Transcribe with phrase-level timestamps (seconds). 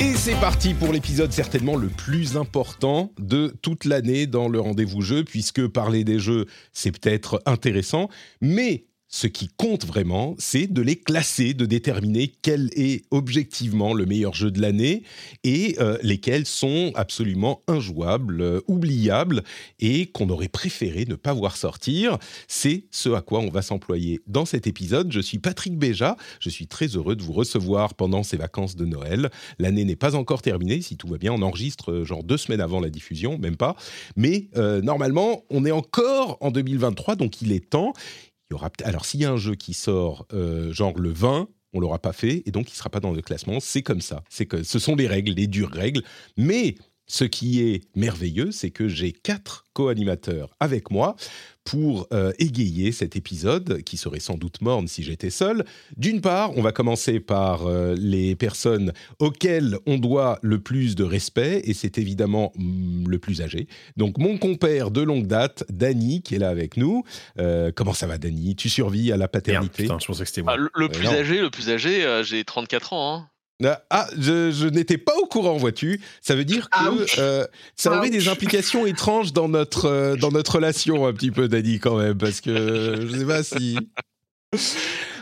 [0.00, 5.00] Et c'est parti pour l'épisode certainement le plus important de toute l'année dans le rendez-vous
[5.00, 8.08] jeu, puisque parler des jeux, c'est peut-être intéressant,
[8.40, 14.04] mais ce qui compte vraiment, c'est de les classer, de déterminer quel est objectivement le
[14.04, 15.02] meilleur jeu de l'année
[15.44, 19.42] et euh, lesquels sont absolument injouables, euh, oubliables
[19.80, 22.18] et qu'on aurait préféré ne pas voir sortir.
[22.48, 25.10] C'est ce à quoi on va s'employer dans cet épisode.
[25.10, 28.84] Je suis Patrick Béja, je suis très heureux de vous recevoir pendant ces vacances de
[28.84, 29.30] Noël.
[29.58, 32.60] L'année n'est pas encore terminée, si tout va bien, on enregistre euh, genre deux semaines
[32.60, 33.74] avant la diffusion, même pas.
[34.16, 34.48] Mais
[34.82, 37.92] normalement, on est encore en 2023, donc il est temps.
[38.50, 41.80] Y aura alors s'il y a un jeu qui sort euh, genre le 20, on
[41.80, 43.60] l'aura pas fait et donc il sera pas dans le classement.
[43.60, 44.24] C'est comme ça.
[44.28, 46.02] C'est que ce sont les règles, les dures règles.
[46.36, 46.76] Mais
[47.08, 51.16] ce qui est merveilleux, c'est que j'ai quatre co-animateurs avec moi
[51.64, 55.64] pour euh, égayer cet épisode qui serait sans doute morne si j'étais seul.
[55.96, 61.04] D'une part, on va commencer par euh, les personnes auxquelles on doit le plus de
[61.04, 63.68] respect et c'est évidemment mm, le plus âgé.
[63.96, 67.04] Donc mon compère de longue date, Dany, qui est là avec nous.
[67.38, 68.56] Euh, comment ça va, Dany?
[68.56, 69.82] Tu survis à la Merde, paternité?
[69.84, 70.56] putain, je pensais que c'était moi.
[70.56, 71.12] Ah, le, plus non.
[71.12, 73.14] âgé, le plus âgé, euh, j'ai 34 ans.
[73.14, 73.28] Hein.
[73.64, 76.00] Ah, Ah, je, je n'étais pas au courant, vois-tu.
[76.20, 77.16] Ça veut dire que Ouch.
[77.18, 78.12] euh, ça aurait Ouch.
[78.12, 82.16] des implications étranges dans notre, euh, dans notre relation, un petit peu, Dany, quand même,
[82.16, 83.76] parce que je sais pas si.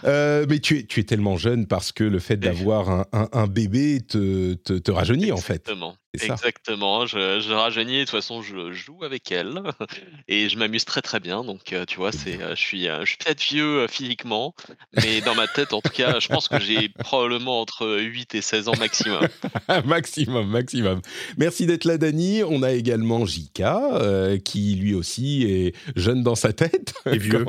[0.04, 3.28] Euh, mais tu es, tu es tellement jeune parce que le fait d'avoir un, un-
[3.32, 5.54] un bébé te, te, te rajeunit, en fait.
[5.68, 5.96] Exactement.
[6.14, 6.34] C'est ça?
[6.34, 7.06] Exactement.
[7.06, 7.98] Je, je rajeunis.
[8.00, 9.60] De toute façon, je joue avec elle
[10.28, 11.42] et je m'amuse très très bien.
[11.42, 14.54] Donc, euh, tu vois, c'est, euh, je suis, je suis peut-être vieux physiquement,
[14.94, 18.42] mais dans ma tête, en tout cas, je pense que j'ai probablement entre 8 et
[18.42, 19.26] 16 ans maximum.
[19.86, 21.00] maximum, maximum.
[21.36, 22.44] Merci d'être là, Dany.
[22.44, 26.94] On a également Jika, euh, qui lui aussi est jeune dans sa tête.
[27.10, 27.44] Et vieux.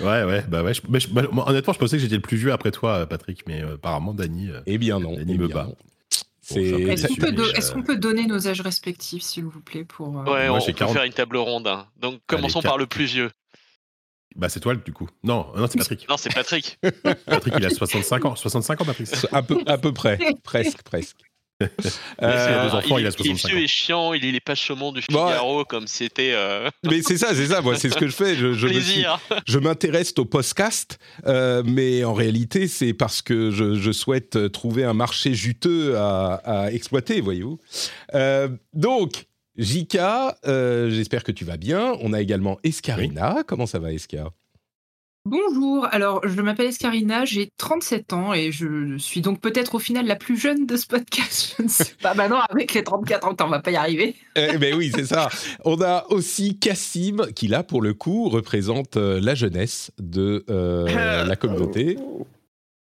[0.00, 0.72] Ouais, ouais, bah ouais.
[0.74, 3.42] je- mais je- bah, honnêtement, je pensais que j'étais le plus vieux après toi, Patrick,
[3.48, 4.50] mais euh, apparemment, Dany.
[4.50, 5.16] euh, Eh bien non.
[5.16, 5.68] Dany eh me bat.
[6.50, 10.24] Est-ce qu'on peut, do- euh, peut donner nos âges respectifs, s'il vous plaît, pour euh,
[10.24, 10.94] Ouais, Moi, on, peut 40.
[10.94, 11.66] faire une table ronde.
[11.66, 11.86] hein.
[12.00, 13.30] Donc, commençons par le plus vieux.
[14.36, 15.08] Bah, c'est toi, du coup.
[15.22, 16.08] Non, non c'est Patrick.
[16.08, 16.78] Non, c'est Patrick.
[17.24, 18.36] Patrick, il a 65 ans.
[18.36, 19.08] 65 ans, Patrick.
[19.32, 21.18] à peu, à peu près, presque, presque.
[21.60, 21.68] il
[22.22, 23.62] Euh, deux enfants, il a est- 65 vieux ans.
[23.62, 24.12] et chiant.
[24.14, 27.46] Il est les pages chaumont du Bon, Figaro comme c'était euh, mais c'est ça, c'est
[27.46, 27.60] ça.
[27.62, 28.34] Moi, c'est ce que je fais.
[28.34, 28.52] Je,
[29.46, 34.84] je m'intéresse au podcast, euh, mais en réalité, c'est parce que je, je souhaite trouver
[34.84, 37.58] un marché juteux à, à exploiter, voyez-vous.
[38.14, 39.26] Euh, donc,
[39.56, 41.94] Jika, euh, j'espère que tu vas bien.
[42.00, 43.44] On a également Escarina.
[43.46, 44.30] Comment ça va, Esca?
[45.26, 50.04] Bonjour, alors je m'appelle Escarina, j'ai 37 ans et je suis donc peut-être au final
[50.06, 51.54] la plus jeune de ce podcast.
[51.58, 52.12] Je ne sais pas.
[52.12, 54.16] Bah non, avec les 34 ans, on va pas y arriver.
[54.36, 55.30] Eh ben oui, c'est ça.
[55.64, 61.24] On a aussi Cassim, qui là, pour le coup, représente euh, la jeunesse de euh,
[61.24, 61.96] la communauté.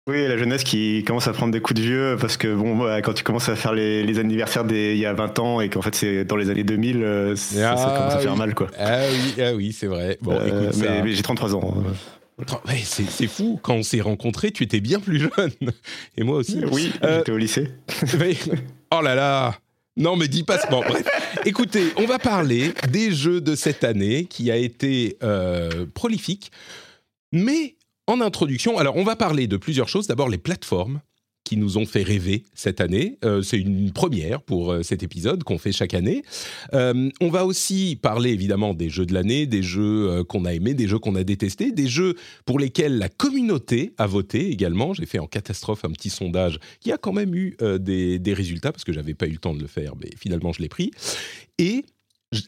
[0.07, 3.01] Oui, la jeunesse qui commence à prendre des coups de vieux parce que bon, voilà,
[3.01, 5.69] quand tu commences à faire les, les anniversaires des, il y a 20 ans et
[5.69, 8.37] qu'en fait c'est dans les années 2000, euh, ça, ça Ah, commence à faire oui.
[8.39, 8.67] mal quoi.
[8.79, 10.17] Ah oui, ah oui, c'est vrai.
[10.21, 11.03] Bon, Euh, écoute, mais, ça...
[11.03, 11.83] mais j'ai 33 ans.
[12.83, 13.59] C'est c'est fou.
[13.61, 15.51] Quand on s'est rencontrés, tu étais bien plus jeune.
[16.17, 16.61] Et moi aussi.
[16.71, 17.71] Oui, Euh, j'étais au lycée.
[18.19, 18.35] Mais-
[18.93, 19.55] oh là là
[19.97, 21.03] non, mais dis pas ce bon, bref.
[21.45, 26.49] Écoutez, on va parler des jeux de cette année qui a été euh, prolifique.
[27.33, 27.75] Mais
[28.07, 30.07] en introduction, alors on va parler de plusieurs choses.
[30.07, 31.01] D'abord, les plateformes
[31.51, 33.17] qui nous ont fait rêver cette année.
[33.25, 36.23] Euh, c'est une première pour euh, cet épisode qu'on fait chaque année.
[36.73, 40.75] Euh, on va aussi parler évidemment des jeux de l'année, des jeux qu'on a aimés,
[40.75, 42.15] des jeux qu'on a détestés, des jeux
[42.45, 44.93] pour lesquels la communauté a voté également.
[44.93, 48.85] J'ai fait en catastrophe un petit sondage qui a quand même eu des, résultats parce
[48.85, 50.91] que j'avais pas eu le temps de le faire, mais finalement je l'ai pris.
[51.57, 51.83] Et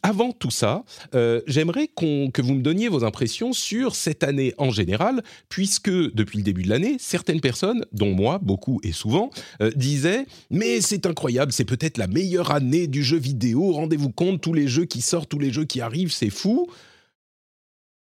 [0.02, 4.72] avant tout ça, euh, j'aimerais que vous me donniez vos impressions sur cette année en
[4.72, 9.30] général, puisque depuis le début de l'année, certaines personnes, dont moi, beaucoup et souvent,
[9.62, 14.42] euh, disaient Mais c'est incroyable, c'est peut-être la meilleure année du jeu vidéo, rendez-vous compte,
[14.42, 16.68] tous les jeux qui sortent, tous les jeux qui arrivent, c'est fou.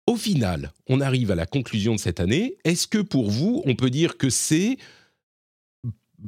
[0.07, 2.57] Au final, on arrive à la conclusion de cette année.
[2.63, 4.77] Est-ce que pour vous, on peut dire que c'est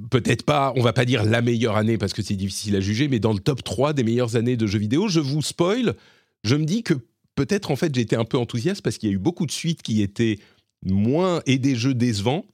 [0.09, 3.07] peut-être pas, on va pas dire la meilleure année parce que c'est difficile à juger,
[3.07, 5.95] mais dans le top 3 des meilleures années de jeux vidéo, je vous spoil,
[6.43, 6.93] je me dis que
[7.35, 9.81] peut-être en fait j'étais un peu enthousiaste parce qu'il y a eu beaucoup de suites
[9.81, 10.39] qui étaient
[10.85, 12.45] moins et des jeux décevants.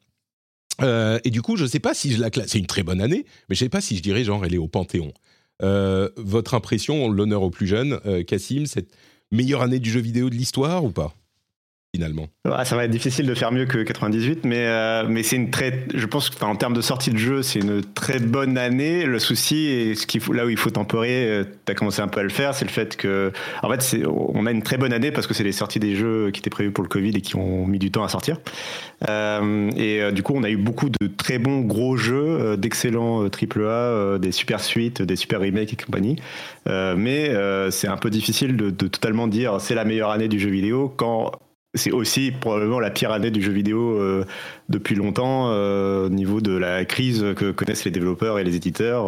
[0.82, 2.50] Euh, et du coup, je sais pas si je la classe.
[2.52, 4.60] C'est une très bonne année, mais je sais pas si je dirais genre elle est
[4.60, 5.14] au Panthéon.
[5.62, 8.92] Euh, votre impression, l'honneur aux plus jeunes, euh, Cassim, cette
[9.32, 11.14] meilleure année du jeu vidéo de l'histoire ou pas?
[11.94, 12.28] Finalement
[12.64, 15.86] Ça va être difficile de faire mieux que 98, mais, euh, mais c'est une très.
[15.94, 19.06] Je pense qu'en termes de sortie de jeu, c'est une très bonne année.
[19.06, 19.96] Le souci,
[20.32, 22.66] là où il faut temporer, euh, tu as commencé un peu à le faire, c'est
[22.66, 23.32] le fait que.
[23.64, 26.30] En fait, on a une très bonne année parce que c'est les sorties des jeux
[26.32, 28.38] qui étaient prévus pour le Covid et qui ont mis du temps à sortir.
[29.10, 34.20] Euh, et du coup, on a eu beaucoup de très bons gros jeux, d'excellents AAA,
[34.20, 36.18] des super suites, des super remakes et compagnie.
[36.68, 37.32] mais
[37.72, 41.32] c'est un peu difficile de totalement dire c'est la meilleure année du jeu vidéo quand
[41.76, 44.26] c'est aussi probablement la pire année du jeu vidéo euh,
[44.70, 49.08] depuis longtemps euh, au niveau de la crise que connaissent les développeurs et les éditeurs,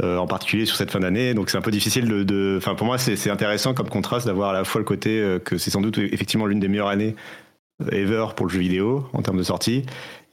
[0.00, 1.34] euh, en particulier sur cette fin d'année.
[1.34, 2.54] Donc c'est un peu difficile de.
[2.56, 5.70] Enfin, pour moi, c'est intéressant comme contraste d'avoir à la fois le côté que c'est
[5.70, 7.14] sans doute effectivement l'une des meilleures années
[7.92, 9.84] ever pour le jeu vidéo en termes de sortie,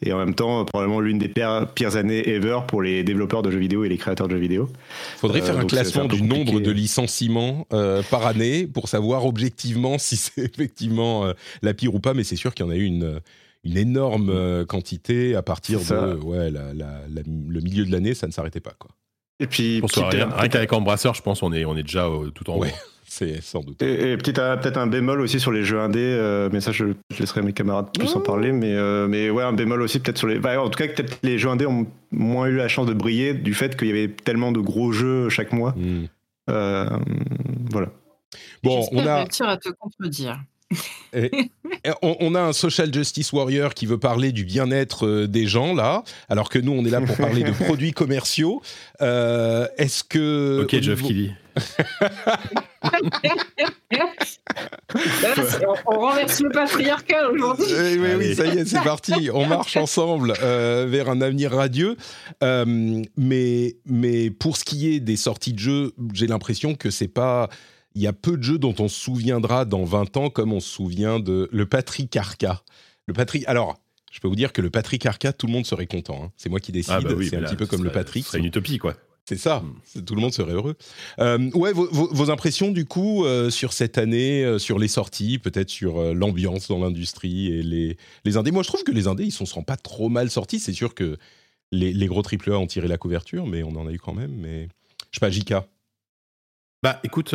[0.06, 3.60] et en même temps probablement l'une des pires, années ever pour les développeurs de jeux
[3.60, 4.70] vidéo et les créateurs de jeux vidéo.
[5.16, 9.98] Il faudrait faire un classement du nombre de licenciements euh, par année pour savoir objectivement
[9.98, 12.76] si c'est effectivement euh, la pire ou pas, mais c'est sûr qu'il y en a
[12.76, 13.20] eu une,
[13.64, 18.60] une énorme euh, quantité à partir de ouais, le milieu de l'année, ça ne s'arrêtait
[18.60, 18.74] pas.
[18.78, 18.92] Quoi.
[19.40, 22.66] Et puis, rien, qu'avec Embrasseur, je pense on est, on est déjà tout en haut.
[23.16, 23.80] C'est sans doute.
[23.84, 26.86] Et, peut-être un bémol aussi sur les jeux indés, euh, mais ça je,
[27.20, 28.52] laisserai mes camarades plus en parler.
[28.52, 30.40] Mais, euh, mais ouais, un bémol aussi peut-être sur les.
[30.40, 33.36] Bah, en tout cas, peut-être les jeux indés ont moins eu la chance de briller
[33.36, 35.76] du fait qu'il y avait tellement de gros jeux chaque mois.
[35.78, 36.06] Hmm.
[36.50, 36.90] Euh,
[37.70, 37.90] voilà.
[38.64, 39.18] Bon, on a.
[39.18, 40.42] réussir à te contredire.
[42.02, 46.50] On, a un social justice warrior qui veut parler du bien-être des gens là, alors
[46.50, 48.62] que nous on est là pour parler de produits commerciaux.
[49.00, 51.32] Est-ce que ok, Jeff qui dit
[55.86, 57.66] on, renverse le patriarcat aujourd'hui.
[57.70, 59.30] Oui, oui, ça y est, c'est parti.
[59.34, 61.96] On marche ensemble euh, vers un avenir radieux.
[62.44, 67.08] Euh, mais, mais pour ce qui est des sorties de jeux, j'ai l'impression que c'est
[67.08, 67.50] pas.
[67.96, 70.60] Il y a peu de jeux dont on se souviendra dans 20 ans comme on
[70.60, 72.64] se souvient de le Patrick Arca.
[73.06, 73.44] Le Patrick.
[73.48, 73.80] Alors,
[74.12, 76.26] je peux vous dire que le Patrick Arca, tout le monde serait content.
[76.26, 76.32] Hein.
[76.38, 76.94] C'est moi qui décide.
[76.96, 78.26] Ah bah c'est un petit peu comme le Patrick.
[78.30, 78.96] C'est une utopie, quoi.
[79.26, 79.64] C'est ça,
[79.96, 80.04] hmm.
[80.04, 80.76] tout le monde serait heureux.
[81.20, 85.70] Euh, ouais, vos, impressions du coup euh, sur cette année, euh, sur les sorties, peut-être
[85.70, 88.52] sur l'ambiance dans l'industrie et les, les indés?
[88.52, 90.60] Moi, je trouve que les indés, ils ne sont pas trop mal sortis.
[90.60, 91.18] C'est sûr que
[91.72, 94.34] les, les gros AAA ont tiré la couverture, mais on en a eu quand même.
[94.36, 94.68] Mais
[95.12, 95.68] je sais pas, Jika.
[96.84, 97.34] Bah écoute,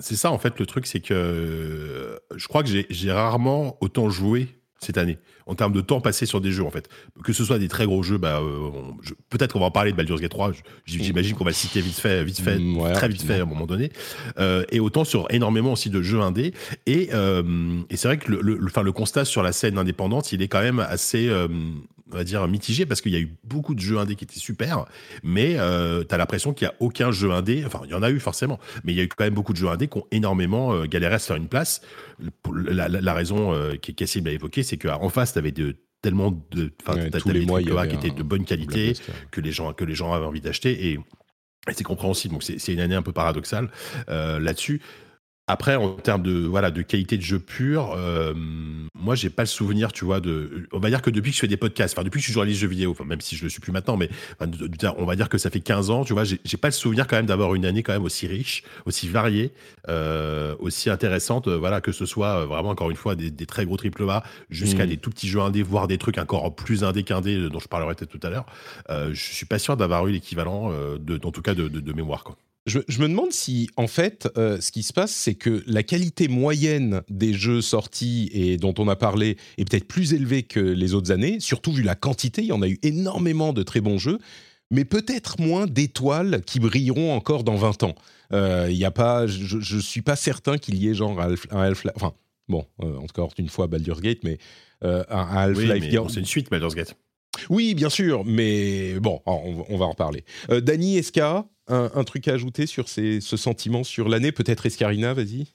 [0.00, 4.48] c'est ça en fait le truc, c'est que je crois que j'ai rarement autant joué
[4.80, 6.88] cette année en termes de temps passé sur des jeux en fait.
[7.24, 8.70] Que ce soit des très gros jeux bah euh,
[9.30, 10.52] peut-être qu'on va en parler de Baldur's Gate 3
[10.84, 13.46] j'imagine qu'on va le citer vite fait vite fait mm, très vite fait à un
[13.46, 13.90] moment donné.
[14.38, 16.52] Euh, et autant sur énormément aussi de jeux indés.
[16.86, 20.42] Et, euh, et c'est vrai que le, le, le constat sur la scène indépendante il
[20.42, 21.30] est quand même assez
[22.12, 24.38] on va dire mitigé parce qu'il y a eu beaucoup de jeux indés qui étaient
[24.38, 24.84] super,
[25.22, 28.02] mais euh, tu as l'impression qu'il n'y a aucun jeu indé, enfin il y en
[28.02, 29.98] a eu forcément, mais il y a eu quand même beaucoup de jeux indés qui
[29.98, 31.82] ont énormément euh, galéré à se faire une place.
[32.52, 37.08] La, raison euh, qu'Essim a évoquée, c'est qu'en face, tu avais de, tellement de, enfin,
[37.10, 38.94] tous les mois, qui étaient de bonne qualité,
[39.30, 41.00] que les gens que les gens avaient envie d'acheter et,
[41.72, 42.32] c'est compréhensible.
[42.32, 43.68] Donc c'est une année un peu paradoxale
[44.08, 44.80] euh, là-dessus.
[45.50, 48.34] Après, en termes de voilà de qualité de jeu pur, euh,
[48.94, 50.68] moi j'ai pas le souvenir, tu vois, de.
[50.72, 52.34] On va dire que depuis que je fais des podcasts, enfin depuis que je suis
[52.34, 54.10] journaliste jeux vidéo, enfin même si je le suis plus maintenant, mais
[54.98, 57.16] on va dire que ça fait 15 ans, tu vois, j'ai pas le souvenir quand
[57.16, 59.52] même d'avoir une année quand même aussi riche, aussi variée,
[59.88, 63.78] euh, aussi intéressante, voilà, que ce soit euh, vraiment encore une fois des, très gros
[63.78, 64.88] triple A jusqu'à mmh.
[64.90, 67.94] des tout petits jeux indés, voire des trucs encore plus indés qu'indés dont je parlerai
[67.94, 68.44] peut-être tout à l'heure.
[68.90, 71.92] Euh, je suis pas sûr d'avoir eu l'équivalent, de, en tout cas de, de, de
[71.94, 72.36] mémoire quoi.
[72.68, 76.28] Je, me demande si, en fait, euh, ce qui se passe, c'est que la qualité
[76.28, 80.94] moyenne des jeux sortis et dont on a parlé est peut-être plus élevée que les
[80.94, 82.42] autres années, surtout vu la quantité.
[82.42, 84.18] Il y en a eu énormément de très bons jeux,
[84.70, 87.94] mais peut-être moins d'étoiles qui brilleront encore dans 20 ans.
[88.32, 91.92] Euh, y a pas, je ne suis pas certain qu'il y ait genre un Half-Life.
[91.96, 92.12] Enfin,
[92.48, 94.38] bon, euh, encore une fois Baldur's Gate, mais
[94.82, 95.84] un Half-Life.
[95.90, 96.94] Oui, c'est une suite Baldur's Gate.
[97.50, 100.24] Oui, bien sûr, mais bon, on, va en reparler.
[100.50, 101.22] Euh, Dany, est-ce qu'il
[101.68, 104.32] un, truc à ajouter sur ce sentiment sur l'année?
[104.32, 105.46] Peut-être Escarina, vas-y.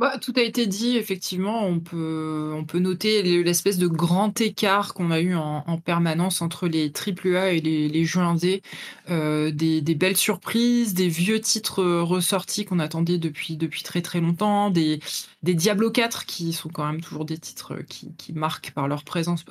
[0.00, 1.66] Bah, tout a été dit, effectivement.
[1.66, 6.68] On peut, on peut noter l'espèce de grand écart qu'on a eu en, permanence entre
[6.68, 8.62] les AAA et les, les jeux indés.
[9.10, 14.70] Euh, des, belles surprises, des vieux titres ressortis qu'on attendait depuis, depuis très très longtemps,
[14.70, 15.00] des,
[15.42, 19.04] des Diablo 4 qui sont quand même toujours des titres qui, qui marquent par leur
[19.04, 19.44] présence.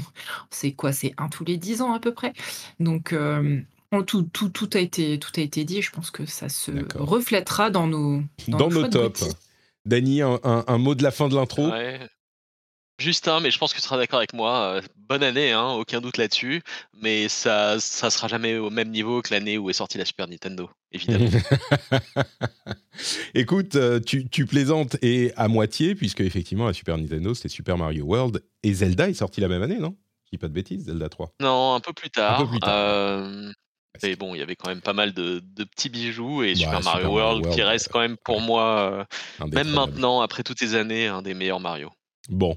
[0.50, 0.92] C'est quoi?
[0.92, 2.32] C'est un tous les dix ans à peu près.
[2.78, 3.12] Donc.
[3.12, 3.60] Euh,
[4.02, 5.82] Tout, tout, tout, a été, tout a été dit.
[5.82, 9.24] Je pense que ça se reflètera dans nos, Dans, nos tops.
[9.84, 11.70] Dany, un, un- un mot de la fin de l'intro?
[11.70, 12.00] Ouais.
[12.98, 14.76] Juste un, mais je pense que tu seras d'accord avec moi.
[14.76, 16.62] euh, bonne année, hein, aucun doute là-dessus.
[17.02, 20.26] Mais ça, ça sera jamais au même niveau que l'année où est sortie la Super
[20.26, 21.28] Nintendo, évidemment.
[23.34, 27.76] Écoute, euh, tu, tu plaisantes et à moitié, puisque effectivement, la Super Nintendo, c'était Super
[27.76, 28.42] Mario World.
[28.62, 29.96] Et Zelda est sorti la même année, non?
[30.24, 31.32] Je dis pas de bêtises, Zelda 3.
[31.40, 32.40] non, un peu plus tard.
[32.40, 32.70] Un peu plus tard.
[32.74, 33.52] euh,
[34.02, 36.58] mais bon, il y avait quand même pas mal de, de petits bijoux et Bah,
[36.58, 38.42] Super Super Mario Mario World, qui World, reste euh, quand même pour ouais.
[38.42, 39.06] moi,
[39.40, 41.90] euh, même maintenant, après toutes ces années, un des meilleurs Mario.
[42.28, 42.56] Bon,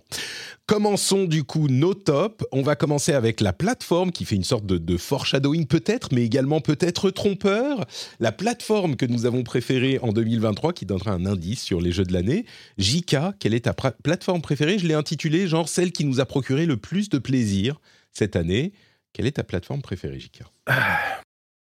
[0.66, 2.44] commençons du coup nos tops.
[2.52, 6.24] On va commencer avec la plateforme qui fait une sorte de, de foreshadowing peut-être, mais
[6.24, 7.86] également peut-être trompeur.
[8.20, 12.04] La plateforme que nous avons préférée en 2023 qui donnera un indice sur les jeux
[12.04, 12.46] de l'année.
[12.78, 14.80] JK, quelle est ta plateforme préférée?
[14.80, 17.80] Je l'ai intitulée genre celle qui nous a procuré le plus de plaisir
[18.12, 18.74] cette année.
[19.14, 20.44] Quelle est ta plateforme préférée, JK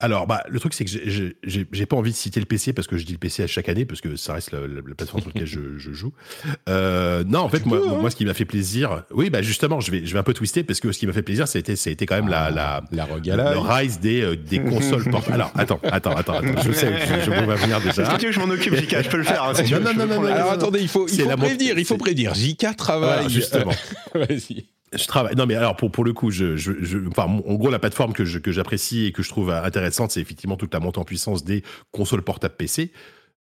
[0.05, 2.97] Alors, bah, le truc, c'est que j'ai- pas envie de citer le PC parce que
[2.99, 5.23] je dis le PC à chaque année parce que ça reste la, la- la plateforme
[5.23, 6.13] sur laquelle je, je joue.
[6.69, 7.99] Euh, non, en fait, moi, peux, hein.
[8.01, 10.35] moi, ce qui m'a fait plaisir, oui, bah justement, je vais, je vais un peu
[10.35, 13.07] twister parce que ce qui m'a fait plaisir, c'était, c'était quand même la, la, La
[13.07, 15.35] le rise des, euh, des consoles portables.
[15.35, 18.03] Alors, attends, attends, attends, attends, je sais, je, je vois venir Est-ce déjà.
[18.15, 19.43] que tu veux que je m'en occupe, Jika Je peux le faire.
[19.45, 21.37] hein, si Non, veux, non, non, non, la- Alors non, attendez, il faut, il faut
[21.37, 22.35] prévenir, il faut prévenir.
[22.35, 23.11] JK travaille.
[23.25, 23.73] Voilà, justement.
[24.15, 24.67] Vas-y.
[24.97, 25.35] Je travaille.
[25.37, 27.79] Non, mais alors pour pour le coup, je, je, je- enfin, mon- en gros, la
[27.79, 30.99] plateforme que je- que j'apprécie et que je trouve intéressante, c'est effectivement toute la montée
[30.99, 32.93] en puissance des consoles portables PC.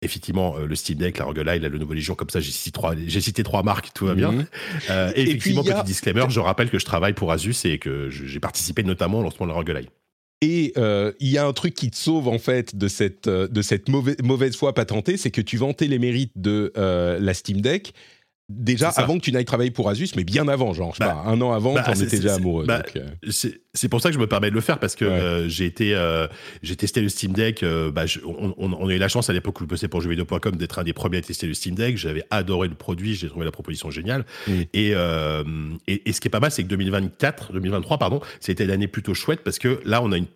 [0.00, 2.71] Effectivement, euh, le Steam Deck, la Rogue Ally, la Lenovo Legion, comme ça, j'ai cité
[2.71, 4.31] trois, j'ai cité trois marques, tout va bien.
[4.31, 4.47] Mhm.
[4.90, 7.57] Euh, et, Et puis, effectivement, a- petit disclaimer, je rappelle que je travaille pour Asus
[7.64, 9.88] et que j'ai participé notamment au lancement de la Rogue Ally.
[10.40, 13.49] Et euh, il y a un truc qui te sauve en fait de cette, euh,
[13.49, 17.35] de cette mauvaise, mauvaise foi patentée, c'est que tu vantais les mérites de euh, la
[17.35, 17.93] Steam Deck
[18.49, 21.21] déjà avant que tu n'ailles travailler pour Asus, mais bien avant, genre, je sais Bah,
[21.25, 22.64] pas, un an avant, bah, t'en étais déjà amoureux.
[22.67, 23.07] bah, euh,
[23.75, 25.11] C'est pour ça que je me permets de le faire parce que Ouais.
[25.11, 26.26] euh, j'ai été, euh,
[26.62, 27.62] j'ai testé le Steam Deck.
[27.62, 29.88] euh, bah, je- on, on- on a eu la chance à l'époque où je bossais
[29.88, 31.97] pour jeuxvideo.com d'être un des premiers à tester le Steam Deck.
[31.99, 34.25] J'avais adoré le produit, j'ai trouvé la proposition géniale.
[34.47, 34.52] Mm.
[34.75, 34.95] Et,
[35.87, 39.14] et, et ce qui est pas mal, c'est que 2024, 2023, pardon, c'était l'année plutôt
[39.14, 40.26] chouette parce que là, on a une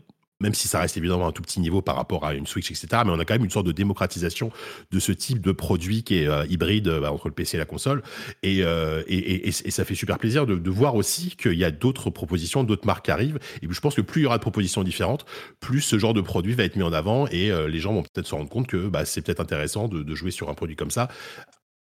[0.43, 3.03] même si ça reste évidemment un tout petit niveau par rapport à une Switch, etc.
[3.07, 4.51] Mais on a quand même une sorte de démocratisation
[4.91, 7.59] de ce type de produit qui est euh, hybride euh, bah, entre le PC et
[7.59, 8.03] la console.
[8.43, 12.65] Et, euh, et, ça fait super plaisir de, voir aussi qu'il y a d'autres propositions,
[12.65, 13.39] d'autres marques qui arrivent.
[13.63, 15.25] Et je pense que plus il y aura de propositions différentes,
[15.61, 18.27] plus ce genre de produit va être mis en avant et les gens vont peut-être
[18.27, 21.09] se rendre compte que bah, c'est peut-être intéressant de jouer sur un produit comme ça.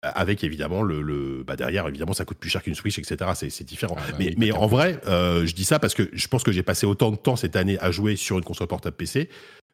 [0.02, 3.50] Avec évidemment le, le- bah derrière évidemment ça coûte plus cher qu'une Switch etc c'est
[3.50, 3.96] c'est différent.
[3.98, 6.44] Ah bah mais, oui, mais en vrai euh, je dis ça parce que je pense
[6.44, 9.28] que j'ai passé autant de temps cette année à jouer sur une console portable PC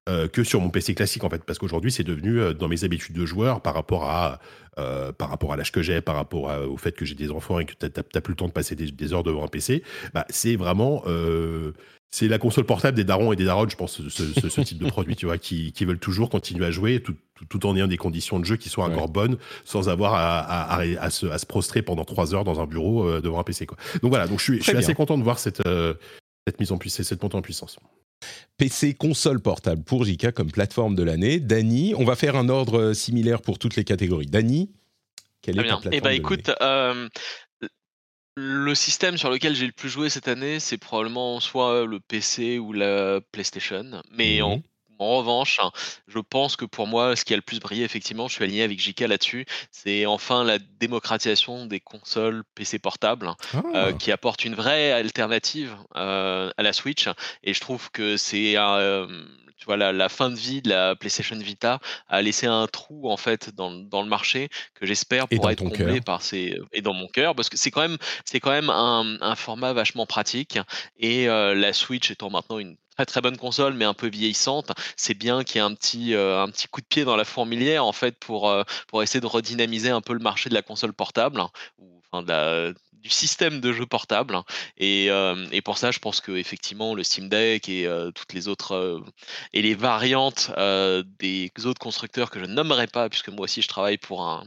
[0.09, 2.83] euh, que sur mon PC classique en fait parce qu'aujourd'hui c'est devenu euh, dans mes
[2.85, 4.41] habitudes de joueur par rapport à
[4.79, 7.31] euh, par rapport à l'âge que j'ai par rapport à- au fait que j'ai des
[7.31, 9.45] enfants et que t'as t'as- t'as plus le temps de passer des, des heures devant
[9.45, 9.83] un PC
[10.13, 11.05] bah c'est vraiment
[12.15, 14.61] c'est la console portable des darons et des daronnes je pense ce, ce- ce- ce
[14.61, 17.67] type de produit tu vois qui, qui veulent toujours continuer à jouer tout, tout, tout
[17.67, 18.95] en ayant des conditions de jeu qui soient Ouais.
[18.95, 22.61] encore bonnes sans avoir à, à, à- se, à se prostrer pendant trois heures dans
[22.61, 23.79] un bureau devant un PC quoi.
[24.03, 25.63] Donc voilà donc je suis, je suis assez content de voir cette
[26.47, 27.79] cette mise en puissance cette montée en puissance
[28.57, 31.41] PC console portable pour JK comme plateforme de l'année.
[31.41, 34.27] Dany, on va faire un ordre euh, similaire pour toutes les catégories.
[34.27, 34.71] Dany,
[35.41, 35.81] quelle est ta bien.
[35.81, 37.09] plateforme Eh ben, écoute, euh,
[38.37, 42.59] le système sur lequel j'ai le plus joué cette année, c'est probablement soit le PC
[42.59, 44.03] ou la PlayStation.
[44.11, 44.63] Mais en, Mhm.
[45.03, 45.71] En revanche, hein,
[46.09, 48.63] je pense que pour moi, ce qui a le plus brillé, effectivement, je suis aligné
[48.63, 54.45] avec JK là-dessus, c'est enfin la démocratisation des consoles PC portables Ah, euh, qui apporte
[54.45, 57.09] une vraie alternative euh, à la Switch.
[57.43, 59.07] Et je trouve que c'est euh,
[59.57, 61.79] tu vois, la, la fin de vie de la PlayStation Vita
[62.09, 65.59] a laissé un trou en fait dans, le- dans le marché que j'espère pourra être
[65.85, 68.71] comblé par ces et dans mon cœur parce que c'est quand même c'est quand même
[68.71, 70.59] un, un format vachement pratique.
[70.99, 74.73] Et euh, la Switch étant maintenant une très très bonne console mais un peu vieillissante.
[74.97, 77.25] C'est bien qu'il y ait un petit euh, un petit coup de pied dans la
[77.25, 80.63] fourmilière en fait pour euh, pour essayer de redynamiser un peu le marché de la
[80.63, 81.43] console portable
[81.79, 84.39] ou enfin de la- du système de jeu portable
[84.77, 88.47] et, euh, et pour ça je pense que effectivement le Steam Deck et toutes les
[88.47, 89.03] autres
[89.53, 90.53] et les variantes
[91.19, 94.45] des autres constructeurs que je nommerai pas puisque moi aussi je travaille pour un,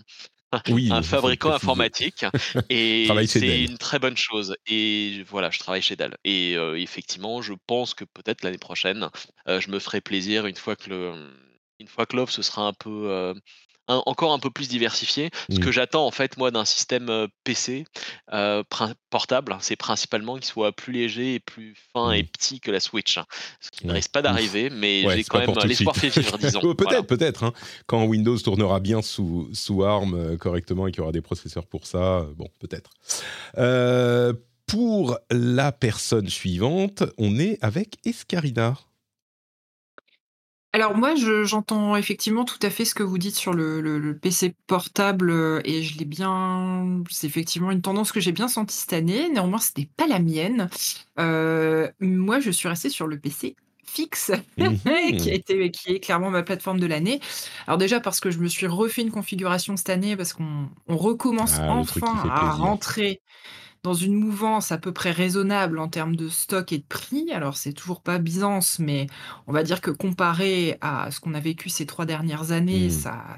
[0.70, 2.26] oui, un le fabricant informatique.
[2.70, 4.56] Et c'est une très bonne chose.
[4.68, 6.18] Et voilà je travaille chez Dell.
[6.24, 9.10] Et euh, effectivement je pense que peut-être l'année prochaine
[9.48, 11.14] euh, je me ferai plaisir une fois que le
[11.80, 13.34] une fois que l'offre ce sera un peu euh,
[13.88, 17.28] un- encore un peu plus diversifié ce que j'attends en fait moi d'un système euh,
[17.44, 17.86] PC
[18.34, 18.64] euh,
[19.10, 23.20] portable c'est principalement qu'il soit plus léger et plus fin et petit que la Switch
[23.62, 26.62] ce qui ne risque pas d'arriver mais Ouais, j'ai quand même l'espoir fait vivre disons
[26.62, 27.04] peut-être, Voilà.
[27.04, 27.44] peut-être.
[27.44, 27.54] hein.
[27.86, 31.66] Quand Windows tournera bien sous, sous ARM euh, correctement et qu'il y aura des processeurs
[31.66, 32.90] pour ça, bon, peut-être.
[33.58, 34.34] Euh,
[34.68, 38.76] pour la personne suivante, on est avec Escarina.
[40.76, 43.98] Alors moi, je j'entends effectivement tout à fait ce que vous dites sur le le
[43.98, 48.50] le PC portable, heu et je l'ai bien c'est effectivement une tendance que j'ai bien
[48.50, 49.30] sentie cette année.
[49.30, 50.70] Néanmoins, ce n'est pas la mienne.
[51.18, 53.56] Heu, moi, je suis restée sur le PC
[53.86, 54.76] fixe Mmh
[55.18, 57.22] qui été qui est clairement ma plateforme de l'année.
[57.68, 60.98] Alors déjà parce que je me suis refait une configuration cette année parce qu'on on
[60.98, 62.52] recommence Ah, enfin à plaisir.
[62.52, 63.22] rentrer
[63.86, 67.32] dans une mouvance à peu près raisonnable en termes de stock et de prix.
[67.32, 69.08] Alors c'est toujours pas Byzance, mais
[69.48, 73.06] on va dire que comparé à ce qu'on a vécu ces 3 dernières années, Mmh.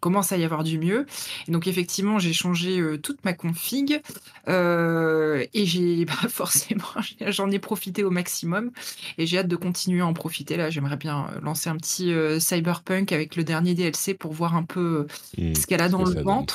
[0.00, 1.06] commence à y avoir du mieux
[1.48, 4.00] et donc effectivement, j'ai changé, heu, toute ma config,
[4.48, 6.84] heu et j'ai bah, forcément,
[7.28, 8.70] j'en ai profité au maximum
[9.18, 10.56] et j'ai hâte de continuer à en profiter.
[10.56, 14.64] Là, j'aimerais bien, heu, lancer un petit, Cyberpunk avec le dernier DLC pour voir un
[14.64, 15.06] peu, heu,
[15.38, 15.60] Mmh.
[15.60, 16.46] ce qu'elle a dans le donne.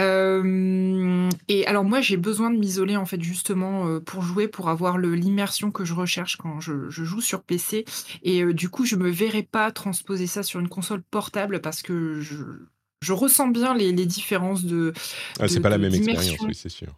[0.00, 4.68] Hem et alors moi, j'ai besoin de m'isoler en fait justement, heu, pour jouer, pour
[4.68, 7.84] avoir l'immersion que je recherche quand je je joue sur PC
[8.22, 11.82] et heu, du coup, je me verrais pas transposer ça sur une console portable parce
[11.82, 12.36] que je
[13.02, 14.92] je ressens bien les les différences de
[15.38, 16.94] Ah, c'est de pas la même expérience, oui, c'est sûr.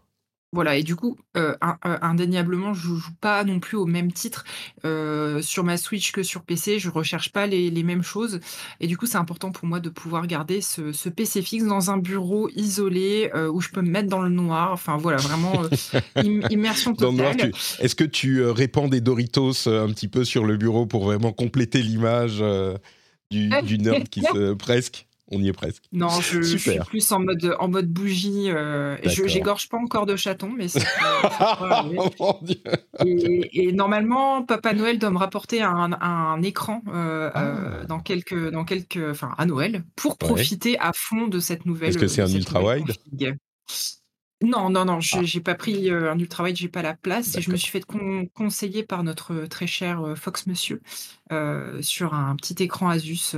[0.55, 4.13] Voilà et du coup, heu, in heu, indéniablement, je joue pas non plus au même
[4.13, 4.45] titre,
[4.85, 6.79] heu, sur ma Switch que sur PC.
[6.79, 8.39] Je recherche pas les les mêmes choses
[8.79, 11.91] et du coup, c'est important pour moi de pouvoir garder ce ce PC fixe dans
[11.91, 14.73] un bureau isolé, où je peux me mettre dans le noir.
[14.73, 15.63] Enfin voilà, vraiment,
[16.21, 17.53] im immersion Dans le noir, totale.
[17.53, 21.33] tu est-ce que tu, répands des Doritos, un petit peu sur le bureau pour vraiment
[21.33, 22.45] compléter l'image,
[23.31, 25.07] du du nerd qui se presque?
[25.33, 25.85] On y est presque.
[25.93, 30.07] Non, je je suis plus en mode, en mode bougie, heu, je j'égorge pas encore
[30.07, 30.67] de chatons, mais.
[32.19, 32.57] Mon Dieu!
[33.05, 37.31] Et et normalement, Papa Noël doit me rapporter un un écran, heu,
[37.89, 38.03] dans Ah!
[38.05, 40.19] quelques dans quelques enfin, à Noël, pour Ouais.
[40.29, 42.87] profiter à fond de cette Est-ce nouvelle, que heu, c'est un ultra wide?
[44.43, 47.37] Non, non, non, j'ai Ah, j'ai pas pris, un ultra wide, j'ai pas la place
[47.37, 50.81] et je me suis fait con conseiller par notre, très cher, Fox Monsieur,
[51.81, 53.37] sur un petit écran Asus,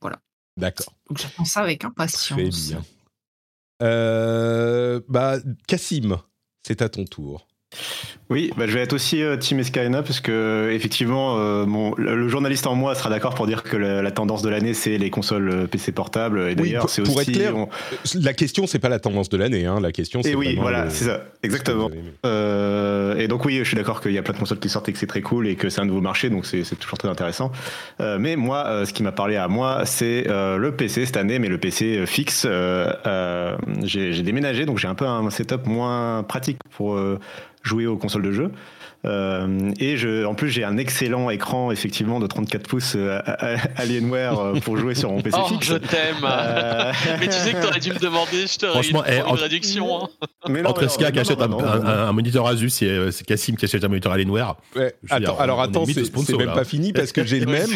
[0.00, 0.20] voilà.
[0.56, 0.92] D'accord.
[1.10, 2.68] Donc j'attends ça avec Très impatience.
[2.68, 2.84] bien.
[3.82, 6.18] Heu, bah, Cassim,
[6.64, 7.48] c'est à ton tour.
[8.30, 11.66] Oui, bah, je vais être aussi euh, Team Escarina parce que effectivement, euh,
[11.98, 14.98] le, journaliste en moi sera d'accord pour dire que la, la tendance de l'année c'est
[14.98, 16.48] les consoles euh, PC portables.
[16.48, 17.32] Et d'ailleurs, c'est pour être aussi.
[17.32, 17.68] clair, on-
[18.20, 19.80] la question, c'est pas la tendance de l'année, hein.
[19.80, 21.90] La question, Et c'est oui, voilà, le c'est ça, exactement.
[22.24, 24.88] Euh, et donc oui, je suis d'accord qu'il y a plein de consoles qui sortent
[24.88, 27.08] et que c'est très cool et que c'est un nouveau marché, donc c'est toujours très
[27.08, 27.50] intéressant.
[28.00, 31.16] Euh, mais moi, euh, ce qui m'a parlé à moi, c'est euh, le PC cette
[31.16, 32.46] année, mais le PC euh, fixe.
[32.48, 37.18] Euh, euh, j'ai déménagé, donc j'ai un peu un setup moins pratique pour euh,
[37.62, 38.50] jouer aux consoles de jeu.
[39.06, 43.18] Euh, et je, en plus, j'ai un excellent écran, effectivement, de 34 pouces euh,
[43.76, 45.68] Alienware euh, pour jouer sur mon PC Oh, fixe.
[45.68, 46.16] je t'aime.
[46.22, 49.26] Euh, Mais tu sais que t'aurais dû me demander, je t'aurais Franchement, eh, une, une
[49.26, 50.04] en- réduction.
[50.04, 50.08] hein.
[50.50, 53.82] mais non, Entre non, qui achète un, moniteur Asus et euh, c'est Cassim qui achète
[53.84, 54.56] un moniteur Alienware.
[54.76, 56.54] Ouais, dire, attends, alors attends, c'est au sponsor, c'est même là.
[56.54, 57.70] pas fini parce que j'ai le même,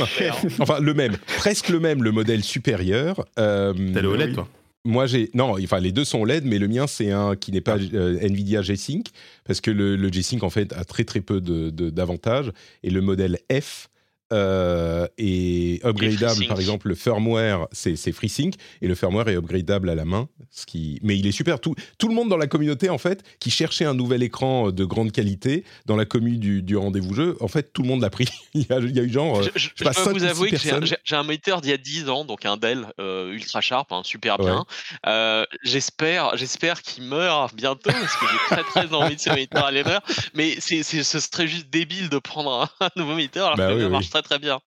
[0.60, 3.24] enfin le même, presque le même, le modèle supérieur.
[3.38, 4.34] Euh, T'as le OLED, oui.
[4.34, 4.48] toi
[4.84, 7.60] moi j'ai, non, enfin les deux sont OLED, mais le mien c'est un qui n'est
[7.62, 9.06] pas euh, Nvidia G-Sync
[9.44, 12.90] parce que le, le G-Sync en fait a très très peu de- de- d'avantages et
[12.90, 13.88] le modèle F
[14.34, 16.46] euh, est upgradable.
[16.46, 20.28] Par exemple, le firmware c'est c'est FreeSync et le firmware est upgradable à la main,
[20.50, 21.60] ce qui, mais il est super.
[21.60, 24.84] Tout, tout le monde dans la communauté en fait qui cherchait un nouvel écran de
[24.84, 28.10] grande qualité dans la commu du, du rendez-vous jeu, en fait tout le monde l'a
[28.10, 28.26] pris.
[28.54, 30.14] il, y a, il y a eu genre, euh, Je, je- sais je peux ou
[30.14, 32.86] vous avouer que j'ai un, j'ai- moniteur d'il y a 10 ans, donc un Dell
[33.00, 34.46] euh, ultra sharp, hein, super Ouais.
[34.46, 34.64] bien.
[35.06, 39.64] Euh, j'espère, j'espère qu'il meurt bientôt parce que j'ai très très envie de ce moniteur
[39.66, 40.00] à l'erreur.
[40.34, 43.72] Mais c'est, c'est- ce serait juste débile de prendre un, nouveau moniteur alors Bah que
[43.74, 43.92] oui, mien oui.
[43.92, 44.58] marche très très bien.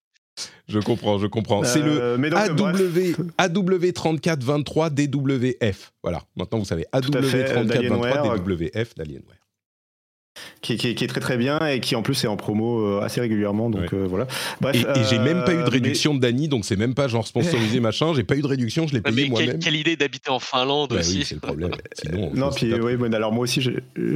[0.68, 1.64] Je comprends, je comprends.
[1.64, 2.18] c'est le
[2.56, 2.76] donc.
[2.76, 5.94] AW, AW3423 DWF.
[6.04, 8.40] Voilà, maintenant vous savez à fait, AW3423 d'Alienware.
[8.40, 9.37] DWF d'Alienware.
[10.62, 13.02] Qui, qui- qui est très très bien et qui en plus est en promo euh,
[13.02, 13.70] assez régulièrement.
[13.70, 13.88] Donc Ouais.
[13.94, 14.28] euh, voilà.
[14.62, 16.76] Bref, Et, et j'ai même pas eu de euh, mais- réduction de Dany, donc c'est
[16.76, 18.14] même pas genre sponsorisé machin.
[18.16, 19.50] J'ai pas eu de réduction, je l'ai payé mais moi-même.
[19.52, 21.18] quelle, quelle idée d'habiter en Finlande Bah aussi.
[21.20, 21.72] oui, c'est le problème.
[21.94, 23.62] Sinon, Non, puis oui, bon, alors moi aussi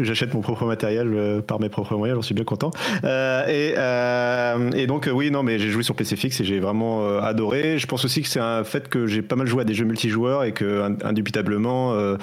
[0.04, 2.72] j'achète mon propre matériel euh, par mes propres moyens, j'en suis bien content.
[3.04, 6.44] Euh, et, euh, et donc euh, oui, non, mais j'ai joué sur PC fixe et
[6.46, 7.78] j'ai vraiment euh, adoré.
[7.78, 9.86] Je pense aussi que c'est un fait que j'ai pas mal joué à des jeux
[9.86, 12.18] multijoueurs et que ind- indubitablement, euh,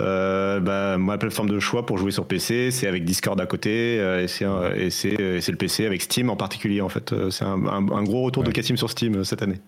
[0.00, 3.98] euh, bah, ma plateforme de choix pour jouer sur PC, c'est avec Discord à côté
[4.00, 7.12] euh, et c'est un- et c'est euh, le PC avec Steam en particulier en fait.
[7.12, 8.48] Euh, C'est un, un- un gros retour Ouais.
[8.48, 9.60] de Cassim sur Steam euh, cette année.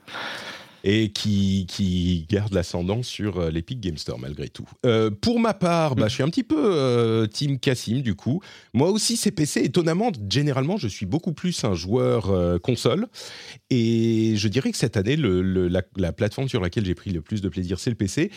[0.84, 4.64] et qui, qui garde l'ascendant sur euh, l'Epic Game Store malgré tout.
[4.86, 8.40] Euh, pour ma part, bah, je suis un petit peu euh, Team Cassim du coup.
[8.74, 9.60] Moi aussi, c'est PC.
[9.64, 13.08] Étonnamment, généralement, je suis beaucoup plus un joueur euh, console.
[13.70, 17.10] Et je dirais que cette année, le- le- la, la plateforme sur laquelle j'ai pris
[17.10, 18.30] le plus de plaisir, c'est le PC.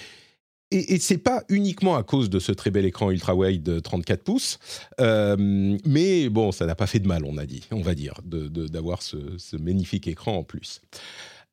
[0.72, 4.24] Et, et c'est pas uniquement à cause de ce très bel écran ultra wide 34
[4.24, 4.60] pouces,
[5.00, 8.16] euh, mais bon, ça n'a pas fait de mal, on a dit, on va dire,
[8.24, 9.18] d'avoir ce,
[9.58, 10.82] magnifique écran en plus.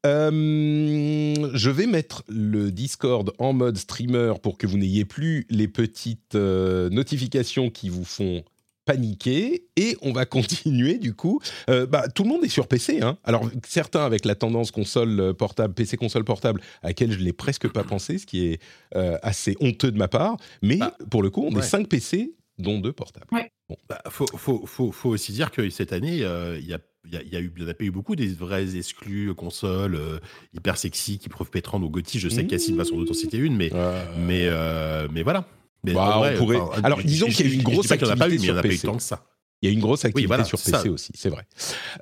[0.06, 5.66] Euh, je vais mettre le Discord en mode streamer pour que vous n'ayez plus les
[5.66, 8.44] petites euh, notifications qui vous font
[8.88, 11.40] paniquer et on va continuer du coup.
[11.68, 13.02] Euh, bah, tout le monde est sur PC.
[13.02, 13.18] Hein.
[13.22, 17.68] Alors certains avec la tendance console portable, PC console portable, à laquelle je l'ai presque
[17.68, 18.62] pas pensé, ce qui est
[18.96, 20.38] euh, assez honteux de ma part.
[20.62, 23.26] Mais bah, pour le coup, on est 5 PC, dont 2 portables.
[23.30, 23.52] Ouais.
[23.68, 23.76] Bon.
[23.88, 27.14] Bah, faut, faut, faut, faut, aussi dire que cette année, euh, il y a il
[27.14, 30.18] y, a, y, a eu, y a pas eu beaucoup des vrais exclus consoles euh,
[30.52, 32.18] hyper sexy qui prouvent pétrant au Gotti.
[32.18, 32.46] Je sais mmh.
[32.48, 34.04] qu'Yacine va sans doute en citer une, mais, euh...
[34.18, 35.46] mais, euh, mais voilà.
[35.84, 36.60] Mais bah, vrai, on pourrait...
[36.82, 38.78] Alors, disons qu'il y a eu une grosse activité il n'y en a pas eu
[38.78, 39.24] tant que ça.
[39.60, 40.88] Il y a une grosse activité Oui, voilà, sur PC ça.
[40.88, 41.42] aussi, c'est vrai.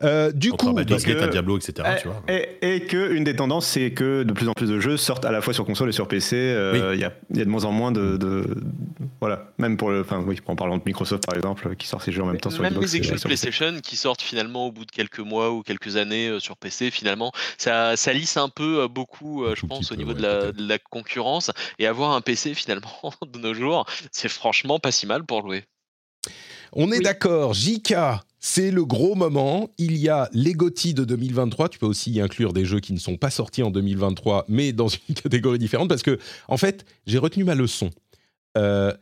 [0.03, 1.89] Euh, du Entre coup, Baldur's Gate que- à Diablo, etc.
[2.03, 2.23] tu vois.
[2.29, 5.25] Et, et que une des tendances, c'est que de plus en plus de jeux sortent
[5.25, 6.37] à la fois sur console et sur PC.
[6.37, 8.63] Euh, Il y, a, il y a de moins en moins de, de-
[9.21, 12.13] voilà, même pour le, enfin oui, en parlant de Microsoft par exemple, qui sort ses
[12.13, 12.89] jeux en même temps sur Même Xbox.
[12.93, 13.47] les et exclus sur PC.
[13.51, 16.91] PlayStation qui sortent finalement au bout de quelques mois ou quelques années euh, sur PC,
[16.91, 19.99] finalement, ça, ça lisse un peu euh, beaucoup, euh, Un je tout pense, au peu,
[20.03, 21.51] niveau ouais, de, la, de la concurrence.
[21.79, 22.91] Et avoir un PC finalement
[23.33, 25.65] de nos jours, c'est franchement pas si mal pour jouer.
[26.73, 27.03] On est Oui.
[27.05, 27.95] d'accord, JK,
[28.41, 29.71] c'est le gros moment.
[29.79, 31.69] Il y a les GOTY de 2023.
[31.69, 34.73] Tu peux aussi y inclure des jeux qui ne sont pas sortis en 2023, mais
[34.73, 37.91] dans une catégorie différente, parce que, en fait, j'ai retenu ma leçon.
[38.57, 38.93] Euh,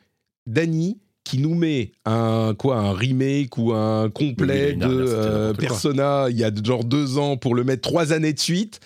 [0.47, 5.55] Dany, qui nous met un, quoi, un remake ou un complet Oui, de euh.
[5.55, 8.81] Persona il y a genre deux ans pour le mettre trois années de suite.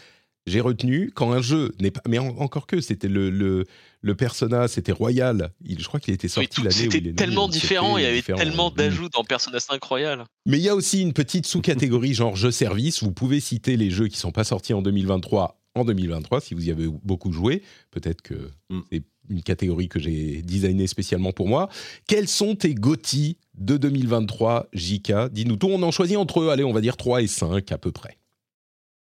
[0.47, 2.01] J'ai retenu quand un jeu n'est pas.
[2.09, 3.65] Mais en- encore que, c'était le, le,
[4.01, 5.51] le Persona, c'était Royal.
[5.65, 8.03] Il, je crois qu'il était sorti l'année où C'était il est né, tellement différent, il
[8.03, 8.75] y c'était avait tellement Mm.
[8.77, 10.25] d'ajouts dans Persona 5 Royal.
[10.47, 13.03] Mais il y a aussi une petite sous-catégorie genre jeux service.
[13.03, 16.67] Vous pouvez citer les jeux qui sont pas sortis en 2023 en 2023 si vous
[16.67, 17.63] y avez beaucoup joué.
[17.91, 18.81] Peut-être que Mm.
[18.93, 21.69] c'est une catégorie que j'ai designée spécialement pour moi.
[22.07, 25.69] Quels sont tes GOTY de 2023, JK Dis-nous tout.
[25.69, 28.17] On en choisit entre eux, allez, on va dire 3 et 5 à peu près.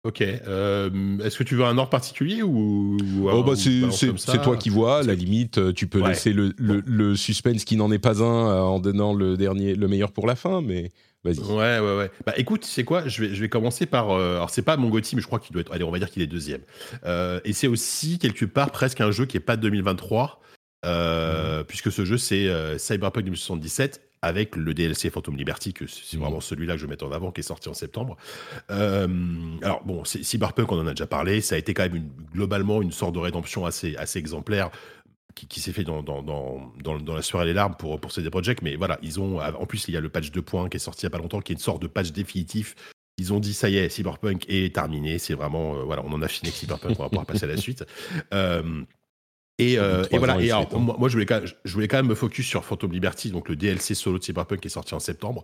[0.05, 0.21] Ok.
[0.21, 4.69] euh, Est-ce que tu veux un ordre particulier ou, ou Oh, bah, c'est toi qui
[4.69, 5.03] vois.
[5.03, 6.11] La limite, euh, tu peux Ouais.
[6.11, 9.75] laisser le, le- le suspense qui n'en est pas un euh, en donnant le, dernier,
[9.75, 10.91] le meilleur pour la fin, mais
[11.25, 11.39] vas-y.
[11.41, 12.11] Ouais, ouais, ouais.
[12.27, 14.11] Bah écoute, c'est quoi je vais, je vais commencer par.
[14.11, 15.73] euh, alors, c'est pas mon Gotti, mais je crois qu'il doit être.
[15.73, 16.61] Allez, on va dire qu'il est deuxième.
[17.07, 20.43] Euh, et c'est aussi, quelque part, presque un jeu qui est pas de 2023,
[20.85, 21.65] euh, Mmh.
[21.65, 22.47] puisque ce jeu, c'est
[22.79, 26.23] Cyberpunk 2077 avec le DLC Phantom Liberty, que c'est Mhm.
[26.23, 28.17] vraiment celui-là que je vais mettre en avant, qui est sorti en septembre.
[28.71, 29.07] Euh,
[29.63, 31.41] alors, bon, Cyberpunk, on en a déjà parlé.
[31.41, 34.71] Ça a été quand même une- globalement une sorte de rédemption assez, assez exemplaire
[35.35, 38.01] qui, qui s'est fait dans, dans, dans, dans, dans la sueur et les larmes pour,
[38.01, 38.63] pour CD Projekt.
[38.63, 39.41] Mais voilà, ils ont.
[39.41, 41.17] En plus, il y a le patch 2 points qui est sorti il n'y a
[41.17, 42.75] pas longtemps, qui est une sorte de patch définitif.
[43.19, 45.19] Ils ont dit, ça y est, Cyberpunk est terminé.
[45.19, 45.77] C'est vraiment.
[45.77, 47.85] euh, voilà, on en a fini avec Cyberpunk, on va pouvoir passer à la suite.
[48.33, 48.83] Euh,
[49.59, 50.41] et, euh, et voilà.
[50.41, 52.65] Et alors, moi, moi, je, voulais quand même, je voulais quand même me focus sur
[52.65, 55.43] Phantom Liberty, donc le DLC solo de Cyberpunk qui est sorti en septembre,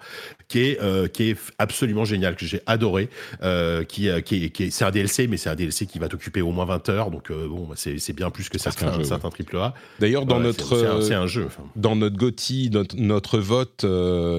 [0.48, 3.08] qui est, euh, qui est absolument génial, que j'ai adoré.
[3.42, 6.08] euh, qui, qui, est, qui est- c'est un DLC, mais c'est un DLC qui va
[6.08, 7.10] t'occuper au moins 20 heures.
[7.10, 9.74] Donc, bon, c'est c'est bien plus que certains, jeu, certains triple A.
[10.00, 10.64] D'ailleurs, dans notre.
[10.68, 11.44] c'est- c'est un- C'est un, jeu.
[11.46, 11.62] enfin.
[11.76, 13.84] dans notre GOTY, notre, notre vote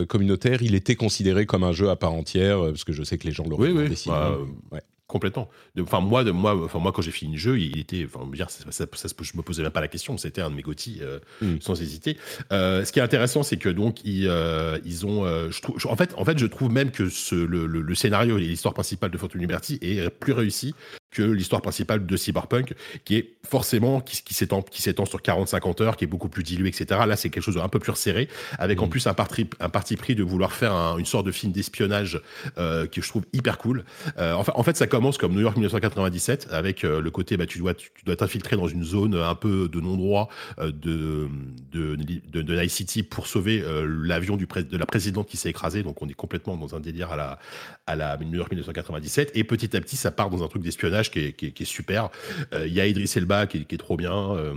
[0.08, 3.26] communautaire, il était considéré comme un jeu à part entière, parce que je sais que
[3.26, 4.04] les gens l'auraient Oui, oui.
[4.08, 4.38] Bah,
[4.72, 4.82] Ouais.
[5.12, 5.50] Complètement.
[5.82, 8.50] Enfin moi, de, moi, enfin moi quand j'ai fini le jeu, il était, enfin dire,
[8.50, 8.86] ça, ça,
[9.22, 10.16] je me posais même pas la question.
[10.18, 11.58] C'était un de mes Gotti euh, Mm.
[11.60, 12.18] sans hésiter.
[12.54, 15.90] Euh, ce qui est intéressant, c'est que donc ils, euh, ils ont, je trouve, je-
[15.90, 18.74] en fait, en fait, je trouve même que ce, le, le- le scénario et l'histoire
[18.74, 20.74] principale de Phantom Liberty est plus réussi
[21.12, 22.74] que l'histoire principale de Cyberpunk,
[23.06, 26.44] qui est forcément qui, qui s'étend, qui s'étend sur 40-50 heures, qui est beaucoup plus
[26.44, 27.02] dilué, etc.
[27.06, 28.90] Là, c'est quelque chose d'un peu plus resserré, avec en Mm.
[28.90, 32.22] plus un parti, un parti pris de vouloir faire un- une sorte de film d'espionnage
[32.58, 33.84] euh, que je trouve hyper cool.
[34.18, 37.46] Euh, enfin, en fait, ça commence comme New York 1997, avec euh, le côté, bah,
[37.46, 41.28] tu dois, tu, dois t'infiltrer dans une zone un peu de non-droit de,
[41.72, 45.84] de, de, de Night City pour sauver l'avion du de la présidente qui s'est écrasée.
[45.84, 47.40] Donc, on est complètement dans un délire à la,
[47.88, 49.32] à la New York 1997.
[49.36, 51.64] Et petit à petit, ça part dans un truc d'espionnage qui est, qui, est, qui
[51.64, 52.10] est super.
[52.54, 54.36] Euh, Il y a Idris Elba qui est, qui est trop bien.
[54.36, 54.54] euh,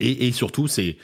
[0.00, 0.96] et, et surtout, c'est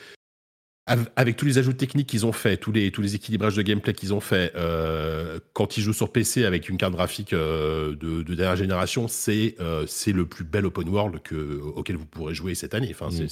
[0.87, 3.62] av- avec tous les ajouts techniques qu'ils ont fait, tous les, tous les équilibrages de
[3.62, 7.94] gameplay qu'ils ont fait, euh, quand ils jouent sur PC avec une carte graphique euh,
[7.96, 12.06] de, de dernière génération, c'est euh, c'est le plus bel open world que, auquel vous
[12.06, 12.88] pourrez jouer cette année.
[12.90, 13.28] Enfin, Mm.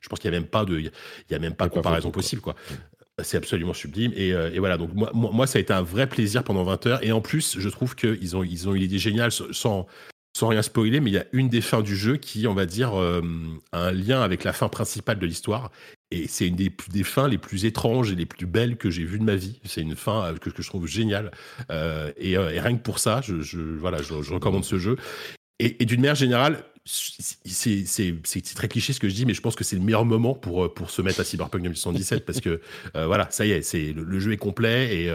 [0.00, 0.90] je pense qu'il n'y a même pas de, il
[1.30, 2.22] y a même pas pas comparaison quoi.
[2.22, 2.54] possible, quoi.
[3.22, 4.12] C'est absolument sublime.
[4.16, 6.86] Et, et voilà, donc moi, moi, moi, ça a été un vrai plaisir pendant 20
[6.86, 7.04] heures.
[7.04, 9.86] Et en plus, je trouve qu'ils ont, ils ont une idée géniale sans,
[10.36, 12.66] sans rien spoiler, mais il y a une des fins du jeu qui, on va
[12.66, 13.22] dire, euh,
[13.72, 15.70] a un lien avec la fin principale de l'histoire.
[16.10, 16.70] Et c'est une des,
[17.04, 19.60] fins les plus étranges et les plus belles que j'ai vues de ma vie.
[19.64, 21.30] C'est une fin euh, que, que je trouve géniale.
[21.70, 24.96] Euh, et, et rien que pour ça, je, je- voilà, je, je recommande ce jeu.
[25.60, 29.54] Et, et d'une manière générale, c'est très cliché ce que je dis, mais je pense
[29.54, 32.60] que c'est le meilleur moment pour, pour se mettre à Cyberpunk 2077 parce que
[32.96, 35.12] euh, voilà, ça y est, c'est le, le jeu est complet et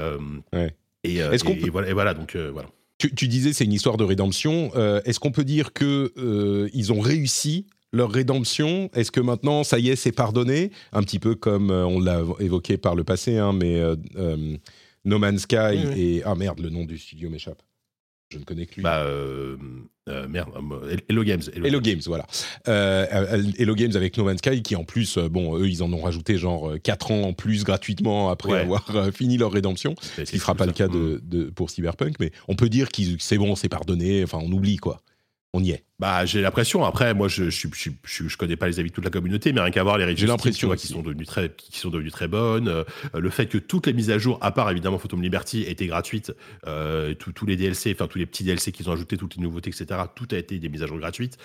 [0.54, 0.74] Ouais.
[1.04, 2.70] et, Est-ce qu'on et- peut- et voilà, et voilà, donc voilà.
[3.00, 4.72] Tu, tu disais c'est une histoire de rédemption.
[4.76, 8.90] Euh, Est-ce qu'on peut dire que euh, ils ont réussi leur rédemption?
[8.94, 10.72] Est-ce que maintenant ça y est c'est pardonné?
[10.92, 14.58] Un petit peu comme euh, on l'a évoqué par le passé, hein, mais euh, euh,
[15.06, 16.02] No Man's Sky Oui, oui.
[16.02, 17.62] et ah merde le nom du studio m'échappe.
[18.32, 18.84] Je ne connais que lui.
[18.84, 19.58] Bah euh,
[20.08, 21.42] euh, merde, euh, Hello Games.
[21.56, 22.28] Hello Games, voilà.
[22.68, 26.02] Euh, Hello Games avec No Man's Sky, qui en plus, bon, eux, ils en ont
[26.02, 28.60] rajouté genre 4 ans en plus gratuitement après Ouais.
[28.60, 29.96] avoir fini leur rédemption.
[30.00, 32.70] Ce qui ne sera c'est pas le cas de, de- pour Cyberpunk, mais on peut
[32.70, 35.02] dire que c'est bon, c'est pardonné, enfin on oublie quoi.
[35.54, 35.84] On y est.
[35.98, 36.86] Bah, j'ai l'impression.
[36.86, 39.52] Après, moi, je, je, je, je, je connais pas les avis de toute la communauté,
[39.52, 40.06] mais rien qu'à voir les
[40.70, 40.88] aussi.
[40.88, 42.68] qui sont devenues très, qui sont devenues très bonnes.
[42.68, 42.84] euh,
[43.20, 46.34] le fait que toutes les mises à jour, à part évidemment Phantom Liberty, étaient gratuites.
[46.68, 49.42] Euh, tous tous les DLC, enfin tous les petits DLC qu'ils ont ajoutés, toutes les
[49.42, 50.02] nouveautés, etc.
[50.16, 51.38] Tout a été des mises à jour gratuites.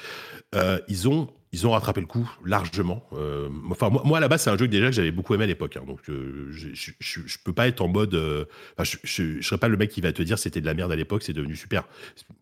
[0.55, 3.07] Euh, ils ont, ils ont rattrapé le coup largement.
[3.12, 5.35] Euh, enfin, moi, moi, à la base, c'est un jeu que déjà que j'avais beaucoup
[5.35, 5.77] aimé à l'époque.
[5.77, 8.14] hein, donc, euh, je, je, je, je peux pas être en mode.
[8.14, 8.45] euh,
[8.83, 11.23] je, serais pas le mec qui va te dire c'était de la merde à l'époque,
[11.23, 11.85] c'est devenu super.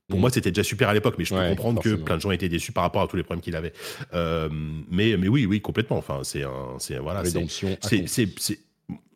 [0.08, 0.20] Pour Mm.
[0.22, 1.98] moi, c'était déjà super à l'époque, mais je peux Ouais, comprendre forcément.
[1.98, 3.72] que plein de gens étaient déçus par rapport à tous les problèmes qu'il avait.
[4.12, 5.98] Mais, mais oui, oui, complètement.
[5.98, 7.22] Enfin, c'est un, c'est voilà,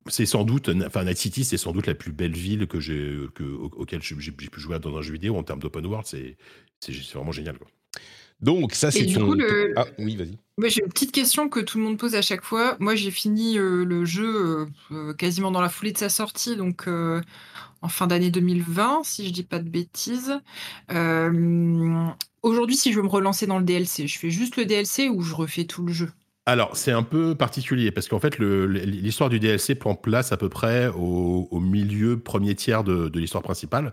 [0.08, 3.18] c'est, sans doute, enfin, Night City, c'est sans doute la plus belle ville que j'ai,
[3.34, 6.06] que, au- auquel j'ai, pu jouer dans un jeu vidéo en termes d'open world.
[6.06, 6.36] C'est,
[6.78, 7.58] c'est, c'est vraiment génial.
[7.58, 7.66] Quoi.
[8.40, 9.26] Donc ça c'est du ton.
[9.26, 10.38] coup, le- Ah oui, vas-y.
[10.68, 12.76] J'ai une petite question que tout le monde pose à chaque fois.
[12.80, 14.26] Moi, j'ai fini euh, le jeu
[14.62, 17.20] euh, euh, quasiment dans la foulée de sa sortie, donc euh,
[17.82, 20.40] en fin d'année 2020, si je dis pas de bêtises.
[22.42, 25.20] Aujourd'hui, si je veux me relancer dans le DLC, je fais juste le DLC ou
[25.22, 26.10] je refais tout le jeu?
[26.48, 30.48] Alors, c'est un peu particulier parce qu'en fait, l'histoire du DLC prend place à peu
[30.48, 33.92] près au, milieu, premier tiers de, de l'histoire principale.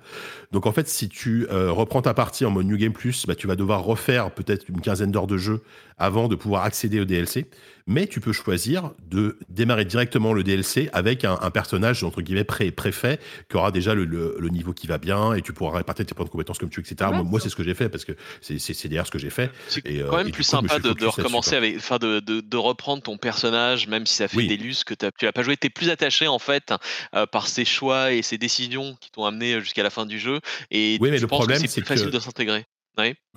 [0.52, 3.34] Donc, en fait, si tu euh, reprends ta partie en mode New Game Plus, bah,
[3.34, 5.64] tu vas devoir refaire peut-être une quinzaine d'heures de jeu
[5.98, 7.50] avant de pouvoir accéder au DLC.
[7.86, 12.44] Mais tu peux choisir de démarrer directement le DLC avec un, un personnage, entre guillemets,
[12.46, 13.20] pré préfet,
[13.50, 16.14] qui aura déjà le, le- le niveau qui va bien et tu pourras répartir tes
[16.14, 17.12] points de compétences comme tu veux, etc.
[17.12, 19.52] Ouais, moi, c'est ce que j'ai fait parce que c'est d'ailleurs ce que j'ai fait.
[19.68, 22.58] C'est euh, quand même et plus coup, sympa de, recommencer avec, enfin de, de, de
[22.58, 24.48] reprendre ton personnage, même si ça fait Oui.
[24.48, 25.58] des lus que tu n'as pas joué.
[25.58, 26.74] Tu es plus attaché en fait
[27.16, 30.40] euh, par ses choix et ses décisions qui t'ont amené jusqu'à la fin du jeu.
[30.72, 32.66] Et Oui, mais je le pense problème, que c'est c'est plus facile que- de s'intégrer.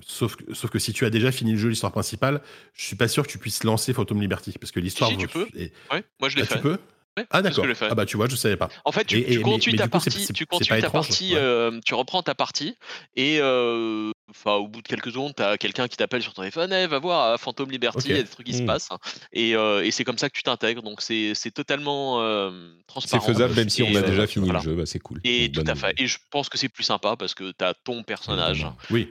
[0.07, 2.43] Sauf que, sauf que si tu as déjà fini le jeu, l'histoire principale,
[2.75, 5.11] je suis pas sûr que tu puisses lancer Phantom Liberty parce que l'histoire.
[5.11, 5.49] Si, tu peux.
[5.91, 6.57] Ouais, moi je l'ai Ah, fait.
[6.57, 6.79] tu peux
[7.19, 7.65] Ouais, Ah d'accord.
[7.81, 8.69] Ah bah tu vois, je savais pas.
[8.85, 10.93] En fait, tu, Et- tu et- mais- continues mais ta partie, tu continues ta étrange,
[11.09, 11.39] partie, ouais.
[11.41, 12.77] euh, tu reprends ta partie
[13.15, 16.75] et euh, enfin au bout de quelques secondes, t'as quelqu'un qui t'appelle sur ton téléphone,
[16.75, 18.67] Eh, va voir à Phantom Liberty, il y a des trucs qui se Hmm.
[18.67, 18.91] passent
[19.33, 20.83] et, euh, et c'est comme ça que tu t'intègres.
[20.83, 23.27] Donc c'est totalement euh, C'est transparent.
[23.27, 24.61] faisable même si on Et, a euh, déjà fini voilà.
[24.61, 25.19] le jeu, bah, c'est cool.
[25.25, 25.95] Et tout à fait.
[25.97, 28.67] Et je pense que c'est plus sympa parce que t'as ton personnage.
[28.91, 29.11] Oui.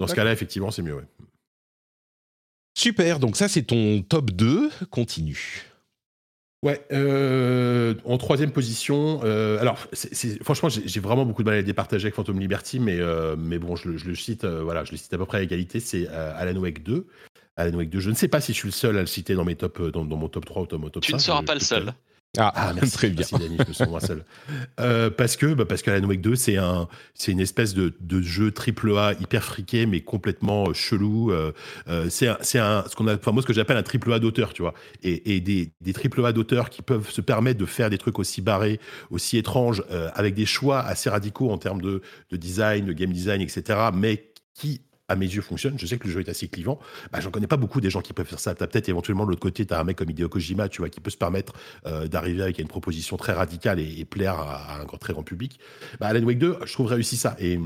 [0.00, 0.94] Dans ce cas-là, effectivement, c'est mieux.
[0.96, 1.04] ouais.
[2.76, 5.62] Super, donc ça c'est ton top 2, continue.
[6.64, 11.48] Ouais, euh, en troisième position, euh, alors c'est- c'est- franchement j'ai j'ai vraiment beaucoup de
[11.48, 14.14] mal à les départager avec Phantom Liberty, mais, euh, mais bon je, le- je le
[14.14, 16.82] cite, euh, voilà, je le cite à peu près à égalité, c'est euh, Alan Wake
[16.82, 17.06] 2.
[17.56, 19.34] Alan Wake 2, je ne sais pas si je suis le seul à le citer
[19.34, 21.18] dans mes top, dans, dans mon top 3 ou dans mon top Tu 5.
[21.18, 21.94] ne seras pas le seul.
[22.38, 23.24] Ah, Ah, merci, très bien.
[23.30, 24.24] Merci Dani, je me sens moins seul.
[24.80, 27.94] Euh, parce que, bah, parce que Alan Wake 2, c'est un, c'est une espèce de,
[28.00, 31.30] de jeu triple A hyper friqué, mais complètement euh, chelou.
[31.30, 31.52] Euh,
[31.88, 34.12] euh, c'est un, c'est un, ce qu'on a, enfin, moi, ce que j'appelle un triple
[34.12, 34.74] A d'auteur, tu vois.
[35.02, 38.18] Et, et des, des triple A d'auteurs qui peuvent se permettre de faire des trucs
[38.18, 42.86] aussi barrés, aussi étranges, euh, avec des choix assez radicaux en termes de, de design,
[42.86, 45.78] de game design, etc., mais qui, à mes yeux, fonctionnent.
[45.78, 46.78] Je sais que le jeu est assez clivant.
[47.12, 48.54] Bah, j'en connais pas beaucoup des gens qui peuvent faire ça.
[48.54, 51.00] T'as peut-être éventuellement de l'autre côté, t'as un mec comme Hideo Kojima, tu vois, qui
[51.00, 51.52] peut se permettre
[51.86, 55.58] euh, d'arriver avec une proposition très radicale et, plaire à, un très grand public.
[56.00, 57.36] Bah, Alan Wake 2, je trouve réussi ça.
[57.38, 57.58] Et,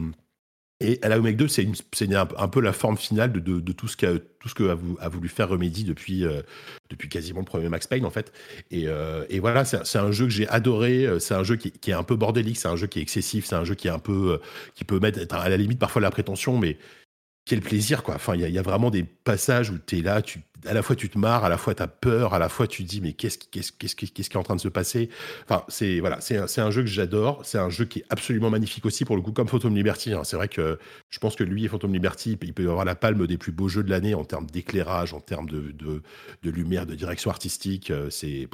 [0.80, 1.66] et Alan Wake 2, c'est
[2.14, 4.74] un, un peu la forme finale de, de- tout ce qu'a tout ce que a,
[4.74, 6.42] vou- a voulu faire Remedy depuis, euh,
[6.90, 8.32] depuis quasiment le premier Max Payne, en fait.
[8.70, 11.08] Et, euh, et voilà, c'est un jeu que j'ai adoré.
[11.18, 13.56] C'est un jeu qui, est un peu bordélique, c'est un jeu qui est excessif, c'est
[13.56, 14.40] un jeu qui est un peu.
[14.74, 16.78] qui peut mettre à la limite parfois la prétention, mais
[17.48, 18.14] quel plaisir quoi.
[18.14, 20.94] Enfin, il y, a- vraiment des passages où tu es là, tu, à la fois
[20.96, 23.00] tu te marres, à la fois tu as peur, à la fois tu te dis
[23.00, 25.08] mais qu'est-ce qui, qu'est-ce, qu'est-ce qu'est-ce qui est en train de se passer?
[25.48, 27.40] Enfin, c'est voilà, c'est un, c'est un jeu que j'adore.
[27.44, 30.12] C'est un jeu qui est absolument magnifique aussi pour le coup, comme Phantom Liberty.
[30.12, 30.24] hein.
[30.24, 30.78] C'est vrai que
[31.10, 33.68] je pense que lui et Phantom Liberty, il peut avoir la palme des plus beaux
[33.68, 36.02] jeux de l'année en termes d'éclairage, en termes de, de,
[36.42, 37.90] de lumière, de direction artistique.
[37.90, 38.48] Euh, C'est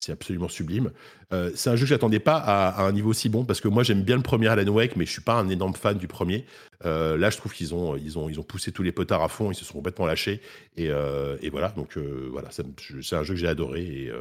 [0.00, 0.90] c'est absolument sublime.
[1.32, 3.82] Euh, c'est un jeu que j'attendais pas à, un niveau si bon parce que moi
[3.82, 6.46] j'aime bien le premier Alan Wake, mais je suis pas un énorme fan du premier.
[6.86, 9.28] Euh, là, je trouve qu'ils ont, ils ont, ils ont poussé tous les potards à
[9.28, 10.40] fond, ils se sont complètement lâchés.
[10.76, 12.64] Et, euh, et voilà, donc voilà, c'est
[13.14, 14.12] un jeu que j'ai adoré et,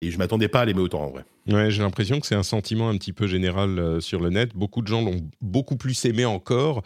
[0.00, 1.24] et je m'attendais pas à l'aimer autant en vrai.
[1.46, 4.56] Ouais, j'ai l'impression que c'est un sentiment un petit peu général sur le net.
[4.56, 6.82] Beaucoup de gens l'ont beaucoup plus aimé encore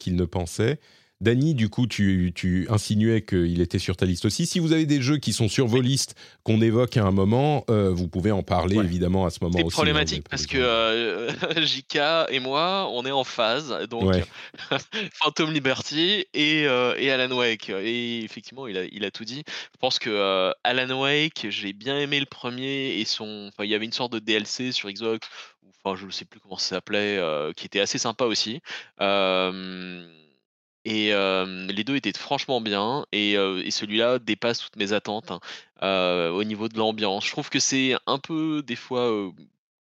[0.00, 0.80] qu'ils ne pensaient.
[1.22, 4.44] Dany, du coup, tu, tu insinuais qu'il était sur ta liste aussi.
[4.44, 7.64] Si vous avez des jeux qui sont sur vos listes, qu'on évoque à un moment,
[7.70, 8.84] euh, vous pouvez en parler Ouais.
[8.84, 9.74] évidemment à ce moment C'est aussi.
[9.74, 11.30] problématique hein, parce que euh,
[11.64, 11.98] JK
[12.30, 13.72] et moi, on est en phase.
[13.88, 14.24] Donc, Ouais.
[15.14, 17.70] Phantom Liberty et, euh, et Alan Wake.
[17.70, 19.44] Et effectivement, il a, il a tout dit.
[19.46, 23.48] Je pense que euh, Alan Wake, j'ai bien aimé le premier et son.
[23.52, 25.28] Enfin, il y avait une sorte de DLC sur Xbox,
[25.62, 28.60] ou enfin, je ne sais plus comment ça s'appelait, euh, qui était assez sympa aussi.
[29.00, 30.04] Euh,
[30.84, 33.06] et euh, les deux étaient franchement bien.
[33.12, 35.40] Et, euh, et celui-là dépasse toutes mes attentes hein,
[35.82, 37.26] euh, au niveau de l'ambiance.
[37.26, 39.10] Je trouve que c'est un peu des fois.
[39.10, 39.30] euh,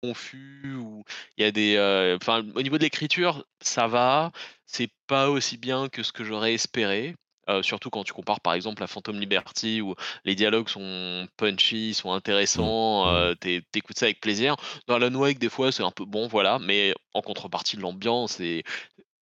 [0.02, 1.04] confus ou
[1.38, 4.32] il y a des euh, enfin au niveau de l'écriture ça va
[4.66, 7.16] c'est pas aussi bien que ce que j'aurais espéré
[7.50, 11.94] euh, surtout quand tu compares par exemple à Phantom Liberty où les dialogues sont punchy
[11.94, 13.08] sont intéressants Mmh.
[13.10, 14.56] euh, t'é- t'écoutes ça avec plaisir
[14.88, 18.34] dans Alan Wake des fois c'est un peu bon voilà mais en contrepartie de l'ambiance
[18.38, 18.64] c'est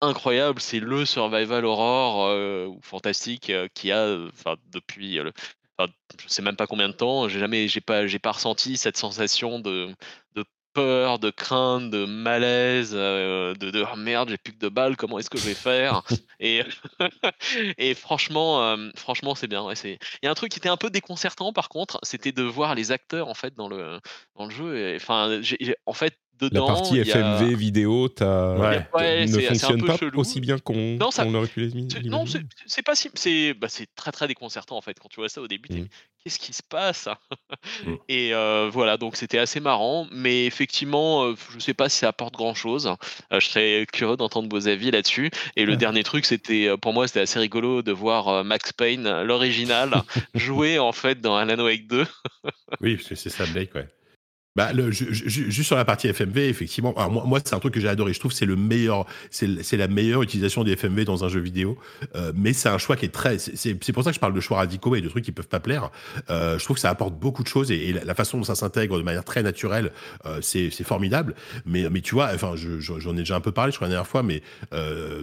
[0.00, 4.30] incroyable c'est le survival horror euh, fantastique euh, qu'il y a euh,
[4.68, 5.32] depuis le
[5.78, 8.96] je sais même pas combien de temps j'ai jamais j'ai pas j'ai pas ressenti cette
[8.96, 9.94] sensation de
[10.34, 14.70] de peur, de crainte, de malaise, euh, de, de Ah, merde, j'ai plus que deux
[14.70, 16.02] balles, comment est-ce que je vais faire?
[16.40, 16.62] Et,
[17.78, 19.62] et franchement, euh, franchement, c'est bien.
[19.64, 22.42] ouais, Il y a un truc qui était un peu déconcertant par contre, c'était de
[22.42, 24.00] voir les acteurs en fait dans le
[24.36, 24.78] dans le jeu.
[24.78, 25.40] et, Enfin,
[25.86, 26.16] en fait,
[26.52, 28.86] La partie il y a- FMV vidéo t'as- Ouais.
[28.94, 30.20] Ouais, ne fonctionne peu pas chelou.
[30.20, 33.10] aussi bien qu'on Non, ça- aurait pu les c'est- Non, c'est c'est pas si.
[33.14, 34.98] C'est bah, c'est très très déconcertant en fait.
[34.98, 35.86] Quand tu vois ça au début, Mm.
[36.24, 37.08] qu'est-ce qui se passe
[37.86, 37.94] Mm.
[38.08, 40.06] Et euh, voilà, donc c'était assez marrant.
[40.12, 42.90] Mais effectivement, euh, je sais pas si ça apporte grand chose.
[43.32, 45.30] je serais curieux d'entendre vos avis là-dessus.
[45.56, 45.76] Et le Ouais.
[45.76, 49.24] dernier truc, c'était euh, pour moi, c'était assez rigolo de voir euh, Max Payne, euh,
[49.24, 49.90] l'original,
[50.34, 52.06] jouer en fait dans Alan Wake 2.
[52.80, 53.86] Oui, parce que c'est ça Blake, ouais.
[54.60, 57.58] Bah, le, ju- ju- juste sur la partie FMV, effectivement, alors moi, moi c'est un
[57.60, 58.12] truc que j'ai adoré.
[58.12, 61.40] Je trouve que c'est le meilleur, c'est la meilleure utilisation des FMV dans un jeu
[61.40, 61.78] vidéo.
[62.14, 64.40] Euh, mais c'est un choix qui est très, c'est- pour ça que je parle de
[64.40, 65.90] choix radicaux et de trucs qui peuvent pas plaire.
[66.28, 68.44] Euh, je trouve que ça apporte beaucoup de choses et, et la, la façon dont
[68.44, 69.92] ça s'intègre de manière très naturelle,
[70.26, 71.34] euh, c'est formidable.
[71.64, 73.88] Mais, mais tu vois, enfin, je- je- j'en ai déjà un peu parlé, je crois
[73.88, 74.42] la dernière fois, mais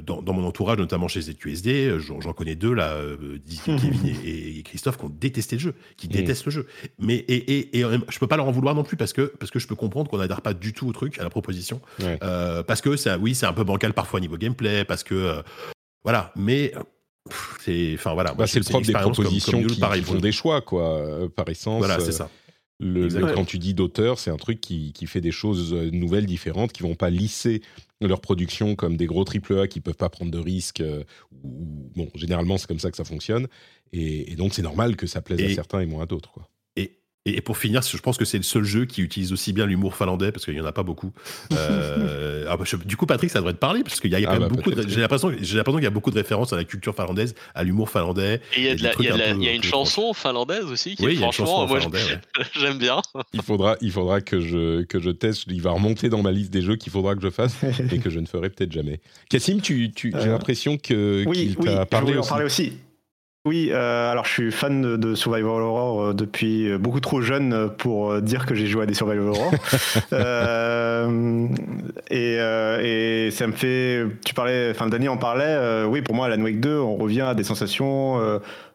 [0.06, 2.96] dans, dans mon entourage, notamment chez ZQSD, j'en connais deux là,
[3.66, 6.68] Kevin et, et Christophe, qui ont détesté le jeu, qui détestent le jeu.
[7.00, 9.52] Mais et, et, et je peux pas leur en vouloir non plus parce que parce
[9.52, 12.18] que je peux comprendre qu'on n'adhère pas du tout au truc, à la proposition, Ouais.
[12.24, 15.42] Euh, parce que ça, oui, c'est un peu bancal parfois niveau gameplay, parce que euh,
[16.04, 16.32] voilà.
[16.36, 16.74] Mais
[17.60, 20.20] c'est, enfin voilà, Bah, c'est le propre des comme- propositions comme qui, pareil qui font
[20.20, 21.80] des choix, quoi, euh, par essence.
[21.80, 22.30] Voilà, c'est ça.
[22.80, 23.34] Le, le- Exactement.
[23.34, 26.84] quand tu dis d'auteur, c'est un truc qui, qui fait des choses nouvelles, différentes, qui
[26.84, 27.62] vont pas lisser
[28.02, 30.82] leur production comme des gros triple A qui peuvent pas prendre de risques.
[30.82, 31.04] euh,
[31.44, 33.48] bon, généralement, c'est comme ça que ça fonctionne.
[33.94, 36.30] Et, et donc, c'est normal que ça plaise à certains et moins à d'autres.
[37.28, 39.66] Et, et pour finir, je pense que c'est le seul jeu qui utilise aussi bien
[39.66, 41.12] l'humour finlandais, parce qu'il n'y en a pas beaucoup.
[41.52, 44.20] Euh, ah bah, je- du coup, Patrick, ça devrait te parler, parce qu'il y a,
[44.20, 44.72] il y a Ah quand même bah, beaucoup.
[44.72, 44.88] de-.
[44.88, 47.64] J'ai l'impression, j'ai l'impression qu'il y a beaucoup de références à la culture finlandaise, à
[47.64, 48.42] l'humour finlandais.
[48.56, 49.34] Et il y a, Et de des la- il y a trucs de un la-
[49.34, 51.80] peu- il y a une chanson finlandaise aussi qui Oui, est franchement, en moi
[52.60, 53.02] j'aime bien.
[53.34, 55.44] Il faudra, il faudra que, je, que je teste.
[55.48, 57.56] Il va remonter dans ma liste des jeux qu'il faudra que je fasse
[57.92, 59.00] et que je ne ferai peut-être jamais.
[59.30, 62.30] Cassim, tu, tu, j'ai Euh, l'impression que, Oui, qu'il oui, t'a parlé voulais en aussi.
[62.30, 62.74] parler aussi.
[63.46, 67.22] Oui, euh, alors je suis fan de, de Survival Horror euh, depuis euh, beaucoup trop
[67.22, 69.52] jeune euh, pour dire que j'ai joué à des Survival Horror.
[70.14, 71.48] Euh,
[72.10, 74.04] et, euh, et ça me fait.
[74.26, 75.44] Tu parlais, enfin, Dany en parlait.
[75.48, 78.20] euh, oui, pour moi, Alan Wake 2, on revient à des sensations.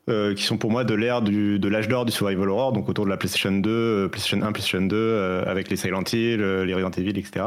[0.09, 3.05] Euh, qui sont pour moi de l'ère de l'âge d'or du survival horror, donc autour
[3.05, 6.65] de la PlayStation 2, euh, PlayStation 1, PlayStation 2, euh, avec les Silent Hill, euh,
[6.65, 7.47] les Resident Evil, etc.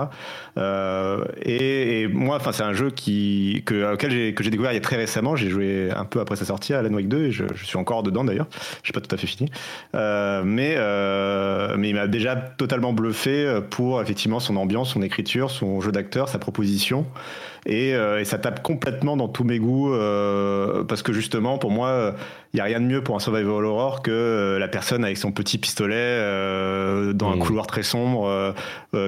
[0.58, 4.72] Euh, et, et moi, enfin, c'est un jeu qui que, auquel j'ai que j'ai découvert
[4.72, 5.36] il y a très récemment.
[5.36, 7.78] J'ai joué un peu après sa sortie à Alan Wake 2 et je, je suis
[7.78, 8.48] encore dedans d'ailleurs.
[8.84, 9.52] Suis pas tout à fait fini,
[9.94, 10.78] mais
[11.78, 16.30] mais il m'a déjà totalement bluffé pour effectivement son ambiance, son écriture, son jeu d'acteur,
[16.30, 17.06] sa proposition.
[17.68, 21.72] Et, euh, et ça tape complètement dans tous mes goûts euh, parce que justement pour
[21.72, 22.14] moi
[22.54, 25.18] il y a rien de mieux pour un survival horror que euh, la personne avec
[25.18, 26.20] son petit pistolet
[27.14, 27.40] dans un Mmh.
[27.40, 28.54] couloir très sombre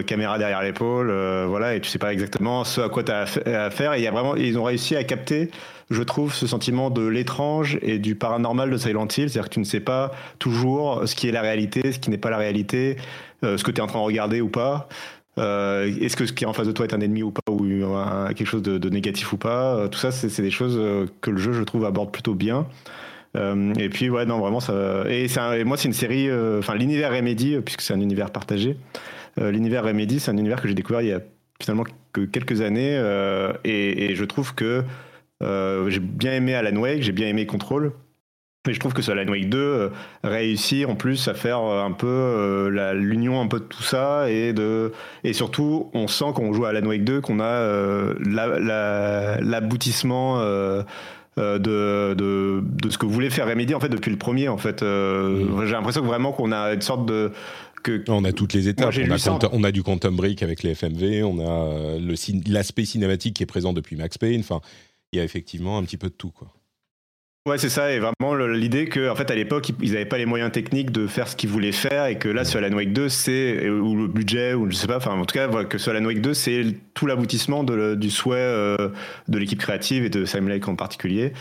[0.05, 1.11] caméra derrière l'épaule
[1.47, 3.25] voilà et tu sais pas exactement ce à quoi tu as
[3.65, 5.49] affaire et il y a vraiment ils ont réussi à capter
[5.89, 9.29] je trouve ce sentiment de l'étrange et du paranormal de Silent Hill.
[9.29, 12.17] C'est-à-dire que tu ne sais pas toujours ce qui est la réalité ce qui n'est
[12.17, 12.97] pas la réalité
[13.43, 14.89] euh, ce que tu es en train de regarder ou pas.
[15.37, 17.51] Euh, Est-ce que ce qui est en face de toi est un ennemi ou pas,
[17.51, 17.65] ou
[18.35, 21.37] quelque chose de, négatif ou pas Euh, Tout ça, c'est des choses euh, que le
[21.37, 22.67] jeu, je trouve, aborde plutôt bien.
[23.35, 25.03] Euh, et puis, ouais, non, vraiment, ça.
[25.09, 26.29] Et, et moi, c'est une série.
[26.59, 28.77] Enfin, l'univers Remedy, puisque c'est un univers partagé.
[29.37, 31.21] l'univers Remedy, c'est un univers que j'ai découvert il y a
[31.61, 31.83] finalement
[32.13, 32.95] que quelques années.
[33.63, 34.83] et, et je trouve que
[35.41, 37.91] j'ai bien aimé Alan Wake, j'ai bien aimé Control.
[38.67, 39.89] Mais je trouve que ce Alan Wake 2 euh,
[40.23, 44.29] réussit en plus à faire euh, un peu euh, l'union un peu de tout ça
[44.29, 44.91] et de
[45.23, 49.41] et surtout on sent quand on joue à Alan Wake 2 qu'on a la- la-
[49.41, 50.39] l'aboutissement
[51.37, 54.47] de, de, de, ce que voulait faire Remedy en fait depuis le premier.
[54.49, 55.65] En fait, euh, mm.
[55.65, 57.31] j'ai l'impression que vraiment qu'on a une sorte de
[57.83, 58.93] que, on a toutes les étapes.
[58.95, 61.97] on, a on, a du Quantum Break avec les FMV, on a
[62.47, 64.39] l'aspect cinématique qui est présent depuis Max Payne.
[64.39, 64.61] Enfin,
[65.13, 66.56] il y a effectivement un petit peu de tout, quoi.
[67.47, 70.25] Ouais, c'est ça, et vraiment l'idée qu'en en fait à l'époque ils n'avaient pas les
[70.25, 73.07] moyens techniques de faire ce qu'ils voulaient faire et que là sur Alan Wake 2
[73.07, 76.03] c'est ou le budget ou je sais pas, enfin en tout cas que sur Alan
[76.03, 78.89] Wake 2 c'est tout l'aboutissement du souhait euh,
[79.29, 81.31] de l'équipe créative et de Sam Lake en particulier.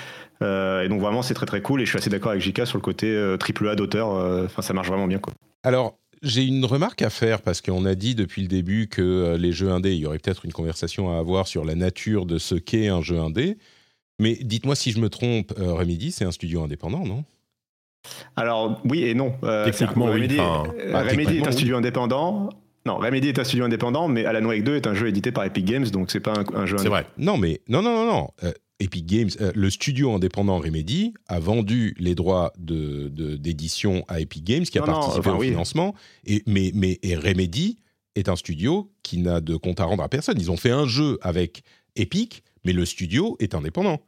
[0.43, 2.67] Euh, et donc vraiment c'est très très cool et je suis assez d'accord avec Jika
[2.67, 4.11] sur le côté euh, triple A d'auteur.
[4.45, 5.19] Enfin ça marche vraiment bien.
[5.65, 9.51] Alors j'ai une remarque à faire parce qu'on a dit depuis le début que les
[9.51, 12.55] jeux indés, il y aurait peut-être une conversation à avoir sur la nature de ce
[12.55, 13.59] qu'est un jeu indé.
[14.19, 17.25] Mais dites-moi si je me trompe, euh, Remedy, c'est un studio indépendant, non?
[18.37, 19.35] Alors, oui et non.
[19.43, 22.51] Euh, techniquement, Remedy, euh, ah, Remedy est un studio indépendant.
[22.87, 25.45] Non, Remedy est un studio indépendant, mais Alan Wake 2 est un jeu édité par
[25.45, 26.79] Epic Games, donc c'est pas un, jeu.
[26.79, 27.07] C'est vrai.
[27.19, 28.53] Non, mais non, non, non, non.
[28.79, 34.63] Epic Games, le studio indépendant Remedy a vendu les droits d'édition de, à Epic Games,
[34.63, 35.95] qui a participé au financement.
[36.27, 37.79] Et, mais, mais et Remedy
[38.15, 40.39] est un studio qui n'a de compte à rendre à personne.
[40.39, 41.63] Ils ont fait un jeu avec
[41.97, 44.03] Epic, mais le studio est indépendant.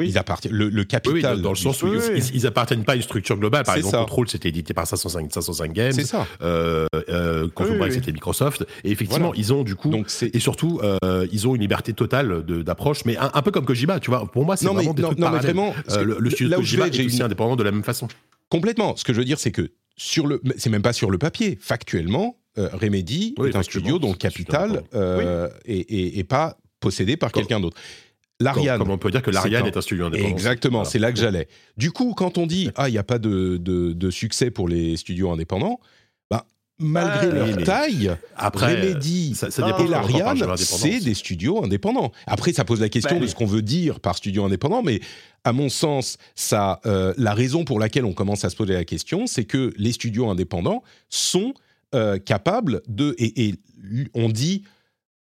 [0.00, 0.10] Oui.
[0.10, 1.36] Ils appartiennent, le, capital.
[1.36, 1.88] Oui, dans, le sens où
[2.32, 3.64] ils, appartiennent pas à une structure globale.
[3.64, 5.92] Par exemple, Control, c'était édité par 505, 505 Games.
[5.92, 6.24] C'est ça.
[6.40, 7.48] Euh, euh,
[7.90, 8.64] c'était Microsoft.
[8.84, 12.44] Et effectivement, ils ont du coup, Donc et surtout, euh, ils ont une liberté totale
[12.44, 14.30] d'approche, mais un, peu comme Kojima, tu vois.
[14.30, 17.04] Pour moi, c'est vraiment des trucs non, Mais vraiment, euh, le, studio de Kojima est
[17.04, 18.06] aussi indépendant de la même façon.
[18.50, 18.96] Complètement.
[18.96, 21.58] Ce que je veux dire, c'est que sur le, c'est même pas sur le papier.
[21.60, 24.84] Factuellement, Remedy est un studio dont le capital
[25.64, 27.76] est, pas possédé par quelqu'un d'autre.
[28.40, 28.78] L'Ariane.
[28.78, 30.30] Comme on peut dire que l'Ariane est, un studio indépendant.
[30.30, 31.48] Exactement, c'est là que j'allais.
[31.76, 34.96] Du coup, quand on dit ah il n'y a pas de, de, succès pour les
[34.96, 35.80] studios indépendants,
[36.30, 36.46] bah,
[36.78, 42.12] malgré leur taille, après, Remedy ça, et l'Ariane, c'est des studios indépendants.
[42.26, 45.00] Après, ça pose la question bah de ce qu'on veut dire par studio indépendant, mais
[45.42, 48.84] à mon sens, ça, euh, la raison pour laquelle on commence à se poser la
[48.84, 51.54] question, c'est que les studios indépendants sont
[51.94, 53.54] euh, capables de et, et
[54.14, 54.62] on dit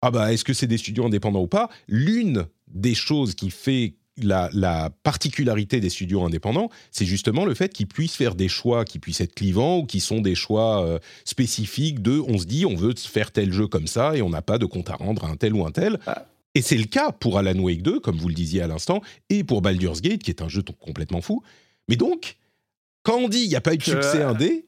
[0.01, 1.69] ah bah est-ce que c'est des studios indépendants ou pas?
[1.87, 7.87] L'une des choses qui fait la, particularité des studios indépendants, c'est justement le fait qu'ils
[7.87, 12.01] puissent faire des choix qui puissent être clivants ou qui sont des choix euh, spécifiques
[12.01, 14.57] de on se dit on veut faire tel jeu comme ça et on n'a pas
[14.57, 15.99] de compte à rendre à un tel ou un tel.
[16.05, 16.25] Ah.
[16.55, 19.43] Et c'est le cas pour Alan Wake 2, comme vous le disiez à l'instant, et
[19.43, 21.43] pour Baldur's Gate, qui est un jeu complètement fou.
[21.87, 22.37] Mais donc,
[23.03, 24.65] quand on dit il n'y a pas eu de succès indé,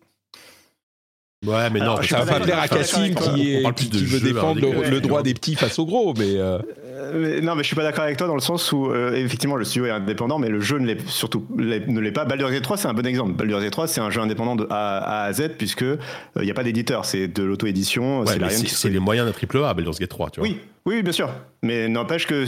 [1.46, 5.02] Ouais, mais non, ça va pas plaire à Cassim qui, est, qui, veut défendre le,
[5.02, 6.60] droit des petits face au gros, mais, euh.
[6.88, 9.56] Euh, Non, mais je suis pas d'accord avec toi dans le sens où, euh, effectivement,
[9.56, 12.26] le studio est indépendant, mais le jeu ne l'est surtout ne l'est pas.
[12.26, 13.32] Baldur's Gate 3, c'est un bon exemple.
[13.32, 16.54] Baldur's Gate 3, c'est un jeu indépendant de A, à Z, puisque il n'y a
[16.54, 18.24] pas d'éditeur, c'est de l'auto-édition.
[18.28, 20.48] c'est les moyens d'un triple A, Baldur's Gate 3, tu vois.
[20.48, 21.32] Oui, oui, bien sûr.
[21.64, 22.46] Mais n'empêche que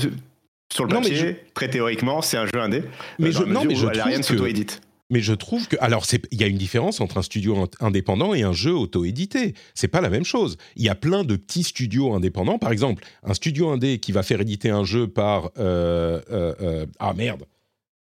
[0.72, 2.84] sur le papier, très théoriquement, c'est un jeu indé.
[3.18, 4.82] Mais je, non, mais je trouve s'auto-édite.
[5.14, 8.42] Mais je trouve que alors il y a une différence entre un studio indépendant et
[8.42, 9.54] un jeu auto-édité.
[9.76, 10.58] C'est pas la même chose.
[10.76, 12.58] Il y a plein de petits studios indépendants.
[12.58, 16.86] Par exemple, un studio indé qui va faire éditer un jeu par euh, euh, euh,
[16.98, 17.44] ah merde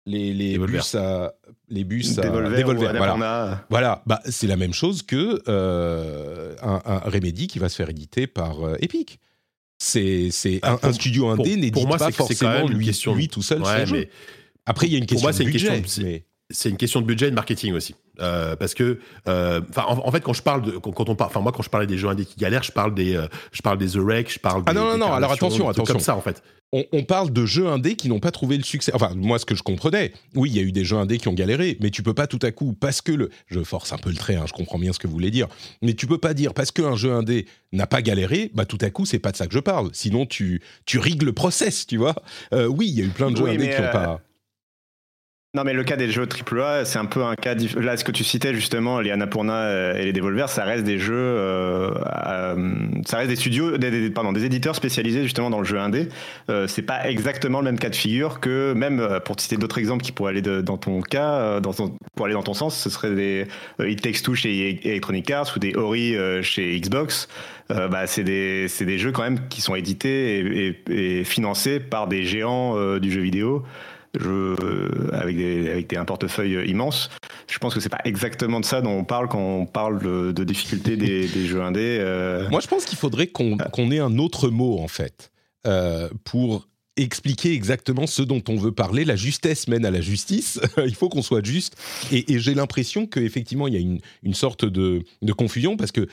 [0.04, 1.32] les, les bus à
[1.68, 3.64] les bus à Devolver, voilà.
[3.70, 4.02] voilà.
[4.04, 8.56] Bah, c'est la même chose que un, un, Remedy qui va se faire éditer par
[8.80, 9.20] Epic.
[9.78, 10.28] C'est
[10.60, 14.06] ah, un, studio indé n'édite pas forcément lui, lui, tout seul son jeu.
[14.66, 15.82] Après, il y a une question de budget.
[16.02, 17.94] Mais c'est une question de budget et de marketing aussi.
[18.20, 18.98] Euh, parce que,
[19.28, 21.86] euh, en, fait, quand je parle de, quand, on parle, enfin moi, quand je parlais
[21.86, 24.38] des jeux indés qui galèrent, je parle des, euh, je parle des The Wreck, je
[24.38, 24.62] parle.
[24.66, 25.12] Ah non non non.
[25.12, 25.94] Alors attention, attention.
[25.94, 26.42] Comme ça, en fait.
[26.72, 28.92] On, parle de jeux indés qui n'ont pas trouvé le succès.
[28.94, 31.26] Enfin, moi, ce que je comprenais, oui, il y a eu des jeux indés qui
[31.26, 33.98] ont galéré, mais tu peux pas tout à coup, parce que le, je force un
[33.98, 35.48] peu le trait, hein, je comprends bien ce que vous voulez dire,
[35.82, 38.90] mais tu peux pas dire parce qu'un jeu indé n'a pas galéré, bah tout à
[38.90, 39.90] coup, c'est pas de ça que je parle.
[39.94, 42.14] Sinon, tu, tu rigues le process, tu vois.
[42.52, 44.20] oui, il y a eu plein de jeux indés qui n'ont pas.
[45.52, 47.56] Non, mais le cas des jeux AAA, c'est un peu un cas.
[47.76, 51.00] Là, ce que tu citais justement, les Annapurna euh, et les Devolver, ça reste des
[51.00, 51.12] jeux.
[51.16, 51.90] Euh,
[53.04, 56.08] ça reste des studios, des, pardon, des éditeurs spécialisés justement dans le jeu indé.
[56.50, 59.78] Euh, c'est pas exactement le même cas de figure que, même euh, pour citer d'autres
[59.78, 61.72] exemples qui pourraient aller dans ton cas, dans
[62.14, 63.46] pour aller dans ton sens, ce serait des
[63.80, 67.26] It Takes Two chez Electronic Arts ou des Ori chez Xbox.
[67.68, 72.22] bah, c'est des, des, jeux quand même qui sont édités et, et financés par des
[72.22, 73.64] géants du jeu vidéo
[74.18, 77.10] je, avec, des, avec des, un portefeuille immense.
[77.48, 80.32] Je pense que c'est pas exactement de ça dont on parle quand on parle de,
[80.32, 81.98] de difficulté des, des, jeux indés.
[82.00, 82.48] Euh.
[82.50, 85.30] Moi, je pense qu'il faudrait qu'on ait un autre mot, en fait,
[85.66, 89.04] euh, pour expliquer exactement ce dont on veut parler.
[89.04, 90.60] La justesse mène à la justice.
[90.78, 91.76] il faut qu'on soit juste.
[92.12, 95.92] Et, et j'ai l'impression qu'effectivement, il y a une, une sorte de, de, confusion parce
[95.92, 96.06] que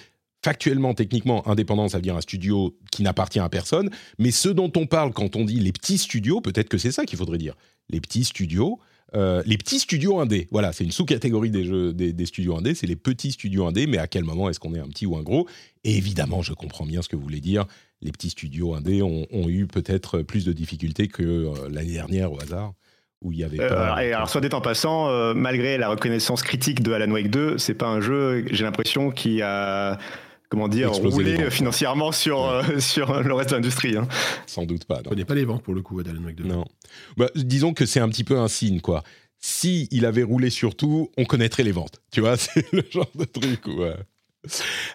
[0.48, 3.90] factuellement, techniquement, indépendant, ça veut dire un studio qui n'appartient à personne.
[4.18, 7.04] Mais ce dont on parle quand on dit les petits studios, peut-être que c'est ça
[7.04, 7.54] qu'il faudrait dire.
[7.90, 8.80] Les petits studios,
[9.14, 10.48] euh, les petits studios indés.
[10.50, 12.76] Voilà, c'est une sous-catégorie des jeux des, studios indés.
[12.76, 13.88] C'est les petits studios indés.
[13.88, 15.50] Mais à quel moment est-ce qu'on est un petit ou un gros?
[15.84, 17.66] Et évidemment, je comprends bien ce que vous voulez dire.
[18.02, 22.42] Les petits studios indés ont, eu peut-être plus de difficultés que euh, l'année dernière au
[22.42, 22.72] hasard
[23.22, 24.06] où il y avait pas.
[24.06, 27.74] et alors, soit dit en passant, malgré la reconnaissance critique de Alan Wake 2, c'est
[27.74, 29.98] pas un jeu, j'ai l'impression, qui a
[30.50, 33.98] comment dire, rouler financièrement sur, euh, sur le reste de l'industrie.
[33.98, 34.08] Hein.
[34.46, 35.02] Sans doute pas.
[35.10, 36.66] On n'est pas les ventes pour le coup, Alan Wake Non.
[37.18, 39.04] Bah, disons que c'est un petit peu un signe, quoi.
[39.40, 42.02] Si il avait roulé sur tout, on connaîtrait les ventes.
[42.12, 43.62] Tu vois, c'est le genre de truc.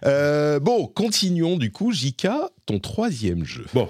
[0.05, 1.93] Euh, bon, continuons du coup.
[1.93, 3.67] Jika, ton troisième jeu.
[3.75, 3.89] Bon,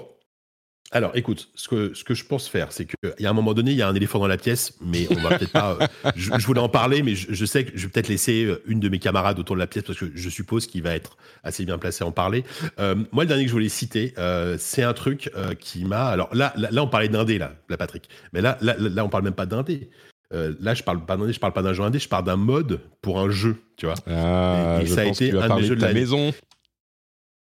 [0.93, 3.55] alors, écoute, ce que, ce que je pense faire, c'est qu'il y a un moment
[3.55, 5.77] donné, il y a un éléphant dans la pièce, mais on va peut-être pas.
[5.81, 8.79] Euh, je, voulais en parler, mais je, sais que je vais peut-être laisser euh, une
[8.79, 11.65] de mes camarades autour de la pièce parce que je suppose qu'il va être assez
[11.65, 12.43] bien placé à en parler.
[12.79, 14.13] Euh, moi, le dernier que je voulais citer,
[14.59, 16.05] c'est un truc qui m'a.
[16.05, 18.07] Alors là, là, on parlait d'indé, là, la Patrick.
[18.31, 19.89] Mais là, là, là, on parle même pas d'indé.
[20.31, 22.79] là, je parle pas d'indé, je parle pas d'un jeu indé, je parle d'un mode
[23.01, 23.95] pour un jeu, tu vois.
[24.07, 26.31] Ah, et, ça a été un des jeux de la maison.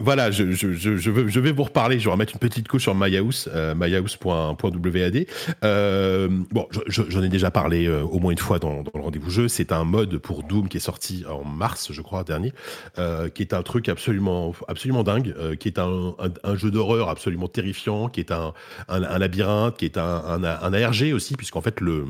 [0.03, 2.01] Voilà, je, vais vous reparler.
[2.01, 5.27] Je vais remettre une petite couche sur MyHouse, euh, myhouse.wad.
[5.65, 9.47] Euh, bon, j'en ai déjà parlé euh, au moins une fois dans, le rendez-vous jeu.
[9.47, 12.53] C'est un mode pour Doom qui est sorti en mars, je crois, dernier,
[12.99, 16.17] euh, qui est un truc absolument, absolument dingue, qui est un,
[16.57, 18.55] jeu d'horreur absolument terrifiant, qui est un,
[18.89, 22.07] un, labyrinthe, qui est un ARG aussi, puisqu'en fait le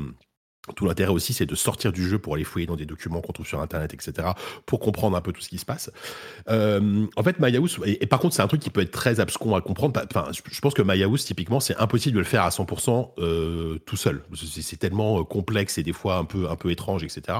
[0.75, 3.33] tout l'intérêt aussi, c'est de sortir du jeu pour aller fouiller dans des documents qu'on
[3.33, 4.29] trouve sur Internet, etc.,
[4.65, 5.91] pour comprendre un peu tout ce qui se passe.
[6.49, 9.19] Euh, en fait, MyHouse, et, et, par contre, c'est un truc qui peut être très
[9.19, 10.01] abscon à comprendre.
[10.09, 13.97] Enfin, je pense que MyHouse, typiquement, c'est impossible de le faire à 100% euh, tout
[13.97, 14.23] seul.
[14.33, 17.39] C'est tellement euh, complexe et des fois un peu, un peu étrange, etc.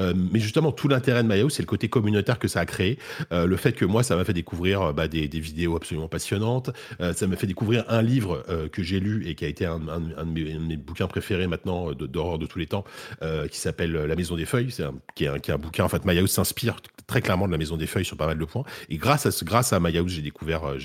[0.00, 2.98] Euh, mais justement, tout l'intérêt de MyHouse, c'est le côté communautaire que ça a créé.
[3.30, 6.70] Le fait que moi, ça m'a fait découvrir bah, des, vidéos absolument passionnantes.
[7.14, 10.02] Ça m'a fait découvrir un livre que j'ai lu et qui a été un, un,
[10.16, 12.84] un, de, mes, un de, mes, bouquins préférés maintenant d'horreur de, de tous les temps,
[13.22, 15.84] euh, qui s'appelle La Maison des Feuilles, est un, qui, est un, bouquin.
[15.84, 18.44] En fait, Mayahouse s'inspire très clairement de La Maison des Feuilles sur pas mal de
[18.44, 18.64] points.
[18.88, 20.78] Et grâce à, grâce à Mayahouse, j'ai découvert, euh,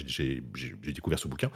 [0.83, 1.49] découvert ce bouquin.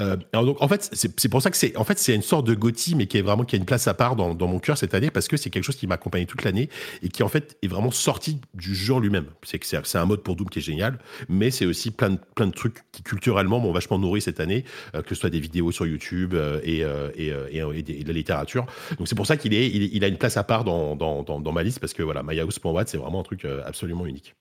[0.00, 2.54] Euh, alors donc, en fait, c'est pour ça que c'est, en fait, une sorte de
[2.54, 4.94] Gothi, mais qui est vraiment qui a une place à part dans, mon cœur cette
[4.94, 6.68] année parce que c'est quelque chose qui m'a accompagné toute l'année
[7.02, 9.26] et qui en fait est vraiment sorti du jeu lui-même.
[9.42, 10.98] C'est un mode pour Doom qui est génial,
[11.28, 14.64] mais c'est aussi plein de, plein de trucs qui culturellement m'ont vachement nourri cette année,
[14.94, 16.80] euh, que ce soit des vidéos sur YouTube euh, et,
[17.16, 18.66] et, et, de la littérature.
[18.98, 21.22] Donc c'est pour ça qu'il est, il, il, a une place à part dans, dans,
[21.22, 24.34] dans, dans ma liste parce que voilà, MyHouse.wat, c'est vraiment un truc absolument unique.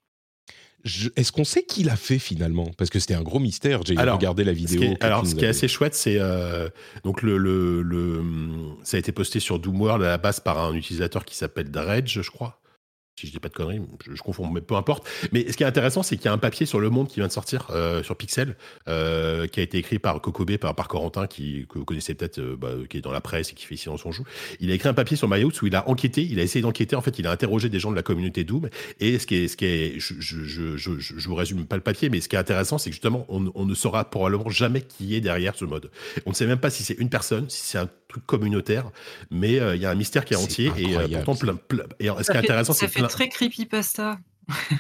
[1.15, 2.69] Est-ce qu'on sait qui l'a fait finalement?
[2.77, 3.81] Parce que c'était un gros mystère.
[3.85, 4.81] J'ai regardé la vidéo.
[4.81, 6.67] Ce est, alors, ce qui est assez chouette, c'est euh,
[7.05, 8.21] donc le, le, le,
[8.83, 12.21] ça a été posté sur Doomworld à la base par un utilisateur qui s'appelle Dredge,
[12.21, 12.59] je crois
[13.15, 15.07] si je dis pas de conneries, je, confonds, mais peu importe.
[15.31, 17.19] Mais ce qui est intéressant, c'est qu'il y a un papier sur Le Monde qui
[17.19, 18.55] vient de sortir euh, sur Pixel,
[18.87, 22.39] euh, qui a été écrit par Kokobé, par, par Corentin, qui, que vous connaissez peut-être,
[22.39, 24.23] euh, bah, qui est dans la presse et qui fait ici dans son joue.
[24.59, 26.95] Il a écrit un papier sur MyHouse où il a enquêté, il a essayé d'enquêter.
[26.95, 28.69] En fait, il a interrogé des gens de la communauté Doom.
[28.99, 31.75] Et ce qui est, ce qui est, je, je, je, je, je vous résume pas
[31.75, 34.49] le papier, mais ce qui est intéressant, c'est que justement, on, on, ne saura probablement
[34.49, 35.91] jamais qui est derrière ce mode.
[36.25, 38.85] On ne sait même pas si c'est une personne, si c'est un truc communautaire,
[39.31, 41.83] mais euh, il y a un mystère qui est, est entier et pourtant plein, plein,
[41.99, 43.07] Et ce qui est intéressant, c'est plein...
[43.07, 44.19] très creepypasta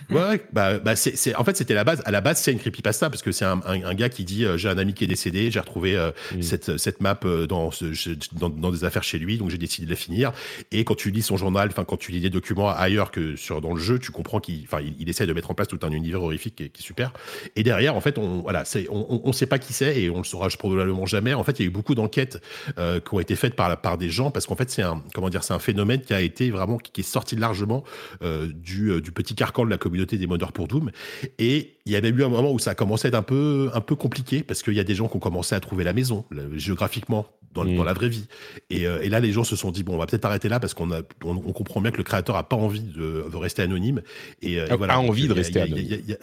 [0.09, 2.01] ouais, bah, bah c'est, en fait, c'était la base.
[2.05, 4.45] À la base, c'est une creepypasta parce que c'est un, un, un, gars qui dit
[4.45, 6.11] euh, j'ai un ami qui est décédé, j'ai retrouvé euh,
[6.41, 7.85] cette, cette map euh, dans, ce,
[8.33, 10.33] dans, dans, des affaires chez lui, donc j'ai décidé de la finir.
[10.71, 13.61] Et quand tu lis son journal, enfin quand tu lis des documents ailleurs que sur
[13.61, 15.91] dans le jeu, tu comprends qu'il, il, il, essaie de mettre en place tout un
[15.91, 17.13] univers horrifique qui est, qui est super.
[17.55, 20.17] Et derrière, en fait, on, voilà, c'est, on, on, sait pas qui c'est et on
[20.17, 21.33] le saura probablement jamais.
[21.33, 22.41] En fait, il y a eu beaucoup d'enquêtes
[22.77, 25.29] euh, qui ont été faites par, par des gens parce qu'en fait, c'est un, comment
[25.29, 27.83] dire, c'est un phénomène qui a été vraiment qui, qui est sorti largement
[28.21, 30.91] du, du petit carcan de la communauté des modeurs pour Doom.
[31.39, 33.69] Et il y avait eu un moment où ça a commencé à être un peu,
[33.73, 35.93] un peu compliqué parce qu'il y a des gens qui ont commencé à trouver la
[35.93, 36.25] maison
[36.55, 37.75] géographiquement dans, mmh.
[37.75, 38.27] dans, la vraie vie.
[38.69, 40.59] Et, euh, et, là, les gens se sont dit bon, on va peut-être arrêter là
[40.59, 43.37] parce qu'on a, on, on, comprend bien que le créateur a pas envie de, de
[43.37, 44.01] rester anonyme.
[44.41, 46.17] Et, euh, et voilà, a envie de rester anonyme.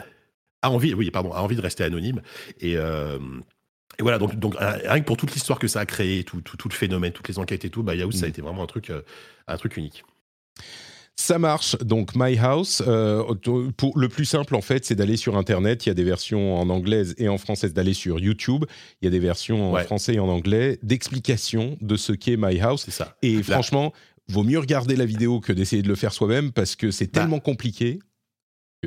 [0.62, 2.20] A envie, oui, pardon, a envie de rester anonyme.
[2.60, 3.18] Et euh,
[3.98, 6.56] et voilà, donc, donc rien que pour toute l'histoire que ça a créé, tout, tout,
[6.56, 8.12] tout, le phénomène, toutes les enquêtes et tout, bah, Yahoo, mmh.
[8.12, 8.90] ça a été vraiment un truc,
[9.46, 10.04] un truc unique.
[11.20, 11.76] Ça marche.
[11.82, 13.22] Donc, My House, euh,
[13.76, 15.84] pour, le plus simple, en fait, c'est d'aller sur Internet.
[15.84, 18.64] Il y a des versions en anglaise et en française, d'aller sur YouTube.
[19.02, 22.58] Il y a des versions en français et en anglais d'explications de ce qu'est My
[22.60, 22.84] House.
[22.86, 23.16] C'est ça.
[23.20, 23.42] Et Là.
[23.42, 23.92] franchement,
[24.28, 27.20] vaut mieux regarder la vidéo que d'essayer de le faire soi-même parce que c'est bah.
[27.20, 27.98] tellement compliqué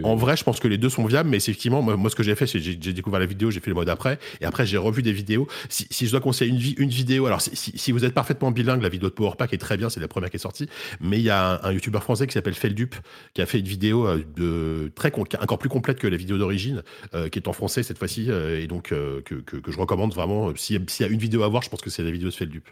[0.01, 2.23] En vrai, je pense que les deux sont viables, mais effectivement, moi, moi ce que
[2.23, 4.65] j'ai fait, c'est j'ai j'ai découvert la vidéo, j'ai fait le mode après, et après
[4.65, 5.47] j'ai revu des vidéos.
[5.69, 8.15] Si, si je dois conseiller une, vi- une vidéo, alors si, si- si vous êtes
[8.15, 10.67] parfaitement bilingue, la vidéo de Powerpack est très bien, c'est la première qui est sortie,
[10.99, 12.95] mais il y a un, un youtubeur français qui s'appelle Feldup,
[13.35, 16.81] qui a fait une vidéo euh, de très encore plus complète que la vidéo d'origine,
[17.13, 19.77] euh, qui est en français cette fois-ci, euh, et donc euh, que, que, que je
[19.77, 20.49] recommande vraiment.
[20.49, 22.01] euh, S'il y, a- s'il y a une vidéo à voir, je pense que c'est
[22.03, 22.67] la vidéo de Feldup.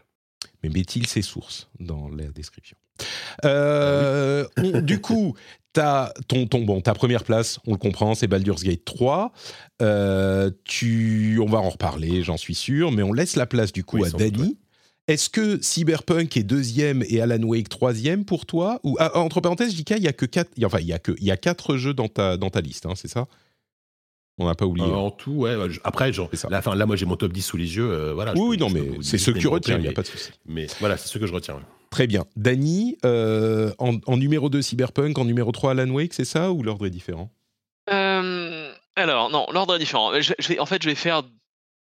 [0.63, 2.77] Mais met-il ses sources dans la description?
[3.45, 4.45] Euh,
[4.81, 5.35] Du coup,
[5.73, 9.31] t'as ton, ton, bon, ta première place, on le comprend, c'est Baldur's Gate 3.
[9.81, 13.83] Euh, tu, on va en reparler, j'en suis sûr, mais on laisse la place du
[13.83, 14.57] coup Oui, à Dany.
[15.07, 18.79] Est-ce que Cyberpunk est deuxième et Alan Wake troisième pour toi?
[18.83, 20.87] Ou ah, entre parenthèses, JK, il y a que quatre, il y a- enfin il
[20.87, 23.07] y a que il y a quatre jeux dans ta dans ta liste, hein, c'est
[23.07, 23.27] ça?
[24.37, 24.87] On n'a pas oublié.
[24.87, 25.55] Euh, en tout, ouais.
[25.83, 27.91] après, genre, la fin, là, moi, j'ai mon top 10 sous les yeux.
[27.91, 30.07] euh, voilà, oui, non, mais c'est des que tu retiens, il n'y a pas de
[30.07, 30.31] souci.
[30.45, 31.59] Mais voilà, c'est ce que je retiens.
[31.91, 32.25] Très bien.
[32.37, 36.63] Dany, euh, en, en numéro 2 Cyberpunk, en numéro 3 Alan Wake, c'est ça ou
[36.63, 37.29] l'ordre est différent?
[37.91, 40.11] Euh, alors, non, l'ordre est différent.
[40.19, 41.23] Je, je vais, en fait, je vais faire.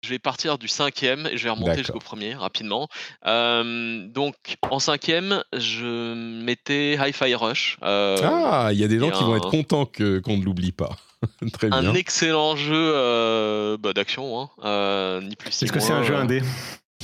[0.04, 2.86] Je vais partir du cinquième et je vais remonter jusqu'au premier rapidement.
[3.26, 4.34] Euh, donc,
[4.70, 7.78] en cinquième, je mettais Hi-Fi Rush.
[7.82, 10.70] euh, Ah, il y a des gens qui vont être contents que, qu'on ne l'oublie
[10.70, 10.90] pas.
[11.52, 16.02] Très un excellent jeu euh, bah, d'action, hein, euh, ni plus Est-ce que c'est un
[16.02, 16.42] jeu euh, indé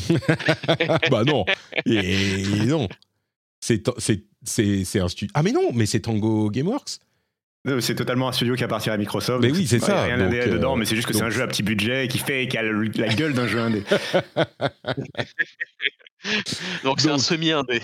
[1.11, 1.45] bah non.
[1.87, 2.89] Et non.
[3.61, 5.31] C'est, c'est, c'est, c'est un studio.
[5.35, 6.99] Ah mais non, mais c'est Tango Gameworks.
[7.69, 9.41] Euh, C'est totalement un studio qui appartient à Microsoft.
[9.45, 11.21] Mais oui, c'est ça, y a rien d'indé euh, dedans, mais c'est juste que c'est
[11.21, 13.85] donc- un jeu à petit budget qui fait qui a la gueule d'un jeu indé.
[16.85, 17.81] Donc, c'est un semi-indé.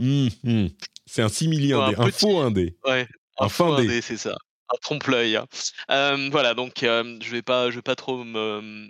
[0.00, 0.68] Hum, hum.
[1.06, 2.76] C'est un simili Ouais, un indé, un petit- faux indé.
[2.86, 3.06] Ouais,
[3.38, 4.36] Un un faux indé, c'est ça.
[4.80, 5.36] Trompe-l'œil.
[5.36, 5.46] hein.
[5.90, 8.88] Euh, voilà, donc euh, je vais pas, je vais pas trop me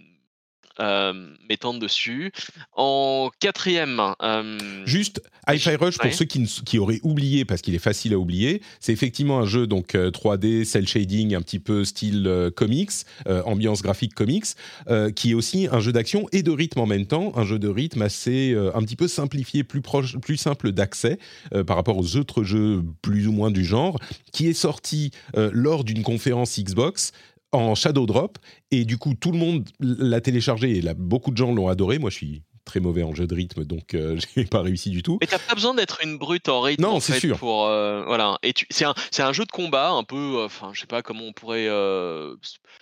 [1.49, 2.33] m'étendre dessus.
[2.75, 6.13] En quatrième, euh, Juste, Hi-Fi Rush, pour Ouais.
[6.13, 9.47] ceux qui, ne- qui auraient oublié, parce qu'il est facile à oublier, c'est effectivement un
[9.47, 12.91] jeu donc euh, 3D, cel shading, un petit peu style euh, comics,
[13.29, 14.45] euh, ambiance graphique comics,
[14.89, 17.59] euh, qui est aussi un jeu d'action et de rythme en même temps, un jeu
[17.59, 21.19] de rythme assez, euh, un petit peu simplifié, plus proche, plus simple d'accès
[21.55, 23.99] euh, par rapport aux autres jeux plus ou moins du genre,
[24.33, 27.13] qui est sorti euh, lors d'une conférence Xbox
[27.53, 28.39] en Shadow Drop
[28.71, 31.99] et du coup tout le monde l'a téléchargé et là, beaucoup de gens l'ont adoré.
[31.99, 35.03] Moi, je suis très mauvais en jeu de rythme, donc euh, j'ai pas réussi du
[35.03, 35.19] tout.
[35.21, 36.83] Mais t'as pas besoin d'être une brute en rythme.
[36.83, 37.37] Non, c'est sûr.
[37.39, 38.39] Pour euh, voilà.
[38.45, 40.17] Et tu, c'est un, c'est un jeu de combat un peu.
[40.39, 41.67] euh, Enfin, je sais pas comment on pourrait.
[41.69, 42.37] euh,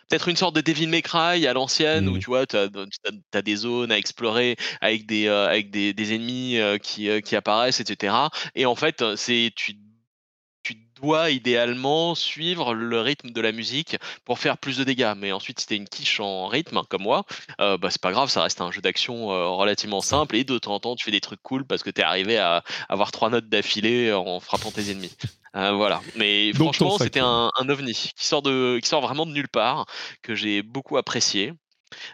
[0.09, 2.19] Peut-être une sorte de Devil May Cry à l'ancienne où Mhm.
[2.19, 2.69] tu vois, t'as,
[3.43, 7.35] des zones à explorer avec des euh, avec des, des ennemis euh, qui euh, qui
[7.35, 8.15] apparaissent, etc.
[8.55, 9.75] Et en fait, euh, c'est tu
[11.01, 15.15] tu dois idéalement suivre le rythme de la musique pour faire plus de dégâts.
[15.17, 17.25] Mais ensuite, si t'es une quiche en rythme, comme moi,
[17.61, 20.59] euh, bah, c'est pas grave, ça reste un jeu d'action euh, relativement simple et de
[20.59, 23.31] temps en temps, tu fais des trucs cool parce que t'es arrivé à avoir trois
[23.31, 25.17] notes d'affilée en frappant tes ennemis.
[25.57, 26.01] Euh, voilà.
[26.17, 29.49] Mais Donc, franchement, c'était un, un ovni qui sort, de, qui sort vraiment de nulle
[29.49, 29.87] part,
[30.23, 31.53] que j'ai beaucoup apprécié.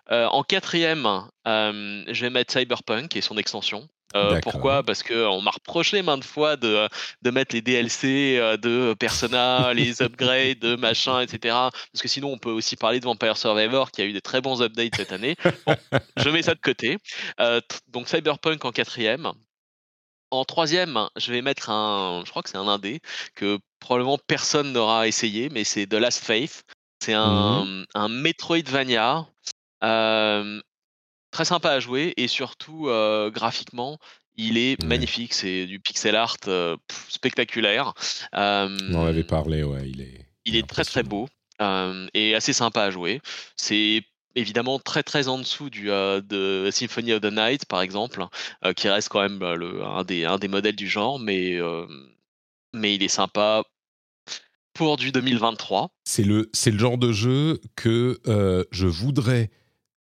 [0.08, 1.06] En quatrième,
[1.44, 3.86] je vais mettre Cyberpunk et son extension.
[4.14, 4.82] Euh, pourquoi?
[4.82, 6.88] Parce qu'on m'a reproché maintes fois de,
[7.22, 11.54] de mettre les DLC euh, de Persona, les upgrades, de machin, etc.
[11.92, 14.40] Parce que sinon, on peut aussi parler de Vampire Survivor qui a eu des très
[14.40, 15.36] bons updates cette année.
[15.66, 15.76] Bon,
[16.16, 16.98] je mets ça de côté.
[17.40, 19.32] Euh, donc Cyberpunk en quatrième.
[20.30, 23.00] En troisième, je vais mettre un, je crois que c'est un indé
[23.34, 26.62] que probablement personne n'aura essayé, mais c'est The Last Faith.
[27.00, 29.26] C'est un, un Metroidvania
[29.84, 30.60] euh,
[31.36, 33.98] très sympa à jouer et surtout euh, graphiquement,
[34.36, 34.88] il est Ouais.
[34.88, 35.34] magnifique.
[35.34, 37.92] C'est du pixel art euh, pff, spectaculaire.
[38.34, 40.26] Euh, On en avait parlé, ouais, il est.
[40.46, 41.28] il est très très beau
[42.14, 43.20] et assez sympa à jouer.
[43.56, 44.02] C'est
[44.34, 48.24] évidemment très très en dessous du euh, de Symphony of the Night par exemple,
[48.64, 51.56] euh, qui reste quand même euh, le, un, des, un des modèles du genre, mais,
[51.56, 51.86] euh,
[52.74, 53.62] mais il est sympa
[54.72, 55.90] pour du 2023.
[56.04, 58.20] C'est le, c'est le genre de jeu que
[58.70, 59.50] je voudrais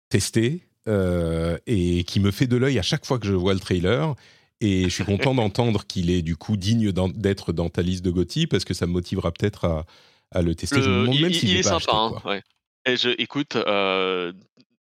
[0.08, 3.60] tester euh, et qui me fait de l'œil à chaque fois que je vois le
[3.60, 4.14] trailer.
[4.60, 8.10] Et je suis content d'entendre qu'il est du coup digne d'être dans ta liste de
[8.10, 9.84] Gotti parce que ça me motivera peut-être à,
[10.30, 10.80] à le tester.
[10.82, 11.76] je me demande même il- est, sympa.
[11.76, 12.42] acheté, hein, ouais.
[12.86, 14.32] Et je, écoute, euh,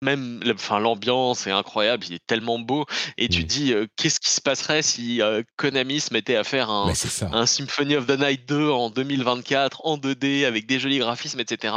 [0.02, 2.84] même, enfin, l'ambiance est incroyable, il est tellement beau.
[3.18, 3.42] Et tu Mm.
[3.42, 6.88] te dis, euh, qu'est-ce qui se passerait si euh, Konami se mettait à faire un,
[7.32, 11.74] un Symphony of the Night 2 en 2024 en 2D avec des jolis graphismes, etc.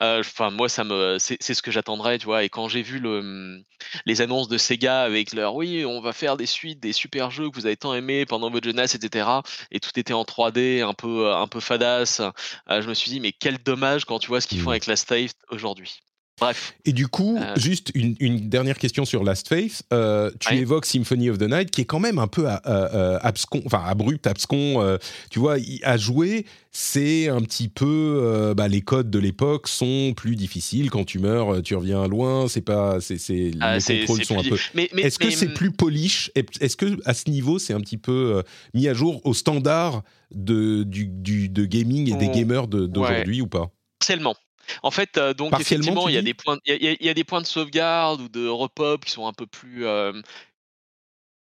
[0.00, 2.42] Euh, Enfin, moi, ça me, c'est ce que j'attendrais, tu vois.
[2.44, 3.62] Et quand j'ai vu le,
[4.06, 7.50] les annonces de Sega avec leur, oui, on va faire des suites, des super jeux
[7.50, 9.28] que vous avez tant aimés pendant votre jeunesse, etc.
[9.70, 12.22] Et tout était en 3D, un peu, un peu fadasse.
[12.68, 14.72] je me suis dit, mais quel dommage quand tu vois ce qu'ils font Mm.
[14.72, 16.00] avec la State aujourd'hui.
[16.38, 16.74] Bref.
[16.84, 17.54] Et du coup, Euh.
[17.56, 19.82] juste une, une dernière question sur Last Faith.
[19.92, 23.62] Euh, tu évoques Symphony of the Night, qui est quand même un peu euh, abscon,
[23.64, 24.82] enfin abrupt, abscon.
[24.82, 24.98] euh,
[25.30, 28.52] tu vois, à jouer, c'est un petit peu.
[28.54, 30.90] bah, les codes de l'époque sont plus difficiles.
[30.90, 32.48] Quand tu meurs, tu reviens loin.
[32.48, 33.00] C'est pas.
[33.00, 34.56] C'est, c'est- Ah, les c'est- contrôles sont un peu.
[34.56, 36.30] dit- Mais, mais- Est-ce que c'est plus polish?
[36.34, 38.42] Est-ce que à ce niveau, c'est un petit peu
[38.74, 40.02] mis à jour au standard
[40.34, 43.70] de, du, du- de gaming et des gamers de- d'aujourd'hui ou pas?
[43.98, 44.34] Partiellement.
[44.82, 47.24] En fait, euh, donc effectivement, il y a des points, il y a- y, des
[47.24, 50.12] points de sauvegarde ou de repop qui sont un peu plus euh,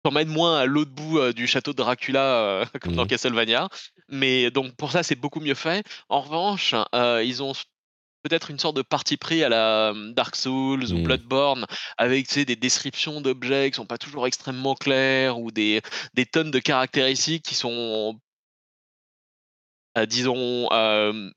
[0.03, 3.07] t'emmènent moins à l'autre bout euh, du château de Dracula euh, comme dans Mhm.
[3.07, 3.69] Castlevania.
[4.09, 5.85] Mais donc pour ça, c'est beaucoup mieux fait.
[6.09, 7.53] En revanche, euh, ils ont
[8.23, 11.03] peut-être une sorte de parti pris à la euh, Dark Souls ou Mhm.
[11.03, 11.65] Bloodborne
[11.97, 15.81] avec tu sais, des descriptions d'objets qui sont pas toujours extrêmement claires ou des,
[16.15, 18.19] des tonnes de caractéristiques qui sont
[19.97, 21.29] euh, disons euh,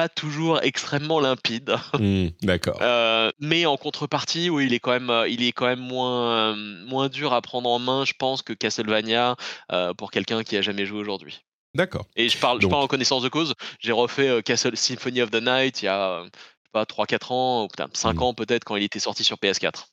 [0.00, 1.74] pas toujours extrêmement limpides.
[1.98, 2.78] Hmm, D'accord.
[2.80, 6.52] Euh, mais en contrepartie, oui, il est quand même, euh, il est quand même moins,
[6.52, 9.36] euh, moins dur à prendre en main, je pense, que Castlevania
[9.72, 11.40] euh, pour quelqu'un qui a jamais joué aujourd'hui.
[11.74, 12.06] D'accord.
[12.16, 13.54] Et je parle, je Donc- parle en connaissance de cause.
[13.80, 16.24] J'ai refait Castle Symphony of the Night il y a
[16.72, 18.22] pas 3-4 ans, ou peut-être 5 Mm.
[18.22, 19.88] ans peut-être quand il était sorti sur PS4.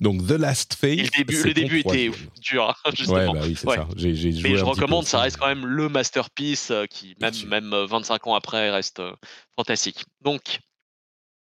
[0.00, 0.76] Donc The Last.
[0.84, 1.08] Et le
[1.52, 2.10] début, le était
[2.40, 3.32] dur, hein, Ouais, justement.
[3.34, 3.76] bah oui, c'est Ouais.
[3.76, 3.88] ça.
[3.96, 7.86] Joué Mais je recommande, ça reste quand même le masterpiece euh, qui, même, même euh,
[7.86, 9.12] 25 ans après, reste euh,
[9.56, 10.04] fantastique.
[10.20, 10.60] Donc,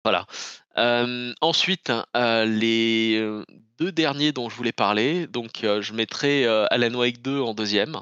[0.04, 0.26] voilà.
[0.76, 3.44] Euh, ensuite, euh, les euh,
[3.78, 7.54] deux derniers dont je voulais parler, donc euh, je mettrai euh, Alan Wake 2 en
[7.54, 7.96] deuxième.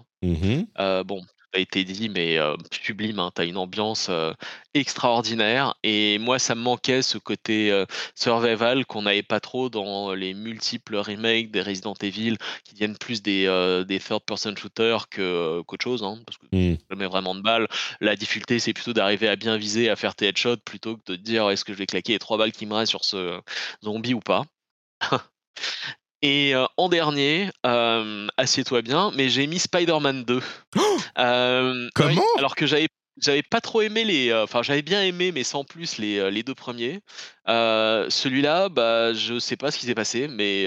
[0.78, 1.22] Euh, bon,
[1.54, 4.32] a été dit, mais euh, sublime, hein, t'as une ambiance euh,
[4.74, 5.74] extraordinaire.
[5.82, 7.84] Et moi, ça me manquait ce côté euh,
[8.14, 13.22] survival qu'on n'avait pas trop dans les multiples remakes des Resident Evil, qui viennent plus
[13.22, 13.46] des,
[13.86, 16.76] des third-person shooters que, qu'autre chose, hein, parce que Mm.
[16.90, 17.66] jamais vraiment de balles.
[18.00, 21.16] La difficulté, c'est plutôt d'arriver à bien viser, à faire tes headshots, plutôt que de
[21.16, 23.40] dire est-ce que je vais claquer les trois balles qui me restent sur ce
[23.82, 24.44] zombie ou pas.
[26.22, 30.40] Et euh, en dernier, euh, assieds-toi bien, mais j'ai mis Spider-Man 2.
[31.18, 32.22] Euh, Comment?
[32.22, 35.64] oui, Alors que j'avais j'avais pas trop aimé les, enfin j'avais bien aimé, mais sans
[35.64, 37.00] plus les, les deux premiers.
[37.46, 40.66] Celui-là, bah je sais pas ce qui s'est passé, mais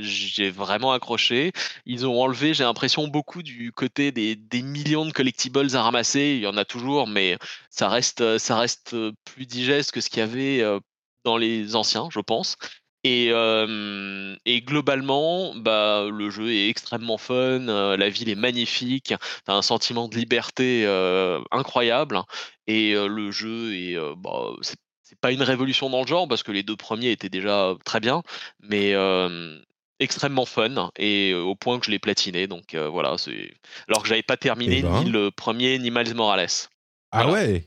[0.00, 1.50] j'ai vraiment accroché.
[1.86, 6.34] Ils ont enlevé, j'ai l'impression beaucoup du côté des, des millions de collectibles à ramasser.
[6.36, 7.36] Il y en a toujours, mais
[7.70, 8.94] ça reste ça reste
[9.24, 10.62] plus digeste que ce qu'il y avait
[11.24, 12.56] dans les anciens, je pense.
[13.02, 19.14] Et, euh, et globalement, bah, le jeu est extrêmement fun, euh, la ville est magnifique,
[19.46, 22.20] t'as un sentiment de liberté euh, incroyable,
[22.66, 26.52] et le jeu est, bah, c'est c'est pas une révolution dans le genre parce que
[26.52, 28.22] les deux premiers étaient déjà très bien,
[28.60, 28.94] mais
[29.98, 32.46] extrêmement fun et au point que je l'ai platiné.
[32.46, 33.52] Donc voilà, c'est
[33.88, 35.02] alors que j'avais pas terminé Eh ben.
[35.02, 36.46] ni le premier ni Miles Morales.
[37.10, 37.32] Ah Voilà.
[37.32, 37.64] ouais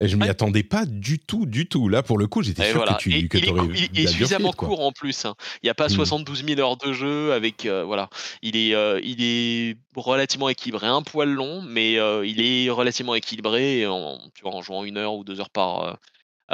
[0.00, 0.28] Et Je m'y Ouais.
[0.28, 1.88] attendais pas du tout, du tout.
[1.88, 2.94] Là, pour le coup, j'étais Et sûr voilà.
[2.94, 5.24] que tu Et que il, est, il- suffisamment court en plus.
[5.24, 5.34] hein.
[5.62, 5.90] Il n'y a pas Mm.
[5.90, 8.10] 72 000 heures de jeu avec euh, voilà.
[8.42, 13.14] Il est euh, il est relativement équilibré, un poil long, mais euh, il est relativement
[13.14, 13.80] équilibré.
[13.80, 15.98] Et en, tu vois, en jouant une heure ou deux heures par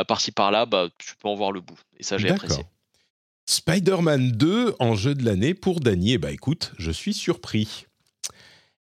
[0.06, 1.78] par-ci par-là, bah tu peux en voir le bout.
[1.98, 2.64] Et ça j'ai apprécié.
[3.46, 6.12] Spider-Man 2 en jeu de l'année pour Dany.
[6.12, 7.86] Eh bah écoute, je suis surpris.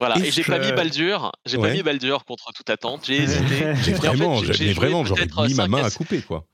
[0.00, 0.16] Voilà.
[0.18, 1.30] Et j'ai pas mis Baldur.
[1.44, 1.68] J'ai Ouais.
[1.68, 3.02] pas mis Baldur contre toute attente.
[3.06, 3.44] J'ai hésité.
[3.84, 6.46] J'ai Mais en fait, vraiment, j'ai- vraiment, j'aurais mis ma main à couper, quoi.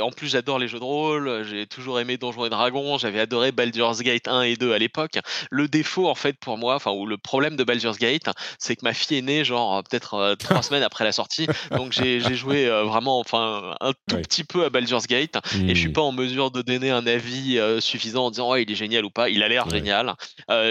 [0.00, 1.44] En plus, j'adore les jeux de rôle.
[1.48, 2.98] J'ai toujours aimé Donjons et Dragons.
[2.98, 5.18] J'avais adoré Baldur's Gate 1 et 2 à l'époque.
[5.50, 8.26] Le défaut, en fait, pour moi, enfin, ou le problème de Baldur's Gate,
[8.58, 11.46] c'est que ma fille est née, genre, euh, peut-être euh, trois semaines après la sortie.
[11.70, 15.36] Donc, j'ai joué euh, vraiment, enfin, un tout petit peu à Baldur's Gate.
[15.66, 15.92] Et je suis Hmm.
[15.92, 19.04] pas en mesure de donner un avis euh, suffisant en disant, ouais, il est génial
[19.04, 19.28] ou pas.
[19.28, 19.72] Il a l'air Ouais.
[19.72, 20.14] génial.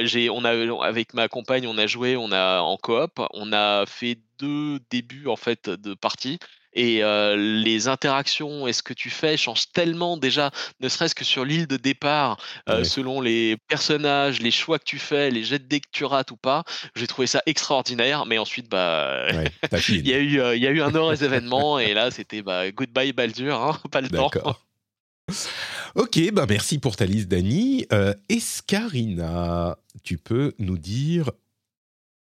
[0.04, 3.20] J'ai, on a, avec ma compagne, on a joué, on a en coop.
[3.34, 6.40] On a fait deux débuts, en fait, de partie.
[6.74, 11.26] Et euh, les interactions et ce que tu fais changent tellement déjà, ne serait-ce que
[11.26, 12.38] sur l'île de départ,
[12.70, 12.84] euh, Ouais.
[12.84, 16.32] selon les personnages, les choix que tu fais, les jets de dés que tu rates
[16.32, 16.64] ou pas.
[16.96, 20.00] J'ai trouvé ça extraordinaire, mais ensuite, bah, Ouais, t'as fini.
[20.00, 22.42] il y a eu, euh, il y a eu un heureux événement et là, c'était
[22.42, 24.30] bah, goodbye Baldur, hein, pas le temps.
[24.34, 24.66] D'accord.
[25.96, 27.32] Ok, bah merci pour ta liste.
[27.92, 31.32] Euh, Escarina, tu peux nous dire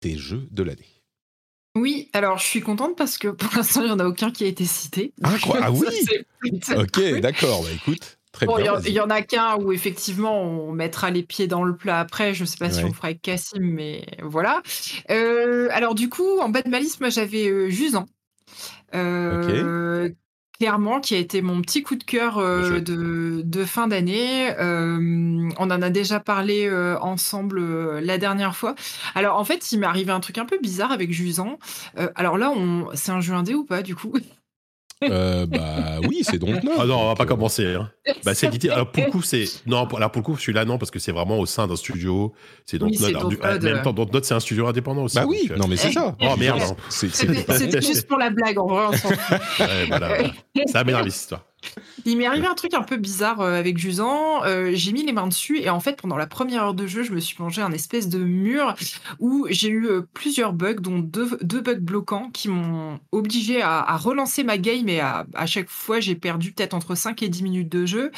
[0.00, 0.99] tes jeux de l'année.
[1.76, 4.44] Oui, alors je suis contente parce que pour l'instant, il n'y en a aucun qui
[4.44, 5.12] a été cité.
[5.22, 5.86] Ah, quoi Ah oui
[6.76, 7.62] Ok, d'accord.
[7.62, 8.72] Bah écoute, très Bon, il y bien.
[8.72, 8.92] en- il vas-y.
[8.94, 12.34] y, en a qu'un où effectivement on mettra les pieds dans le plat après.
[12.34, 14.62] Je sais pas si on fera avec Cassim, mais voilà.
[15.10, 18.06] Euh, alors du coup, en bas de ma liste, moi j'avais euh, Jusant.
[18.94, 20.10] Euh,
[20.60, 24.50] Clairement, qui a été mon petit coup de cœur euh, de, de fin d'année.
[24.58, 28.74] Euh, on en a déjà parlé euh, ensemble euh, la dernière fois.
[29.14, 31.58] Alors en fait, il m'est arrivé un truc un peu bizarre avec Jusant.
[31.98, 32.90] Euh, alors là, on...
[32.92, 34.12] c'est un jeu indé ou pas du coup?
[35.02, 37.74] Euh, bah oui, c'est donc Ah non, on va pas Euh, commencer.
[37.74, 37.90] Hein.
[38.24, 38.68] Bah, c'est édité.
[38.70, 39.86] Alors pour le coup, c'est non.
[39.86, 42.34] pour- Alors pour le coup, celui-là non parce que c'est vraiment au sein d'un studio.
[42.66, 43.82] C'est donc Oui, du- Dontnod, En même euh.
[43.82, 45.16] temps, Dontnod, c'est un studio indépendant aussi.
[45.16, 46.14] Bah oui, donc, euh, non mais c'est ça.
[46.20, 46.60] Oh merde.
[46.90, 48.84] C'était juste pour la blague, en vrai.
[48.88, 48.90] on
[49.64, 50.32] ouais, voilà, voilà.
[50.66, 51.44] Ça m'énerve cette histoire.
[52.06, 54.42] Il m'est arrivé un truc un peu bizarre euh, avec Jusan.
[54.44, 57.02] Euh, j'ai mis les mains dessus et en fait, pendant la première heure de jeu,
[57.02, 58.74] je me suis mangé un espèce de mur
[59.18, 63.80] où j'ai eu euh, plusieurs bugs, dont deux, deux bugs bloquants qui m'ont obligé à,
[63.80, 67.28] à relancer ma game et à, à chaque fois, j'ai perdu peut-être entre 5 et
[67.28, 68.10] 10 minutes de jeu.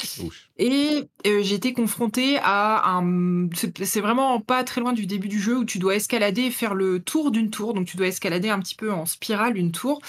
[0.57, 3.49] Et euh, j'ai été confrontée à un.
[3.55, 6.51] c'est- C'est vraiment pas très loin du début du jeu où tu dois escalader et
[6.51, 7.73] faire le tour d'une tour.
[7.73, 10.01] Donc tu dois escalader un petit peu en spirale une tour.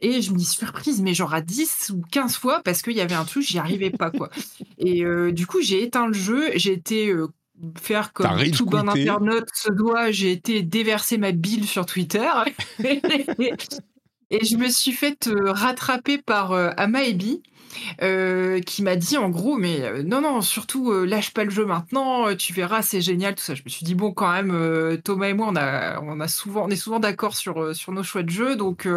[0.00, 3.00] Et je me dis surprise, mais genre à 10 ou 15 fois parce qu'il y
[3.00, 4.30] avait un truc, j'y arrivais pas quoi.
[4.78, 7.28] Et euh, du coup, j'ai éteint le jeu, j'ai été euh,
[7.78, 12.28] faire comme tout bon internaute se doit, j'ai été déverser ma bile sur Twitter.
[14.32, 17.42] Et je me suis fait euh, rattraper par Amaebi,
[18.02, 21.50] euh, qui m'a dit en gros, mais euh, non, non, surtout euh, lâche pas le
[21.50, 23.54] jeu maintenant, tu verras, c'est génial, tout ça.
[23.54, 26.64] Je me suis dit, bon, quand même, Thomas et moi, on, a, on, a souvent,
[26.64, 28.88] on est souvent d'accord sur, sur nos choix de jeu, donc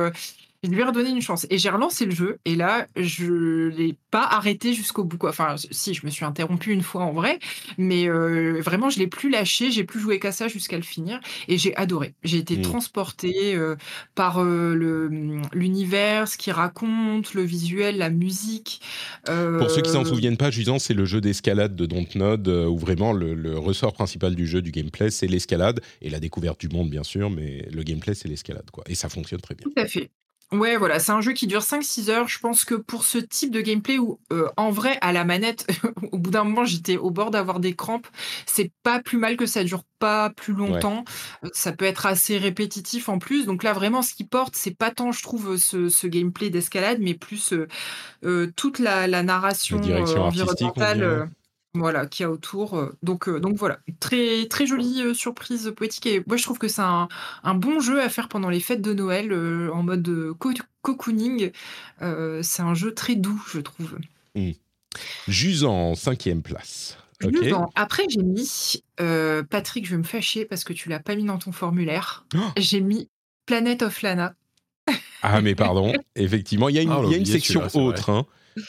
[0.64, 1.46] je lui ai redonné une chance.
[1.50, 5.18] Et j'ai relancé le jeu, et là, je l'ai pas arrêté jusqu'au bout.
[5.18, 5.30] Quoi.
[5.32, 7.40] Enfin, si, je me suis interrompu une fois en vrai,
[7.78, 11.20] mais euh, vraiment, je l'ai plus lâché, j'ai plus joué qu'à ça jusqu'à le finir,
[11.48, 12.14] et j'ai adoré.
[12.24, 12.62] J'ai été Mm.
[12.62, 13.76] transportée euh,
[14.16, 15.10] par euh, le-
[15.54, 18.82] l'univers, ce qu'il raconte, le visuel, la musique.
[19.26, 23.12] Pour ceux qui s'en souviennent pas, Jusant, c'est le jeu d'escalade de Dontnod où vraiment
[23.14, 26.90] le, le ressort principal du jeu, du gameplay, c'est l'escalade et la découverte du monde,
[26.90, 28.84] bien sûr, mais le gameplay, c'est l'escalade, quoi.
[28.88, 29.66] Et ça fonctionne très bien.
[29.66, 30.12] Tout à fait.
[30.54, 32.28] Ouais, voilà, c'est un jeu qui dure 5-6 heures.
[32.28, 35.66] Je pense que pour ce type de gameplay où, euh, en vrai, à la manette,
[36.12, 38.08] au bout d'un moment, j'étais au bord d'avoir des crampes,
[38.46, 41.06] c'est pas plus mal que ça dure pas plus longtemps.
[41.44, 43.46] Euh, Ça peut être assez répétitif en plus.
[43.46, 47.00] Donc là, vraiment, ce qui porte, c'est pas tant, je trouve, ce, ce gameplay d'escalade,
[47.02, 47.68] mais plus euh,
[48.24, 51.30] euh, toute la, la narration La euh, environnementale.
[51.76, 52.78] Voilà, qu'il y a autour.
[52.78, 56.06] euh, Donc, euh, donc voilà, très, très jolie euh, surprise poétique.
[56.06, 57.08] Et moi, je trouve que c'est un,
[57.44, 60.52] un bon jeu à faire pendant les fêtes de Noël euh, en mode co-
[60.82, 61.52] cocooning.
[62.02, 63.98] Euh, c'est un jeu très doux, je trouve.
[65.28, 66.98] Jusant, en cinquième place.
[67.76, 71.24] Après, j'ai mis euh, Patrick, je vais me fâcher parce que tu l'as pas mis
[71.24, 72.26] dans ton formulaire.
[72.36, 73.08] Oh j'ai mis
[73.46, 74.36] Planet of Lana.
[75.22, 78.10] Ah, mais pardon, effectivement, il y a une, Ah, y a une section autre.
[78.10, 78.26] hein.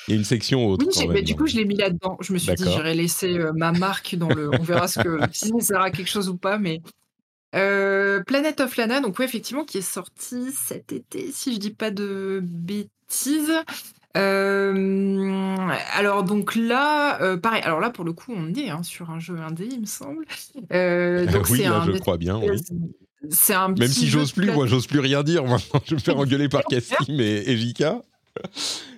[0.08, 0.84] Il y a une section autre.
[0.86, 2.16] Oui, quand j'ai- même mais du dans coup, je l'ai mis là-dedans.
[2.20, 4.50] Je me suis dit, j'irai laisser euh, ma marque dans le.
[4.58, 6.80] On verra ce que si ça sert à quelque chose ou pas, mais.
[7.54, 11.70] Euh, Planet of Lana, donc oui, effectivement, qui est sorti cet été, si je dis
[11.70, 13.52] pas de bêtises.
[14.16, 17.62] Euh, alors donc là, euh, pareil.
[17.62, 20.24] Alors là, pour le coup, on est hein, sur un jeu indé, il me semble.
[20.72, 22.38] Euh, donc oui, c'est là, un je crois bien.
[22.40, 22.60] oui.
[23.30, 25.80] C'est un Même si j'ose plus, moi, j'ose plus rien dire maintenant.
[25.86, 28.02] Je me faire engueuler par Cassim et Evika.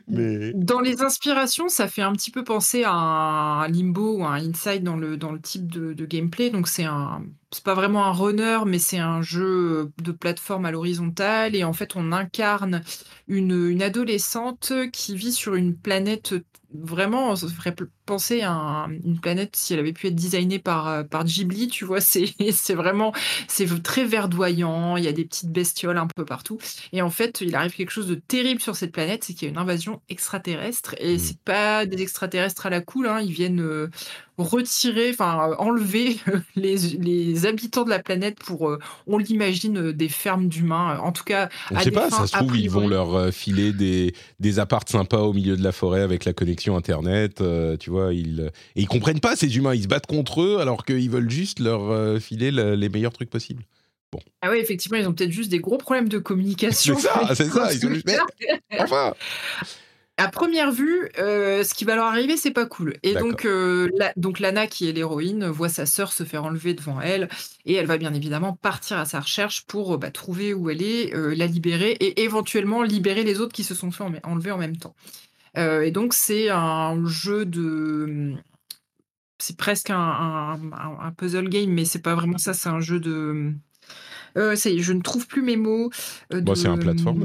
[0.08, 4.84] Dans les inspirations, ça fait un petit peu penser à un Limbo ou un Inside
[4.84, 6.50] dans le, dans le type de, gameplay.
[6.50, 7.24] Donc, c'est un.
[7.52, 11.56] C'est pas vraiment un runner, mais c'est un jeu de plateforme à l'horizontale.
[11.56, 12.82] Et en fait, on incarne
[13.28, 16.34] une, adolescente qui vit sur une planète.
[16.72, 20.88] Vraiment, ça ferait penser à un- une planète si elle avait pu être designée par,
[20.88, 22.00] euh, par Ghibli, tu vois.
[22.00, 23.12] C'est c'est vraiment.
[23.48, 24.96] C'est très verdoyant.
[24.96, 26.58] Il y a des petites bestioles un peu partout.
[26.92, 29.48] Et en fait, il arrive quelque chose de terrible sur cette planète, c'est qu'il y
[29.48, 30.94] a une invasion extraterrestre.
[30.98, 31.18] Et Mm.
[31.18, 33.88] c'est pas des extraterrestres à la cool, hein, ils viennent euh,
[34.38, 36.16] retirer, enfin euh, enlever
[36.56, 40.98] les, les habitants de la planète pour, euh, on l'imagine, euh, des fermes d'humains.
[40.98, 43.30] En tout cas, on à sait des pas, ça se trouve, ils vont leur euh,
[43.30, 47.40] filer des, des apparts sympas au milieu de la forêt avec la connexion Internet.
[47.40, 49.74] euh, tu vois, ils, et ils comprennent pas, ces humains.
[49.74, 53.12] Ils se battent contre eux alors qu'ils veulent juste leur euh, filer le- les meilleurs
[53.12, 53.64] trucs possibles.
[54.40, 56.96] Ah oui, effectivement, ils ont peut-être juste des gros problèmes de communication.
[56.96, 58.08] C'est ça, c'est ça, ils sont juste-
[58.78, 59.12] Enfin
[60.18, 62.94] À première vue, euh, ce qui va leur arriver, c'est pas cool.
[63.02, 66.72] Et donc, euh, la- donc Lana, qui est l'héroïne, voit sa sœur se faire enlever
[66.72, 67.28] devant elle,
[67.66, 70.82] et elle va bien évidemment partir à sa recherche pour euh, bah, trouver où elle
[70.82, 74.52] est, euh, la libérer, et éventuellement libérer les autres qui se sont fait en- enlever
[74.52, 74.94] en même temps.
[75.54, 78.32] Et donc, c'est un jeu de...
[79.38, 82.80] C'est presque un, un- un- un puzzle game, mais c'est pas vraiment ça, c'est un
[82.80, 83.52] jeu de...
[84.34, 85.90] Ça y est, je ne trouve plus mes mots.
[86.30, 87.24] Bon, c'est un platformer.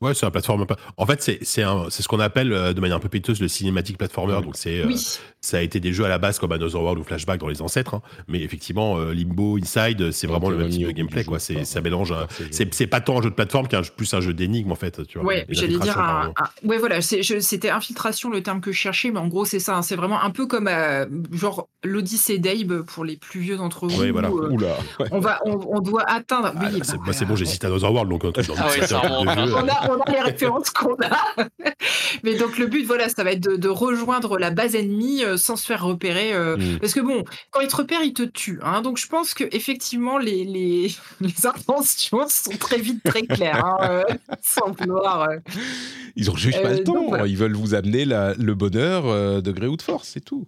[0.00, 0.64] Ouais, c'est un plateforme.
[0.96, 3.38] En fait, c'est c'est un- c'est ce qu'on appelle euh, de manière un peu péteuse
[3.40, 4.40] le cinématique platformer.
[4.42, 4.96] Donc, c'est euh, Oui.
[5.42, 7.60] ça a été des jeux à la base comme Another World ou Flashback dans les
[7.60, 7.94] ancêtres.
[7.94, 8.02] hein.
[8.26, 11.24] Mais effectivement, euh, Limbo, Inside, c'est vraiment le même type de gameplay.
[11.24, 11.38] Quoi.
[11.38, 12.14] C'est- Ça mélange.
[12.50, 15.06] c'est- pas tant un jeu de plateforme qu'un plus un jeu d'énigme en fait.
[15.06, 18.78] Tu vois, Ouais, j'allais dire un, un- ouais voilà, c'était infiltration le terme que je
[18.78, 22.38] cherchais, mais en gros c'est ça, hein, c'est vraiment un peu comme euh, genre l'Odyssée
[22.38, 24.00] d'Abe pour les plus vieux d'entre vous.
[24.00, 24.30] Ouais, voilà.
[24.30, 24.76] où, euh, Oula.
[24.98, 25.06] ouais.
[25.12, 26.52] on va, on, on doit atteindre.
[26.56, 28.54] Ah, oui, c'est bah, bah, bon, j'ai cité Another World donc un truc dans
[29.96, 30.00] De.
[30.00, 31.34] On a, les références qu'on a.
[32.24, 35.56] Mais donc le but, voilà, ça va être de, rejoindre la base ennemie euh, sans
[35.56, 36.32] se faire repérer.
[36.32, 36.78] Euh, mm.
[36.78, 38.60] Parce que bon, quand ils te repèrent, ils te tuent.
[38.62, 38.82] Hein.
[38.82, 44.02] donc je pense que effectivement les, les, les, intentions sont très vite très claires, hein,
[44.42, 45.28] sans vouloir.
[46.16, 47.24] Ils ont juste pas le temps.
[47.24, 50.46] Ils veulent vous amener la, le bonheur de Greywood Force, c'est tout.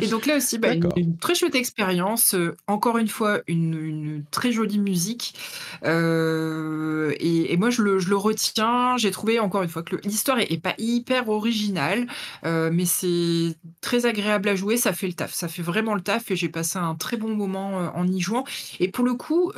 [0.00, 2.34] Et donc là aussi, bah, une, très chouette expérience.
[2.34, 5.34] Euh, encore une fois, une, très jolie musique.
[5.84, 8.96] Euh, et, moi, je le, retiens.
[8.96, 12.06] J'ai trouvé encore une fois que l'histoire est, pas hyper originale,
[12.44, 14.76] euh, mais c'est très agréable à jouer.
[14.76, 15.32] Ça fait le taf.
[15.32, 16.30] Ça fait vraiment le taf.
[16.30, 18.44] Et j'ai passé un très bon moment en y jouant.
[18.80, 19.52] Et pour le coup,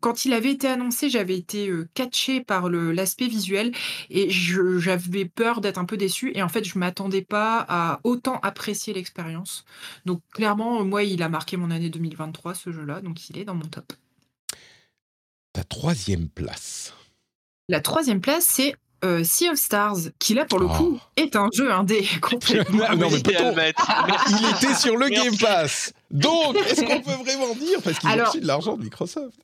[0.00, 3.72] quand il avait été annoncé, j'avais été catché par l'aspect visuel
[4.10, 6.32] et j'avais peur d'être un peu déçu.
[6.34, 9.64] Et en fait, je m'attendais pas à autant apprécier l'expérience expérience.
[10.04, 13.54] Donc clairement, moi, il a marqué mon année 2023, ce jeu-là, donc il est dans
[13.54, 13.92] mon top.
[15.52, 16.92] Ta troisième place.
[17.68, 21.10] La troisième place, c'est euh, Sea of Stars, qui là pour le coup oh.
[21.16, 22.78] est un jeu indé complètement.
[22.96, 23.72] non, mais
[24.28, 25.92] il était sur le Game Pass.
[26.10, 29.38] Donc, est-ce qu'on peut vraiment dire parce qu'ils ont reçu de l'argent de Microsoft?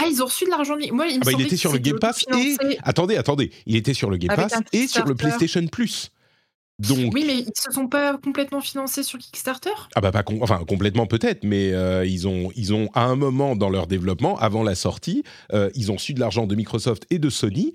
[0.00, 0.76] Ah, ils ont reçu de l'argent.
[0.92, 3.74] Moi, il, me ah bah, il était sur le Game Pass et attendez, attendez, il
[3.74, 6.12] était sur le Game Pass et sur le PlayStation Plus.
[6.90, 9.70] Oui, mais ils se sont pas complètement financés sur Kickstarter?
[9.96, 13.56] Ah bah pas enfin complètement peut-être, mais euh, ils ont ils ont à un moment
[13.56, 17.18] dans leur développement, avant la sortie, euh, ils ont su de l'argent de Microsoft et
[17.18, 17.74] de Sony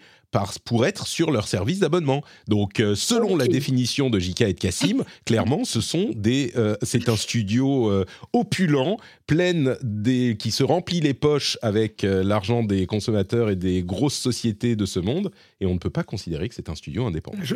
[0.65, 2.23] pour être sur leur service d'abonnement.
[2.47, 7.09] Donc euh, selon la définition de JK et de Cassim, clairement ce sont des c'est
[7.09, 8.97] un studio opulent,
[9.27, 14.77] plein des qui se remplit les poches avec l'argent des consommateurs et des grosses sociétés
[14.77, 15.29] de ce monde,
[15.59, 17.39] et on ne peut pas considérer que c'est un studio indépendant.
[17.43, 17.55] Je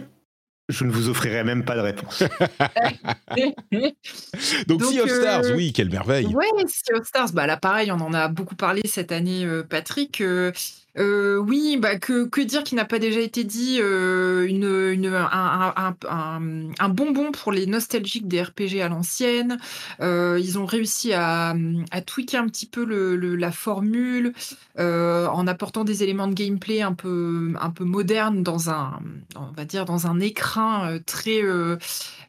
[0.83, 2.23] ne vous offrirai même pas de réponse.
[4.67, 6.27] Donc, Sea of Stars, euh, oui, quelle merveille.
[6.33, 9.63] Oui, Sea of Stars, bah là pareil, on en a beaucoup parlé cette année, euh,
[9.63, 10.21] Patrick.
[10.97, 14.65] Euh, euh, oui, bah que, que dire qui n'a pas déjà été dit euh, une,
[14.65, 15.73] une, un,
[16.09, 19.57] un, un, bonbon pour les nostalgiques des RPG à l'ancienne.
[20.01, 21.55] Euh, ils ont réussi à,
[21.91, 24.33] à tweaker un petit peu le, le, la formule
[24.79, 28.99] euh, en apportant des éléments de gameplay un peu, un peu modernes dans un,
[29.35, 31.41] on va dire, dans un écrin euh, très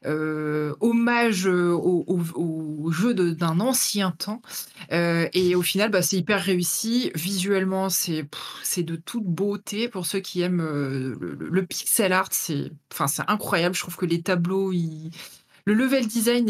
[0.06, 4.42] euh, hommage au, au, jeu d'un ancien temps.
[4.90, 7.10] et au final, bah, c'est hyper réussi.
[7.14, 8.26] Visuellement, c'est
[8.82, 9.88] de toute beauté.
[9.88, 12.70] Pour ceux qui aiment euh, le, pixel art, c'est
[13.26, 13.74] incroyable.
[13.74, 16.48] Je trouve que les tableaux, le level design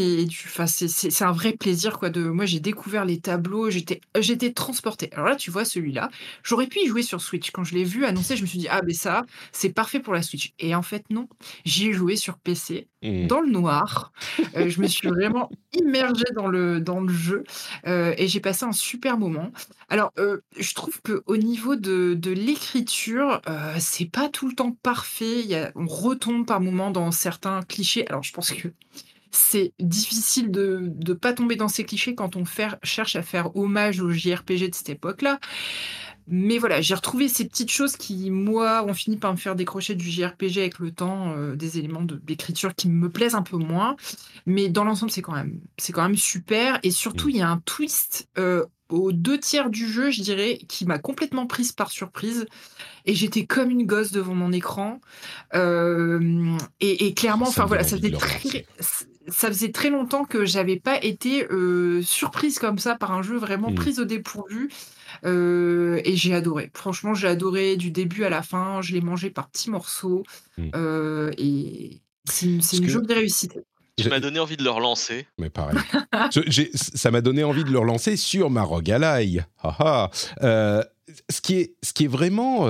[0.66, 2.10] c'est un vrai plaisir quoi.
[2.10, 5.10] De moi, j'ai découvert les tableaux, j'étais j'étais transporté.
[5.12, 6.10] Alors là, tu vois celui-là,
[6.42, 7.50] j'aurais pu y jouer sur Switch.
[7.50, 10.14] Quand je l'ai vu annoncer, je me suis dit ah mais ça, c'est parfait pour
[10.14, 10.52] la Switch.
[10.58, 11.28] Et en fait non,
[11.64, 14.12] j'y ai joué sur PC dans le noir.
[14.56, 17.44] Euh, je me suis vraiment immergée dans le dans le jeu
[17.86, 19.50] euh, et j'ai passé un super moment.
[19.88, 23.40] Alors euh, je trouve que au niveau de, de l'écriture,
[23.78, 25.42] c'est pas tout le temps parfait.
[25.42, 28.06] Y a, on retombe par moments dans certains clichés.
[28.08, 28.68] Alors je pense que
[29.30, 32.44] c'est difficile de ne pas tomber dans ces clichés quand on
[32.82, 35.38] cherche à faire hommage au JRPG de cette époque-là.
[36.30, 39.94] Mais voilà, j'ai retrouvé ces petites choses qui, moi, ont fini par me faire décrocher
[39.94, 43.96] du JRPG avec le temps, euh, des éléments d'écriture qui me plaisent un peu moins.
[44.46, 45.60] Mais dans l'ensemble, c'est quand, même,
[45.92, 46.78] quand même super.
[46.82, 47.30] Et surtout, mmh.
[47.30, 50.98] il y a un twist euh, aux deux tiers du jeu, je dirais, qui m'a
[50.98, 52.46] complètement prise par surprise.
[53.04, 55.00] Et j'étais comme une gosse devant mon écran.
[55.54, 58.66] Euh, et, clairement, enfin voilà, ça faisait très,
[59.28, 63.36] ça faisait très longtemps que j'avais pas été euh, surprise comme ça par un jeu
[63.36, 63.76] vraiment mmh.
[63.76, 64.70] prise au dépourvu.
[65.24, 66.70] Euh, et j'ai adoré.
[66.74, 68.80] Franchement, j'ai adoré du début à la fin.
[68.82, 70.22] Je l'ai mangé par petits morceaux.
[70.56, 70.70] Mmh.
[70.74, 73.58] Euh, et c'est une, une jolie réussite.
[73.96, 75.26] Tu m'as donné envie de le relancer.
[75.38, 75.78] Mais pareil.
[76.74, 79.40] ça m'a donné envie de le relancer sur ma Rogalai.
[80.40, 82.68] ce, qui est, ce qui est vraiment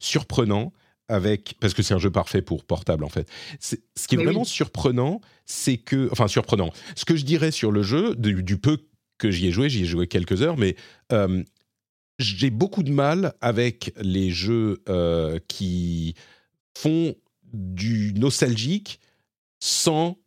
[0.00, 0.72] surprenant,
[1.10, 3.28] avec parce que c'est un jeu parfait pour portable en fait.
[3.58, 6.70] Ce qui est vraiment surprenant, c'est que enfin surprenant.
[6.94, 8.78] Ce que je dirais sur le jeu du, peu
[9.18, 10.76] que j'y ai joué, j'y ai joué quelques heures, mais
[11.12, 11.42] euh,
[12.20, 16.14] j'ai beaucoup de mal avec les jeux euh, qui
[16.76, 17.14] font
[17.52, 19.00] du nostalgique
[19.58, 20.18] sans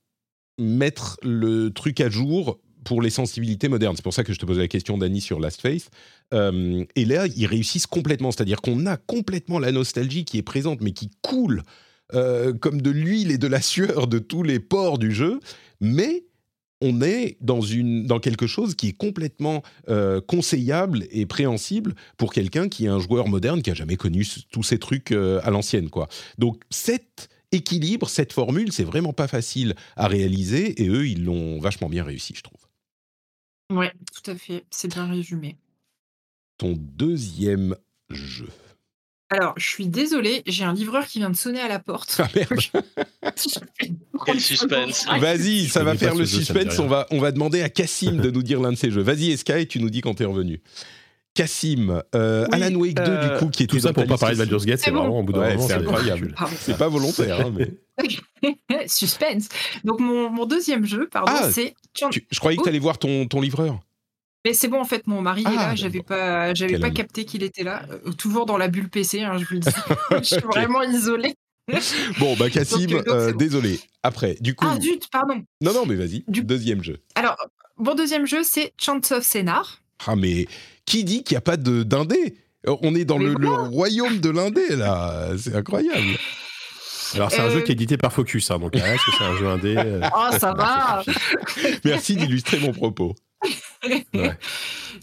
[0.59, 3.95] mettre le truc à jour pour les sensibilités modernes.
[3.95, 5.89] C'est pour ça que je te posais la question, Dany, sur Last Faith.
[6.33, 8.31] Euh, et là, ils réussissent complètement.
[8.31, 11.63] C'est-à-dire qu'on a complètement la nostalgie qui est présente, mais qui coule
[12.13, 15.39] euh, comme de l'huile et de la sueur de tous les ports du jeu.
[15.79, 16.25] Mais
[16.83, 22.33] on est dans, une, dans quelque chose qui est complètement euh, conseillable et préhensible pour
[22.33, 25.89] quelqu'un qui est un joueur moderne qui a jamais connu tous ces trucs à l'ancienne.
[25.89, 26.07] quoi.
[26.37, 31.59] Donc, cet équilibre, cette formule, c'est vraiment pas facile à réaliser et eux, ils l'ont
[31.59, 32.59] vachement bien réussi, je trouve.
[33.71, 35.55] Ouais, tout à fait, c'est bien résumé.
[36.57, 37.75] Ton deuxième
[38.09, 38.49] jeu.
[39.35, 42.19] Alors, je suis désolée, j'ai un livreur qui vient de sonner à la porte.
[42.19, 42.49] Ah merde.
[44.25, 45.05] Quel suspense.
[45.19, 46.77] Vas-y, ça va faire le jeu, suspense.
[46.79, 49.01] On va, on va demander à Cassim de nous dire l'un de ces jeux.
[49.01, 50.61] Vas-y, Eska, et tu nous dis quand t'es revenu.
[51.33, 54.17] Cassim, euh, Oui, Alan Wake 2, euh, du coup, qui était Tout ça pour pas
[54.19, 54.39] parler de.
[54.41, 54.99] Baldur's Gate, c'est bon.
[54.99, 55.67] vraiment au bout d'un Ouais, moment.
[55.67, 56.35] c'est incroyable.
[56.37, 56.55] Pardon.
[56.59, 57.71] C'est pas volontaire, hein, mais.
[58.87, 59.47] Suspense.
[59.83, 61.73] Donc, mon, mon deuxième jeu, pardon, Ah, c'est.
[62.11, 63.79] Tu- je croyais que t'allais voir ton, ton livreur.
[64.45, 65.75] Mais c'est bon, en fait, mon mari est Ah, là.
[65.75, 66.95] J'avais pas, j'avais Quel pas ami.
[66.95, 67.83] capté qu'il était là.
[67.91, 69.69] Euh, toujours dans la bulle PC, hein, je vous le dis.
[70.11, 71.33] je suis vraiment isolée.
[72.19, 73.37] Bon, bah, Cassim, euh, euh, bon.
[73.37, 73.79] désolé.
[74.03, 74.65] Après, du coup.
[74.69, 75.43] Ah, zut, pardon.
[75.61, 76.25] non, non, mais vas-y.
[76.27, 76.97] Du- Deuxième jeu.
[77.15, 77.37] Alors,
[77.77, 79.79] mon deuxième jeu, c'est Chance of Scénar.
[80.05, 80.47] Ah, mais
[80.85, 82.35] qui dit qu'il n'y a pas de- d'indé?
[82.65, 83.33] On est dans le,
[83.69, 85.29] royaume de l'indé, là.
[85.37, 86.17] C'est incroyable.
[87.15, 89.37] Alors, c'est un jeu qui est édité par Focus, hein, donc est-ce que c'est un
[89.37, 89.75] jeu indé
[90.15, 91.03] Oh, ça va
[91.85, 93.15] Merci d'illustrer mon propos.
[93.83, 94.37] Ouais.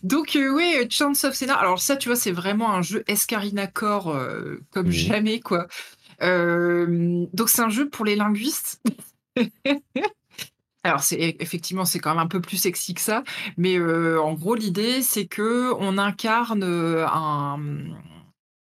[0.02, 1.58] Donc, euh, ouais, Chance of Scénar.
[1.58, 5.66] Alors, ça, tu vois, c'est vraiment un jeu Escarina Core euh, comme jamais, quoi.
[6.22, 8.82] Euh, donc, c'est un jeu pour les linguistes.
[10.82, 13.22] Alors, c'est effectivement, c'est quand même un peu plus sexy que ça,
[13.58, 17.58] mais euh, en gros, l'idée, c'est que on incarne un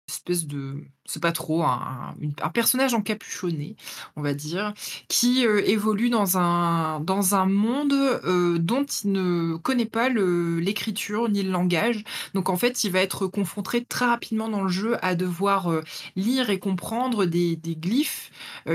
[0.08, 3.74] espèce de, c'est pas trop un, un personnage encapuchonné,
[4.14, 4.74] on va dire,
[5.08, 11.50] qui euh, évolue dans un monde euh, dont il ne connaît pas l'écriture ni le
[11.50, 12.04] langage.
[12.34, 15.82] Donc en fait, il va être confronté très rapidement dans le jeu à devoir euh,
[16.14, 18.30] lire et comprendre des, des glyphes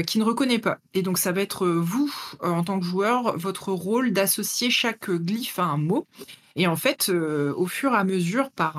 [0.07, 0.79] qu'il ne reconnaît pas.
[0.95, 2.11] Et donc ça va être vous,
[2.41, 6.07] en tant que joueur, votre rôle d'associer chaque glyphe à un mot.
[6.56, 8.78] Et en fait, euh, au fur et à mesure, par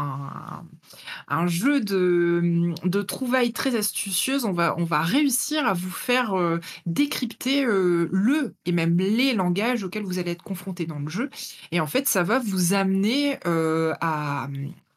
[1.29, 8.09] un, jeu de, trouvailles très astucieuses, on va, réussir à vous faire euh, décrypter euh,
[8.13, 11.31] le et même les langages auxquels vous allez être confronté dans le jeu.
[11.73, 14.49] Et en fait, ça va vous amener à,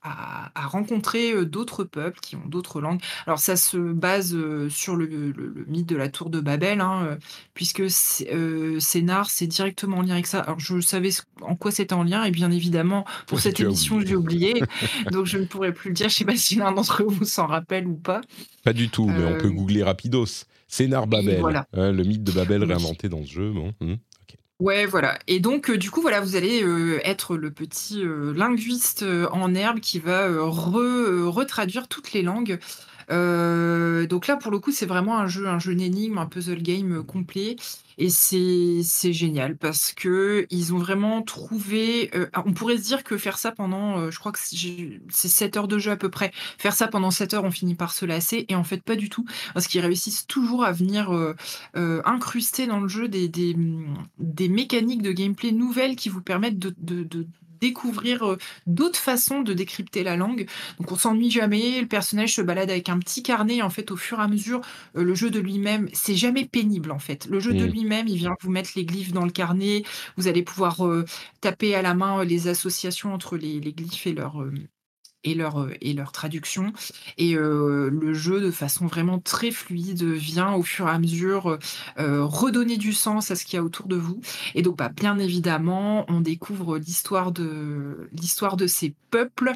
[0.08, 3.02] à, à rencontrer euh, d'autres peuples qui ont d'autres langues.
[3.26, 6.82] Alors ça se base euh, sur le, le- le mythe de la tour de Babel,
[6.82, 7.16] hein, euh,
[7.54, 7.84] puisque
[8.80, 10.40] Scénar, c'est directement en lien avec ça.
[10.42, 11.10] Alors je savais
[11.42, 14.62] en quoi c'était en lien, et bien évidemment, pour cette émission, j'ai oublié,
[15.12, 16.10] donc je ne pourrais plus le dire.
[16.10, 18.22] Je sais pas si l'un d'entre vous s'en rappelle ou pas.
[18.64, 20.46] Pas du tout, mais on peut googler rapidos.
[20.70, 21.66] Scénar Babel, voilà.
[21.72, 22.68] hein, le mythe de Babel Oui.
[22.68, 23.52] réinventé dans ce jeu.
[23.54, 23.96] Bon, hmm.
[24.60, 25.20] Ouais, voilà.
[25.28, 29.54] Et donc, euh, du coup, voilà, vous allez euh, être le petit euh, linguiste en
[29.54, 32.60] herbe qui va re- retraduire toutes les langues.
[33.10, 36.62] Euh, donc là, pour le coup, c'est vraiment un jeu, un jeu d'énigmes, un puzzle
[36.62, 37.56] game euh, complet.
[38.00, 38.84] Et c'est
[39.14, 42.12] génial parce que ils ont vraiment trouvé.
[42.16, 45.28] euh, on pourrait se dire que faire ça pendant, je crois que c'est j'ai- c'est
[45.30, 46.32] 7 heures de jeu à peu près.
[46.60, 48.46] Faire ça pendant 7 heures, on finit par se lasser.
[48.50, 49.26] Et en fait, pas du tout.
[49.56, 51.10] Parce qu'ils réussissent toujours à venir
[51.74, 53.30] incruster dans le jeu des,
[54.50, 56.76] mécaniques de gameplay nouvelles qui vous permettent de
[57.62, 60.48] découvrir euh, d'autres façons de décrypter la langue.
[60.80, 63.96] Donc on s'ennuie jamais, le personnage se balade avec un petit carnet, en fait au
[63.98, 64.62] fur et à mesure,
[64.96, 67.26] euh, le jeu de lui-même, c'est jamais pénible en fait.
[67.30, 67.72] Le jeu de Mm.
[67.72, 69.84] lui-même, il vient vous mettre les glyphes dans le carnet,
[70.18, 71.06] vous allez pouvoir euh,
[71.42, 74.42] taper à la main les associations entre les, les glyphes et leur...
[74.42, 74.54] euh,
[75.24, 76.74] et leur, euh, et leur traduction.
[77.18, 81.58] Et euh, le jeu, de façon vraiment très fluide, vient au fur et à mesure
[82.00, 84.20] euh, redonner du sens à ce qu'il y a autour de vous.
[84.56, 89.52] Et donc, bah, bien évidemment, on découvre l'histoire de l'histoire de ces peuples,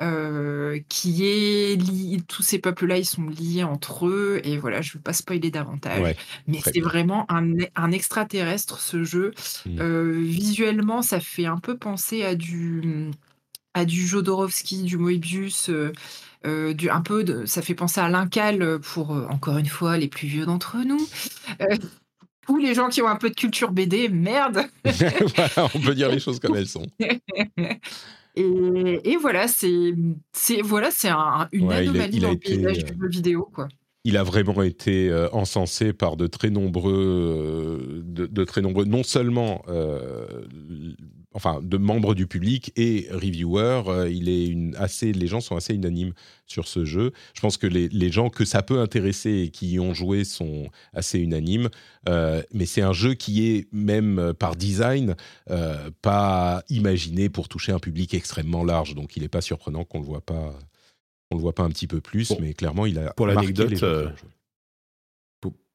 [0.00, 2.20] euh, qui est lié.
[2.28, 4.40] Tous ces peuples-là, ils sont liés entre eux.
[4.44, 6.00] Et voilà, je ne veux pas spoiler davantage.
[6.00, 9.32] Ouais, mais c'est vraiment un, un extraterrestre ce jeu.
[9.64, 9.80] Mm.
[9.80, 13.10] Euh, visuellement, ça fait un peu penser à du
[13.76, 15.68] à du Jodorowsky, du Moebius.
[15.70, 15.92] euh,
[16.46, 19.96] euh, du, un peu de, ça fait penser à l'Incal pour, euh, encore une fois,
[19.98, 21.00] les plus vieux d'entre nous.
[21.60, 21.76] Euh,
[22.48, 24.60] ou les gens qui ont un peu de culture BD, merde.
[24.84, 26.86] voilà, on peut dire les choses comme elles sont.
[28.38, 29.94] Et, et voilà, c'est
[30.62, 33.08] voilà, un- une Ouais, il a- anomalie il a dans le paysage euh, du jeu
[33.08, 33.66] vidéo, quoi.
[34.04, 38.84] Il a vraiment été euh, encensé par de très nombreux, euh, de, de très nombreux,
[38.84, 40.26] non seulement, euh,
[41.36, 43.84] enfin, de membres du public et reviewers.
[43.88, 46.12] euh, il est une assez, les gens sont assez unanimes
[46.46, 47.12] sur ce jeu.
[47.34, 50.24] Je pense que les, les gens que ça peut intéresser et qui y ont joué
[50.24, 51.68] sont assez unanimes.
[52.08, 55.14] Euh, mais c'est un jeu qui est même euh, par design
[55.50, 58.94] euh, pas imaginé pour toucher un public extrêmement large.
[58.94, 60.54] Donc, il n'est pas surprenant qu'on le voit pas.
[61.30, 63.70] On le voit pas un petit peu plus, Bon, mais clairement, il a pour l'anecdote,
[63.70, 64.30] les gens qui euh, ont joué.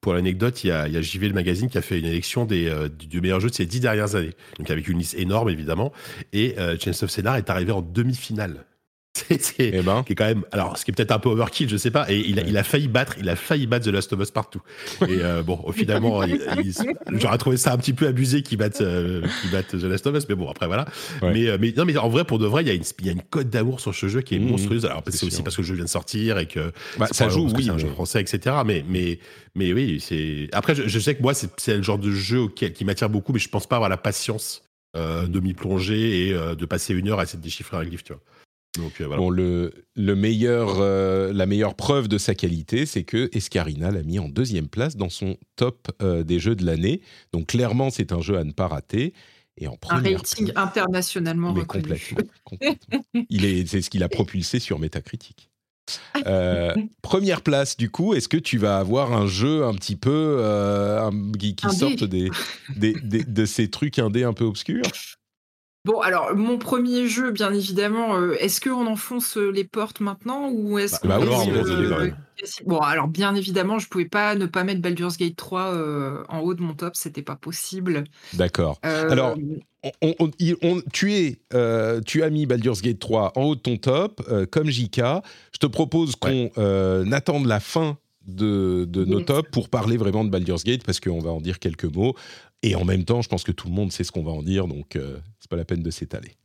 [0.01, 2.89] Pour, l'anecdote, il y a, JV le magazine qui a fait une élection des, euh,
[2.89, 4.33] du, du meilleur jeu de ces dix dernières années.
[4.57, 5.91] Donc avec une liste énorme évidemment.
[6.33, 8.65] Et euh, Chains of Scénar est arrivé en demi-finale.
[9.39, 10.03] C'est, Eh ben.
[10.03, 12.09] qui est quand même, alors ce qui est peut-être un peu overkill, je sais pas,
[12.09, 12.49] et il a, Ouais.
[12.49, 14.61] il a failli battre, il a failli battre The Last of Us partout.
[15.01, 16.21] Et euh, bon, finalement,
[17.11, 20.15] j'aurais trouvé ça un petit peu abusé qu'il batte, euh, qu'il batte The Last of
[20.15, 20.85] Us, mais bon, après voilà.
[21.21, 21.33] Ouais.
[21.33, 23.05] Mais, euh, mais non, mais en vrai, pour de vrai, il y a une, il
[23.05, 24.49] y a une cote d'amour sur ce jeu qui est Mhm.
[24.49, 24.85] monstrueuse.
[24.85, 27.49] Alors C'est aussi parce que le jeu vient de sortir et que Bah, ça joue,
[27.53, 27.65] oui.
[27.65, 28.55] c'est un jeu français, etc.
[28.65, 29.19] Mais, mais,
[29.55, 30.47] mais oui, c'est.
[30.53, 33.09] Après, je, je sais que moi, c'est c'est le genre de jeu auquel, qui m'attire
[33.09, 34.63] beaucoup, mais je pense pas avoir la patience
[34.95, 37.83] euh, de m'y plonger et euh, de passer une heure à essayer de déchiffrer un
[37.83, 38.21] livre, tu vois.
[38.77, 39.21] Donc euh, voilà.
[39.21, 44.03] Bon, le, le meilleur, euh, la meilleure preuve de sa qualité, c'est que Escarina l'a
[44.03, 47.01] mis en deuxième place dans son top euh, des jeux de l'année.
[47.33, 49.13] Donc clairement, c'est un jeu à ne pas rater.
[49.57, 51.83] Et en Un rating place- internationalement mais reconnu.
[51.83, 53.03] complètement, complètement.
[53.29, 55.49] Il est, c'est ce qu'il a propulsé sur Metacritic.
[56.25, 60.37] Euh, première place, du coup, est-ce que tu vas avoir un jeu un petit peu
[60.39, 61.75] euh, un- qui, qui Indé.
[61.75, 62.29] sorte des,
[62.77, 64.83] des- des- de ces trucs indés un peu obscurs?
[65.83, 70.51] Bon, alors, mon premier jeu, bien évidemment, euh, est-ce qu'on enfonce euh, les portes maintenant
[70.51, 72.11] ou est-ce Bah, qu'on bah euh,
[72.67, 76.41] Bon, alors, bien évidemment, je pouvais pas ne pas mettre Baldur's Gate 3 euh, en
[76.41, 78.03] haut de mon top, c'était pas possible.
[78.33, 78.79] D'accord.
[78.83, 79.35] Alors,
[80.03, 80.29] On-
[80.93, 81.41] tu, es,
[82.05, 84.21] tu as mis Baldur's Gate 3 en haut de ton top,
[84.51, 85.01] comme JK.
[85.51, 86.51] Je te propose qu'on
[87.11, 87.97] attende la fin
[88.27, 91.57] de, de nos tops pour parler vraiment de Baldur's Gate, parce qu'on va en dire
[91.57, 92.15] quelques mots.
[92.63, 94.43] Et en même temps, je pense que tout le monde sait ce qu'on va en
[94.43, 96.35] dire, donc euh, c'est pas la peine de s'étaler.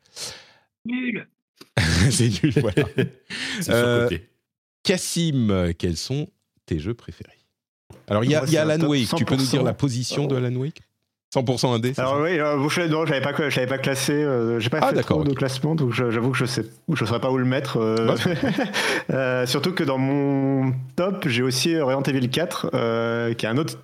[0.84, 1.28] nul.
[2.10, 2.86] c'est nul, voilà.
[3.60, 4.08] c'est Euh.
[4.82, 6.28] Cassim, quels sont
[6.64, 7.32] tes jeux préférés?
[8.08, 9.08] Alors, il y a, Moi, y Alan Wake.
[9.16, 9.64] Tu peux nous dire 100%.
[9.64, 10.80] la position de Alan Wake?
[11.34, 12.22] 100% indé Alors ça?
[12.22, 15.18] oui, euh, je non, j'avais pas, j'avais pas classé, euh, j'ai pas Ah, fait d'accord,
[15.18, 15.38] trop de ok.
[15.38, 17.78] classement, donc j'avoue que je sais, je saurais pas où le mettre.
[17.78, 18.06] euh.
[18.06, 18.14] Bah,
[19.10, 23.56] Euh, surtout que dans mon top, j'ai aussi Resident Evil 4, euh, qui est un
[23.58, 23.78] autre,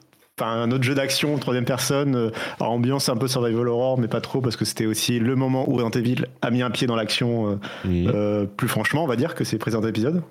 [0.48, 4.20] un autre jeu d'action troisième personne, euh, alors ambiance un peu survival horror, mais pas
[4.20, 6.96] trop parce que c'était aussi le moment où Resident Evil a mis un pied dans
[6.96, 7.48] l'action.
[7.50, 7.54] euh,
[7.84, 8.10] Mhm.
[8.14, 10.22] euh, plus franchement, on va dire que c'est le présent épisode.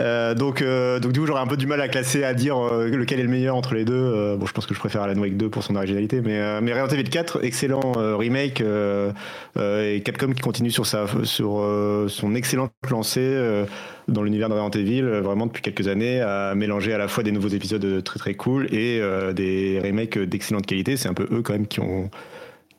[0.00, 2.56] Euh, donc, euh, donc du coup, j'aurais un peu du mal à classer, à dire
[2.58, 3.94] euh, lequel est le meilleur entre les deux.
[3.94, 6.60] Euh, bon, je pense que je préfère Alan Wake 2 pour son originalité, mais, euh,
[6.62, 9.12] mais Resident Evil 4, excellent euh, remake euh,
[9.56, 13.64] euh, et Capcom qui continue sur sa, sur euh, son excellente lancée euh,
[14.08, 17.22] dans l'univers de Resident Evil, euh, vraiment depuis quelques années, à mélanger à la fois
[17.22, 20.96] des nouveaux épisodes très très cool et euh, des remakes d'excellente qualité.
[20.96, 22.10] C'est un peu eux quand même qui ont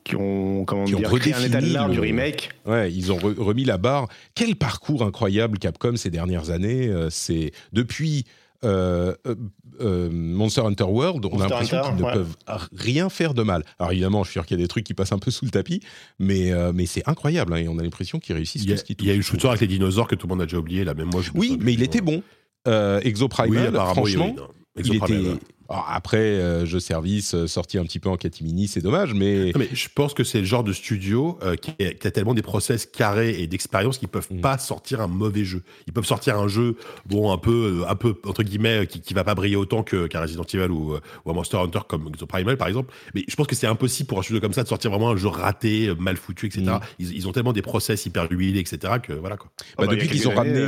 [0.04, 2.50] qui ont comment Qui ont dire créé un état de l'art du remake.
[2.68, 4.08] Ouais, ils ont re- remis la barre.
[4.36, 6.88] Quel parcours incroyable Capcom ces dernières années.
[6.90, 8.26] euh, c'est depuis
[8.66, 9.36] euh, euh,
[9.82, 12.14] euh, Monster Hunter World, on a l'impression qu'ils ne ouais.
[12.14, 12.36] peuvent
[12.76, 13.64] rien faire de mal.
[13.80, 15.46] Alors évidemment, je suis sûr qu'il y a des trucs qui passent un peu sous
[15.46, 15.82] le tapis,
[16.20, 18.76] mais euh, mais c'est incroyable hein, et on a l'impression qu'ils réussissent Il y a,
[18.76, 19.24] tout ce qu'ils il y a eu.
[19.24, 21.22] Shooter avec les dinosaures que tout le monde a déjà oublié, là, même moi.
[21.22, 22.24] je Oui, mais il était bon.
[22.68, 24.84] Euh, Exoprimal, Oui, apparemment, oui, franchement, oui, non.
[24.84, 25.30] il était.
[25.30, 25.40] ouais.
[25.70, 29.46] Alors, après, euh, jeu service euh, sorti un petit peu en catimini, c'est dommage, mais
[29.48, 32.12] Non, mais je pense que c'est le genre de studio euh, qui, est- qui a
[32.12, 34.42] tellement des process carrés et d'expérience qu'ils peuvent Mm.
[34.42, 35.64] pas sortir un mauvais jeu.
[35.88, 36.76] Ils peuvent sortir un jeu,
[37.08, 40.22] bon, un peu, un peu entre guillemets, qui, qui va pas briller autant que- qu'un
[40.22, 42.94] Resident Evil ou, ou un Monster Hunter comme Exoprimal, par exemple.
[43.16, 45.18] Mais je pense que c'est impossible pour un studio comme ça de sortir vraiment un
[45.18, 46.62] jeu raté, mal foutu, etc.
[46.64, 46.80] Mm.
[47.00, 48.94] Ils, ils ont tellement des process hyper huilés, etc.
[49.02, 49.50] que voilà quoi.
[49.78, 50.60] bah, bah, y a depuis qu'ils ont ramené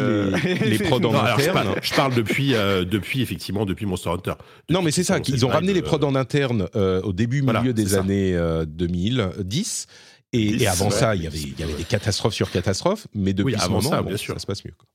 [0.61, 3.85] les, les prods en Non, alors, je, parle, je parle depuis, euh, depuis effectivement depuis
[3.85, 4.33] Monster Hunter.
[4.69, 7.11] Non, Depuis mais c'est ça, qu'ils ont ramené le les prods en interne euh, au
[7.11, 9.85] début, Voilà, milieu des années euh, 2010.
[10.31, 10.91] Et, 10, et avant ouais.
[10.91, 13.65] ça, il y, avait, il y avait des catastrophes sur catastrophes, mais depuis Oui, ce
[13.65, 14.33] avant moment, ça, bon, bien sûr.
[14.35, 14.71] ça se passe mieux.
[14.77, 14.87] quoi.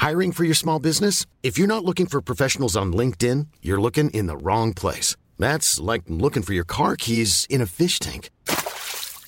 [0.00, 1.26] Hiring for your small business?
[1.42, 5.14] If you're not looking for professionals on LinkedIn, you're looking in the wrong place.
[5.38, 8.30] That's like looking for your car keys in a fish tank.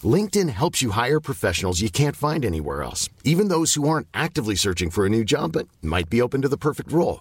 [0.03, 4.55] LinkedIn helps you hire professionals you can't find anywhere else, even those who aren't actively
[4.57, 7.21] searching for a new job but might be open to the perfect role.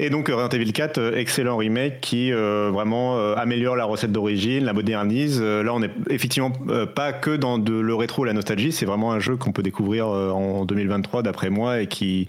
[0.00, 3.84] Et donc euh, Resident Evil 4, euh, excellent remake qui euh, vraiment euh, améliore la
[3.84, 5.38] recette d'origine, la modernise.
[5.40, 8.72] Euh, là, on n'est effectivement euh, pas que dans de le rétro, la nostalgie.
[8.72, 12.26] C'est vraiment un jeu qu'on peut découvrir en 2023, d'après moi, et qui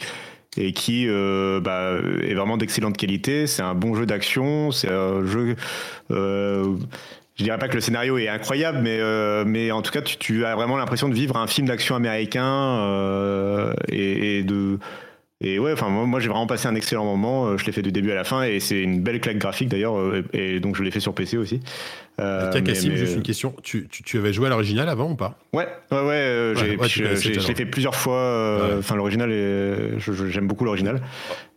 [0.58, 3.46] et qui bah, est vraiment d'excellente qualité.
[3.46, 4.72] C'est un bon jeu d'action.
[4.72, 5.56] C'est un jeu
[7.38, 10.18] je dirais pas que le scénario est incroyable, mais, euh, mais en tout cas, tu,
[10.18, 14.80] tu as vraiment l'impression de vivre un film d'action américain euh, et, et de.
[15.42, 17.48] Et ouais, enfin moi, moi, j'ai vraiment passé un excellent moment.
[17.48, 19.68] euh, Je l'ai fait du début à la fin et c'est une belle claque graphique
[19.68, 19.98] d'ailleurs.
[19.98, 21.60] euh, Et, et donc je l'ai fait sur PC aussi.
[22.22, 23.54] Euh, Tiens, mais- Cassim, mais- juste une question.
[23.62, 25.38] Tu, tu, tu avais joué à l'original avant ou pas?
[25.52, 26.04] Ouais, ouais, ouais.
[26.14, 26.88] euh, Ouais, j'ai- ouais,
[27.18, 28.16] je- l'ai fait plusieurs fois.
[28.16, 28.80] euh, Ouais.
[28.80, 31.02] Enfin, l'original, est- je- je- j'aime beaucoup l'original.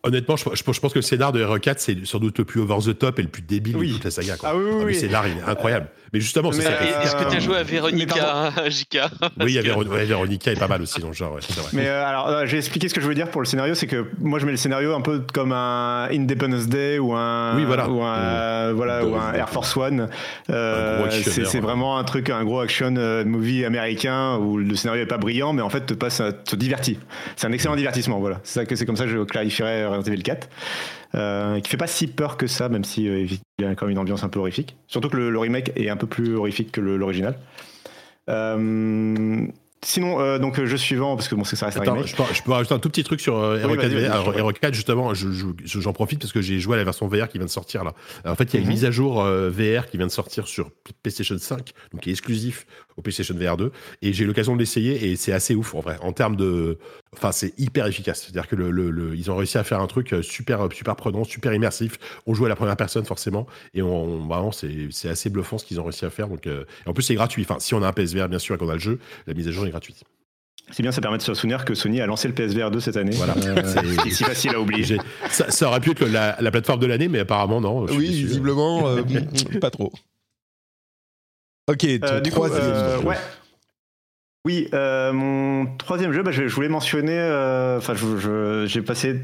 [0.02, 2.60] Honnêtement, je, je- je pense que le scénar de RE4, c'est sans doute le plus
[2.60, 3.88] over the top et le plus débile Oui.
[3.88, 4.36] de toute la saga.
[4.36, 4.48] Quoi.
[4.52, 4.94] Ah oui, oui, le oui.
[4.96, 5.88] scénar, il est incroyable.
[6.12, 6.70] Mais justement, c'est Mais, ça.
[6.72, 8.98] euh, qui est- Et Est-ce que tu as joué à Véronica, JK
[9.40, 11.34] Oui, il y ouais, Véronica est pas mal aussi dans le genre.
[11.34, 11.68] ouais, c'est vrai.
[11.72, 14.06] Mais euh, alors, j'ai expliqué ce que je veux dire pour le scénario, c'est que
[14.20, 17.88] moi je mets le scénario un peu comme un Independence Day ou un Oui, voilà.
[17.88, 20.08] ou un, voilà ou un Air Force One.
[20.50, 25.06] Euh, c'est vraiment un truc, un gros action euh, movie américain où le scénario est
[25.06, 26.98] pas brillant, mais en fait te passe, euh, te divertit.
[27.36, 28.40] C'est un excellent divertissement, voilà.
[28.44, 30.48] C'est ça que c'est comme ça que je clarifierais Resident Evil 4,
[31.14, 33.26] euh, qui fait pas si peur que ça, même si euh,
[33.58, 34.76] il y a quand même une ambiance un peu horrifique.
[34.86, 37.36] Surtout que le, le remake est un peu plus horrifique que l'original.
[38.28, 39.46] Euh,
[39.84, 42.08] Sinon, euh, donc jeu suivant, parce que bon, c'est ça reste un Attends, remake.
[42.08, 43.94] je peux, je peux rajouter un tout petit truc sur euh, Oui, Hero 4 vas-y,
[43.94, 44.12] vas-y, VR.
[44.12, 46.74] Alors, je t'en Hero 4, justement, je- je- je- j'en profite parce que j'ai joué
[46.74, 47.94] à la version VR qui vient de sortir là.
[48.24, 48.72] Alors, en fait, il y a une Mhm.
[48.72, 50.70] mise à jour euh, VR qui vient de sortir sur
[51.02, 53.70] PlayStation 5, donc qui est exclusif au PlayStation VR 2.
[54.02, 55.96] Et j'ai eu l'occasion de l'essayer et c'est assez ouf en vrai.
[56.02, 56.78] En termes de.
[57.16, 58.22] Enfin, c'est hyper efficace.
[58.22, 60.96] C'est-à-dire que le, le- le- ils ont réussi à faire un truc euh, super, super
[60.96, 61.98] prenant, super immersif.
[62.26, 63.46] On joue à la première personne forcément.
[63.74, 66.26] Et on, vraiment, c'est assez bluffant ce qu'ils ont réussi à faire.
[66.28, 67.42] Donc, euh, en plus, c'est gratuit.
[67.48, 68.98] Enfin, si on a un PSVR, bien sûr, et qu'on a le jeu,
[69.28, 70.02] la mise à jour est gratuite.
[70.70, 72.98] C'est bien, ça permet de se souvenir que Sony a lancé le PSVR 2 cette
[72.98, 73.12] année.
[73.16, 73.34] Voilà.
[73.38, 73.62] Euh,
[74.04, 74.98] C'est- si facile à oublier.
[75.30, 77.84] Ça, ça aurait pu être la, la plateforme de l'année, mais apparemment non.
[77.86, 78.26] Oui, déçu.
[78.26, 79.02] visiblement, euh,
[79.60, 79.90] pas trop.
[81.68, 83.06] Ok, Euh, du coup, troisième euh, jeu.
[83.06, 83.16] ouais.
[84.44, 87.18] Oui, euh, mon troisième jeu, bah, je, je voulais mentionner.
[87.76, 87.94] Enfin,
[88.66, 89.20] j'ai passé,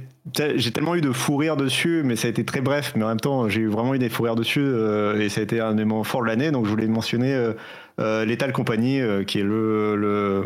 [0.57, 2.93] j'ai tellement eu de fou rire dessus, mais ça a été très bref.
[2.97, 5.41] Mais en même temps, j'ai eu vraiment eu des fou rires dessus, euh, et ça
[5.41, 6.51] a été un des moments forts de l'année.
[6.51, 7.33] Donc, je voulais mentionner
[8.01, 10.43] euh, Lethal Company, euh, qui est le, le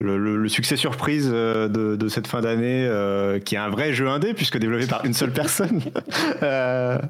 [0.00, 3.68] le, le- le succès surprise euh, de, de cette fin d'année, euh, qui est un
[3.68, 5.80] vrai jeu indé, puisque développé par une seule personne.
[6.40, 7.00] Là,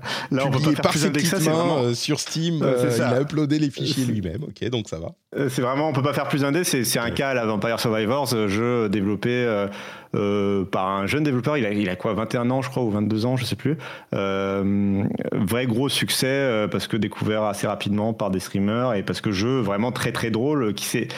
[0.45, 1.39] on peut pas faire plus indé que ça.
[1.39, 2.57] vraiment, sur Steam.
[2.97, 4.43] Il a uploadé les fichiers lui-même.
[4.45, 5.13] Ok, donc ça va.
[5.49, 6.65] C'est vraiment, on peut pas faire plus indé.
[6.65, 9.67] C'est c'est un cas à la Vampire Survivors, jeu développé
[10.15, 11.57] euh, par un jeune développeur.
[11.57, 13.77] Il a, il a quoi, 21 ans, je crois, ou 22 ans, je sais plus.
[14.15, 19.21] Euh, vrai gros succès euh, parce que découvert assez rapidement par des streamers et parce
[19.21, 20.75] que jeu vraiment très très drôle.
[20.75, 21.09] Qui sait,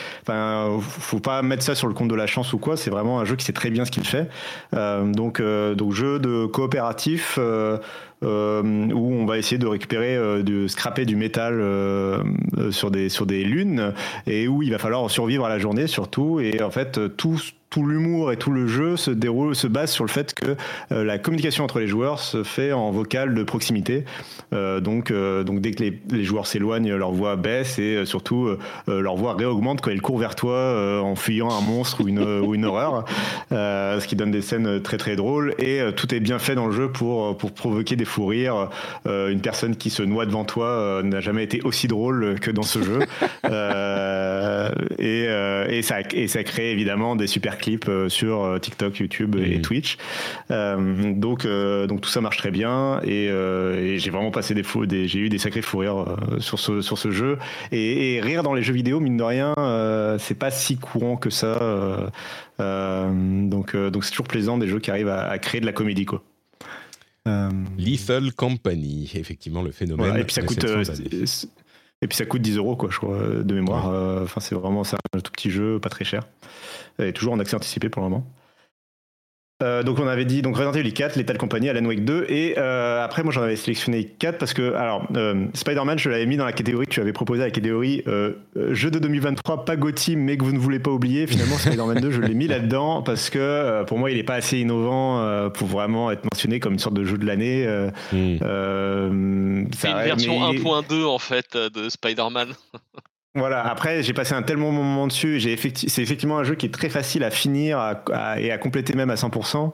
[0.81, 2.77] faut pas mettre ça sur le compte de la chance ou quoi.
[2.77, 4.29] C'est vraiment un jeu qui sait très bien ce qu'il fait.
[4.75, 7.39] Euh, donc, donc jeu de coopératif.
[8.25, 8.63] euh,
[8.93, 12.23] où on va essayer de récupérer, euh, de scraper du métal euh,
[12.71, 13.93] sur des sur des lunes
[14.27, 17.39] et où il va falloir survivre à la journée surtout et en fait tout
[17.75, 20.55] tout l'humour et tout le jeu se déroule se base sur le fait que
[20.93, 24.05] euh, la communication entre les joueurs se fait en vocal de proximité.
[24.53, 28.49] Euh, donc euh, donc dès que les, les joueurs s'éloignent leur voix baisse et surtout
[28.87, 32.55] leur voix réaugmente quand ils courent vers toi en fuyant un monstre ou une ou
[32.55, 33.07] une horreur.
[33.51, 36.73] Ce qui donne des scènes très très drôles et tout est bien fait dans le
[36.73, 38.71] jeu pour pour provoquer des fous rires.
[39.07, 42.83] Une personne qui se noie devant toi n'a jamais été aussi drôle que dans ce
[42.83, 43.01] jeu.
[44.99, 45.25] Et,
[45.69, 49.61] et ça et ça crée évidemment des super clips euh, sur euh, TikTok YouTube et.
[49.63, 49.97] Twitch.
[50.51, 53.01] Euh, donc euh, donc tout ça marche très bien.
[53.05, 56.01] Et, euh, et j'ai vraiment passé des fous des j'ai eu des sacrés fous rires
[56.01, 57.39] euh, sur ce sur ce jeu.
[57.73, 61.17] Et, et rire dans les jeux vidéo mine de rien euh, c'est pas si courant
[61.17, 61.47] que ça.
[61.63, 62.07] Euh,
[62.61, 65.67] euh, donc euh, donc c'est toujours plaisant des jeux qui arrivent à, à créer de
[65.67, 66.23] la comédie quoi.
[67.27, 70.09] Euh, Lethal Company, effectivement, le phénomène.
[70.09, 70.85] voilà, et puis ça coûte euh,
[72.05, 73.89] et puis ça coûte 10 euros quoi je crois de mémoire.
[73.89, 76.25] Euh, enfin c'est vraiment un tout petit jeu pas très cher.
[76.99, 78.27] Et toujours en accès anticipé pour le moment
[79.63, 82.59] Euh, donc on avait dit donc Resident Evil 4, Lethal Company, Alan Wake 2 et
[82.59, 86.37] euh, après moi j'en avais sélectionné 4 parce que alors euh, Spider-Man je l'avais mis
[86.37, 88.33] dans la catégorie que tu avais proposé la catégorie euh,
[88.73, 92.11] jeu de 2023 pas Gotti mais que vous ne voulez pas oublier finalement Spider-Man 2
[92.11, 95.51] je l'ai mis là-dedans parce que euh, pour moi il est pas assez innovant euh,
[95.51, 98.37] pour vraiment être mentionné comme une sorte de jeu de l'année euh, Hmm.
[98.43, 102.49] euh, C'est une version mais il est- 1.2 en fait de Spider-Man.
[103.37, 106.67] voilà, après j'ai passé un tel bon moment dessus, j'ai c'est effectivement un jeu qui
[106.67, 107.79] est très facile à finir
[108.39, 109.73] et à compléter même à 100%.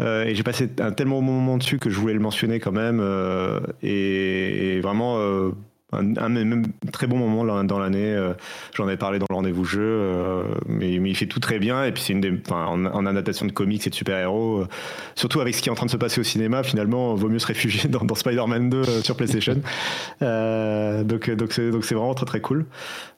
[0.00, 2.70] Euh, et j'ai passé un tellement bon moment dessus que je voulais le mentionner quand
[2.72, 3.00] même.
[3.00, 5.52] euh, et, et vraiment euh,
[5.92, 8.12] un, un même très bon moment là- dans l'année.
[8.14, 8.32] euh,
[8.74, 11.84] J'en avais parlé dans le rendez-vous jeu, euh, mais, mais il fait tout très bien.
[11.84, 14.66] Et puis c'est une des, enfin, en, en adaptation de comics et de super-héros, euh,
[15.14, 17.38] surtout avec ce qui est en train de se passer au cinéma, finalement, vaut mieux
[17.38, 19.56] se réfugier dans, dans Spider-Man 2 euh, sur PlayStation.
[20.22, 22.66] Euh, donc donc c'est donc c'est vraiment très très cool.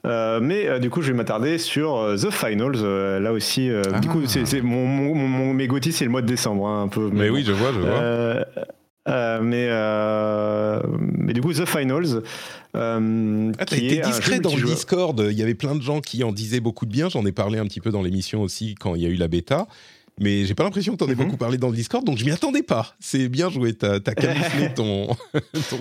[0.06, 2.72] Euh, mais euh, du coup, je vais m'attarder sur The Finals.
[2.76, 4.12] euh, là aussi, euh, du Ah.
[4.12, 6.88] coup, c'est c'est mon, mon, mon, mon- mes c'est le mois de décembre, hein, un
[6.88, 7.09] peu.
[7.12, 7.34] Mais bon.
[7.36, 7.88] oui, je vois, je vois.
[9.09, 9.68] Euh, mais,
[11.18, 12.22] mais du coup, The Finals.
[12.77, 15.27] Euh, ah, t'as été discret dans le Discord.
[15.31, 17.09] Il y avait plein de gens qui en disaient beaucoup de bien.
[17.09, 19.28] J'en ai parlé un petit peu dans l'émission aussi quand il y a eu la
[19.28, 19.66] bêta
[20.20, 21.24] mais j'ai pas l'impression que tu en aies mhm.
[21.24, 22.94] beaucoup parlé dans le Discord, donc je m'y attendais pas.
[23.01, 25.09] C'est bien joué, t'as as camouflé ton,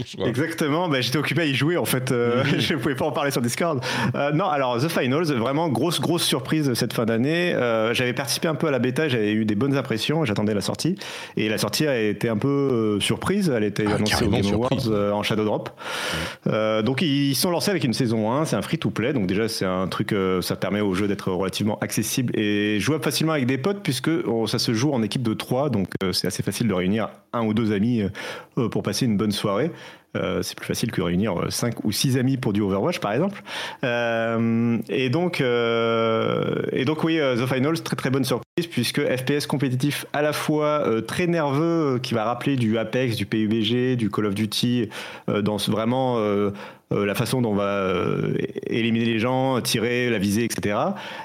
[0.05, 0.27] choix.
[0.27, 2.55] Exactement, bah, j'étais occupé à y jouer en fait, euh, mhm.
[2.59, 3.83] je pouvais pas en parler sur Discord.
[4.15, 7.53] Euh, non, alors The Finals, vraiment grosse grosse surprise cette fin d'année.
[7.53, 10.61] Euh, j'avais participé un peu à la bêta, j'avais eu des bonnes impressions, j'attendais la
[10.61, 10.95] sortie,
[11.35, 15.13] et la sortie a été un peu surprise, elle était ah, annoncée au Game Awards
[15.13, 15.69] en Shadow Drop.
[16.45, 19.87] donc ils sont lancés avec une saison 1, c'est un free-to-play, donc déjà c'est un
[19.87, 24.09] truc, ça permet au jeu d'être relativement accessible et jouable facilement avec des potes puisque
[24.47, 27.45] ça se joue en équipe de trois, donc euh, c'est assez facile de réunir un
[27.45, 28.01] ou deux amis
[28.57, 29.71] euh, pour passer une bonne soirée.
[30.17, 33.43] Euh, c'est plus facile que réunir 5 ou 6 amis pour du Overwatch par exemple.
[33.83, 40.23] et donc, et donc oui, The Finals, très très bonne surprise puisque FPS compétitif à
[40.23, 44.89] la fois très nerveux, qui va rappeler du Apex, du PUBG, du Call of Duty,
[45.27, 46.17] dans ce, vraiment
[46.91, 48.33] la façon dont on va euh,
[48.67, 50.77] éliminer les gens, tirer, la visée, etc.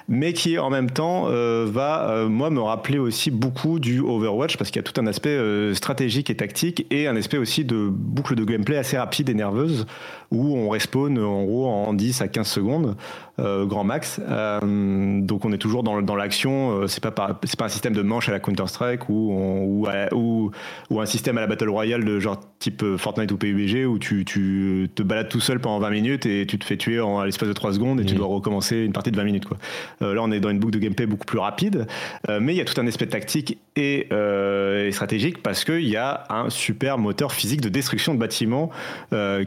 [0.09, 4.71] Mais qui en même temps euh, va, moi, me rappeler aussi beaucoup du Overwatch parce
[4.71, 5.39] qu'il y a tout un aspect
[5.75, 9.87] stratégique et tactique et un aspect aussi de boucle de gameplay assez rapide et nerveuse
[10.35, 12.97] où on respawn en gros en 10 à 15 secondes,
[13.39, 14.21] grand max.
[14.21, 16.87] donc on est toujours dans, dans l'action.
[16.87, 20.51] c'est pas c'est pas un système de manche à la Counter Strike ou, ou, ou,
[20.91, 24.25] ou, un système à la Battle Royale de genre type Fortnite ou PUBG où tu,
[24.25, 27.27] tu te balades tout seul pendant 20 minutes et tu te fais tuer en, à
[27.27, 29.47] l'espace de 3 secondes et tu dois recommencer une partie de 20 minutes.
[29.47, 29.59] Quoi.
[30.03, 31.87] Euh, là, on est dans une boucle de gameplay beaucoup plus rapide,
[32.29, 35.89] euh, mais il y a tout un aspect tactique et, euh, et stratégique parce qu'il
[35.89, 38.71] y a un super moteur physique de destruction de bâtiments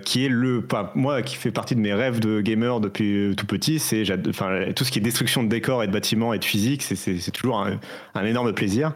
[0.03, 0.61] qui est le.
[0.95, 4.03] Moi, qui fait partie de mes rêves de gamer depuis tout petit, c'est
[4.75, 7.65] tout ce qui est destruction de décors et de bâtiments et de physique, c'est toujours
[8.15, 8.93] un, énorme plaisir.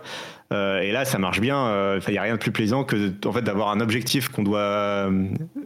[0.51, 1.57] Euh, et là, ça marche bien.
[1.67, 3.09] Euh, il n'y a rien de plus plaisant que
[3.39, 5.09] d'avoir un objectif qu'on doit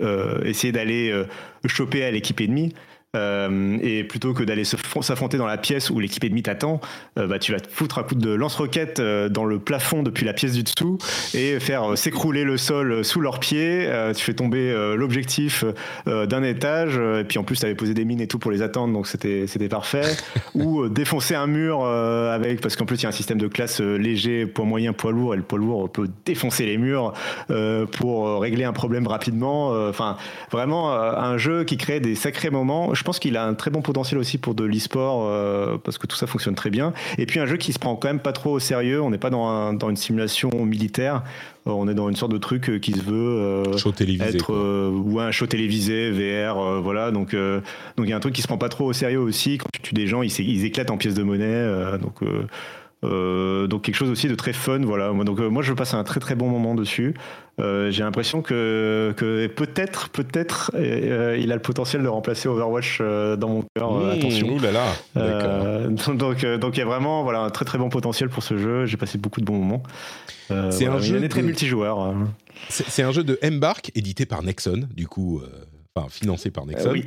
[0.01, 1.13] euh, essayer d'aller
[1.65, 2.73] choper à l'équipe ennemie.
[3.15, 6.81] Euh, et plutôt que d'aller s'affronter dans la pièce où l'équipe ennemie t'attend,
[7.17, 10.25] euh, bah, tu vas te foutre un coup de lance-roquette euh, dans le plafond depuis
[10.25, 10.97] la pièce du dessous
[11.33, 13.89] et faire s'écrouler le sol sous leurs pieds.
[14.15, 15.63] tu fais tomber l'objectif
[16.05, 18.61] d'un étage et puis en plus tu avais posé des mines et tout pour les
[18.61, 20.15] attendre donc c'était c'était parfait.
[20.55, 23.79] Ou défoncer un mur avec parce qu'en plus il y a un système de classe
[23.79, 27.13] léger, poids moyen, poids lourd et le poids lourd peut défoncer les murs
[27.91, 29.69] pour régler un problème rapidement.
[29.89, 30.17] Enfin
[30.51, 32.93] vraiment un jeu qui crée des sacrés moments.
[32.93, 36.07] Je pense qu'il a un très bon potentiel aussi pour de l'e-sport euh, parce que
[36.07, 36.93] tout ça fonctionne très bien.
[37.17, 39.01] Et puis un jeu qui se prend quand même pas trop au sérieux.
[39.01, 41.23] On n'est pas dans, dans, une simulation militaire.
[41.67, 44.53] Euh, on est dans une sorte de truc euh, qui se veut show télévisé, être
[44.91, 47.11] ou un show télévisé, VR, voilà.
[47.11, 49.57] Donc donc il y a un truc qui se prend pas trop au sérieux aussi.
[49.57, 51.97] Quand tu tues des gens, ils, ils éclatent en pièces de monnaie.
[51.99, 52.19] donc
[53.05, 55.11] euh, donc quelque chose aussi de très fun, voilà.
[55.13, 57.13] Donc euh, moi je passe un très très bon moment dessus.
[57.59, 63.49] Euh, j'ai l'impression que, que peut-être peut-être il a le potentiel de remplacer Overwatch dans
[63.49, 63.93] mon cœur.
[63.93, 64.57] Mmh, attention.
[64.57, 65.87] là là.
[66.13, 68.85] donc donc il y a vraiment voilà un très très bon potentiel pour ce jeu.
[68.85, 69.83] J'ai passé beaucoup de bons moments.
[70.71, 72.13] c'est un jeu très multijoueur.
[72.69, 75.41] C'est un jeu de Embark édité par Nexon, du coup,
[75.95, 76.91] enfin financé par Nexon.
[76.91, 77.05] oui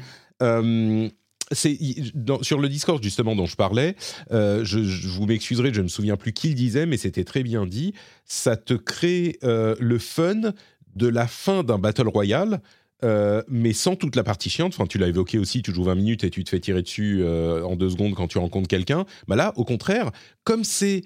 [1.52, 3.96] sur le Discord justement dont je parlais.
[4.32, 7.42] Euh, je, vous m'excuserai, je ne me souviens plus qui le disait, mais c'était très
[7.42, 7.94] bien dit.
[8.24, 10.52] Ça te crée euh, le fun
[10.96, 12.60] de la fin d'un battle royale.
[13.04, 14.74] Euh, mais sans toute la partie chiante.
[14.74, 17.24] Enfin, tu l'as évoqué aussi, tu joues 20 minutes et tu te fais tirer dessus
[17.24, 19.06] en deux secondes quand tu rencontres quelqu'un.
[19.28, 20.10] Bah là, au contraire,
[20.42, 21.04] comme c'est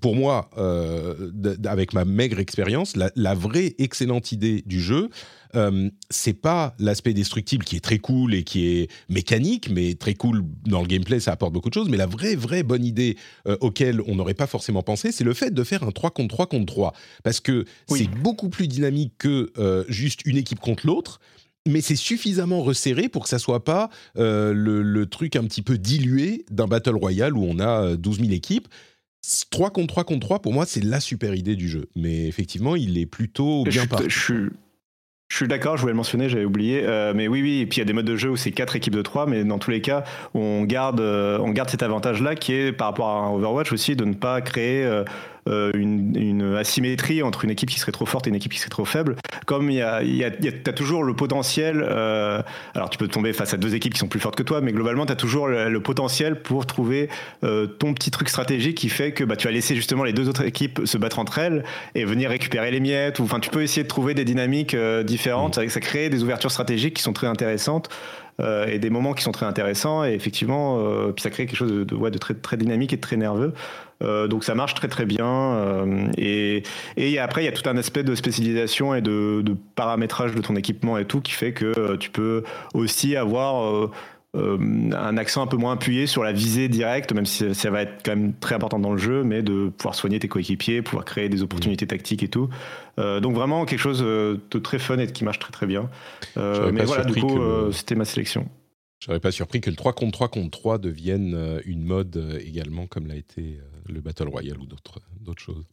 [0.00, 0.50] pour moi,
[1.64, 5.10] avec ma maigre expérience, la, vraie excellente idée du jeu,
[5.54, 10.14] euh, c'est pas l'aspect destructible qui est très cool et qui est mécanique, mais très
[10.14, 11.88] cool dans le gameplay, ça apporte beaucoup de choses.
[11.88, 13.16] Mais la vraie, vraie bonne idée
[13.46, 16.34] euh, auquel on n'aurait pas forcément pensé, c'est le fait de faire un 3 contre
[16.34, 16.94] 3 contre 3.
[17.22, 21.20] Parce que c'est beaucoup plus dynamique que euh, juste une équipe contre l'autre
[21.66, 26.44] mais c'est suffisamment resserré pour que ça soit pas le, truc un petit peu dilué
[26.50, 28.68] d'un battle royale où on a 12 000 équipes.
[29.50, 31.88] 3 contre 3 contre 3, pour moi, c'est la super idée du jeu.
[31.96, 34.10] Mais effectivement, il est plutôt bien parti.
[34.10, 34.50] Je
[35.28, 36.82] suis d'accord, je voulais le mentionner, j'avais oublié.
[36.84, 38.52] Euh, mais oui, oui, et puis il y a des modes de jeu où c'est
[38.52, 41.82] quatre équipes de trois, mais dans tous les cas, on garde, euh, on garde cet
[41.82, 45.04] avantage-là qui est par rapport à un Overwatch aussi de ne pas créer euh,
[45.46, 48.70] une, une, asymétrie entre une équipe qui serait trop forte et une équipe qui serait
[48.70, 49.16] trop faible.
[49.46, 52.42] Comme il y a, il y a, as toujours le potentiel, euh,
[52.74, 54.72] alors tu peux tomber face à deux équipes qui sont plus fortes que toi, mais
[54.72, 57.10] globalement, tu as toujours le, potentiel pour trouver
[57.42, 60.28] euh, ton petit truc stratégique qui fait que bah, tu vas laisser justement les deux
[60.28, 61.64] autres équipes se battre entre elles
[61.94, 63.18] et venir récupérer les miettes.
[63.18, 65.58] Ou, enfin, tu peux essayer de trouver des dynamiques différentes.
[65.58, 65.68] Mmh.
[65.68, 67.90] Ça, ça crée des ouvertures stratégiques qui sont très intéressantes.
[68.40, 70.04] Euh, et des moments qui sont très intéressants.
[70.04, 73.16] Et effectivement, euh, ça crée quelque chose de, de, très, très dynamique et de très
[73.16, 73.52] nerveux.
[74.02, 75.26] Euh, donc ça marche très très bien.
[75.26, 76.62] Euh, et,
[76.96, 79.44] et après, il y a tout un aspect de spécialisation et de,
[79.76, 82.44] paramétrage de ton équipement et tout qui fait que tu peux
[82.74, 83.90] aussi avoir
[84.34, 88.02] un accent un peu moins appuyé sur la visée directe, même si ça va être
[88.04, 91.28] quand même très important dans le jeu, mais de pouvoir soigner tes coéquipiers, pouvoir créer
[91.28, 92.48] des opportunités tactiques et tout.
[92.98, 95.88] Euh, donc vraiment quelque chose de très fun et qui marche très très bien.
[96.36, 97.70] Euh, mais voilà, du coup, le...
[97.72, 98.48] c'était ma sélection.
[98.98, 102.86] Je serais pas surpris que le 3 contre 3 contre 3 devienne une mode également,
[102.86, 105.64] comme l'a été le Battle Royale ou d'autres choses.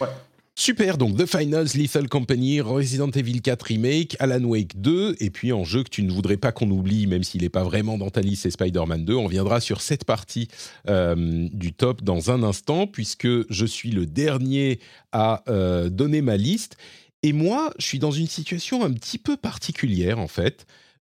[0.00, 0.08] Ouais.
[0.58, 5.52] Super, donc The Finals, Lethal Company, Resident Evil 4 Remake, Alan Wake 2, et puis
[5.52, 8.08] en jeu que tu ne voudrais pas qu'on oublie, même s'il n'est pas vraiment dans
[8.08, 9.14] ta liste, c'est Spider-Man 2.
[9.14, 10.48] On viendra sur cette partie
[10.88, 14.80] euh, du top dans un instant, puisque je suis le dernier
[15.12, 16.78] à euh, donner ma liste.
[17.22, 20.66] Et moi, je suis dans une situation un petit peu particulière, en fait,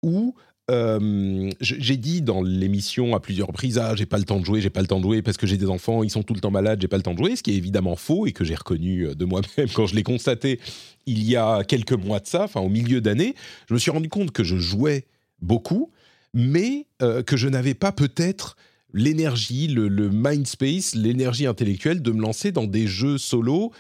[0.04, 0.36] où
[0.70, 4.60] euh, j'ai dit dans l'émission à plusieurs reprises ah j'ai pas le temps de jouer
[4.60, 6.40] j'ai pas le temps de jouer parce que j'ai des enfants ils sont tout le
[6.40, 8.44] temps malades j'ai pas le temps de jouer ce qui est évidemment faux et que
[8.44, 10.60] j'ai reconnu de moi-même quand je l'ai constaté
[11.06, 13.34] il y a quelques mois de ça enfin au milieu d'année
[13.68, 15.06] je me suis rendu compte que je jouais
[15.40, 15.90] beaucoup
[16.32, 18.56] mais euh, que je n'avais pas peut-être
[18.94, 23.72] l'énergie le, le mind space l'énergie intellectuelle de me lancer dans des jeux solo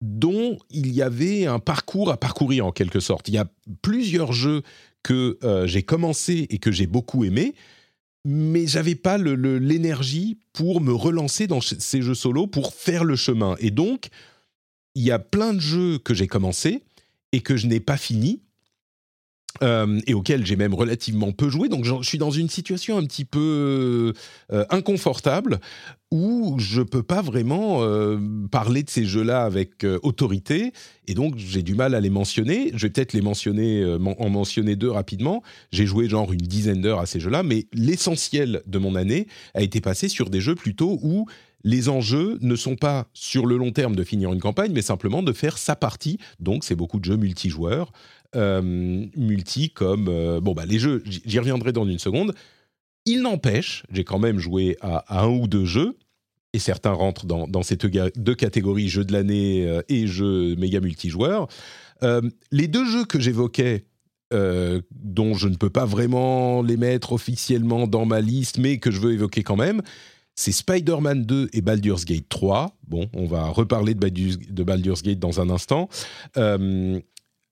[0.00, 3.28] dont il y avait un parcours à parcourir en quelque sorte.
[3.28, 3.46] Il y a
[3.82, 4.62] plusieurs jeux
[5.02, 7.54] que euh, j'ai commencé et que j'ai beaucoup aimé,
[8.24, 13.56] mais j'avais pas l'énergie pour me relancer dans ces jeux solo pour faire le chemin.
[13.60, 14.08] Et donc,
[14.94, 16.82] il y a plein de jeux que j'ai commencé
[17.32, 18.40] et que je n'ai pas fini.
[19.64, 21.68] Euh, et auxquels j'ai même relativement peu joué.
[21.68, 24.14] Donc je suis dans une situation un petit peu
[24.52, 25.60] euh, inconfortable
[26.10, 28.18] où je peux pas vraiment euh,
[28.50, 30.72] parler de ces jeux-là avec euh, autorité,
[31.06, 32.72] et donc j'ai du mal à les mentionner.
[32.74, 35.42] Je vais peut-être les mentionner, euh, en mentionner deux rapidement.
[35.70, 39.62] J'ai joué genre une dizaine d'heures à ces jeux-là, mais l'essentiel de mon année a
[39.62, 41.26] été passé sur des jeux plutôt où
[41.62, 45.22] les enjeux ne sont pas sur le long terme de finir une campagne, mais simplement
[45.22, 46.18] de faire sa partie.
[46.40, 47.92] Donc c'est beaucoup de jeux multijoueurs,
[48.34, 50.06] multi comme
[50.40, 52.34] bon bah les jeux, j'y reviendrai dans une seconde.
[53.10, 55.96] Il n'empêche, j'ai quand même joué à, un ou deux jeux,
[56.52, 61.48] et certains rentrent dans, ces deux catégories, jeux de l'année euh, et jeux méga multijoueurs.
[62.04, 62.20] Euh,
[62.52, 63.84] les deux jeux que j'évoquais,
[64.32, 68.92] euh, dont je ne peux pas vraiment les mettre officiellement dans ma liste, mais que
[68.92, 69.82] je veux évoquer quand même,
[70.36, 72.76] c'est Spider-Man 2 et Baldur's Gate 3.
[72.86, 75.88] Bon, on va reparler de Baldur's, Gate dans un instant.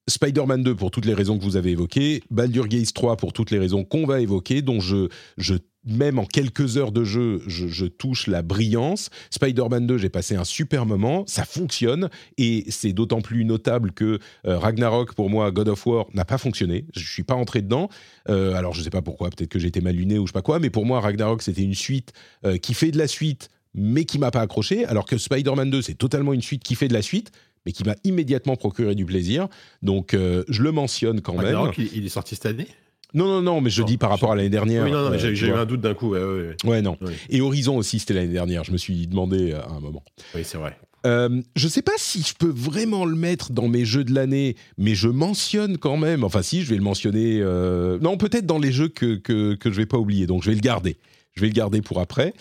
[0.09, 3.51] Spider-Man 2 pour toutes les raisons que vous avez évoquées, Baldur's Gate 3 pour toutes
[3.51, 5.55] les raisons qu'on va évoquer, dont je, je
[5.89, 9.11] même en quelques heures de jeu, je, touche la brillance.
[9.31, 14.19] Spider-Man 2, j'ai passé un super moment, ça fonctionne, et c'est d'autant plus notable que
[14.47, 16.85] euh, Ragnarok, pour moi, God of War, n'a pas fonctionné.
[16.95, 17.89] Je suis pas entré dedans.
[18.29, 20.43] Euh, alors, je sais pas pourquoi, peut-être que j'étais mal luné ou je sais pas
[20.43, 22.13] quoi, mais pour moi, Ragnarok, c'était une suite
[22.45, 25.83] euh, qui fait de la suite, mais qui m'a pas accroché, alors que Spider-Man 2,
[25.83, 27.31] c'est totalement une suite qui fait de la suite,
[27.67, 29.49] mais qui m'a immédiatement procuré du plaisir.
[29.83, 31.89] Donc, euh, je le mentionne quand Ragnarok, même.
[31.93, 32.67] Il, il est sorti cette année?
[33.15, 34.85] Non, non, non, mais je Non, dis par rapport à l'année dernière.
[34.85, 36.11] Oui, non, non, mais j'ai eu un doute d'un coup.
[36.11, 36.57] Ouais, ouais, ouais.
[36.65, 36.99] Ouais, non.
[37.31, 38.65] Et Horizon aussi, c'était l'année dernière.
[38.65, 40.05] Je me suis demandé euh, à un moment.
[40.35, 40.77] Oui, c'est vrai.
[41.07, 44.57] Euh, je sais pas si je peux vraiment le mettre dans mes jeux de l'année,
[44.77, 46.23] mais je mentionne quand même.
[46.25, 47.39] Enfin, si, je vais le mentionner.
[47.41, 50.27] euh, Non, peut-être dans les jeux que, que, que je vais pas oublier.
[50.27, 50.99] Donc, je vais le garder.
[51.35, 52.35] Je vais le garder pour après.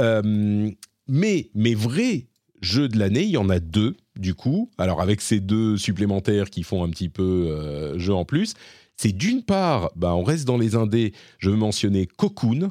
[0.00, 0.70] Euh,
[1.08, 2.26] mais mes vrais
[2.60, 4.70] jeux de l'année, il y en a deux, du coup.
[4.78, 8.54] Alors, avec ces deux supplémentaires qui font un petit peu euh, jeu en plus.
[8.96, 12.70] C'est d'une part, bah, on reste dans les indés, je veux mentionner Cocoon,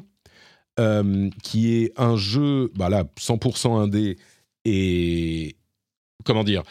[0.78, 4.16] euh, qui est un jeu, bah là, 100% indé,
[4.64, 5.56] et
[6.24, 6.62] comment dire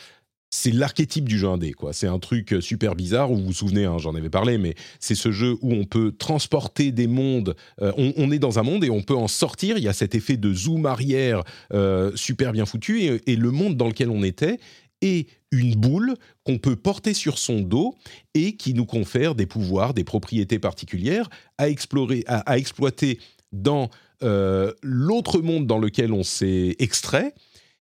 [0.49, 1.93] c'est l'archétype du jeu indé, quoi.
[1.93, 5.31] C'est un truc super bizarre, vous vous souvenez, hein, j'en avais parlé, mais c'est ce
[5.31, 7.55] jeu où on peut transporter des mondes.
[7.81, 9.77] euh, on, est dans un monde et on peut en sortir.
[9.77, 11.43] Il y a cet effet de zoom arrière
[11.73, 13.03] euh, super bien foutu.
[13.03, 14.59] Et, le monde dans lequel on était
[15.01, 17.95] est une boule qu'on peut porter sur son dos
[18.33, 23.19] et qui nous confère des pouvoirs, des propriétés particulières à explorer, à, exploiter
[23.53, 23.89] dans
[24.23, 27.33] euh, l'autre monde dans lequel on s'est extrait.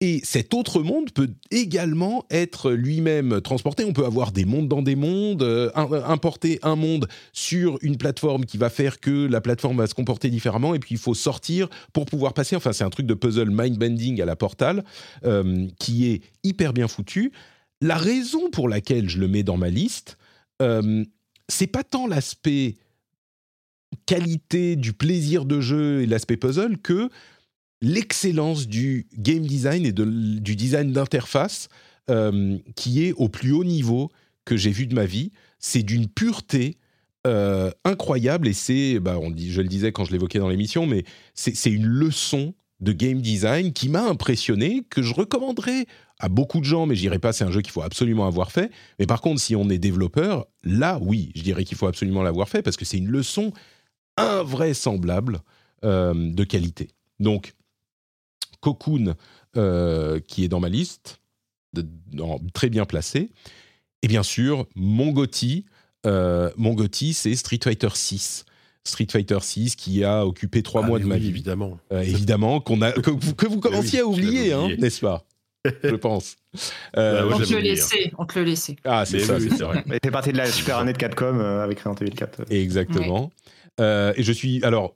[0.02, 3.84] Et cet autre monde peut également être lui-même transporté.
[3.84, 8.46] On peut avoir des mondes dans des mondes, euh, importer un monde sur une plateforme
[8.46, 11.68] qui va faire que la plateforme va se comporter différemment, et puis il faut sortir
[11.92, 12.56] pour pouvoir passer.
[12.56, 14.84] Enfin, c'est un truc de puzzle mind-bending à la Portal
[15.24, 17.32] euh, qui est hyper bien foutu.
[17.82, 20.16] La raison pour laquelle je le mets dans ma liste,
[20.62, 21.04] euh,
[21.48, 22.76] c'est pas tant l'aspect
[24.06, 27.10] qualité du plaisir de jeu et l'aspect puzzle que
[27.82, 31.68] l'excellence du game design et du design d'interface
[32.10, 34.10] euh, qui est au plus haut niveau
[34.44, 35.32] que j'ai vu de ma vie.
[35.58, 36.78] C'est d'une pureté
[37.26, 41.04] euh, incroyable et c'est, bah, je le disais quand je l'évoquais dans l'émission, mais
[41.34, 45.86] c'est c'est une leçon de game design qui m'a impressionné, que je recommanderais
[46.18, 48.50] à beaucoup de gens, mais je dirais pas c'est un jeu qu'il faut absolument avoir
[48.50, 48.70] fait.
[48.98, 52.48] Mais par contre, si on est développeur, là, oui, je dirais qu'il faut absolument l'avoir
[52.48, 53.52] fait parce que c'est une leçon
[54.16, 55.40] invraisemblable
[55.84, 56.88] euh, de qualité.
[57.20, 57.52] Donc,
[58.60, 59.14] Cocoon,
[59.56, 61.20] euh, qui est dans ma liste,
[61.72, 63.30] de- dans- très bien placé.
[64.02, 65.66] Et bien sûr, mon Gotti,
[66.06, 68.44] euh, mon Gotti, c'est Street Fighter 6.
[68.84, 71.28] Street Fighter 6 qui a occupé trois Ah, mois de ma vie.
[71.28, 71.78] évidemment.
[71.92, 75.24] Euh, évidemment, qu'on a, que, vous, que vous commenciez oui, à oublier, hein, n'est-ce pas?
[75.84, 76.36] Je pense.
[76.96, 78.76] Euh, Ah, ouais, On te le laissait, on te le laissait.
[78.84, 79.84] ah, c'est ça, oui, c'est vrai.
[79.86, 82.50] Il fait partie de la super année de Capcom euh, avec Resident Evil 4.
[82.50, 83.30] Exactement.
[83.78, 84.94] Euh, et je suis alors.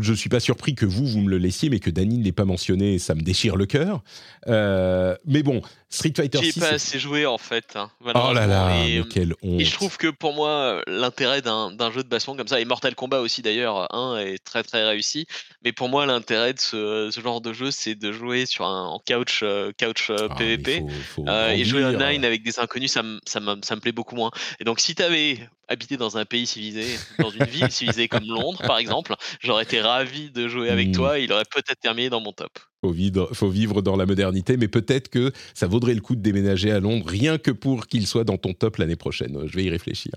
[0.00, 2.32] Je suis pas surpris que vous, vous me le laissiez, mais que Dany ne l'ait
[2.32, 4.02] pas mentionné, ça me déchire le cœur.
[4.48, 5.62] Euh, mais bon,
[5.92, 6.60] Street Fighter J'y ai 6.
[6.60, 7.76] pas c'est- assez joué en fait.
[7.76, 9.60] hein, Oh là là, et, mais quelle honte.
[9.60, 12.64] Et je trouve que pour moi, euh, l'intérêt d'un jeu de baston comme ça, et
[12.64, 13.86] Mortal Kombat aussi d'ailleurs,
[14.18, 15.26] est très très réussi,
[15.64, 18.86] mais pour moi, l'intérêt de ce, ce genre de jeu, c'est de jouer sur un
[18.86, 20.78] en couch, euh, couch euh, Ah, PVP.
[20.80, 23.80] faut- faut euh, et jouer online avec des inconnus, ça me ça me- ça me
[23.82, 24.30] plaît beaucoup moins.
[24.60, 25.38] Et donc, si tu avais
[25.68, 29.80] habité dans un pays civilisé, dans une ville civilisée comme Londres, par exemple, j'aurais été
[29.82, 30.92] ravi de jouer avec Mm.
[30.92, 31.18] toi.
[31.18, 32.58] Il aurait peut-être terminé dans mon top.
[32.82, 36.20] Faut vivre, faut vivre dans la modernité, mais peut-être que ça vaudrait le coup de
[36.20, 39.38] déménager à Londres, rien que pour qu'il soit dans ton top l'année prochaine.
[39.46, 40.12] Je vais y réfléchir.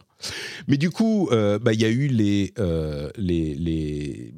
[0.67, 4.33] Mais du coup, euh, bah, il y a eu les, euh, les, les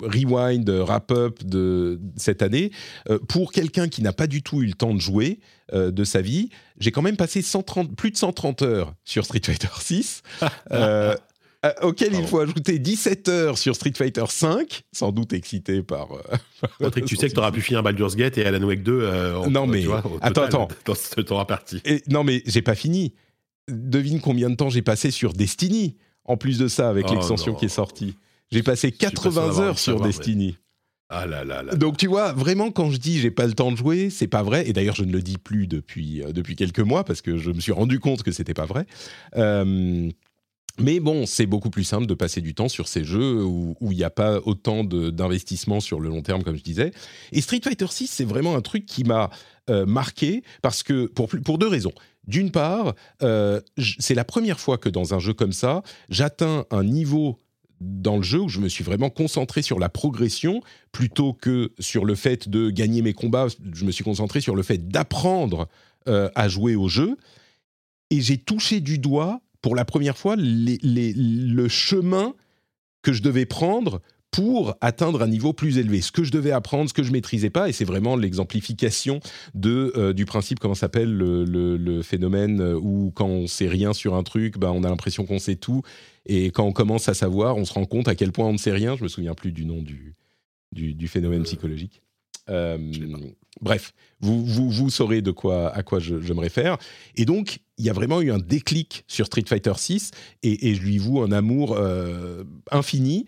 [0.00, 2.70] rewind, wrap-up de cette année.
[3.10, 5.40] Euh, pour quelqu'un qui n'a pas du tout eu le temps de jouer
[5.72, 9.42] euh, de sa vie, j'ai quand même passé 130, plus de 130 heures sur Street
[9.44, 10.22] Fighter 6.
[10.72, 11.14] euh,
[11.64, 16.12] euh, auquel il faut ajouter 17 heures sur Street Fighter 5, sans doute excité par...
[16.12, 16.20] euh,
[16.80, 18.92] Patrick, tu sais que tu auras pu finir Baldur's Gate et Alan Wake 2.
[19.00, 20.68] euh, en- Non, mais- tu vois, attends, total, attends.
[20.86, 21.80] Dans ce temps parti.
[21.84, 23.14] Et- non, mais j'ai pas fini.
[23.68, 27.54] Devine combien de temps j'ai passé sur Destiny, en plus de ça, avec Oh l'extension
[27.54, 28.16] qui est sortie.
[28.50, 30.56] J'ai passé suis pas sûr 80 d'avoir heures sur savoir, Destiny.
[31.14, 31.74] Ah là là là.
[31.76, 34.42] Donc tu vois, vraiment, quand je dis j'ai pas le temps de jouer, c'est pas
[34.42, 34.66] vrai.
[34.68, 37.50] Et d'ailleurs, je ne le dis plus depuis, euh, depuis quelques mois, parce que je
[37.50, 38.86] me suis rendu compte que c'était pas vrai.
[39.36, 40.08] Euh,
[40.78, 43.96] mais bon, c'est beaucoup plus simple de passer du temps sur ces jeux où il
[43.96, 46.92] n'y a pas autant d'investissement sur le long terme, comme je disais.
[47.32, 49.30] Et Street Fighter 6, c'est vraiment un truc qui m'a
[49.70, 51.92] euh, marqué parce que pour, deux raisons.
[52.26, 53.60] D'une part, euh,
[53.98, 57.38] c'est la première fois que dans un jeu comme ça, j'atteins un niveau
[57.80, 62.04] dans le jeu où je me suis vraiment concentré sur la progression plutôt que sur
[62.04, 63.48] le fait de gagner mes combats.
[63.74, 65.68] Je me suis concentré sur le fait d'apprendre
[66.08, 67.16] euh, à jouer au jeu.
[68.10, 72.34] Et j'ai touché du doigt, pour la première fois, les- les- le chemin
[73.02, 76.00] que je devais prendre pour atteindre un niveau plus élevé.
[76.00, 79.20] Ce que je devais apprendre, ce que je maîtrisais pas, et c'est vraiment l'exemplification
[79.54, 83.68] de euh, du principe comment s'appelle le, le- le phénomène euh, où quand on sait
[83.68, 85.82] rien sur un truc, ben on a l'impression qu'on sait tout,
[86.24, 88.58] et quand on commence à savoir, on se rend compte à quel point on ne
[88.58, 88.96] sait rien.
[88.96, 90.14] Je me souviens plus du nom du
[90.72, 92.00] du, du phénomène Euh, psychologique.
[92.50, 92.78] Euh,
[93.60, 96.78] bref, vous, vous, vous saurez de quoi, à quoi je, je me réfère.
[97.16, 100.10] Et donc, il y a vraiment eu un déclic sur Street Fighter 6
[100.42, 103.26] et, et je lui voue un amour euh, infini.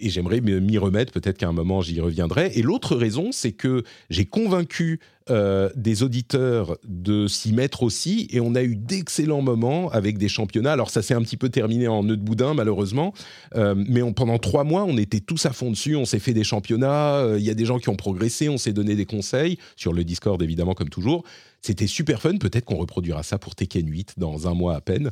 [0.00, 2.52] Et j'aimerais me- m'y remettre, peut-être qu'à un moment j'y reviendrai.
[2.54, 8.38] Et l'autre raison, c'est que j'ai convaincu euh, des auditeurs de s'y mettre aussi, et
[8.38, 10.72] on a eu d'excellents moments avec des championnats.
[10.72, 13.12] Alors ça s'est un petit peu terminé en nœud de boudin, malheureusement,
[13.56, 16.44] euh, mais pendant trois mois, on était tous à fond dessus, on s'est fait des
[16.44, 19.58] championnats, euh, il y a des gens qui ont progressé, on s'est donné des conseils,
[19.74, 21.24] sur le Discord évidemment comme toujours.
[21.60, 25.10] C'était super fun, peut-être qu'on reproduira ça pour Tekken 8 dans un mois à peine.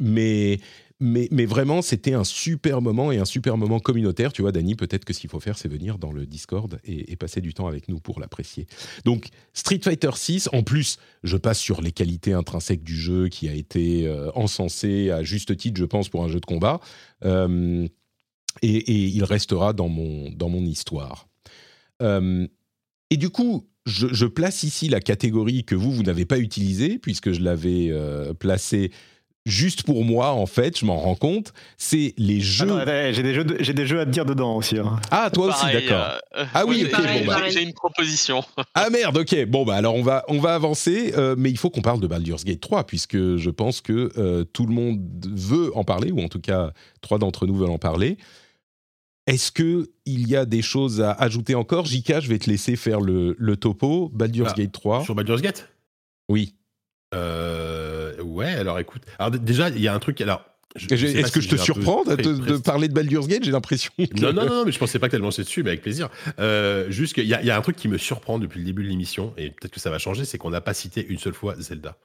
[0.00, 0.58] Mais,
[1.02, 4.34] mais, vraiment, c'était un super moment et un super moment communautaire.
[4.34, 7.16] Tu vois, Dany, peut-être que ce qu'il faut faire, c'est venir dans le Discord et,
[7.16, 8.66] passer du temps avec nous pour l'apprécier.
[9.06, 13.48] Donc, Street Fighter 6, en plus, je passe sur les qualités intrinsèques du jeu qui
[13.48, 16.80] a été euh, encensé à juste titre, je pense, pour un jeu de combat.
[17.24, 17.88] Euh,
[18.60, 21.28] et, il restera dans mon, dans mon histoire.
[22.02, 22.46] Euh,
[23.08, 27.32] et du coup, je, place ici la catégorie que vous, vous n'avez pas utilisée, puisque
[27.32, 27.90] je l'avais
[28.38, 28.90] placée
[29.46, 31.52] juste pour moi, en fait, je m'en rends compte.
[31.78, 32.66] C'est les jeux.
[32.66, 34.78] Attends, attends, j'ai des jeux, de- j'ai des jeux à te dire dedans aussi.
[34.78, 34.98] hein.
[35.10, 36.06] Ah, toi aussi, Pareil, d'accord.
[36.36, 37.48] euh, Ah oui, j'ai- ok, Pareil, bon, bah.
[37.48, 38.42] J'ai une proposition.
[38.74, 39.44] Ah merde, ok.
[39.46, 42.06] Bon, bah alors on va, on va avancer, euh, mais il faut qu'on parle de
[42.06, 46.20] Baldur's Gate 3, puisque je pense que euh, tout le monde veut en parler, ou
[46.22, 48.18] en tout cas, trois d'entre nous veulent en parler.
[49.26, 51.84] Est-ce que il y a des choses à ajouter encore?
[51.86, 54.10] Jika, je vais te laisser faire le, le topo.
[54.12, 55.04] Baldur's Ah, Gate 3.
[55.04, 55.68] Sur Baldur's Gate?
[56.28, 56.54] Oui.
[57.14, 59.02] Euh, Ouais, alors écoute.
[59.18, 60.20] Alors déjà, il y a un truc.
[60.20, 60.44] Alors,
[60.76, 63.90] je- je Est-ce que si je te surprends de, parler de Baldur's Gate J'ai l'impression.
[63.98, 66.08] que- Non, non, non, mais je pensais pas que t'allais lancer dessus, mais avec plaisir.
[66.38, 68.64] Euh, juste qu'il y, a- il y a un truc qui me surprend depuis le
[68.66, 71.18] début de l'émission, et peut-être que ça va changer, c'est qu'on n'a pas cité une
[71.18, 71.96] seule fois Zelda.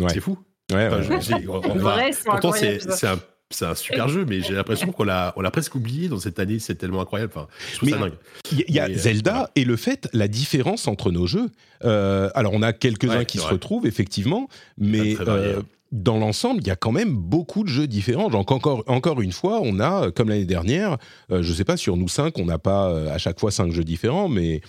[0.00, 0.08] Ouais.
[0.12, 0.38] C'est fou.
[0.72, 1.20] Ouais, Enfin, ouais.
[1.20, 3.18] je- j'ai- on- on va- pourtant, c'est un,
[3.54, 6.38] c'est un super jeu, mais j'ai l'impression qu'on l'a, on l'a presque oublié dans cette
[6.38, 6.58] année.
[6.58, 7.32] C'est tellement incroyable.
[7.34, 8.12] Enfin, je trouve Mais ça dingue.
[8.52, 9.50] Il y, a Mais, euh, Zelda voilà.
[9.56, 11.50] et le fait, la différence entre nos jeux.
[11.84, 13.52] Euh, alors, on a quelques-uns Ouais, qui se vrai.
[13.52, 14.48] retrouvent, effectivement,
[14.78, 15.60] mais euh,
[15.92, 18.30] dans l'ensemble, il y a quand même beaucoup de jeux différents.
[18.30, 20.96] Donc, encore, encore une fois, on a, comme l'année dernière,
[21.30, 23.50] euh, je ne sais pas, sur nous cinq, on n'a pas euh, à chaque fois
[23.50, 24.62] cinq jeux différents, mais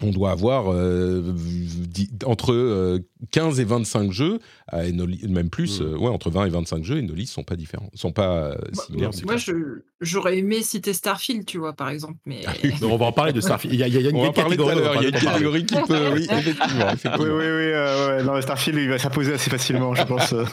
[0.00, 1.22] on doit avoir euh,
[2.24, 2.98] entre euh,
[3.32, 4.38] 15 et 25 jeux,
[4.72, 5.84] euh, et nos li- même plus, Mm.
[5.84, 8.52] euh, ouais, entre 20 et 25 jeux, et nos listes sont pas différents, sont pas
[8.52, 8.54] euh,
[8.86, 9.10] similaires.
[9.24, 9.34] Moi,
[10.00, 12.14] j'aurais aimé citer Starfield, tu vois, par exemple.
[12.26, 12.52] Mais Ah
[12.82, 13.74] on va en parler de Starfield.
[13.74, 14.76] Il y a, il y a une, On à catégorie.
[14.78, 16.84] il y a une catégorie qui peut, oui, effectivement.
[16.86, 17.16] Oui, effectivement.
[17.18, 17.72] oui, oui.
[17.72, 20.32] euh, ouais, non, Starfield, il va s'imposer assez facilement, je pense.
[20.32, 20.44] euh.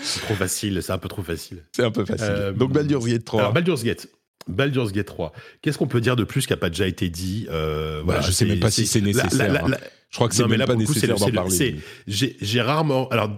[0.00, 1.62] C'est trop facile, c'est un peu trop facile.
[1.74, 2.26] C'est un peu facile.
[2.28, 3.40] Euh, Donc Baldur's Gate 3.
[3.40, 4.08] Alors, Baldur's Gate.
[4.48, 5.32] Baldur's Gate 3.
[5.62, 8.30] Qu'est-ce qu'on peut dire de plus qui n'a pas déjà été dit euh, Voilà, je
[8.32, 9.68] sais même pas si c'est nécessaire, la- hein.
[9.68, 9.80] la-
[10.10, 11.76] je crois que c'est même là, pas nécessaire d'en parler.
[12.06, 13.08] J'ai rarement.
[13.10, 13.30] Alors,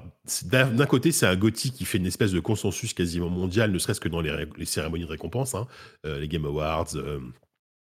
[0.45, 4.01] d'un côté, c'est un Gotti qui fait une espèce de consensus quasiment mondial, ne serait-ce
[4.01, 5.67] que dans les, ré- les cérémonies de récompense, hein,
[6.07, 6.95] euh, les Game Awards.
[6.95, 7.19] euh,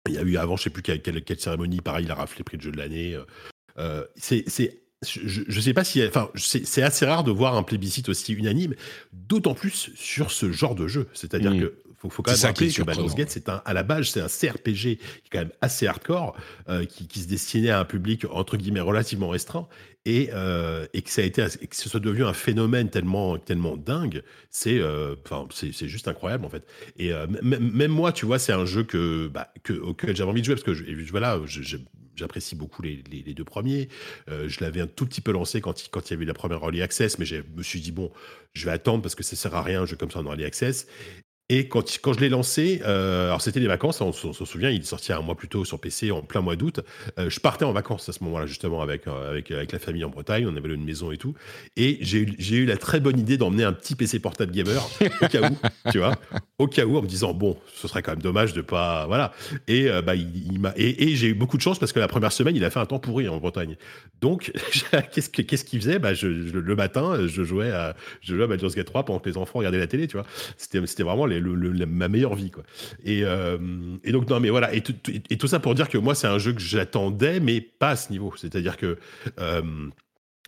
[0.10, 2.16] il y a eu avant, je sais plus quelle, quelle- quelle cérémonie, pareil, il a
[2.16, 3.18] raflé le prix de jeu de l'année.
[3.78, 4.44] euh, c'est.
[5.06, 8.32] Je, je sais pas si, enfin, c'est c'est assez rare de voir un plébiscite aussi
[8.32, 8.74] unanime,
[9.12, 11.08] d'autant plus sur ce genre de jeu.
[11.14, 11.60] C'est-à-dire Mm.
[11.60, 11.74] que
[12.04, 13.16] faut, faut quand même rappeler que Baldur's.
[13.16, 16.36] Gate, c'est un, à la base, c'est un CRPG qui est quand même assez hardcore,
[16.70, 19.68] euh, qui, qui se destinait à un public entre guillemets relativement restreint,
[20.06, 23.38] et, euh, et que ça a été, et que ce soit devenu un phénomène tellement,
[23.38, 26.66] tellement dingue, c'est, euh, enfin, c'est, c'est juste incroyable en fait.
[26.98, 27.12] Et
[27.42, 30.56] même moi, tu vois, c'est un jeu que, bah, que auquel j'avais envie de jouer
[30.56, 31.40] parce que je, voilà,
[32.16, 33.88] j'apprécie beaucoup les, les- les deux premiers.
[34.28, 36.34] Je l'avais un tout petit peu lancé quand il, quand il y avait eu la
[36.34, 38.12] première early access, mais je me suis dit bon,
[38.54, 40.44] je vais attendre parce que ça sert à rien un jeu comme ça en early
[40.46, 40.86] access.
[41.56, 44.72] Et quand, je l'ai lancé, euh, alors c'était les vacances, on, se- on se souvient,
[44.72, 46.80] il est sorti un mois plus tôt sur PC en plein mois d'août.
[47.20, 50.10] Euh, je partais en vacances à ce moment-là, justement, avec, euh, avec, la famille en
[50.10, 50.48] Bretagne.
[50.48, 51.36] On avait une maison et tout.
[51.78, 52.22] Et j'ai
[52.56, 54.82] eu, la très bonne idée d'emmener un petit PC portable gamer,
[55.22, 55.56] au cas où,
[55.92, 56.16] tu vois,
[56.58, 59.06] au cas où, en me disant, bon, ce serait quand même dommage de pas.
[59.06, 59.32] Voilà.
[59.68, 60.16] Et, bah,
[60.76, 62.88] et, j'ai eu beaucoup de chance parce que la première semaine, il a fait un
[62.88, 63.76] temps pourri en Bretagne.
[64.22, 64.52] Donc,
[65.12, 66.00] qu'est-ce, que, qu'est-ce qu'il faisait?
[66.00, 68.36] Bah, Le matin, je jouais à, je
[68.76, 70.26] Gate 3 pendant que les enfants regardaient la télé, tu vois.
[70.58, 71.43] C'était vraiment les-
[71.86, 72.64] ma meilleure vie, quoi.
[73.04, 73.58] Et, euh,
[74.12, 74.74] donc, non, mais voilà.
[74.74, 77.40] Et tout, tout- et tout ça pour dire que moi, c'est un jeu que j'attendais,
[77.40, 78.34] mais pas à ce niveau.
[78.38, 78.98] C'est-à-dire que.
[79.40, 79.62] euh,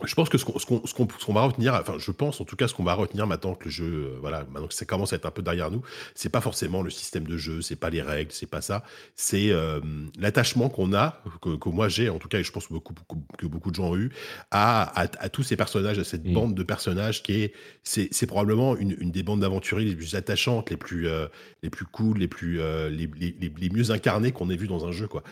[0.04, 2.10] je pense que ce qu'on, ce qu'on- ce qu'on- ce qu'on va retenir, enfin, je
[2.10, 4.66] pense en tout cas, ce qu'on va retenir maintenant que le jeu, euh, voilà, maintenant
[4.68, 5.80] que ça commence à être un peu derrière nous,
[6.14, 9.50] c'est pas forcément le système de jeu, c'est pas les règles, c'est pas ça, c'est
[9.52, 9.80] euh,
[10.18, 12.92] l'attachement qu'on a, que, que moi j'ai en tout cas, et je pense que beaucoup,
[13.38, 14.10] que beaucoup de gens ont eu,
[14.50, 16.32] à, à, à tous ces personnages, à cette Mm.
[16.34, 20.14] bande de personnages qui est, c'est, c'est probablement une, une des bandes d'aventuriers les plus
[20.14, 21.26] attachantes, les plus, euh,
[21.62, 24.66] les plus cool, les plus, euh, les, les, les- les mieux incarnées qu'on ait vu
[24.68, 25.22] dans un jeu, quoi.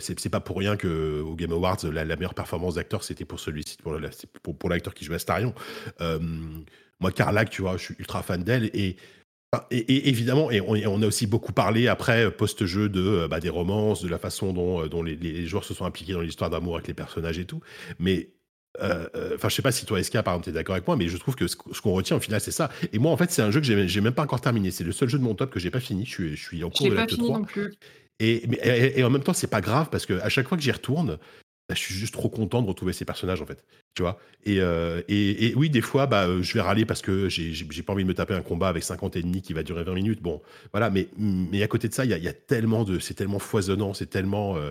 [0.00, 3.24] C'est, c'est pas pour rien que au Game Awards, la, la meilleure performance d'acteur, c'était
[3.26, 5.54] pour celui-ci, pour, la- c'est pour, pour l'acteur qui jouait Astarion.
[6.00, 6.18] Euh,
[7.00, 8.96] moi, Carlac, tu vois, je suis ultra fan d'elle et
[9.52, 12.88] Enfin, Et, et évidemment, et on, et on a aussi beaucoup parlé après, euh, post-jeu,
[12.88, 15.72] de, euh, bah, des romances, de la façon dont, euh, dont les, les joueurs se
[15.72, 17.60] sont impliqués dans l'histoire d'amour avec les personnages et tout.
[18.00, 18.30] Mais,
[18.82, 20.86] euh, euh, enfin, je sais pas si toi, SK, par exemple, tu es d'accord avec
[20.86, 22.70] moi, mais je trouve que ce, ce qu'on retient au final, c'est ça.
[22.92, 24.72] Et moi, en fait, c'est un jeu que j'ai j'ai même pas encore terminé.
[24.72, 26.04] C'est le seul jeu de mon top que j'ai pas fini.
[26.04, 27.38] Je suis, je suis en cours l'ai de pas l'acte fini 3.
[27.38, 27.72] non plus.
[28.18, 30.72] Et, et en même temps, c'est pas grave parce que à chaque fois que j'y
[30.72, 31.18] retourne,
[31.68, 33.64] bah, je suis juste trop content de retrouver ces personnages en fait.
[33.94, 37.28] Tu vois et, euh, et, oui, des fois, bah, euh, je vais râler parce que
[37.28, 39.94] j'ai pas envie de me taper un combat avec 50 ennemis qui va durer 20
[39.94, 40.22] minutes.
[40.22, 40.40] Bon,
[40.72, 40.90] voilà.
[40.90, 43.40] Mais, mais à côté de ça, il y a, y a tellement de, c'est tellement
[43.40, 44.56] foisonnant, c'est tellement.
[44.56, 44.70] euh,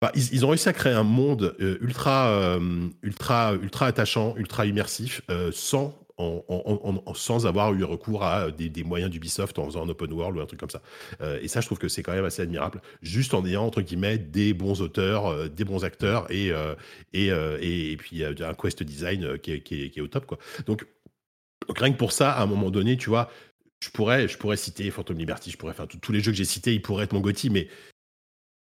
[0.00, 2.58] bah, ils, ils ont réussi à créer un monde ultra,
[3.02, 5.22] ultra, ultra attachant, ultra immersif,
[5.52, 5.96] sans,
[7.14, 10.40] sans avoir eu recours à des, des moyens d'Ubisoft en faisant un open world ou
[10.40, 10.82] un truc comme ça.
[11.20, 13.82] Euh, et ça, je trouve que c'est quand même assez admirable, juste en ayant, entre
[13.82, 16.74] guillemets, des bons auteurs, euh, des bons acteurs et, euh,
[17.12, 20.02] et, euh, et, puis euh, un quest design euh, qui est, qui est- qui est
[20.02, 20.26] au top.
[20.26, 20.38] Quoi.
[20.66, 20.86] Donc,
[21.68, 23.30] donc, rien que pour ça, à un moment donné, tu vois,
[23.82, 26.44] je pourrais, je pourrais citer Phantom Liberty, je pourrais faire tous les jeux que j'ai
[26.44, 27.68] cités, ils pourraient être mon Gotti, mais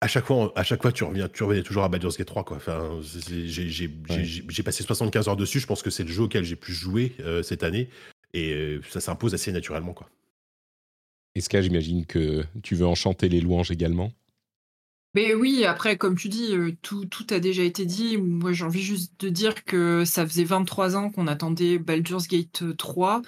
[0.02, 2.44] à chaque fois, à chaque fois, tu reviens, tu revenais toujours à Baldur's Gate 3,
[2.44, 2.58] quoi.
[2.58, 4.24] Enfin, c'est- c'est- j'ai, j'ai- Ouais.
[4.24, 5.60] j'ai- j'ai passé 75 heures dessus.
[5.60, 7.90] Je pense que c'est le jeu auquel j'ai pu jouer euh, cette année,
[8.34, 10.10] et euh, ça s'impose assez naturellement, quoi.
[11.36, 14.12] Est-ce que j'imagine que tu veux enchanter les louanges également?
[15.16, 18.18] Mais oui, après, comme tu dis, euh, tout, tout a déjà été dit.
[18.18, 22.76] Moi, j'ai envie juste de dire que ça faisait 23 ans qu'on attendait Baldur's Gate
[22.76, 23.22] 3.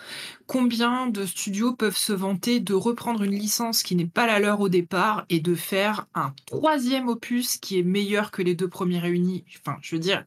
[0.47, 4.59] Combien de studios peuvent se vanter de reprendre une licence qui n'est pas la leur
[4.59, 8.99] au départ et de faire un troisième opus qui est meilleur que les deux premiers
[8.99, 9.45] réunis?
[9.61, 10.25] Enfin, je veux dire,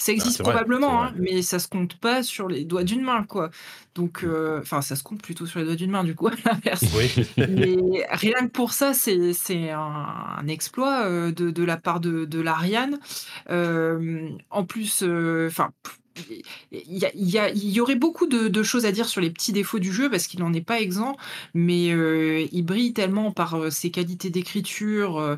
[0.00, 3.02] ça existe c'est vrai, probablement, hein, mais ça se compte pas sur les doigts d'une
[3.02, 3.50] main, quoi.
[3.96, 6.32] Donc, euh, enfin, ça se compte plutôt sur les doigts d'une main, du coup, à
[6.44, 6.84] l'inverse.
[6.94, 7.26] Oui.
[7.36, 11.98] Mais rien que pour ça, c'est c'est un, un exploit euh, de, de la part
[11.98, 12.98] de, de l'Ariane.
[13.50, 15.70] Euh, en plus, enfin,
[16.72, 20.26] il y, aurait beaucoup de, choses à dire sur les petits défauts du jeu parce
[20.26, 21.16] qu'il n'en est pas exempt,
[21.54, 25.18] mais euh, il brille tellement par euh, ses qualités d'écriture.
[25.18, 25.36] euh,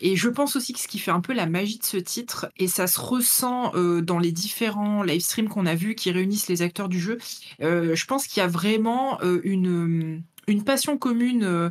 [0.00, 2.50] et, je pense aussi que ce qui fait un peu la magie de ce titre,
[2.58, 3.72] et ça se ressent
[4.02, 7.18] dans les différents live streams qu'on a vus qui réunissent les acteurs du jeu,
[7.60, 10.22] je pense qu'il y a vraiment une
[10.64, 11.70] passion commune.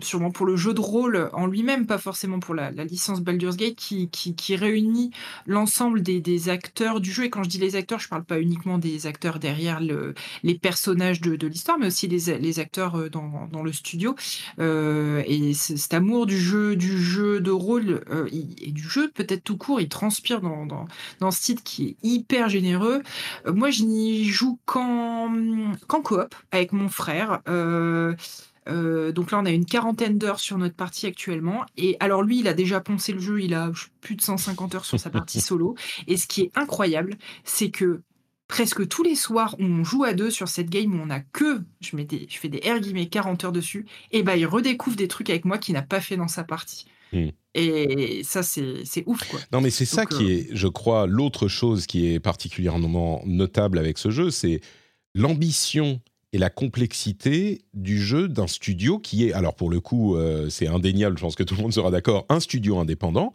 [0.00, 3.74] Sûrement pour le jeu de rôle en lui-même, pas forcément pour la, licence Baldur's Gate,
[3.74, 5.10] qui, réunit
[5.44, 7.24] l'ensemble des, acteurs du jeu.
[7.24, 10.14] Et quand je dis les acteurs, je parle pas uniquement des acteurs derrière le,
[10.44, 14.14] les personnages de, l'histoire, mais aussi les, acteurs euh, dans, le studio.
[14.60, 19.42] Euh, et cet amour du jeu, du jeu de rôle euh, et du jeu, peut-être
[19.42, 23.02] tout court, il transpire dans, ce titre qui est hyper généreux.
[23.52, 25.32] Moi, je n'y joue qu'en
[25.88, 27.40] coop avec mon frère.
[28.68, 31.64] Euh, donc là, on a une quarantaine d'heures sur notre partie actuellement.
[31.76, 33.70] Et alors lui, il a déjà poncé le jeu, il a
[34.00, 35.74] plus de 150 heures sur sa partie solo.
[36.06, 38.02] Et ce qui est incroyable, c'est que
[38.46, 41.20] presque tous les soirs où on joue à deux sur cette game où on a
[41.20, 44.46] que, je, mets des, je fais des R guillemets 40 heures dessus, et ben il
[44.46, 46.86] redécouvre des trucs avec moi qu'il n'a pas fait dans sa partie.
[47.12, 47.28] Hmm.
[47.54, 49.40] Et ça, c'est ouf, quoi.
[49.52, 53.78] Non, mais c'est ça qui euh, est, je crois, l'autre chose qui est particulièrement notable
[53.78, 54.60] avec ce jeu, c'est
[55.14, 56.00] l'ambition
[56.32, 60.66] et la complexité du jeu d'un studio qui est, alors pour le coup, euh, c'est
[60.66, 63.32] indéniable, je pense que tout le monde sera d'accord, un studio indépendant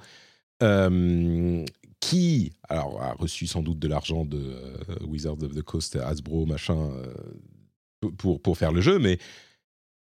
[0.61, 1.65] euh,
[1.99, 6.45] qui, alors, a reçu sans doute de l'argent de euh, Wizards of the Coast, Hasbro,
[6.45, 6.91] machin,
[8.17, 9.17] pour, pour faire le jeu, mais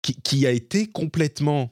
[0.02, 1.72] qui, a été complètement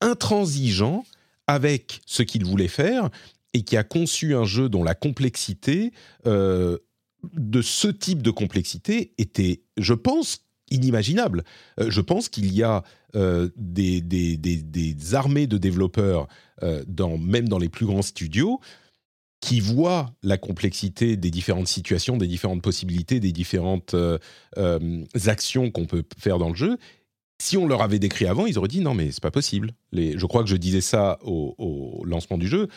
[0.00, 1.04] intransigeant
[1.46, 3.10] avec ce qu'il voulait faire
[3.52, 5.92] et qui a conçu un jeu dont la complexité
[7.32, 11.44] de ce type de complexité était, je pense, inimaginable.
[11.80, 12.82] Euh, je pense qu'il y a
[13.16, 16.28] euh, des, armées de développeurs,
[16.62, 16.84] euh,
[17.18, 18.60] même dans les plus grands studios,
[19.40, 23.94] qui voient la complexité des différentes situations, des différentes possibilités, des différentes
[25.26, 26.76] actions qu'on peut faire dans le jeu.
[27.40, 29.74] Si on leur avait décrit avant, ils auraient dit non mais c'est pas possible.
[29.92, 32.68] Je crois que je disais ça au lancement du jeu.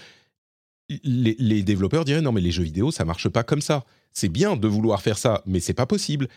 [1.03, 3.85] Les, développeurs diraient non mais les jeux vidéo ça marche pas comme ça.
[4.13, 6.27] C'est bien de vouloir faire ça, mais c'est pas possible.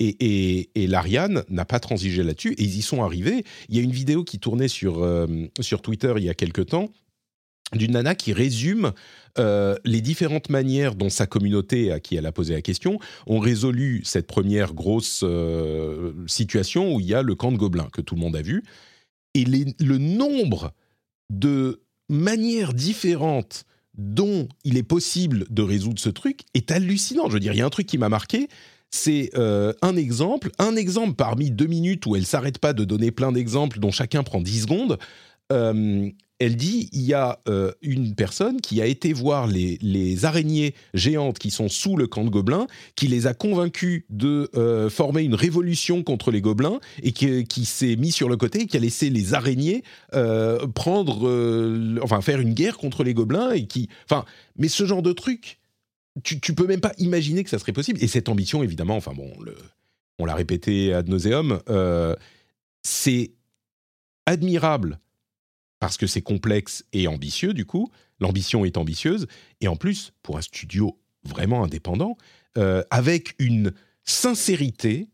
[0.00, 3.44] Et, et, et l'Ariane n'a pas transigé là-dessus et ils y sont arrivés.
[3.68, 5.26] Il y a une vidéo qui tournait sur, euh,
[5.60, 6.90] sur Twitter il y a quelque temps
[7.72, 8.92] d'une nana qui résume
[9.38, 13.38] euh, les différentes manières dont sa communauté à qui elle a posé la question ont
[13.38, 18.00] résolu cette première grosse euh, situation où il y a le camp de gobelins que
[18.00, 18.62] tout le monde a vu.
[19.34, 20.72] Et le nombre
[21.30, 23.64] de manières différentes
[23.96, 27.28] dont il est possible de résoudre ce truc est hallucinant.
[27.28, 28.48] Je veux dire, il y a un truc qui m'a marqué,
[28.90, 33.10] c'est euh, un exemple, un exemple parmi deux minutes où elle s'arrête pas de donner
[33.10, 34.98] plein d'exemples dont chacun prend 10 secondes.
[35.52, 36.10] Euh,
[36.40, 41.38] elle dit il y a euh, une personne qui a été voir les, araignées géantes
[41.38, 42.66] qui sont sous le camp de gobelins,
[42.96, 47.96] qui les a convaincus de euh, former une révolution contre les gobelins et qui, s'est
[47.96, 49.84] mis sur le côté qui a laissé les araignées
[50.74, 54.24] prendre, enfin faire une guerre contre les gobelins et qui, enfin,
[54.56, 55.60] mais ce genre de truc,
[56.22, 58.02] tu, peux même pas imaginer que ça serait possible.
[58.02, 59.32] Et cette ambition, évidemment, enfin bon,
[60.18, 61.60] on l'a répété ad nauseum,
[62.82, 63.32] c'est
[64.26, 64.98] admirable
[65.84, 67.90] parce que c'est complexe et ambitieux, du coup.
[68.20, 69.26] L'ambition est ambitieuse.
[69.60, 72.16] Et en plus, pour un studio vraiment indépendant,
[72.56, 73.72] euh, avec une
[74.04, 75.08] sincérité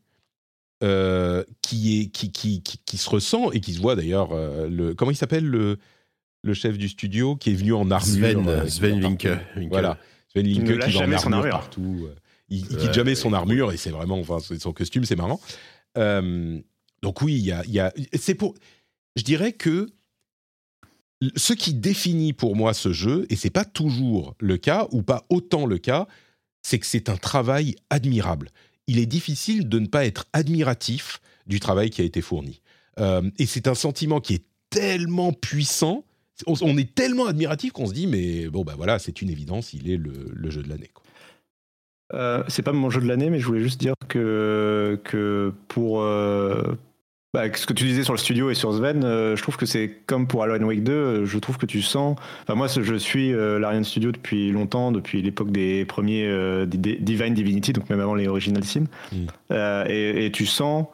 [0.84, 4.30] euh, qui, est, qui, qui, qui, qui se ressent et qui se voit d'ailleurs.
[4.32, 5.78] euh, le, comment il s'appelle le,
[6.44, 9.28] le chef du studio qui est venu en armure Sven, euh, Sven Linke.
[9.70, 9.98] Voilà.
[10.28, 11.50] Sven Linke qui va en armure armure.
[11.50, 12.08] partout.
[12.48, 15.40] Il, il quitte jamais son armure et c'est vraiment, enfin, c'est- son costume, c'est marrant.
[15.98, 16.58] Euh,
[17.02, 18.54] donc oui, il y a, il y a- c'est pour,
[19.16, 19.88] je dirais que
[21.36, 25.24] ce qui définit pour moi ce jeu, et c'est pas toujours le cas ou pas
[25.28, 26.06] autant le cas,
[26.62, 28.50] c'est que c'est un travail admirable.
[28.86, 32.60] Il est difficile de ne pas être admiratif du travail qui a été fourni.
[32.98, 36.04] Euh, et c'est un sentiment qui est tellement puissant,
[36.46, 39.90] on, est tellement admiratif qu'on se dit, mais bon, bah voilà, c'est une évidence, il
[39.90, 40.90] est le, jeu de l'année.
[42.14, 46.02] Euh, c'est pas mon jeu de l'année, mais je voulais juste dire que, que pour
[46.02, 46.74] euh,
[47.32, 49.66] bah, ce que tu disais sur le studio et sur Sven, euh, je trouve que
[49.66, 52.16] c'est comme pour Alan Wake 2, euh, je trouve que tu sens.
[52.42, 56.96] Enfin, moi, je suis euh, l'Ariane Studio depuis longtemps, depuis l'époque des premiers euh, Di-
[57.00, 58.84] Divine Divinity, donc même avant les Original Sin.
[59.12, 59.26] Mm.
[59.88, 60.86] Et, et tu sens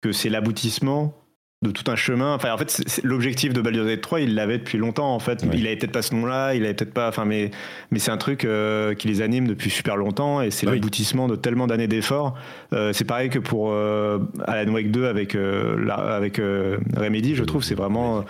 [0.00, 1.12] que c'est l'aboutissement
[1.62, 2.34] de tout un chemin.
[2.34, 5.42] Enfin, en fait, l'objectif de Baldur's Gate 3, il l'avait depuis longtemps, en fait.
[5.42, 5.50] Ouais.
[5.54, 7.08] Il avait peut-être pas ce nom-là, il avait peut-être pas.
[7.08, 7.50] Enfin, mais,
[7.90, 10.78] mais c'est un truc euh, qui les anime depuis super longtemps et c'est Bah oui.
[10.78, 12.34] l'aboutissement de tellement d'années d'efforts.
[12.72, 17.34] Euh, c'est pareil que pour euh, Alan Wake 2 avec, euh, la- avec euh, Remedy,
[17.34, 18.24] je trouve, c'est vraiment.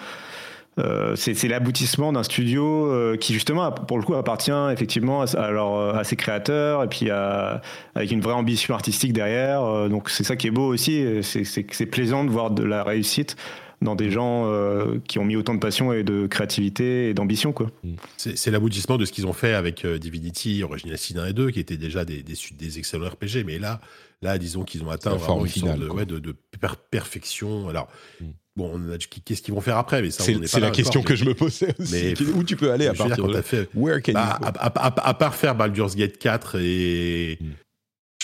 [0.79, 5.51] Euh, c'est l'aboutissement d'un studio euh, qui justement pour le coup appartient effectivement à, à
[5.51, 7.61] leur- à ses créateurs et puis à-
[7.95, 9.63] avec une vraie ambition artistique derrière.
[9.65, 11.05] Euh, donc c'est ça qui est beau aussi.
[11.23, 13.37] C'est plaisant de voir de la réussite
[13.81, 17.53] dans des gens euh, qui ont mis autant de passion et de créativité et d'ambition
[17.53, 17.71] quoi.
[18.17, 21.51] C'est l'aboutissement de ce qu'ils ont fait avec euh, Divinity, Original Sin 1 et 2,
[21.51, 23.45] qui étaient déjà des, des, suites- des excellents RPG.
[23.47, 23.81] Mais là,
[24.21, 25.97] là disons qu'ils ont atteint La vraiment forme une sorte finale, de, quoi.
[26.01, 27.69] ouais, de, de per- perfection.
[27.69, 27.87] Alors,
[28.21, 28.25] Mm.
[28.59, 31.15] Bon, on a- qu'est-ce qu'ils vont faire après mais ça, C'est la question encore, que
[31.17, 31.93] je me posais aussi.
[32.21, 34.13] mais- Où tu peux aller à dire, partir quand de t'as là fait Where can
[34.13, 34.59] Bah, you à, go?
[34.61, 37.39] à- à- à part faire Baldur's Gate 4 et.
[37.41, 37.47] Mm.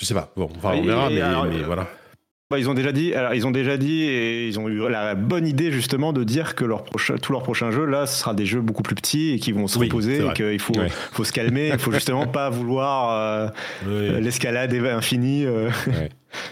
[0.01, 1.89] Je sais pas, bon, enfin, on verra, et mais, alors, mais euh, voilà.
[2.51, 5.15] Bah, ils ont déjà dit, alors, ils ont déjà dit et ils ont eu la
[5.15, 8.35] bonne idée justement de dire que leur prochain, tous leurs prochains jeux là, ce sera
[8.35, 10.89] des jeux beaucoup plus petits et qui vont se Oui, reposer et qu'il faut, Ouais.
[10.91, 13.49] faut se calmer, il faut justement pas vouloir euh,
[13.87, 14.23] Oui.
[14.23, 15.47] l'escalade infinie.
[15.47, 15.71] euh.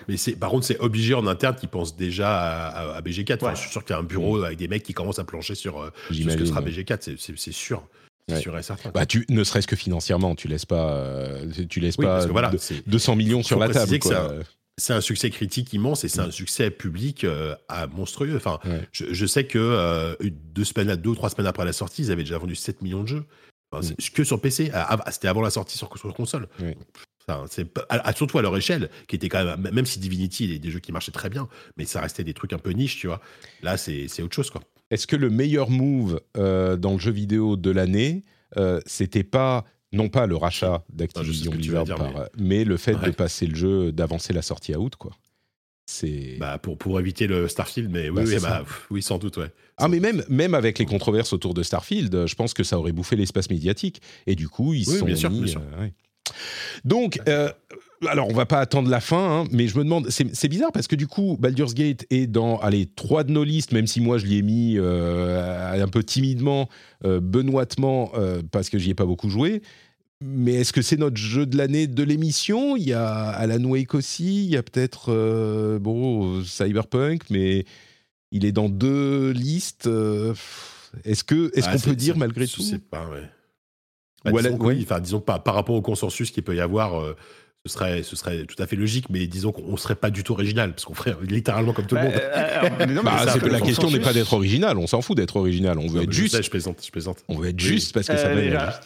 [0.08, 3.34] Mais c'est, par contre, c'est obligé en interne qui pensent déjà à, à- à BG4.
[3.34, 3.54] Enfin, Ouais.
[3.56, 5.54] Je suis sûr qu'il y a un bureau avec des mecs qui commencent à plancher
[5.54, 6.70] sur, euh, sur ce que sera ouais.
[6.70, 6.98] BG4.
[7.02, 7.82] C'est, c'est- c'est sûr.
[8.28, 8.40] C'est Ouais.
[8.40, 8.90] sûr et certain.
[8.94, 11.28] Bah, tu, ne serait-ce que financièrement, tu laisses pas,
[11.68, 13.98] tu laisses Oui, pas voilà, de- c'est- 200 millions sur la table.
[14.78, 18.36] C'est un succès critique immense et c'est un succès public euh, à monstrueux.
[18.36, 18.80] Enfin, Ouais.
[18.92, 22.02] je, je sais que euh, deux semaines, à- deux ou trois semaines après la sortie,
[22.02, 23.24] ils avaient déjà vendu 7 millions de jeux.
[23.70, 24.70] Enfin, c'est- Que sur PC.
[25.10, 26.48] C'était avant la sortie sur, sur console.
[26.60, 26.76] Ouais.
[27.28, 27.66] Enfin, c'est
[28.16, 30.70] surtout à leur échelle, qui était quand même, même si Divinity, il y a des
[30.72, 33.20] jeux qui marchaient très bien, mais ça restait des trucs un peu niche, tu vois.
[33.62, 34.60] Là, c'est c'est autre chose, quoi.
[34.90, 38.24] Est-ce que le meilleur move euh, dans le jeu vidéo de l'année,
[38.86, 42.64] c'était pas non pas le rachat d'Activision Ah, vas Blizzard, par- mais...
[42.64, 45.12] le fait de passer le jeu, d'avancer la sortie à août, quoi.
[45.86, 49.36] C'est Bah, pour, pour éviter le Starfield, mais Bah, oui, bah, pff, oui, sans doute,
[49.36, 49.50] ouais.
[49.78, 52.78] ah mais même même avec les controverses autour de Starfield, euh, je pense que ça
[52.78, 55.60] aurait bouffé l'espace médiatique et du coup ils Oui, sont bien sûr, mis, bien sûr.
[55.74, 55.92] euh, ouais.
[56.84, 57.50] Donc euh,
[58.08, 60.86] alors on va pas attendre la fin, hein, mais je me demande, c'est bizarre parce
[60.86, 64.18] que du coup Baldur's Gate est dans allez trois de nos listes, même si moi
[64.18, 66.68] je l'y ai mis euh, un peu timidement,
[67.04, 69.62] euh, benoîtement euh, parce que j'y ai pas beaucoup joué.
[70.24, 72.76] Mais est-ce que c'est notre jeu de l'année de l'émission?
[72.76, 75.10] Il y a Alan Wake aussi, il y a peut-être
[75.78, 77.64] bon Cyberpunk, mais
[78.30, 79.88] il est dans deux listes.
[81.04, 82.62] est-ce Ah, qu'on c'est- peut dire malgré je tout?
[82.62, 83.28] sais pas, ouais.
[84.24, 84.76] Bah, Ou disons, ouais.
[84.76, 87.02] oui, disons par, par rapport au consensus qu'il peut y avoir,
[87.66, 90.32] ce, serait, ce serait tout à fait logique, mais disons qu'on serait pas du tout
[90.32, 92.12] original, parce qu'on ferait littéralement comme tout le monde.
[92.14, 95.98] Euh, Bah, la question n'est pas d'être original, on s'en fout d'être original, on veut
[95.98, 96.34] Non, être juste.
[96.34, 97.18] sais, je plaisante, je plaisante.
[97.28, 98.80] On veut être juste parce que ça Euh, va déjà,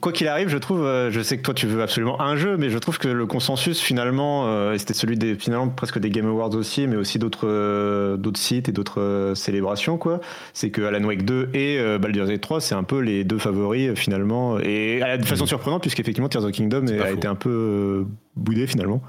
[0.00, 2.56] Quoi qu'il arrive, je trouve, euh, je sais que toi tu veux absolument un jeu,
[2.56, 6.10] mais je trouve que le consensus finalement, euh, et c'était celui des finalement presque des
[6.10, 10.20] Game Awards aussi, mais aussi d'autres euh, d'autres sites et d'autres célébrations quoi.
[10.52, 13.94] C'est que Alan Wake 2 et Baldur's Gate 3, c'est un peu les deux favoris
[13.94, 17.14] finalement, et de façon surprenante puisqu'effectivement Tears of Kingdom a faux.
[17.16, 18.04] été un peu
[18.36, 19.02] boudé finalement.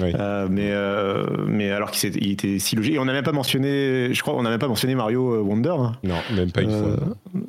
[0.00, 0.12] Oui.
[0.18, 2.94] Euh, mais euh, mais alors qu'il était si logique.
[2.94, 5.74] Et on n'a même pas mentionné, je crois, on n'a même pas mentionné Mario Wonder.
[5.78, 5.92] hein.
[6.02, 7.42] Non, même pas une Euh, fois.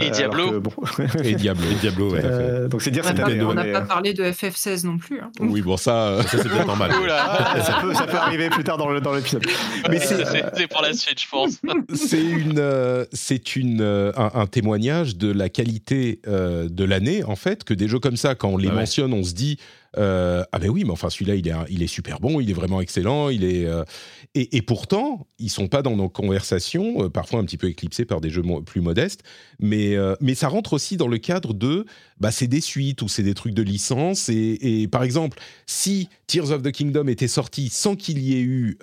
[0.00, 0.50] Et alors Diablo.
[0.52, 0.72] que, bon.
[1.24, 1.64] Et Diablo.
[1.70, 2.20] Et Diablo, ouais.
[2.24, 3.38] Euh, donc c'est dire On cette n'a année.
[3.38, 5.20] pas, on n'a pas euh, parlé de FF16 non plus.
[5.20, 5.30] hein.
[5.40, 6.08] Oui, bon ça.
[6.08, 6.90] euh, Ça, c'est peut-être normal.
[7.64, 9.44] Ça, peut, ça peut arriver plus tard dans le- dans l'épisode.
[9.88, 11.60] Mais Euh, c'est- c'est c'est pour la suite, je pense.
[11.94, 17.22] c'est une, euh, c'est une, euh, un, un témoignage de la qualité euh, de l'année
[17.24, 18.80] en fait que des jeux comme ça, quand on les Ah ouais.
[18.80, 19.58] mentionne, on se dit
[19.96, 23.28] euh, ah ben oui, mais enfin celui-là il est, super bon, il est vraiment excellent,
[23.28, 23.84] il est euh,
[24.34, 28.20] et, pourtant ils sont pas dans nos conversations, euh, parfois un petit peu éclipsés par
[28.20, 29.22] des jeux plus modestes,
[29.60, 31.86] mais mais ça rentre aussi dans le cadre de
[32.18, 36.50] bah c'est des suites ou c'est des trucs de licence et par exemple si Tears
[36.50, 38.78] of the Kingdom était sorti sans qu'il y ait eu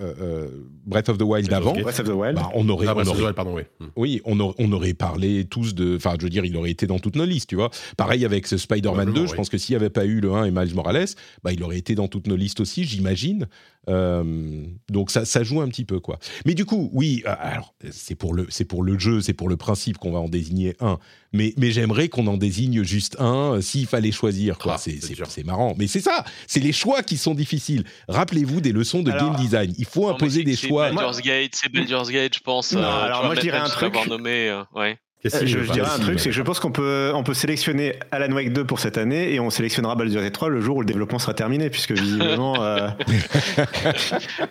[0.00, 0.48] euh, euh,
[0.86, 2.34] Breath of the Wild Breath of avant, the Breath of the Wild.
[2.36, 3.62] bah, on aurait, Ah, on Wild, pardon, oui.
[3.96, 5.96] Oui, on, aurait- on aurait parlé tous de.
[5.96, 7.70] Enfin, je veux dire, il aurait été dans toutes nos listes, tu vois.
[7.96, 10.32] Pareil avec ce Spider-Man 2, Probablement, je pense que s'il n'y avait pas eu le
[10.32, 11.06] 1 et Miles Morales,
[11.44, 13.46] bah, il aurait été dans toutes nos listes aussi, j'imagine.
[13.88, 16.18] Euh, donc ça, ça joue un petit peu, quoi.
[16.44, 19.48] Mais du coup, oui, euh, alors, c'est pour, le, c'est pour le jeu, c'est pour
[19.48, 20.98] le principe qu'on va en désigner un.
[21.32, 24.74] Mais, mais j'aimerais qu'on en désigne juste un euh, s'il fallait choisir, quoi.
[24.74, 25.74] Ah, c'est, c'est c'est, c'est marrant.
[25.78, 27.84] Mais c'est ça, c'est les choix qui sont difficiles.
[28.08, 29.74] Rappelez-vous des leçons de Alors, game design.
[29.78, 30.90] Il faut imposer c'est- des c'est choix.
[30.92, 32.72] Baldur's Gate, c'est Baldur's Gate, je pense.
[32.72, 33.94] Non, euh, alors moi, je dirais un truc.
[33.94, 34.98] l'avoir nommé, euh, ouais.
[35.26, 38.32] Euh, je, dirais un truc, c'est que je pense qu'on peut, on peut sélectionner Alan
[38.34, 40.86] Wake 2 pour cette année et on sélectionnera Baldur's Gate 3 le jour où le
[40.86, 42.88] développement sera terminé, puisque visiblement, euh,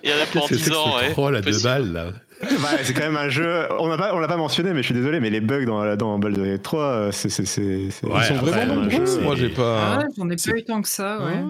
[0.03, 1.37] Il y en a pour Qu'est-ce que 10 c'est que ans, ouais.
[1.37, 3.65] à deux balles, là bah, c'est quand même un jeu.
[3.79, 5.95] On n'a pas, on l'a pas mentionné, mais je suis désolé, mais les bugs dans,
[5.97, 9.21] dans Baldur's Gate 3, euh, c'est, c'est, c'est, c'est- Ouais, Ils sont après, vraiment nombreux.
[9.21, 9.99] Moi, j'ai pas.
[9.99, 11.43] Ah, J'en ai pas eu tant que ça, ouais.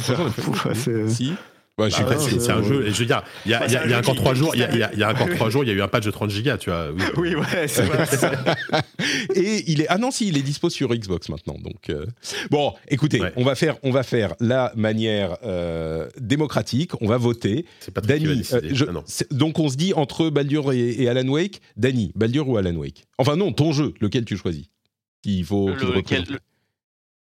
[0.00, 1.34] c'est- Franchement, ouais, c'est- Si.
[1.76, 2.86] Je suis Bah, pas c'est un jeu.
[2.86, 5.28] et Je veux dire, il y a, Bah, encore trois jours, il y a, encore
[5.30, 6.90] trois jours, il y a eu un patch de 30 gigas, tu vois.
[6.92, 7.02] Oui.
[7.16, 8.04] Oui, ouais, c'est vrai.
[9.34, 12.06] Et il est ah non si il est dispo sur Xbox maintenant donc euh,
[12.50, 13.32] bon écoutez Ouais.
[13.36, 18.00] on va faire on va faire la manière euh, démocratique on va voter C'est pas
[18.00, 18.42] décider.
[18.54, 22.48] euh, je- Ah donc on se dit entre Baldur et, et Alan Wake Dany Baldur
[22.48, 23.04] ou Alan Wake?
[23.18, 24.66] Enfin non ton jeu lequel tu choisis?
[25.24, 26.38] Il faut qu'il Lequel-?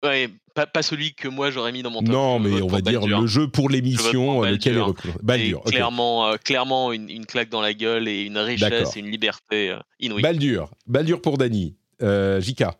[0.06, 2.12] Ouais, pas, pas celui que moi j'aurais mis dans mon top.
[2.14, 3.20] non je mais on va dire Baldur.
[3.20, 5.04] le jeu pour Je l'émission pour euh, lequel est Baldur.
[5.22, 9.10] Baldur clairement, euh, clairement une, une claque dans la gueule et une richesse et une
[9.10, 10.22] liberté euh, inouïe.
[10.22, 12.74] Baldur Baldur pour Dany euh, Jika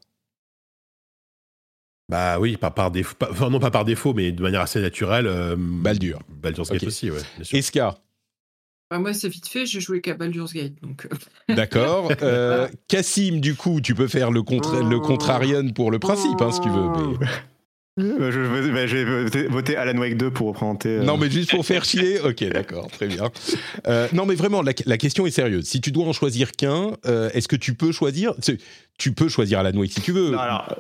[2.09, 4.81] Bah oui, pas par défaut, pas- enfin non pas par défaut, mais de manière assez
[4.81, 5.27] naturelle.
[5.27, 6.21] euh, Baldur.
[6.29, 6.89] Baldur's Gate Ok.
[6.89, 7.21] aussi, ouais.
[7.37, 7.59] bien sûr.
[7.59, 7.99] Eska
[8.91, 10.75] Bah, moi, c'est vite fait, j'ai joué qu'à Baldur's Gate.
[10.81, 11.07] Donc,
[11.51, 12.13] euh, D'accord.
[12.23, 16.53] Euh, Cassim, du coup, tu peux faire le, contra- le contrarian pour le principe, hein,
[16.53, 16.87] si tu veux.
[17.19, 17.27] mais-
[17.99, 20.89] Euh, je, vais- bah, je vais voter, Alan Wake 2 pour représenter.
[20.91, 22.21] euh, Non, mais juste pour faire chier.
[22.21, 23.31] Ok, d'accord, très bien.
[23.89, 25.65] Euh, non, mais vraiment, la, la question est sérieuse.
[25.67, 28.35] Si tu dois en choisir qu'un, euh, est-ce que tu peux choisir?
[28.99, 30.31] Tu peux choisir Alan Wake si tu veux.
[30.31, 30.75] Non, alors,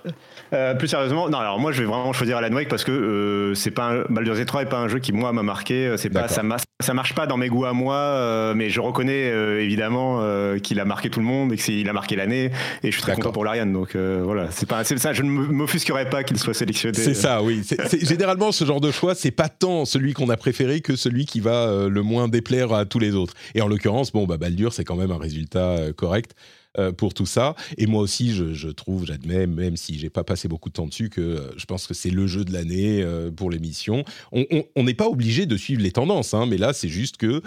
[0.55, 3.55] euh, plus sérieusement, non, alors moi je vais vraiment choisir Alan Wake parce que euh,
[3.55, 5.97] c'est pas un, Baldur's Gate 3 est pas un jeu qui moi m'a marqué, euh,
[5.98, 6.43] c'est pas ça,
[6.80, 9.28] ça marche pas dans mes goûts à moi, euh, mais je reconnais
[9.62, 10.22] évidemment
[10.60, 12.51] qu'il a marqué tout le monde et qu'il a marqué l'année
[12.82, 16.09] et je suis très content pour l'Ariane donc voilà, c'est pas ça, je ne m'offusquerai
[16.09, 16.97] pas qu'il soit sélectionné.
[16.97, 17.62] C'est ça, oui.
[18.02, 21.40] Généralement, ce genre de choix, c'est pas tant celui qu'on a préféré que celui qui
[21.40, 23.34] va le moins déplaire à tous les autres.
[23.55, 26.34] Et en l'occurrence, bon, bah, Baldur, c'est quand même un résultat correct
[26.78, 27.55] euh, pour tout ça.
[27.78, 30.86] Et moi aussi, je, je trouve, j'admets, même si j'ai pas passé beaucoup de temps
[30.86, 34.05] dessus, que euh, je pense que c'est le jeu de l'année euh, pour l'émission.
[34.32, 37.43] On n'est pas obligé de suivre les tendances, hein, mais là, c'est juste que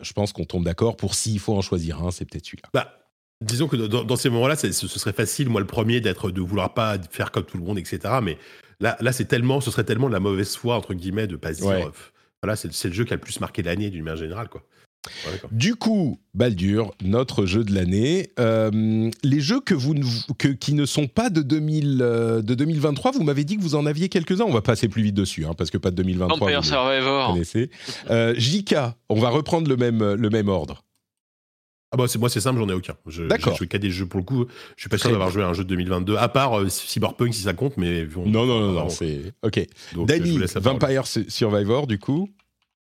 [0.00, 2.70] je pense qu'on tombe d'accord pour s'il faut en choisir un, c'est peut-être celui-là.
[2.72, 2.98] Bah,
[3.42, 6.72] disons que dans, dans ces moments-là, ce, serait facile, moi le premier, d'être de vouloir
[6.74, 8.00] pas faire comme tout le monde, etc.
[8.22, 8.38] Mais
[8.80, 11.52] là, là, c'est tellement, ce serait tellement de la mauvaise foi entre guillemets de pas
[11.52, 11.84] se dire, Ouais.
[12.42, 14.62] voilà, c'est c'est le jeu qui a le plus marqué l'année d'une manière générale, quoi.
[15.50, 18.30] Du coup, Baldur, notre jeu de l'année.
[18.38, 20.04] Euh, les jeux que vous ne,
[20.38, 23.74] que, qui ne sont pas de, 2000, euh, de 2023, vous m'avez dit que vous
[23.74, 24.44] en aviez quelques-uns.
[24.44, 26.38] On va passer plus vite dessus, hein, parce que pas de 2023.
[26.38, 27.32] Vampire Survivor.
[27.32, 27.70] connaissez.
[28.10, 28.74] Euh, JK,
[29.08, 30.84] on va reprendre le même, le même ordre.
[31.90, 32.94] Ah bah c'est moi c'est simple, j'en ai aucun.
[33.06, 33.56] Je, D'accord.
[33.56, 34.44] Joué qu'à des jeux pour le coup.
[34.76, 37.32] Je suis pas sûr d'avoir joué à un jeu de 2022, à part euh, Cyberpunk
[37.32, 39.32] si ça compte, mais Non, non, non, non, bon, c'est...
[39.42, 39.66] Ok.
[39.94, 40.38] donc, je Danny.
[40.56, 42.28] Vampire Su- Survivor, du coup.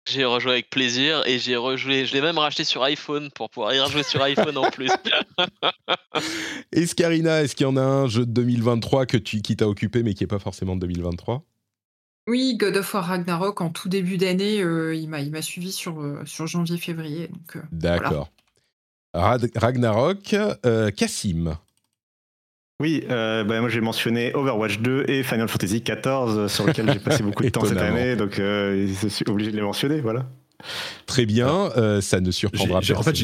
[0.07, 2.05] J'ai rejoué avec plaisir et j'ai rejoué.
[2.05, 4.91] Je l'ai même racheté sur iPhone pour pouvoir y rejouer sur iPhone en plus.
[6.73, 10.03] Escarina, est-ce qu'il y en a un jeu de 2023 que tu, qui t'a occupé,
[10.03, 11.45] mais qui n'est pas forcément de 2023
[12.27, 15.71] oui, God of War Ragnarok, en tout début d'année, euh, il m'a il m'a suivi
[15.71, 17.29] sur, euh, sur janvier-février.
[17.55, 18.31] Euh, D'accord.
[19.13, 21.59] Rad- Ragnarok, euh, Cassim.
[22.81, 26.99] Oui, euh, bah, moi j'ai mentionné Overwatch 2 et Final Fantasy 14 sur lequel j'ai
[26.99, 30.27] passé beaucoup de temps cette année, donc euh, je suis obligé de les mentionner, voilà.
[31.07, 33.15] Très bien, euh, ça ne surprendra j'ai- en fait.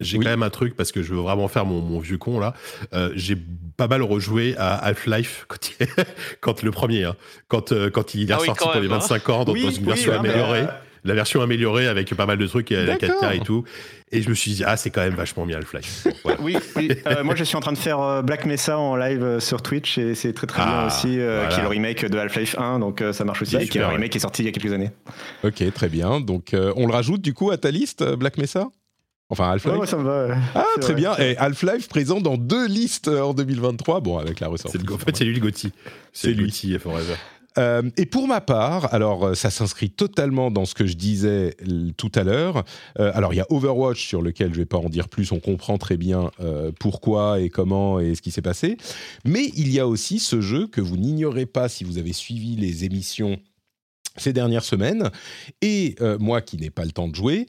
[0.00, 0.24] J'ai Oui.
[0.24, 2.54] quand même un truc parce que je veux vraiment faire mon, mon vieux con là.
[2.94, 3.36] Euh, j'ai
[3.76, 5.86] pas mal rejoué à Half-Life quand, il-
[6.40, 7.16] quand le premier, hein,
[7.48, 8.98] quand, euh, quand il est Ah oui, quand pour les même, hein.
[8.98, 10.60] 25 ans dans, Oui, dans une oui, version ouais, mais, améliorée.
[10.62, 10.66] euh,
[11.06, 13.22] La version améliorée avec pas mal de trucs, euh, la D'accord.
[13.22, 13.64] 4K et tout.
[14.12, 16.02] Et je me suis dit, ah, c'est quand même vachement bien Half-Life.
[16.04, 16.40] Bon, voilà.
[16.42, 16.90] Oui, oui.
[17.06, 19.98] Euh, moi je suis en train de faire euh, Black Mesa en live sur Twitch
[19.98, 21.48] et c'est très très bien Ah, aussi, euh, voilà.
[21.54, 23.82] qui est le remake de Half-Life 1, donc euh, ça marche aussi, et qui est
[23.82, 24.90] un remake qui est sorti il y a quelques années.
[25.44, 26.20] Ok, très bien.
[26.20, 28.68] Donc, euh, on le rajoute du coup à ta liste, Black Mesa?
[29.28, 29.72] Enfin, Half-Life?
[29.74, 30.26] Ouais, ouais, ça me va.
[30.28, 30.34] ouais.
[30.54, 31.02] Ah, très vrai.
[31.02, 31.16] bien.
[31.18, 34.00] Et Half-Life présent dans deux listes en 2023.
[34.00, 34.78] Bon, avec la ressortie.
[34.78, 35.72] Le- en fait, c'est lui le Gotti.
[36.12, 37.14] C'est lui Gotti Forever.
[37.58, 41.56] Euh, et pour ma part, alors euh, ça s'inscrit totalement dans ce que je disais
[41.96, 42.64] tout à l'heure.
[42.98, 45.40] Euh, alors il y a Overwatch sur lequel je vais pas en dire plus, on
[45.40, 46.30] comprend très bien
[46.80, 48.76] pourquoi et comment et ce qui s'est passé.
[49.24, 52.56] Mais il y a aussi ce jeu que vous n'ignorez pas si vous avez suivi
[52.56, 53.38] les émissions
[54.16, 55.10] ces dernières semaines.
[55.62, 57.46] Et moi qui n'ai pas le temps de jouer,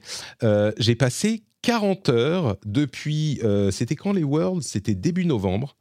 [0.78, 3.40] j'ai passé 40 heures depuis...
[3.70, 4.62] C'était quand les Worlds?
[4.62, 5.76] C'était début novembre.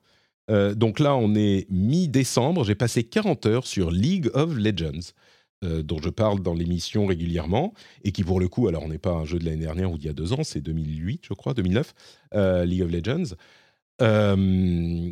[0.50, 2.64] Euh, donc là, on est mi-décembre.
[2.64, 5.12] J'ai passé 40 heures sur League of Legends,
[5.64, 9.00] euh, dont je parle dans l'émission régulièrement, et qui pour le coup, alors on n'est
[9.00, 11.34] pas un jeu de l'année dernière ou d'il y a deux ans, c'est 2008, je
[11.34, 11.96] crois, 2009,
[12.36, 13.36] euh, League of Legends.
[14.02, 15.12] Euh,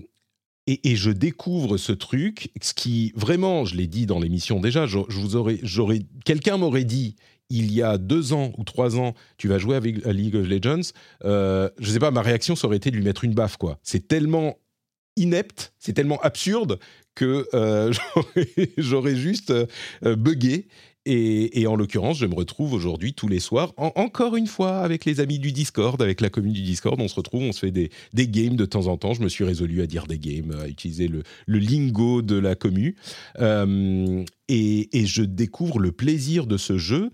[0.68, 4.98] et, je découvre ce truc, ce qui vraiment, je l'ai dit dans l'émission déjà, je,
[4.98, 7.16] vous aurais, j'aurais, quelqu'un m'aurait dit
[7.52, 10.92] il y a deux ans ou trois ans, tu vas jouer avec League of Legends,
[11.24, 13.78] euh, je sais pas, ma réaction ça aurait été de lui mettre une baffe quoi.
[13.84, 14.58] C'est tellement
[15.16, 16.80] inepte, c'est tellement absurde
[17.16, 17.92] que euh,
[18.78, 19.66] j'aurais- juste euh,
[20.06, 20.68] euh, bugué.
[21.08, 24.80] Et, et en l'occurrence, je me retrouve aujourd'hui tous les soirs, en- encore une fois
[24.80, 27.60] avec les amis du Discord, avec la commune du Discord, on se retrouve, on se
[27.60, 29.14] fait des, des games de temps en temps.
[29.14, 32.56] Je me suis résolu à dire des games, à utiliser le, le lingo de la
[32.56, 32.96] commu.
[33.40, 37.12] Euh, et, et je découvre le plaisir de ce jeu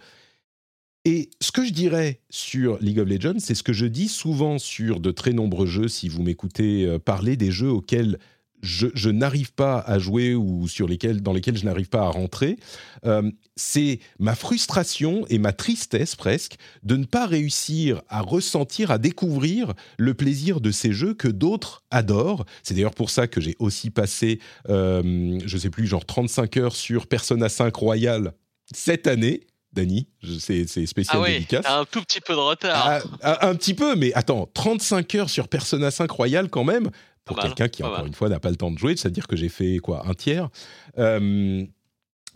[1.04, 4.60] Et ce que je dirais sur League of Legends, c'est ce que je dis souvent
[4.60, 8.20] sur de très nombreux jeux, si vous m'écoutez euh, parler des jeux auxquels
[8.62, 12.58] je, n'arrive pas à jouer ou sur lesquels, dans lesquels je n'arrive pas à rentrer,
[13.06, 19.00] euh, c'est ma frustration et ma tristesse presque de ne pas réussir à ressentir, à
[19.00, 22.46] découvrir le plaisir de ces jeux que d'autres adorent.
[22.62, 26.76] C'est d'ailleurs pour ça que j'ai aussi passé, euh, je sais plus, genre 35 heures
[26.76, 28.34] sur Persona 5 Royal
[28.74, 29.48] cette année.
[29.74, 31.66] Dany, je- c'est spécial Ah oui, dédicace.
[31.68, 33.02] un tout petit peu de retard.
[33.22, 36.90] Ah, un petit peu, mais attends, 35 heures sur Persona 5 Royal quand même,
[37.26, 38.08] pour quelqu'un qui, encore mal.
[38.08, 40.50] une fois, n'a pas le temps de jouer, c'est-à-dire que j'ai fait quoi, un tiers.
[40.98, 41.64] Euh,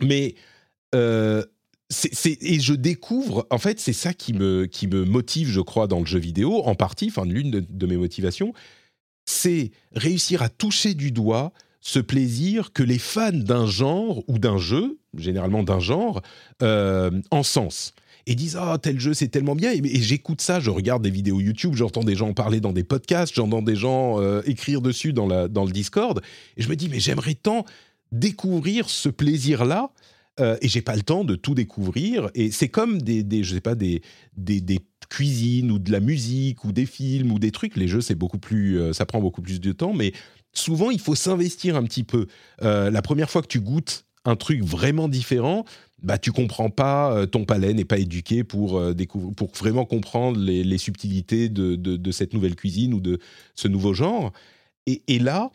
[0.00, 0.34] mais
[0.94, 1.44] euh,
[2.40, 6.00] et je découvre, en fait, c'est ça qui me, qui me motive, je crois, dans
[6.00, 8.52] le jeu vidéo, en partie, enfin, l'une de, de mes motivations,
[9.24, 11.52] c'est réussir à toucher du doigt
[11.86, 16.20] ce plaisir que les fans d'un genre ou d'un jeu, généralement d'un genre,
[16.60, 17.92] euh, encensent
[18.26, 19.70] et disent ah tel jeu c'est tellement bien.
[19.70, 22.82] Et, j'écoute ça je regarde des vidéos YouTube j'entends des gens en parler dans des
[22.82, 26.20] podcasts j'entends des gens euh, écrire dessus dans la dans le Discord.
[26.56, 27.64] Et je me dis mais j'aimerais tant
[28.10, 29.90] découvrir ce plaisir là
[30.60, 32.28] et j'ai pas le temps de tout découvrir.
[32.34, 34.02] Et c'est comme des, je sais pas des
[34.36, 34.60] des
[35.08, 38.38] cuisines ou de la musique ou des films ou des trucs les jeux c'est beaucoup
[38.38, 40.12] plus euh, ça prend beaucoup plus de temps mais
[40.52, 42.26] souvent il faut s'investir un petit peu
[42.62, 45.64] Euh, la première fois que tu goûtes un truc vraiment différent
[46.02, 48.80] bah, tu comprends pas, euh, ton palais n'est pas éduqué pour,
[49.34, 53.18] pour vraiment comprendre les, subtilités de, cette nouvelle cuisine ou de
[53.54, 54.32] ce nouveau genre.
[54.86, 55.50] Et, là,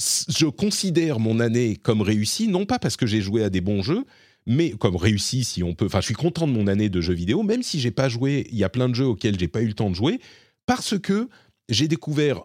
[0.00, 3.82] je considère mon année comme réussie, non pas parce que j'ai joué à des bons
[3.82, 4.04] jeux,
[4.46, 5.86] mais comme réussie si on peut.
[5.86, 8.46] Enfin, je suis content de mon année de jeux vidéo, même si j'ai pas joué.
[8.50, 10.20] Il y a plein de jeux auxquels j'ai pas eu le temps de jouer,
[10.66, 11.28] parce que
[11.68, 12.42] j'ai découvert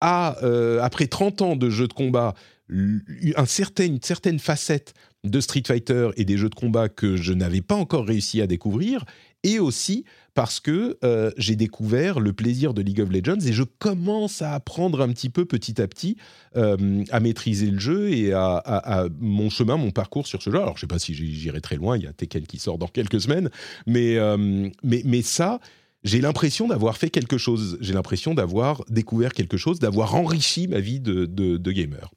[0.00, 2.34] à, euh, après 30 ans de jeux de combat
[2.68, 4.94] une certaine facette
[5.24, 8.46] de Street Fighter et des jeux de combat que je n'avais pas encore réussi à
[8.46, 9.04] découvrir,
[9.42, 10.04] et aussi
[10.36, 14.52] parce que euh, j'ai découvert le plaisir de League of Legends et je commence à
[14.52, 16.18] apprendre un petit peu petit à petit
[16.56, 20.58] euh, à maîtriser le jeu et à, mon chemin, mon parcours sur ce jeu.
[20.60, 22.86] Alors je sais pas si j'irai très loin, il y a Tekken qui sort dans
[22.86, 23.50] quelques semaines,
[23.86, 25.58] mais, euh, mais, ça,
[26.04, 30.80] j'ai l'impression d'avoir fait quelque chose, j'ai l'impression d'avoir découvert quelque chose, d'avoir enrichi ma
[30.80, 32.10] vie de, de, gamer.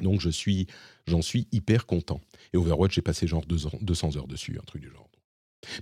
[0.00, 0.66] Donc je suis,
[1.06, 2.20] j'en suis hyper content.
[2.52, 5.08] Et Overwatch, j'ai passé genre deux ans- 200 heures dessus, un truc du genre.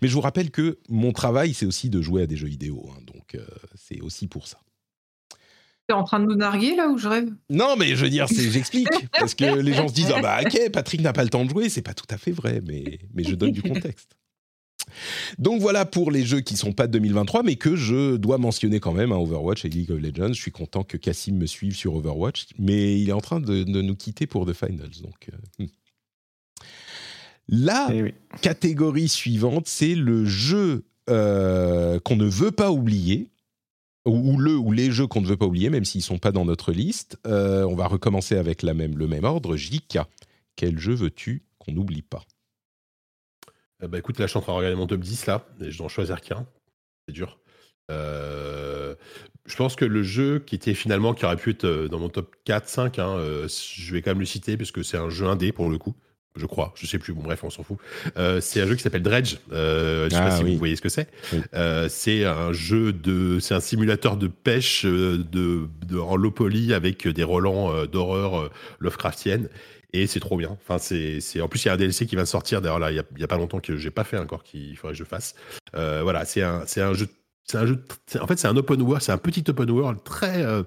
[0.03, 2.89] Mais je vous rappelle que mon travail, c'est aussi de jouer à des jeux vidéo.
[2.91, 4.59] hein, donc euh, c'est aussi pour ça.
[5.89, 7.33] T'es en train de nous narguer là ou je rêve?
[7.49, 8.89] Non, mais je veux dire, j'explique.
[9.13, 11.51] parce que les gens se disent Ah bah ok, Patrick n'a pas le temps de
[11.51, 11.69] jouer.
[11.69, 14.17] C'est pas tout à fait vrai, mais, mais je donne du contexte.
[15.39, 18.81] Donc voilà pour les jeux qui sont pas de 2023, mais que je dois mentionner
[18.81, 20.33] quand même, hein, Overwatch et League of Legends.
[20.33, 23.65] Je suis content que Cassim me suive sur Overwatch, mais il est en train de,
[23.65, 25.03] de nous quitter pour The Finals.
[25.03, 25.69] Donc, euh, hmm.
[27.49, 28.15] La Eh oui.
[28.43, 33.31] catégorie suivante, c'est le jeu euh, qu'on ne veut pas oublier,
[34.05, 36.33] ou, ou le ou les jeux qu'on ne veut pas oublier, même s'ils sont pas
[36.33, 37.19] dans notre liste.
[37.27, 39.57] Euh, on va recommencer avec la même, le même ordre.
[39.57, 39.99] JK,
[40.57, 42.25] quel jeu veux-tu qu'on n'oublie pas?
[43.83, 45.71] Euh, bah écoute, là je suis en train de regarder mon top 10 là, et
[45.71, 46.47] je dois en choisir qu'un.
[47.07, 47.39] C'est dur.
[47.91, 48.97] Euh,
[49.45, 52.35] je pense que le jeu qui était finalement, qui aurait pu être dans mon top
[52.45, 55.27] 4, 5, hein, euh, je vais quand même le citer parce que c'est un jeu
[55.27, 55.95] indé pour le coup.
[56.37, 57.79] Je crois, je sais plus, bon bref, on s'en fout.
[58.19, 59.37] Euh, c'est un jeu qui s'appelle Dredge.
[59.53, 60.53] Euh, je sais Ah, pas si oui.
[60.53, 61.09] vous voyez ce que c'est.
[61.33, 61.41] Oui.
[61.55, 66.31] Euh, c'est un jeu de, c'est un simulateur de pêche euh, de, de en low
[66.31, 68.51] poly avec des relents euh, d'horreur euh,
[68.81, 69.49] Lovecraftienne.
[69.93, 70.51] Et c'est trop bien.
[70.63, 72.61] Enfin, c'est, c'est, en plus, il y a un DLC qui va sortir.
[72.61, 74.93] D'ailleurs, là, il y a, a pas longtemps que j'ai pas fait encore, qu'il faudrait
[74.93, 75.35] que je fasse.
[75.75, 77.09] Euh, voilà, c'est un, c'est un jeu.
[77.47, 77.85] C'est un jeu.
[78.21, 79.03] En fait, c'est un open world.
[79.03, 80.65] C'est un petit open world très, euh,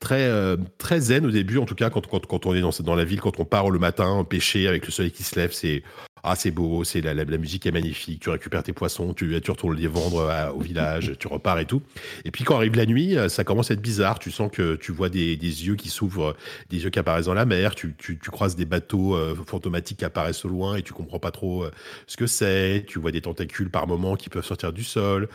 [0.00, 1.58] très, euh, très zen au début.
[1.58, 3.70] En tout cas, quand, quand, quand on est dans, dans la ville, quand on part
[3.70, 5.82] le matin pêcher avec le soleil qui se lève, c'est
[6.24, 6.84] ah, c'est beau.
[6.84, 8.20] C'est la, la, musique est magnifique.
[8.20, 11.82] Tu récupères tes poissons, tu, retournes les vendre à- au village, tu repars et tout.
[12.24, 14.20] Et puis quand arrive la nuit, euh, ça commence à être bizarre.
[14.20, 16.36] Tu sens que tu vois des, des yeux qui s'ouvrent,
[16.70, 17.74] des yeux qui apparaissent dans la mer.
[17.74, 21.32] Tu, tu, croises des bateaux euh, fantomatiques qui apparaissent au loin et tu comprends pas
[21.32, 21.70] trop euh,
[22.06, 22.84] ce que c'est.
[22.86, 25.28] Tu vois des tentacules par moments qui peuvent sortir du sol.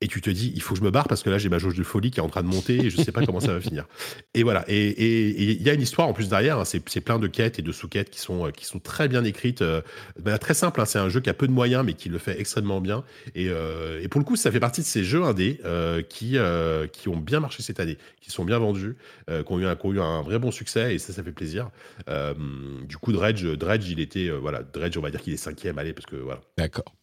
[0.00, 1.58] Et tu te dis, il faut que je me barre parce que là, j'ai ma
[1.58, 3.52] jauge de folie qui est en train de monter et je sais pas comment ça
[3.52, 3.88] va finir.
[4.34, 4.64] Et voilà.
[4.68, 6.56] Et il y a une histoire en plus derrière.
[6.60, 6.64] hein.
[6.64, 9.60] C'est plein de quêtes et de sous-quêtes qui sont, euh, qui sont très bien écrites.
[9.60, 9.80] euh,
[10.40, 10.80] très simple.
[10.80, 10.84] hein.
[10.84, 13.02] C'est un jeu qui a peu de moyens, mais qui le fait extrêmement bien.
[13.34, 16.36] Et, euh, et pour le coup, ça fait partie de ces jeux indés euh, qui,
[16.92, 18.94] qui ont bien marché cette année, qui sont bien vendus,
[19.26, 20.94] qui, ont eu un, qui ont eu un vrai bon succès.
[20.94, 21.70] Et ça, ça fait plaisir.
[22.86, 24.30] Du coup, Dredge, Dredge, il était.
[24.30, 25.76] voilà, Dredge, on va dire qu'il est cinquième.
[25.76, 26.40] Allez, parce que voilà.
[26.56, 26.94] D'accord.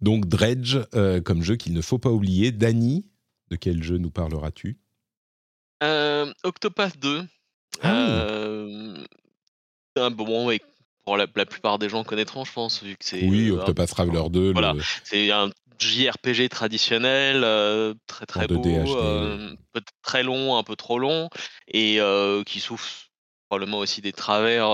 [0.00, 2.52] Donc Dredge, euh, comme jeu qu'il ne faut pas oublier.
[2.52, 3.06] Dany,
[3.50, 4.78] de quel jeu nous parleras-tu?
[5.82, 7.24] Euh, Octopath 2.
[7.82, 7.96] Ah.
[7.98, 8.96] Euh,
[10.10, 10.50] bon,
[11.04, 13.26] pour la, la plupart des gens connaîtront, je pense, vu que c'est.
[13.26, 14.52] Oui, Octopath Traveler 2.
[14.52, 14.72] Voilà.
[14.74, 18.88] le- C'est un JRPG traditionnel, euh, très très beau, 2D HD.
[18.96, 21.28] euh, peut-être très long, un peu trop long,
[21.68, 23.10] et euh, qui souffre
[23.48, 24.68] probablement aussi des travers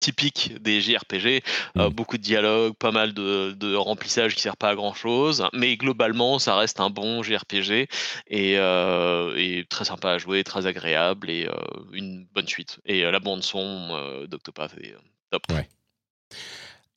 [0.00, 1.42] typiques des JRPG.
[1.78, 1.92] euh, Mm.
[1.92, 5.76] beaucoup de dialogues, pas mal de, de remplissage qui sert pas à grand chose, mais
[5.76, 7.88] globalement ça reste un bon JRPG
[8.28, 11.54] et, euh, et très sympa à jouer, très agréable et euh,
[11.92, 12.78] une bonne suite.
[12.84, 14.98] Et euh, la bande son euh, d'Octopath est euh,
[15.30, 15.42] top.
[15.50, 15.68] Ouais.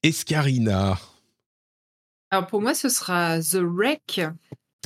[0.04, 0.98] Escarina.
[2.32, 4.22] Alors pour moi, ce sera The Wreck.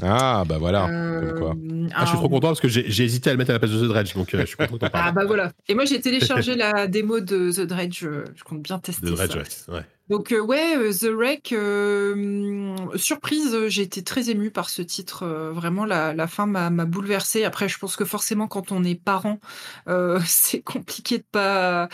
[0.01, 0.87] Ah, bah voilà.
[0.87, 1.55] Euh, comme quoi.
[1.93, 3.59] Ah, je suis trop content parce que j'ai j'ai hésité à le mettre à la
[3.59, 5.51] place de The Dredge, donc euh, je suis content t'en Ah bah voilà.
[5.67, 8.03] Et moi j'ai téléchargé la démo de The Dredge.
[8.05, 9.71] euh, Je compte bien tester The Dredge, ça.
[9.71, 9.77] ouais.
[9.77, 9.83] ouais.
[10.09, 14.81] Donc euh, ouais, euh, The Wreck, euh, hum, surprise, j'ai été très émue par ce
[14.81, 15.25] titre.
[15.53, 17.45] vraiment, la, la fin m'a m'a bouleversée.
[17.45, 19.39] Après, je pense que forcément, quand on est parent,
[20.25, 21.87] c'est compliqué de pas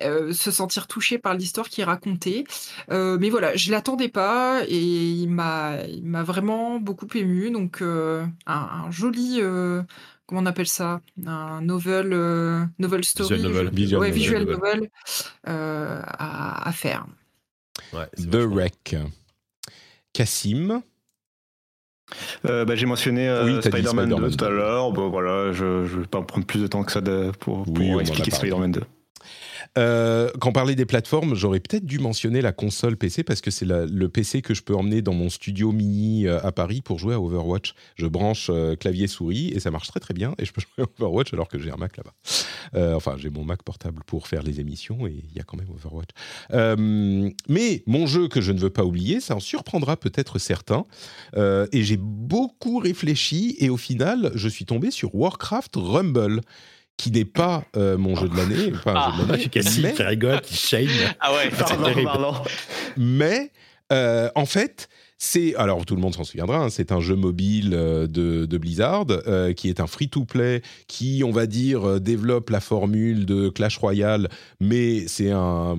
[0.00, 2.44] se sentir touché par l'histoire qui est racontée.
[2.90, 7.50] Mais voilà, je l'attendais pas et il m'a il m'a vraiment beaucoup ému.
[7.50, 9.40] Donc un, un joli...
[10.26, 11.00] Comment on appelle ça?
[11.26, 13.36] Un novel, euh, novel story.
[13.36, 13.70] Visual novel.
[13.74, 14.58] Visual ouais, visual Novel.
[14.80, 14.90] novel
[15.48, 17.06] euh, à, à faire.
[17.92, 18.96] Ouais, The Wreck.
[20.12, 20.82] Cassim.
[22.46, 24.92] Euh, bah, j'ai mentionné euh, Oui, Spider-Man Spider-Man 2 tout à l'heure.
[24.92, 27.92] Bon, voilà, je ne vais pas prendre plus de temps que ça de- pour, Oui,
[28.00, 28.30] expliquer.
[28.30, 28.82] Spider-Man 2.
[29.76, 33.50] Euh, quand on parlait des plateformes, j'aurais peut-être dû mentionner la console PC parce que
[33.50, 36.98] c'est le PC que je peux emmener dans mon studio mini euh, à Paris pour
[36.98, 37.74] jouer à Overwatch.
[37.96, 40.84] Je branche euh, clavier souris et ça marche très très bien et je peux jouer
[40.84, 42.14] à Overwatch alors que j'ai un Mac là-bas.
[42.94, 45.70] Enfin, j'ai mon Mac portable pour faire les émissions et il y a quand même
[45.70, 46.10] Overwatch.
[47.48, 50.84] Mais mon jeu que je ne veux pas oublier, ça en surprendra peut-être certains.
[51.36, 56.40] Et j'ai beaucoup réfléchi et au final, je suis tombé sur Warcraft Rumble
[56.98, 59.82] qui n'est pas euh, mon jeu de l'année, pas un Ah, jeu de l'année, Cassim
[59.84, 60.88] mais- qui rigole, qui shame.
[61.20, 62.10] Ah ouais, C'est terrible.
[62.96, 63.50] mais
[63.92, 64.88] euh, en fait,
[65.18, 66.64] c'est alors tout le monde s'en souviendra.
[66.64, 71.32] hein, c'est un jeu mobile euh, de, Blizzard euh, qui est un free-to-play qui, on
[71.32, 74.28] va dire, euh, développe la formule de Clash Royale,
[74.60, 75.76] mais c'est un,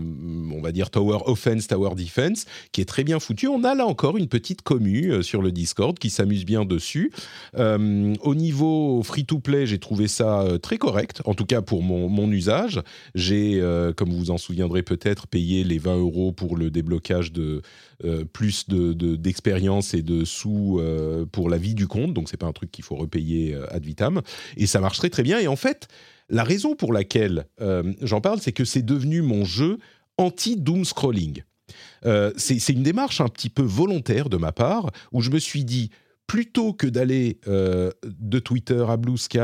[0.51, 3.47] on va dire, Tower Offense, Tower Defense qui est très bien foutu.
[3.47, 7.11] On a là encore une petite commu sur le Discord qui s'amuse bien dessus.
[7.57, 12.81] Au niveau free-to-play, j'ai trouvé ça très correct, en tout cas pour mon, usage.
[13.15, 13.61] J'ai,
[13.95, 17.61] comme vous vous en souviendrez peut-être, payé les 20 euros pour le déblocage de
[18.05, 22.13] euh, plus de, de- d'expérience et de sous euh, pour la vie du compte.
[22.13, 24.21] Donc c'est pas un truc qu'il faut repayer euh, ad vitam.
[24.55, 25.37] Et ça marche très très bien.
[25.37, 25.89] Et en fait,
[26.29, 27.47] la raison pour laquelle
[28.01, 29.79] j'en parle, c'est que c'est devenu mon jeu
[30.17, 31.43] anti-doom scrolling.
[32.37, 35.89] C'est, une démarche un petit peu volontaire de ma part, où je me suis dit,
[36.27, 39.39] plutôt que d'aller de Twitter à Blue Sky,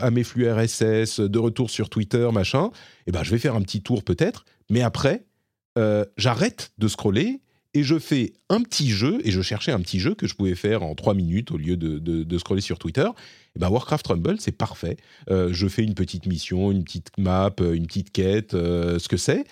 [0.00, 2.70] à mes flux RSS, de retour sur Twitter, machin,
[3.06, 5.26] eh ben, je vais faire un petit tour peut-être, mais après,
[6.16, 7.43] j'arrête de scroller
[7.74, 10.54] et je fais un petit jeu, et je cherchais un petit jeu que je pouvais
[10.54, 13.08] faire en trois minutes au lieu de, de- de scroller sur Twitter.
[13.56, 14.96] Et ben Warcraft Rumble, c'est parfait.
[15.30, 19.08] Euh, je fais une petite mission, une petite map, euh, une petite quête, euh, ce
[19.08, 19.44] que c'est.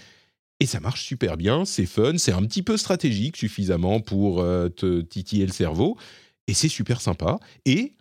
[0.61, 4.69] Et ça marche super bien, c'est fun, c'est un petit peu stratégique suffisamment pour euh,
[4.69, 5.97] te titiller le cerveau.
[6.47, 7.39] Et c'est super sympa.
[7.67, 7.95] Et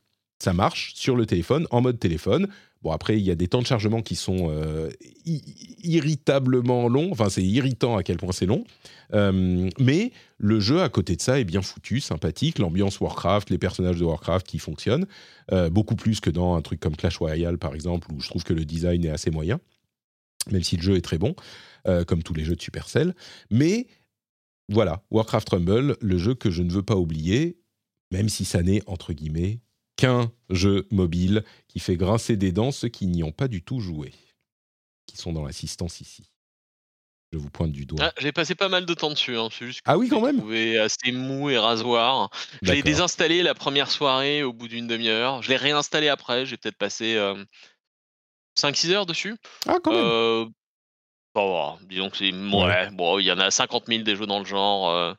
[0.43, 2.47] ça marche sur le téléphone, en mode téléphone.
[2.81, 4.89] Bon, après, il y a des temps de chargement qui sont euh,
[5.83, 7.09] irritablement longs.
[7.11, 8.63] Enfin, c'est irritant à quel point c'est long.
[9.13, 12.57] Euh, mais le jeu, à côté de ça, est bien foutu, sympathique.
[12.57, 15.05] L'ambiance Warcraft, les personnages de Warcraft qui fonctionnent.
[15.51, 18.43] euh, beaucoup plus que dans un truc comme Clash Royale, par exemple, où je trouve
[18.43, 19.59] que le design est assez moyen.
[20.49, 21.35] Même si le jeu est très bon,
[22.07, 23.13] comme tous les jeux de Supercell.
[23.51, 23.85] Mais
[24.69, 27.57] voilà, Warcraft Rumble, le jeu que je ne veux pas oublier,
[28.11, 29.59] même si ça n'est, entre guillemets,
[29.95, 33.79] qu'un jeu mobile qui fait grincer des dents ceux qui n'y ont pas du tout
[33.79, 34.13] joué,
[35.05, 36.29] qui sont dans l'assistance ici.
[37.33, 38.03] Je vous pointe du doigt.
[38.03, 39.37] Ah, j'ai passé pas mal de temps dessus.
[39.37, 39.47] Hein.
[39.51, 42.29] C'est juste que Ah oui, quand même trouvé assez mou et rasoir.
[42.61, 45.41] Je l'ai désinstallé la première soirée au bout d'une demi-heure.
[45.41, 46.45] Je l'ai réinstallé après.
[46.45, 47.15] J'ai peut-être passé
[48.59, 49.37] 5-6 heures dessus.
[49.65, 50.45] Ah, quand même Euh,
[51.33, 52.33] bon, disons que c'est.
[52.33, 54.89] Ouais, bon, il y en a 50 000 des jeux dans le genre.
[54.89, 55.13] euh,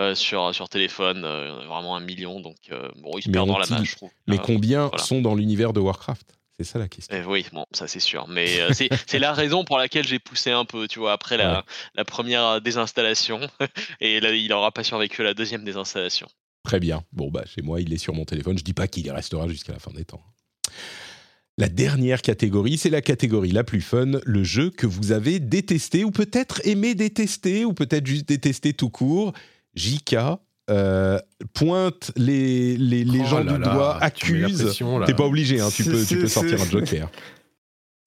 [0.00, 3.58] euh, sur, sur téléphone, euh, vraiment un million, donc euh, bon, ils se perdent dans
[3.58, 4.10] la masse, je trouve.
[4.26, 5.02] Mais combien voilà.
[5.02, 6.34] sont dans l'univers de Warcraft?
[6.58, 7.16] C'est ça la question.
[7.16, 8.26] Eh oui, bon, ça c'est sûr.
[8.28, 8.60] Mais
[9.06, 11.62] c'est la raison pour laquelle j'ai poussé un peu, tu vois, après la, Ouais.
[11.94, 13.40] la première désinstallation.
[14.00, 16.26] Et là, il aura pas survécu à la deuxième désinstallation.
[16.64, 17.04] Très bien.
[17.12, 18.58] Bon, bah, chez moi, il est sur mon téléphone.
[18.58, 20.22] Je dis pas qu'il y restera jusqu'à la fin des temps.
[21.58, 26.04] La dernière catégorie, c'est la catégorie la plus fun, le jeu que vous avez détesté
[26.04, 29.32] ou peut-être aimé détester ou peut-être juste détesté tout court.
[29.74, 30.16] JK
[30.70, 31.18] euh,
[31.54, 34.78] pointe les, les, les Oh gens là du là, doigt, la accuse.
[34.98, 35.06] là.
[35.06, 37.10] T'es pas obligé, hein, tu, peux, tu peux sortir un joker.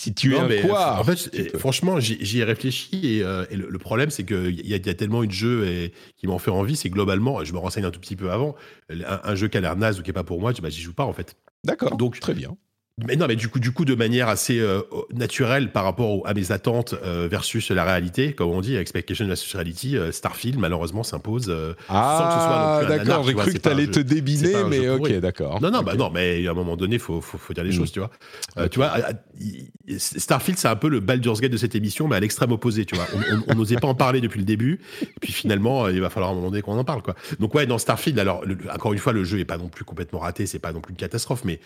[0.02, 3.56] Si tu es Non, un quoi En fait, franchement, j'y ai réfléchi et, euh, et
[3.56, 6.40] le, le problème, c'est qu'il y, y a tellement eu de jeux et, qui m'ont
[6.40, 8.56] fait envie, c'est globalement, je me renseigne un tout petit peu avant,
[8.90, 10.82] un, un jeu qui a l'air naze ou qui est pas pour moi, bah, j'y
[10.82, 11.36] joue pas en fait.
[11.64, 11.98] D'accord.
[11.98, 12.58] Donc- très bien.
[13.08, 14.82] Mais non, mais du coup, du coup de manière assez euh,
[15.14, 19.26] naturelle par rapport au- à mes attentes euh, versus la réalité, comme on dit, expectation
[19.28, 21.48] versus reality, euh, Starfield malheureusement s'impose.
[21.50, 23.24] euh, sans que ce soit non Ah, d'accord.
[23.24, 25.62] J'ai cru que t'allais te c'est débiner, mais ok, d'accord.
[25.62, 25.86] Non, non, Ok.
[25.86, 27.74] bah non, mais à un moment donné, faut, faut, faut dire les Mm.
[27.74, 28.12] choses, tu vois.
[28.58, 31.76] Euh, tu vois, à- à- il- Starfield, c'est un peu le Baldur's Gate de cette
[31.76, 33.08] émission, mais à l'extrême opposé, tu vois.
[33.48, 36.30] On- n'osait pas en parler depuis le début, et puis finalement, euh, il va falloir
[36.30, 37.16] à un moment donné qu'on en parle, quoi.
[37.40, 39.84] Donc ouais, dans Starfield, alors le- encore une fois, le jeu est pas non plus
[39.86, 41.60] complètement raté, c'est pas non plus une catastrophe, mais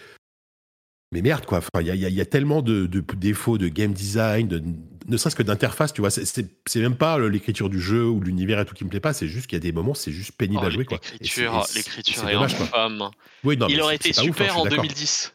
[1.11, 1.61] mais merde, quoi.
[1.80, 4.61] Il y a, y y tellement de, de défauts de game design, de,
[5.07, 6.10] ne serait-ce que d'interface, tu vois.
[6.10, 9.27] C'est- même pas l'écriture du jeu ou l'univers et tout qui me plaît pas, c'est
[9.27, 10.99] juste qu'il y a des moments, c'est juste pénible Oh, à jouer, quoi.
[11.11, 13.10] L'écriture, est infâme.
[13.44, 14.82] Oui, non, mais Il aurait été hein, super en d'accord.
[14.84, 15.35] 2010.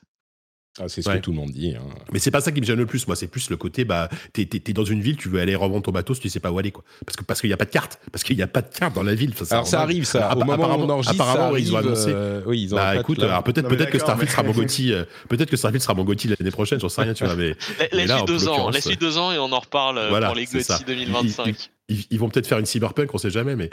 [0.81, 1.17] Ah, c'est ce Ouais.
[1.17, 1.75] que tout le monde dit.
[1.77, 1.83] hein.
[2.13, 3.15] Mais c'est pas ça qui me gêne le plus, moi.
[3.17, 5.83] C'est plus le côté, bah, t'es t'es- t'es dans une ville, tu veux aller revendre
[5.83, 6.83] ton bateau, si tu sais pas où aller, quoi.
[7.05, 8.69] Parce que parce qu'il y a pas de carte, parce qu'il y a pas de
[8.75, 9.33] carte dans la ville.
[9.39, 10.33] Enfin, Alors ça arrive, ça.
[10.35, 11.67] Au moment où on apparemment- enregistre, ça apparemment, arrive.
[11.67, 12.09] ils ont annoncé.
[12.09, 14.43] euh, oui, ils ont Bah écoute, alors peut-être Non, mais peut-être que Starfield mais- sera
[14.43, 17.25] mon Gotti, euh, peut-être que Starfield sera mon Gotti l'année prochaine, j'en sais rien, tu
[17.25, 17.37] vois.
[17.37, 17.55] Mais, La-
[17.93, 20.37] mais là, Laisse-lui deux ans, laisse-lui deux ans et on en reparle euh, Voilà, pour
[20.37, 20.79] les ça.
[20.79, 21.71] GOTY 2025.
[21.89, 23.69] ils, ils vont peut-être faire une cyberpunk, on sait jamais, mais,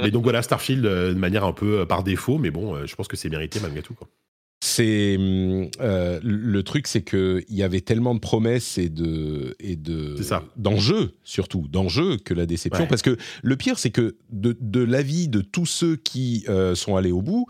[0.00, 2.86] mais donc voilà Starfield euh, de manière un peu euh, par défaut, mais bon, euh,
[2.86, 3.94] je pense que c'est mérité malgré tout.
[3.94, 4.08] Quoi.
[4.64, 9.74] C'est euh, le truc, c'est que il y avait tellement de promesses et de et
[9.74, 10.14] de
[10.56, 12.84] d'enjeux surtout d'enjeux que la déception.
[12.84, 12.88] Ouais.
[12.88, 16.94] Parce que le pire, c'est que de, de l'avis de tous ceux qui euh, sont
[16.94, 17.46] allés au bout,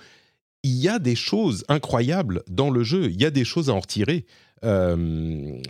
[0.62, 3.10] il y a des choses incroyables dans le jeu.
[3.10, 4.24] Il y a des choses à en retirer.
[4.64, 4.97] Euh,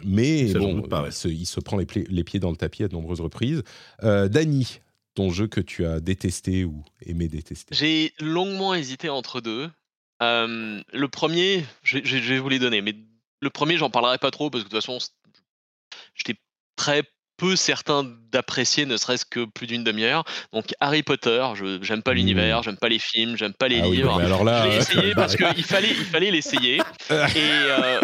[0.05, 1.09] mais Ça, bon, doute pas, ouais.
[1.09, 3.65] il, se, il se prend les, les pieds dans le tapis à de nombreuses reprises.
[4.05, 4.79] Euh, Dany,
[5.15, 7.75] ton jeu que tu as détesté ou aimé détester?
[7.75, 9.69] J'ai longuement hésité entre deux.
[10.23, 12.95] Euh, le premier, je, je- je vais vous les donner, mais
[13.41, 14.99] le premier, j'en parlerai pas trop parce que de toute façon,
[16.15, 16.39] j'étais
[16.77, 17.03] très
[17.39, 20.23] peu certain d'apprécier, ne serait-ce que plus d'une demi-heure.
[20.53, 22.15] Donc Harry Potter, je j'aime pas Mmh.
[22.15, 24.17] l'univers, j'aime pas les films, j'aime pas les Ah oui, livres.
[24.19, 24.77] mais alors là, je l'ai
[25.09, 26.77] essayé parce qu'il fallait, il fallait l'essayer.
[27.11, 28.01] Et, euh,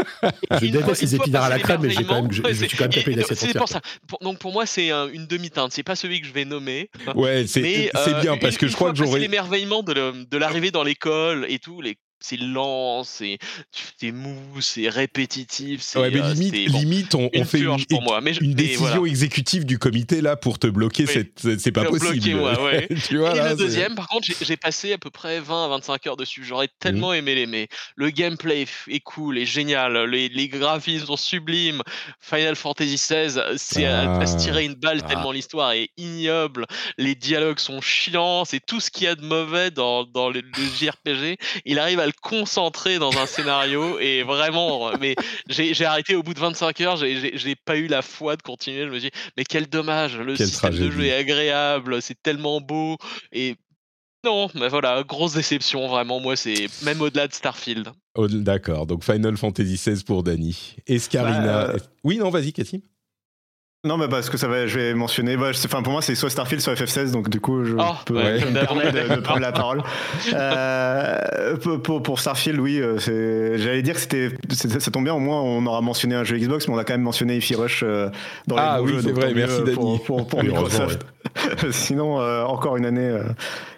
[0.60, 2.84] Je déteste les épinards à la crème, mais j'ai quand même, je, je suis quand
[2.84, 3.80] même tapé une c'est- assiette C'est pour ça.
[4.08, 5.70] Pour- donc pour moi, c'est un- une demi-teinte.
[5.72, 6.90] C'est pas celui que je vais nommer.
[7.14, 9.20] Ouais, c'est euh, bien une- parce que je crois que j'aurais.
[9.20, 13.38] l'émerveillement de le- de l'arrivée dans l'école et tout, les c'est lent, c'est
[14.12, 18.20] mou, c'est répétitif, c'est Ouais, mais euh, limite, bon, limite, on, fait une, pour moi.
[18.20, 19.06] Mais je- une décision voilà.
[19.06, 21.04] exécutive du comité là pour te bloquer.
[21.06, 21.24] Oui.
[21.36, 22.40] C'est c'est pas bloquer, possible.
[22.40, 22.88] ouais, ouais.
[23.08, 25.68] tu vois, et là, le deuxième, par contre, j'ai- passé à peu près 20 à
[25.68, 26.42] 25 heures dessus.
[26.44, 27.68] J'aurais tellement aimé l'aimer.
[27.96, 29.96] Le gameplay est cool, est génial.
[30.10, 31.82] Les, les graphismes sont sublimes.
[32.20, 35.08] Final Fantasy XVI, c'est à, à se tirer une balle Ah.
[35.08, 36.66] tellement l'histoire est ignoble.
[36.96, 38.44] Les dialogues sont chiants.
[38.44, 41.36] C'est tout ce qu'il y a de mauvais dans, dans le, le JRPG.
[41.64, 45.14] Il arrive à le concentrer dans un scénario et vraiment, mais
[45.48, 46.96] j'ai arrêté au bout de 25 heures.
[46.96, 48.84] J'ai- pas eu la foi de continuer.
[48.86, 50.16] Je me dis, mais quel dommage.
[50.18, 52.00] Le Quelle système de jeu est agréable.
[52.02, 52.96] C'est tellement beau.
[53.32, 53.56] Et
[54.24, 56.20] non, mais voilà, grosse déception vraiment.
[56.20, 57.90] Moi, c'est même au-delà de Starfield.
[58.16, 60.74] Oh, D'accord, donc Final Fantasy XVI pour Dany.
[60.86, 61.40] Escarina.
[61.40, 62.80] Bah, euh, Oui, non, vas-y, Cassim.
[63.84, 65.36] Non, mais parce que ça va, je vais mentionner.
[65.36, 67.82] bah, je- Enfin, pour moi, c'est soit Starfield, soit FF16, donc du coup, je Oh,
[68.06, 69.82] peux ouais, je me permets de, de prendre la parole.
[70.34, 74.30] Euh, pour, pour- pour Starfield, oui, euh, c'est- j'allais dire que c'était,
[74.80, 75.14] ça tombe bien.
[75.14, 77.54] Au moins, on aura mentionné un jeu Xbox, mais on a quand même mentionné Ify
[77.54, 78.08] Rush euh,
[78.48, 80.00] dans les Ah oui, jeux, c'est vrai, merci, pour, Dany.
[80.04, 81.06] pour, pour Oui, Microsoft.
[81.70, 83.16] Sinon, euh, encore une année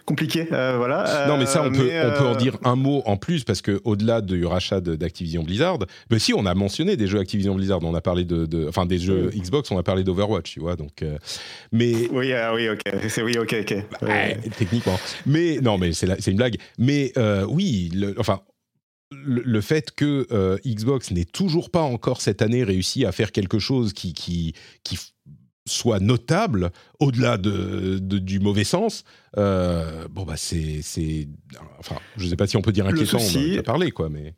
[0.05, 0.47] compliquée.
[0.53, 1.27] euh, voilà.
[1.29, 3.17] non, mais ça, on Euh, peut, mais, on peut en euh, dire un mot en
[3.17, 5.79] plus parce que au-delà du rachat d'Activision Blizzard,
[6.09, 7.81] ben si, on a mentionné des jeux Activision Blizzard.
[7.83, 10.77] On a parlé de, de- enfin, des jeux Xbox, on a parlé d'Overwatch, tu vois.
[10.77, 11.05] Donc,
[11.73, 12.81] mais Oui, ah oui, ok.
[13.09, 13.71] C'est oui, ok, ok.
[14.03, 14.39] Ouais, Ouais.
[14.59, 14.99] techniquement.
[15.27, 16.57] Mais non, mais c'est une blague.
[16.79, 17.13] Mais
[17.49, 18.41] oui, le- enfin.
[19.13, 23.59] Le, fait que euh, Xbox n'ait toujours pas encore cette année réussi à faire quelque
[23.59, 24.55] chose qui, qui,
[24.85, 24.99] qui
[25.71, 29.05] soit notable au-delà de, de- du mauvais sens,
[29.39, 31.29] euh, bon bah c'est c'est
[31.79, 33.91] enfin je sais pas si on peut dire Le inquiétant, on a souci- déjà parlé
[33.91, 34.35] quoi, mais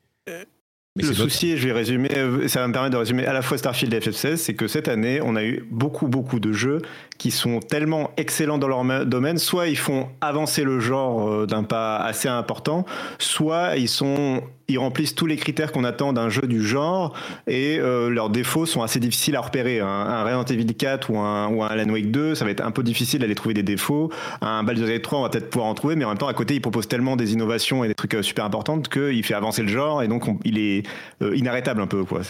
[0.94, 1.30] mais le notable.
[1.30, 3.94] souci, je vais résumer, euh, ça va me permettre de résumer à la fois Starfield
[3.94, 6.82] et FF16, c'est que cette année, on a eu beaucoup, beaucoup de jeux
[7.16, 11.46] qui sont tellement excellents dans leur ma- domaine, soit ils font avancer le genre euh,
[11.46, 12.84] d'un pas assez important,
[13.18, 17.14] soit ils sont ils remplissent tous les critères qu'on attend d'un jeu du genre
[17.46, 19.80] et euh, leurs défauts sont assez difficiles à repérer.
[19.80, 22.64] Un, un Resident Evil 4 ou un, ou un Alan Wake 2, ça va être
[22.64, 24.10] un peu difficile d'aller trouver des défauts.
[24.40, 26.34] Un Baldur's Gate 3, on va peut-être pouvoir en trouver, mais en même temps, à
[26.34, 29.62] côté, il propose tellement des innovations et des trucs euh, super importants qu'il fait avancer
[29.62, 30.84] le genre et donc on- il est
[31.22, 32.04] euh, inarrêtable un peu.
[32.04, 32.20] Quoi.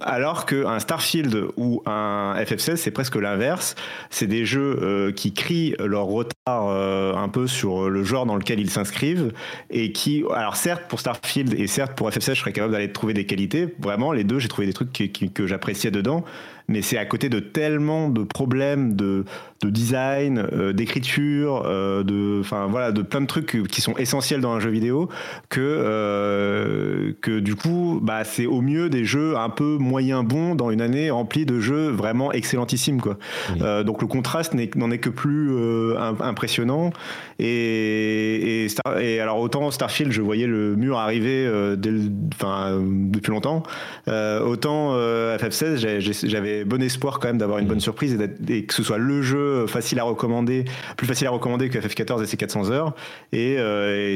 [0.00, 3.74] Alors qu'un Starfield ou un FF16, c'est presque l'inverse.
[4.10, 8.70] C'est des jeux qui crient leur retard un peu sur le genre dans lequel ils
[8.70, 9.32] s'inscrivent
[9.70, 13.14] et qui, alors certes, pour Starfield et certes pour FF16, je serais capable d'aller trouver
[13.14, 13.74] des qualités.
[13.78, 14.92] Vraiment, les deux, j'ai trouvé des trucs
[15.32, 16.24] que j'appréciais dedans.
[16.70, 19.24] Mais c'est à côté de tellement de problèmes de,
[19.62, 24.42] de design, euh, d'écriture, euh, de, enfin voilà, de plein de trucs qui sont essentiels
[24.42, 25.08] dans un jeu vidéo
[25.48, 26.97] que euh,
[27.28, 30.80] que du coup, bah c'est au mieux des jeux un peu moyen bons dans une
[30.80, 33.18] année remplie de jeux vraiment excellentissimes quoi.
[33.52, 33.58] Oui.
[33.62, 36.90] Euh, donc le contraste n'en est que plus euh, im- impressionnant.
[37.38, 42.00] Et, et, Star- et alors autant Starfield, je voyais le mur arriver euh, dès le-
[42.34, 43.62] enfin, depuis longtemps.
[44.06, 48.18] Autant euh, FF16, j'ai- j'ai- j'avais bon espoir quand même d'avoir une bonne surprise
[48.48, 50.64] et, que ce soit le jeu facile à recommander,
[50.96, 52.94] plus facile à recommander que FF14 et ses 400 heures.
[53.32, 53.56] Et,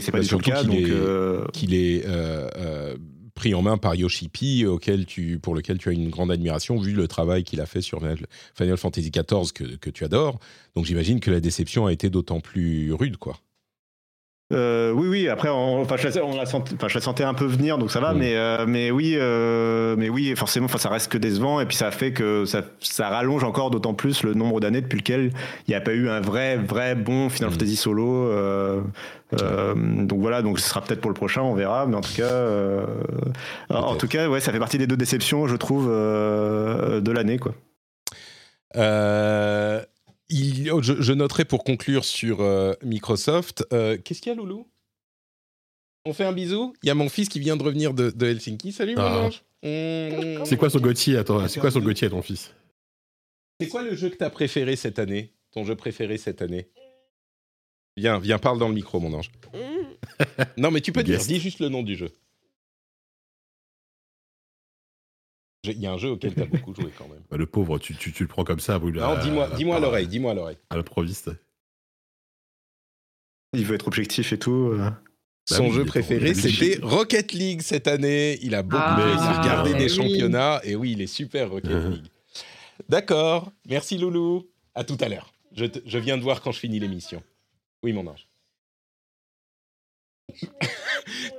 [0.01, 0.61] c'est pas Bah, du tout le cas.
[0.63, 0.79] qu'il Donc,
[1.69, 1.73] est-
[3.35, 5.07] pris en main par Yoshi P, auquel
[5.41, 8.27] pour lequel tu as une grande admiration, vu le travail qu'il a fait sur Final
[8.55, 10.39] Final Fantasy XIV que, que tu adores.
[10.75, 13.39] Donc j'imagine que la déception a été d'autant plus rude, quoi.
[14.53, 15.29] Euh, oui, oui.
[15.29, 17.79] Après, on, enfin, je, la, on la sentait, enfin, je la sentais un peu venir,
[17.79, 18.13] donc ça va.
[18.13, 18.19] Mm.
[18.19, 21.61] Mais, euh, mais oui, euh, mais oui, forcément, enfin, ça reste que décevant.
[21.61, 24.99] Et puis ça fait que ça, ça rallonge encore d'autant plus le nombre d'années depuis
[24.99, 25.33] lequel
[25.67, 27.53] il n'y a pas eu un vrai, vrai bon Final Mm.
[27.53, 28.31] Fantasy solo.
[29.33, 31.87] donc voilà, donc ce sera peut-être pour le prochain, on verra.
[31.87, 32.47] Mais en tout cas,
[33.71, 37.53] en tout cas, ouais, ça fait partie des deux déceptions, je trouve, de l'année, quoi.
[38.77, 39.83] Euh,
[40.33, 43.65] il- je, je noterai pour conclure sur euh, Microsoft.
[43.73, 44.69] euh, Qu'est-ce qu'il y a, Loulou?
[46.05, 46.75] On fait un bisou?
[46.83, 48.73] Il y a mon fils qui vient de revenir de, de Helsinki.
[48.73, 49.19] Salut, mon Ah.
[49.27, 49.43] ange.
[49.63, 50.45] Mmh.
[50.45, 51.17] C'est quoi son Gauthier?
[51.17, 52.53] À ton, c'est quoi son Gauthier ton fils?
[53.61, 55.33] C'est quoi le jeu que t'as préféré cette année?
[55.53, 56.69] Ton jeu préféré cette année?
[57.97, 59.31] Viens, viens, parle dans le micro, mon ange.
[60.57, 62.11] non, mais tu peux dire, dis juste le nom du jeu.
[65.65, 67.23] Il y a un jeu auquel t'as beaucoup joué quand même.
[67.31, 68.79] Bah, Le pauvre, tu, tu, tu le prends comme ça.
[68.79, 70.59] vous, Non, dis-moi, dis-moi à l'oreille, dis-moi à l'oreille.
[70.71, 71.31] À l'improviste.
[73.53, 74.71] Il veut être objectif et tout.
[74.73, 74.79] euh.
[74.79, 78.39] Bah Son oui, jeu préféré, c'était Rocket League cette année.
[78.43, 79.97] Il a beaucoup Ah, il a regardé mais des oui.
[79.97, 81.71] championnats et oui, il est super Rocket.
[81.91, 82.07] League.
[82.89, 84.49] D'accord, merci Loulou.
[84.75, 85.33] À tout à l'heure.
[85.55, 87.23] Je, te- je viens de voir quand je finis l'émission.
[87.83, 88.27] Oui, mon ange.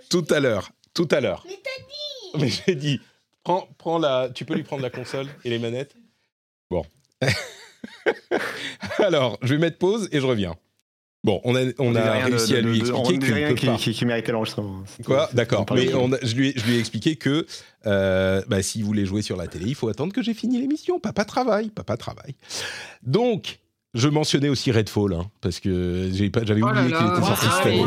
[0.09, 1.43] tout à l'heure, tout à l'heure.
[1.47, 2.99] Mais t'as dit Mais j'ai dit.
[3.43, 4.29] Prends, prends la.
[4.33, 5.95] Tu peux lui prendre la console et les manettes.
[6.71, 6.85] Bon.
[8.99, 10.55] Alors, je vais mettre pause et je reviens.
[11.25, 13.25] Bon, on a, on disait a rien de- réussi de- à lui de- on expliquer
[13.25, 13.75] qu'il rien peut qui, pas.
[13.77, 14.83] qui- qui méritait l'enregistrement.
[14.87, 15.29] C'était- Quoi?
[15.33, 15.65] D'accord.
[15.69, 17.45] on Mais on a- je, lui ai, je lui ai expliqué que
[17.85, 20.99] euh, bah, s'il voulait jouer sur la télé, il faut attendre que j'ai fini l'émission.
[20.99, 22.35] Papa travaille, papa travaille.
[23.03, 23.59] Donc,
[23.93, 27.65] je mentionnais aussi Redfall, hein, parce que j'avais Oh oublié qu'il là, était sorti cette
[27.67, 27.77] année.
[27.77, 27.83] jeux,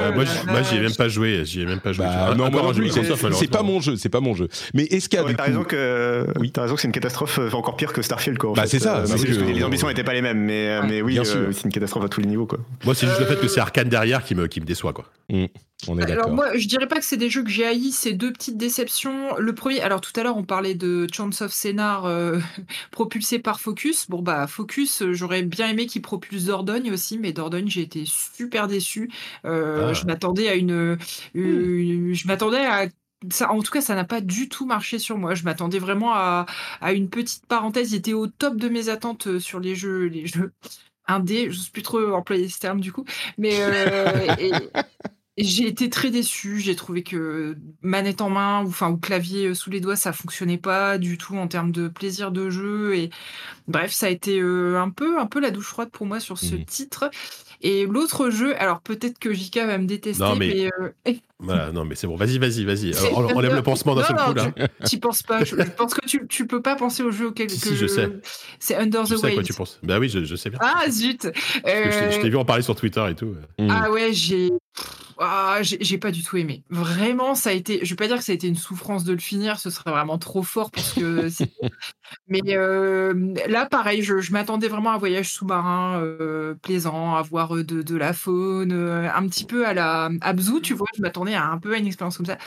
[0.00, 0.24] Euh, moi,
[0.62, 1.44] j'y- ai même pas joué.
[1.44, 2.04] J'y ai même pas joué.
[2.06, 4.48] Bah, non, encore moi c'est- pas mon jeu, c'est pas mon jeu.
[4.74, 6.50] Mais est-ce qu'il y a Ouais, t'as coup- raison que Oui.
[6.50, 8.52] t'as raison que c'est une catastrophe euh, encore pire que Starfield quoi.
[8.54, 10.68] Bah, c'est ça, Euh, c'est parce que- que les ambitions n'étaient pas les mêmes, mais
[10.68, 10.86] euh, Ouais.
[10.88, 11.40] mais oui, Bien euh, sûr.
[11.52, 12.58] c'est une catastrophe à tous les niveaux quoi.
[12.84, 15.04] Moi, c'est juste le fait que c'est Arkane derrière qui me, qui me déçoit, quoi.
[15.88, 18.12] On est Alors moi, je dirais pas que c'est des jeux que j'ai haïs, c'est
[18.12, 19.36] deux petites déceptions.
[19.38, 22.38] Le premier, alors tout à l'heure on parlait de Chance of Scénar euh,
[22.90, 24.08] propulsé par Focus.
[24.10, 28.04] Bon bah Focus, euh, j'aurais bien aimé qu'il propulse Dordogne aussi, mais Dordogne j'ai été
[28.06, 29.10] super déçu.
[29.44, 29.92] Euh, Ah.
[29.94, 30.98] Je m'attendais à une,
[31.34, 32.86] une- je m'attendais à
[33.30, 35.34] ça, en tout cas, ça n'a pas du tout marché sur moi.
[35.34, 36.46] Je m'attendais vraiment à,
[36.80, 37.92] à une petite parenthèse.
[37.92, 40.52] Il était au top de mes attentes sur les jeux, les jeux
[41.06, 41.50] indés.
[41.50, 43.04] Je ne sais plus trop employer ce terme du coup,
[43.36, 44.52] mais euh, et
[45.44, 46.58] j'ai été très déçu.
[46.60, 50.12] J'ai trouvé que manette en main ou enfin ou clavier euh, sous les doigts, ça
[50.12, 52.94] fonctionnait pas du tout en termes de plaisir de jeu.
[52.96, 53.10] Et
[53.68, 56.38] bref, ça a été euh, un peu un peu la douche froide pour moi sur
[56.38, 56.64] ce Mhm.
[56.64, 57.10] titre.
[57.62, 60.70] Et l'autre jeu, alors peut-être que JK va me détester, Non, mais- mais,
[61.10, 61.12] euh,
[61.42, 62.16] Voilà, non, mais c'est bon.
[62.16, 62.92] Vas-y, vas-y, vas-y.
[63.14, 64.50] On, on enlève le pansement d'un seul coup, là.
[64.88, 65.42] tu penses pas.
[65.44, 67.76] Je, je pense que tu, tu peux pas penser au jeu auquel Si, que si,
[67.76, 68.08] je sais.
[68.58, 69.78] C'est Under Je the sais à quoi tu penses.
[69.82, 70.58] Bah oui, je, je sais bien.
[70.62, 71.28] Ah zut.
[71.64, 73.34] Je t'ai- vu en parler sur Twitter et tout.
[73.70, 74.50] Ah ouais, j'ai.
[75.22, 76.64] Ah, j'ai pas du tout aimé.
[76.70, 77.84] Vraiment, ça a été.
[77.84, 79.90] Je vais pas dire que ça a été une souffrance de le finir, ce serait
[79.90, 81.28] vraiment trop fort parce que.
[82.26, 87.54] Mais euh, là, pareil, je, m'attendais vraiment à un voyage sous-marin euh, plaisant, à voir
[87.54, 90.88] euh, de, la faune, un petit peu à la Abzu, tu vois.
[90.96, 92.38] Je m'attendais à un peu à une expérience comme ça.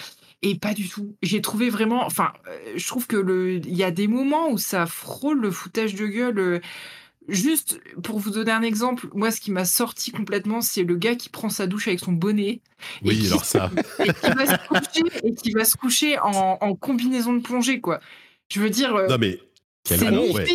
[0.41, 1.15] Et pas du tout.
[1.21, 2.03] J'ai trouvé vraiment.
[2.07, 2.33] Enfin,
[2.75, 6.61] je trouve que y a des moments où ça frôle le foutage de gueule.
[7.29, 11.15] Juste pour vous donner un exemple, moi ce qui m'a sorti complètement, c'est le gars
[11.15, 12.61] qui prend sa douche avec son bonnet et
[13.05, 13.71] Oui, qui, alors ça.
[13.99, 17.79] et qui va se coucher, et qui va se coucher en, en combinaison de plongée,
[17.79, 17.99] quoi.
[18.51, 19.39] Je veux dire, euh, Non, mais
[19.85, 20.45] quel c'est ouais.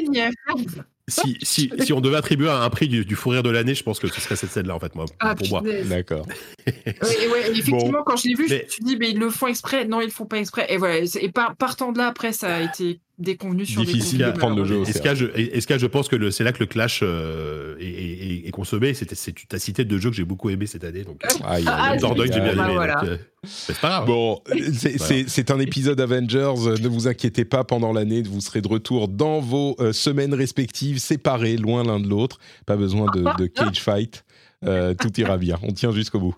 [1.09, 3.83] si, si, si on devait attribuer un prix du, du fou rire de l'année, je
[3.83, 5.63] pense que ce serait cette scène-là, en fait, moi, Ah, pour moi.
[5.87, 6.27] D'accord.
[6.67, 8.03] Ouais, effectivement, Bon.
[8.05, 9.87] quand je l'ai vu, Mais- je me suis dit, mais ils le font exprès.
[9.87, 10.67] Non, ils le font pas exprès.
[10.69, 10.99] Et voilà.
[10.99, 14.57] Et par- partant de là, après, ça a été déconvenus sur Difficile des à prendre
[14.57, 15.27] le jeu Est-ce que je,
[15.67, 18.95] que je pense que le- c'est là que le clash euh, est, est- est consommé
[18.95, 21.03] c'est, tu as cité deux jeux que j'ai beaucoup aimé cette année.
[21.05, 22.57] Donc, Aïe, Ah, Dordogne, j'ai bien aimé.
[22.57, 22.95] bah voilà.
[22.97, 24.07] donc, euh, c'est pas grave.
[24.07, 24.41] Bon,
[24.73, 26.55] c'est- un épisode Avengers.
[26.67, 30.35] euh, Ne vous inquiétez pas, pendant l'année, vous serez de retour dans vos euh, semaines
[30.35, 32.39] respectives, séparés, loin l'un de l'autre.
[32.67, 34.25] Pas besoin de, de cage fight.
[34.65, 35.57] Euh, tout ira bien.
[35.63, 36.35] On tient jusqu'au bout.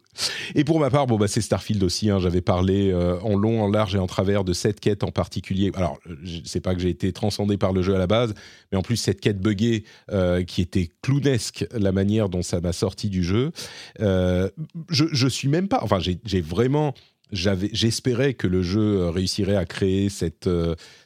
[0.55, 2.11] Et pour ma part, bon bah c'est Starfield aussi.
[2.11, 2.19] hein.
[2.21, 5.71] J'avais parlé euh, en long, en large et en travers de cette quête en particulier.
[5.75, 5.99] Alors,
[6.45, 8.35] sais pas que j'ai été transcendé par le jeu à la base,
[8.71, 12.75] mais en plus cette quête buggée euh, qui était clownesque, la manière dont ça m'a
[12.75, 13.53] sorti du jeu.
[13.99, 15.81] Je, suis même pas.
[15.83, 16.93] Enfin, j'ai vraiment
[17.33, 20.51] j'espérais que le jeu réussirait à créer cette,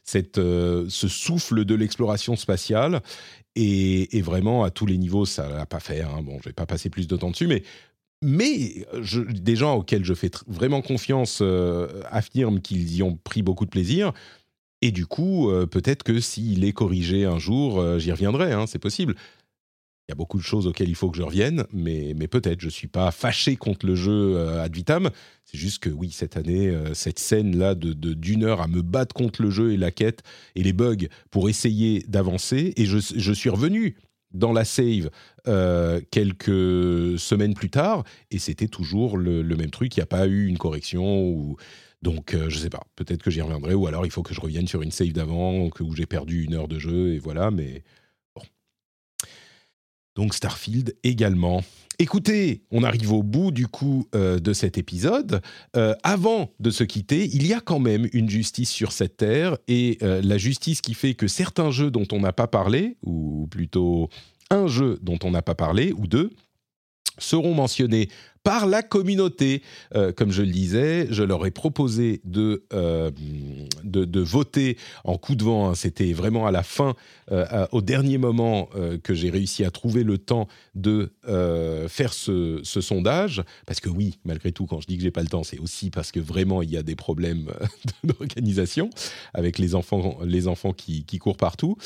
[0.03, 3.03] cette, ce souffle de l'exploration spatiale.
[3.57, 6.01] Et, vraiment, à tous les niveaux, ça l'a pas fait.
[6.01, 6.23] hein.
[6.23, 7.63] Bon, je vais pas passer plus de temps dessus, mais,
[8.23, 8.87] mais
[9.29, 13.71] des gens auxquels je fais vraiment confiance euh, affirment qu'ils y ont pris beaucoup de
[13.71, 14.13] plaisir.
[14.83, 18.67] Et du coup, euh, peut-être que s'il est corrigé un jour, euh, j'y reviendrai, hein,
[18.67, 19.15] c'est possible.
[20.07, 22.61] Il y a beaucoup de choses auxquelles il faut que je revienne, mais, peut-être.
[22.61, 25.11] Je ne suis pas fâché contre le jeu euh, ad vitam.
[25.45, 29.15] C'est juste que oui, cette année, euh, cette scène-là de d'une heure à me battre
[29.15, 30.23] contre le jeu et la quête
[30.57, 32.99] et les bugs pour essayer d'avancer, et je,
[33.33, 33.97] suis revenu
[34.33, 35.11] dans la save
[35.47, 39.97] euh, quelques semaines plus tard, et c'était toujours le, même truc.
[39.97, 41.57] Il n'y a pas eu une correction ou
[42.03, 44.41] donc, euh, je sais pas, peut-être que j'y reviendrai, ou alors il faut que je
[44.41, 47.83] revienne sur une save d'avant, où j'ai perdu une heure de jeu, et voilà, mais.
[50.15, 51.63] Donc Starfield également.
[51.99, 55.41] Écoutez, on arrive au bout du coup euh, de cet épisode.
[55.77, 59.57] Euh, avant de se quitter, il y a quand même une justice sur cette terre,
[59.69, 63.47] et euh, la justice qui fait que certains jeux dont on n'a pas parlé, ou
[63.49, 64.09] plutôt
[64.51, 66.31] un jeu dont on n'a pas parlé, ou deux,
[67.19, 68.09] seront mentionnés
[68.45, 69.63] par la communauté.
[69.97, 73.11] Euh, comme je le disais, je leur ai proposé de, euh,
[73.83, 75.75] de, de voter en coup de vent.
[75.75, 76.95] C'était vraiment à la fin,
[77.33, 78.69] euh, au dernier moment,
[79.03, 81.13] que j'ai réussi à trouver le temps de
[81.89, 83.43] faire ce, ce sondage.
[83.67, 85.91] Parce que oui, malgré tout, quand je dis que j'ai pas le temps, c'est aussi
[85.91, 87.51] parce que vraiment il y a des problèmes
[88.05, 88.91] d'organisation
[89.33, 91.77] avec les enfants, les enfants qui, qui courent partout.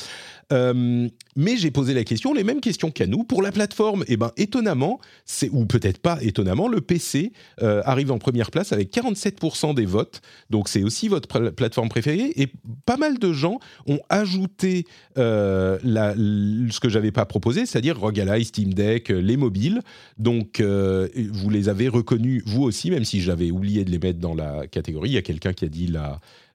[0.50, 3.22] Mais j'ai posé la question, les mêmes questions qu'à nous.
[3.22, 8.10] Pour la plateforme, eh ben, étonnamment, c'est, ou peut-être pas étonnamment, le PC euh, arrive
[8.12, 10.20] en première place avec 47% des votes.
[10.50, 12.32] Donc c'est aussi votre pla- plateforme préférée.
[12.36, 12.48] Et
[12.86, 14.84] pas mal de gens ont ajouté
[15.18, 19.80] euh, ce que j'avais pas proposé, c'est-à-dire Rogue Ally, Steam Deck, euh, les mobiles.
[20.18, 24.34] Donc vous les avez reconnus, vous aussi, même si j'avais oublié de les mettre dans
[24.34, 25.10] la catégorie.
[25.10, 25.92] Il y a quelqu'un qui a dit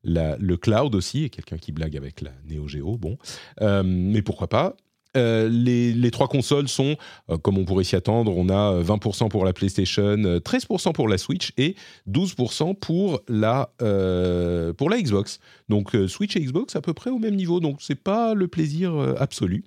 [0.03, 3.17] le cloud aussi, et quelqu'un qui blague avec la Neo Geo, bon.
[3.61, 4.75] Mais pourquoi pas
[5.15, 6.95] Euh, les, les trois consoles sont,
[7.29, 10.93] euh, comme on pourrait s'y attendre, on a euh, 20% pour la PlayStation, euh, 13%
[10.93, 11.75] pour la Switch et
[12.09, 15.39] 12% pour la, euh, pour la Xbox.
[15.69, 18.47] Donc euh, Switch et Xbox à peu près au même niveau, donc c'est pas le
[18.47, 19.63] plaisir euh, absolu.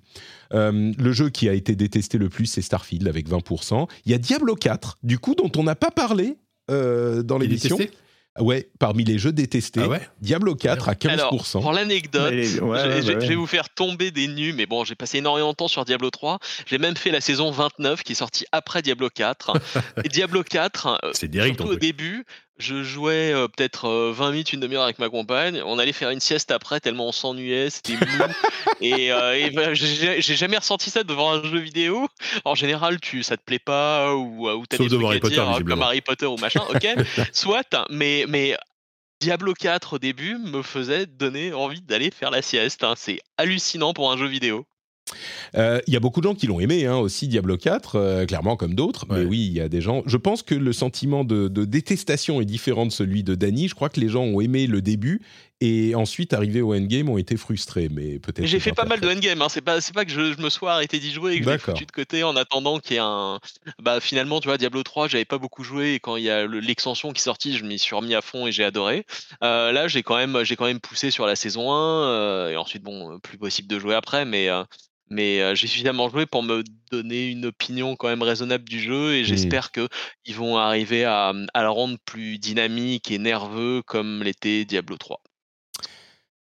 [0.53, 3.87] Euh, le jeu qui a été détesté le plus, c'est Starfield avec 20%.
[4.05, 6.37] Il y a Diablo 4, du coup, dont on n'a pas parlé
[6.69, 7.77] euh, dans Il est l'émission.
[8.39, 11.09] Ouais, parmi les jeux détestés, Ah ouais Diablo 4 à 15%.
[11.09, 11.29] Alors,
[11.61, 13.27] pour l'anecdote, ouais, je, ouais, je- je ouais.
[13.27, 16.09] vais vous faire tomber des nues, mais bon, j'ai passé énormément de temps sur Diablo
[16.09, 16.39] 3.
[16.65, 19.53] J'ai même fait la saison 29 qui est sortie après Diablo 4.
[20.05, 21.81] Et Diablo 4, euh, C'est direct, surtout au truc.
[21.81, 22.25] début,
[22.57, 25.61] je jouais euh, peut-être euh, 20 minutes, une demi-heure avec ma compagne.
[25.65, 28.23] On allait faire une sieste après tellement on s'ennuyait, c'était mou.
[28.81, 32.07] et euh, et ben, j'ai j'ai jamais ressenti ça devant un jeu vidéo.
[32.45, 35.11] En général, tu, ça te plaît pas ou, ou t'as Sauf des trucs devant à
[35.11, 35.81] Harry Potter, dire, euh, comme.
[35.81, 36.61] Harry Potter ou machin.
[36.69, 36.87] Ok,
[37.33, 38.57] soit, mais mais
[39.19, 42.83] Diablo 4 au début me faisait donner envie d'aller faire la sieste.
[42.83, 42.93] hein.
[42.97, 44.65] C'est hallucinant pour un jeu vidéo.
[45.55, 48.25] Euh, Il y a beaucoup de gens qui l'ont aimé hein, aussi, Diablo 4, euh,
[48.25, 49.05] clairement comme d'autres.
[49.09, 50.03] Mais oui, il y a des gens.
[50.05, 53.67] Je pense que le sentiment de, de détestation est différent de celui de Danny.
[53.67, 55.21] Je crois que les gens ont aimé le début
[55.59, 57.89] et ensuite, arrivés au endgame, ont été frustrés.
[57.89, 58.45] Mais peut-être.
[58.45, 59.41] J'ai fait pas mal de endgame.
[59.41, 59.47] Hein.
[59.49, 61.49] C'est pas, c'est pas que je, je me sois arrêté d'y jouer et que je
[61.49, 63.39] l'ai foutu de côté en attendant qu'il y ait un.
[63.81, 66.45] Bah finalement, tu vois, Diablo 3, j'avais pas beaucoup joué et quand il y a
[66.45, 69.05] le- l'extension qui est sortie, je m'y suis remis à fond et j'ai adoré.
[69.43, 72.55] Euh, là, j'ai quand même, j'ai quand même poussé sur la saison 1 euh, et
[72.57, 74.49] ensuite, bon, plus possible de jouer après, mais.
[75.09, 79.13] Mais euh, j'ai suffisamment joué pour me donner une opinion quand même raisonnable du jeu
[79.13, 79.87] et j'espère que
[80.25, 85.21] ils vont arriver à, à le rendre plus dynamique et nerveux comme l'était Diablo 3.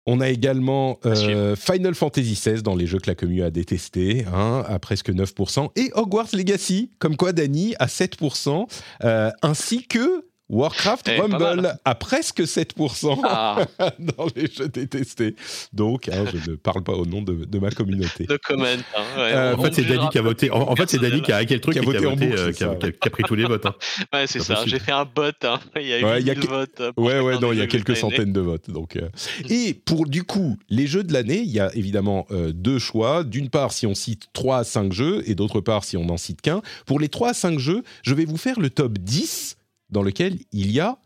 [0.07, 4.25] On a également euh, Final Fantasy XVI dans les jeux que la commu a détesté,
[4.33, 8.67] hein, à presque 9%, et Hogwarts Legacy, comme quoi Dany à 7%,
[9.05, 13.65] euh, ainsi que Warcraft Eh, Rumble à presque 7% Ah,
[13.99, 15.37] dans les jeux détestés.
[15.73, 18.27] Donc, hein, je ne parle pas au nom de, de ma communauté.
[18.27, 18.65] de comment.
[18.65, 18.77] hein,
[19.17, 20.51] ouais, Euh, En fait, c'est jugera qui a voté.
[20.51, 22.01] En, en fait, c'est Dany qui a hacké le truc Qui a et qui a
[22.01, 23.65] voté voté, boucle, euh, qui, a, qui pris tous les votes.
[23.67, 23.75] hein.
[24.13, 24.65] Ouais, c'est ça.
[24.67, 25.31] J'ai fait un bot.
[25.45, 25.61] hein.
[25.77, 26.83] Il y a eu Ouais, il y a 1000 que- votes.
[26.95, 28.71] pour Ouais, ouais, non, il y a quelques centaines de votes.
[28.71, 29.09] Donc, euh.
[29.49, 33.25] Et pour, du coup, les jeux de l'année, il y a évidemment euh, deux choix.
[33.25, 36.17] D'une part, si on cite 3 à 5 jeux, et d'autre part, si on n'en
[36.17, 36.61] cite qu'un.
[36.87, 39.57] Pour les 3 à 5 jeux, je vais vous faire le top 10
[39.91, 40.99] dans lequel il y a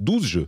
[0.00, 0.46] 12 jeux.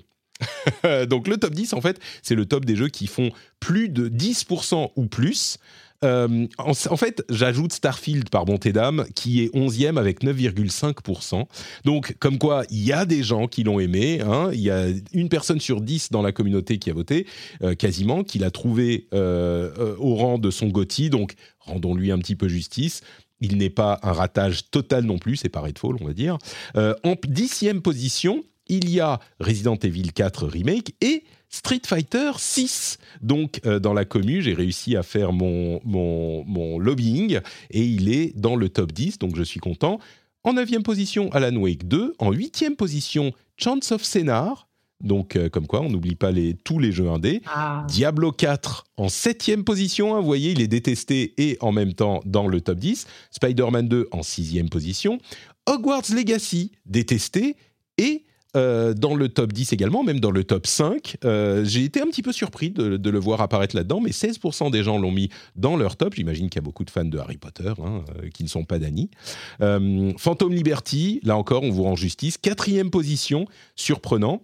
[1.09, 3.31] Donc le top 10, en fait, c'est le top des jeux qui font
[3.61, 5.59] plus de 10% ou plus.
[6.05, 11.47] Euh, en, fait, j'ajoute Starfield par bonté d'âme, qui est 11e avec 9,5%.
[11.85, 14.21] Donc, comme quoi, il y a des gens qui l'ont aimé.
[14.21, 14.51] hein.
[14.53, 17.27] Il y a une personne sur 10 dans la communauté qui a voté,
[17.63, 21.11] euh, quasiment, qui l'a trouvé euh, au rang de son GOTY.
[21.11, 23.01] Donc, rendons-lui un petit peu justice.
[23.45, 26.39] Il n'est pas un ratage total non plus, c'est pas Redfall, on va dire.
[26.77, 32.99] Euh, en dixième position, il y a Resident Evil 4 Remake et Street Fighter 6.
[33.21, 37.41] Donc, euh, dans la commu, j'ai réussi à faire mon, lobbying
[37.71, 39.99] et il est dans le top 10, donc je suis content.
[40.43, 42.15] En 9 position, Alan Wake 2.
[42.19, 44.69] En 8 position, Chance of Scénar.
[45.05, 47.43] Donc, euh, comme quoi, on n'oublie pas les, tous les jeux indés.
[47.47, 47.85] Ah.
[47.89, 50.15] Diablo 4 en 7 position.
[50.17, 53.07] hein, vous voyez, il est détesté et en même temps dans le top 10.
[53.31, 55.19] Spider-Man 2 en 6 position.
[55.67, 57.57] Hogwarts Legacy, détesté
[57.99, 58.25] et
[58.57, 61.17] euh, dans le top 10 également, même dans le top 5.
[61.25, 64.71] Euh, J'ai été un petit peu surpris de, de le voir apparaître là-dedans, mais 16%
[64.71, 66.15] des gens l'ont mis dans leur top.
[66.15, 68.65] J'imagine qu'il y a beaucoup de fans de Harry Potter hein, euh, qui ne sont
[68.65, 69.11] pas d'Annie.
[69.59, 72.39] Phantom Liberty, là encore, on vous rend justice.
[72.39, 74.41] Quatrième position, surprenant.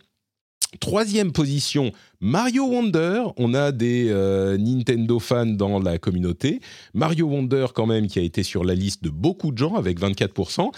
[0.79, 1.91] Troisième position,
[2.21, 3.25] Mario Wonder.
[3.37, 6.61] On a des euh, Nintendo fans dans la communauté.
[6.95, 9.99] Mario Wonder, quand même, qui a été sur la liste de beaucoup de gens avec
[9.99, 10.71] 24%.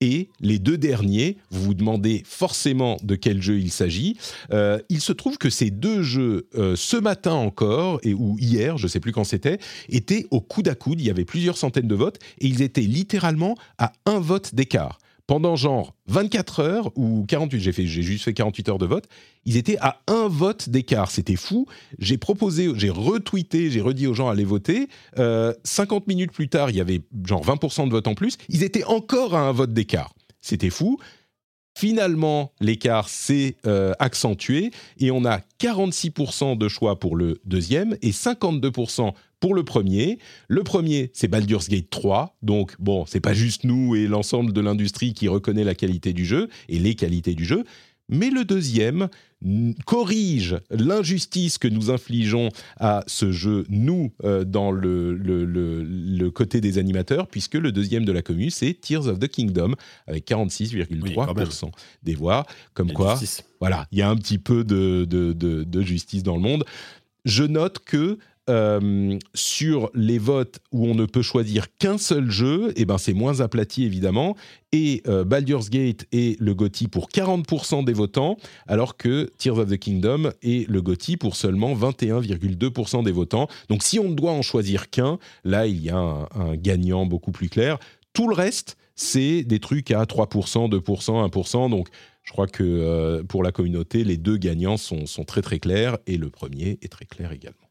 [0.00, 4.16] Et les deux derniers, vous vous demandez forcément de quel jeu il s'agit.
[4.52, 8.78] Euh, il se trouve que ces deux jeux, euh, ce matin encore, et, ou hier,
[8.78, 11.00] je ne sais plus quand c'était, étaient au coude à coude.
[11.00, 14.98] Il y avait plusieurs centaines de votes et ils étaient littéralement à un vote d'écart.
[15.30, 19.04] Pendant genre 24 heures ou 48, j'ai juste fait 48 heures de vote,
[19.44, 21.08] ils étaient à un vote d'écart.
[21.12, 21.66] C'était fou.
[22.00, 24.88] J'ai proposé, j'ai retweeté, j'ai redit aux gens d'aller voter.
[25.20, 28.38] Euh, 50 minutes plus tard, il y avait genre 20% de votes en plus.
[28.48, 30.12] Ils étaient encore à un vote d'écart.
[30.40, 30.98] C'était fou.
[31.78, 38.10] Finalement, l'écart s'est euh, accentué et on a 46% de choix pour le deuxième et
[38.10, 40.18] 52% pour le premier.
[40.48, 42.36] Le premier, c'est Baldur's Gate 3.
[42.42, 46.24] Donc, bon, c'est pas juste nous et l'ensemble de l'industrie qui reconnaît la qualité du
[46.26, 47.64] jeu et les qualités du jeu.
[48.12, 49.08] Mais le deuxième
[49.86, 56.30] corrige l'injustice que nous infligeons à ce jeu, nous, euh, dans le, le- le- le
[56.30, 59.74] côté des animateurs, puisque le deuxième de la commune, c'est Tears of the Kingdom,
[60.06, 61.70] avec 46,3%
[62.02, 62.46] des voix.
[62.74, 63.44] Comme quoi, justice.
[63.60, 66.64] voilà, il y a un petit peu de, de- de- de justice dans le monde.
[67.24, 72.72] Je note que euh, sur les votes où on ne peut choisir qu'un seul jeu,
[72.76, 74.36] eh ben c'est moins aplati évidemment.
[74.72, 78.36] Et euh, Baldur's Gate est le GOTY pour 40% des votants,
[78.66, 83.48] alors que Tears of the Kingdom est le GOTY pour seulement 21,2% des votants.
[83.68, 87.06] Donc si on ne doit en choisir qu'un, là il y a un, un gagnant
[87.06, 87.78] beaucoup plus clair.
[88.12, 91.70] Tout le reste, c'est des trucs à 3%, 2%, 1%.
[91.70, 91.88] Donc
[92.22, 95.98] je crois que euh, pour la communauté, les deux gagnants sont, sont très très clairs
[96.06, 97.69] et le premier est très clair également.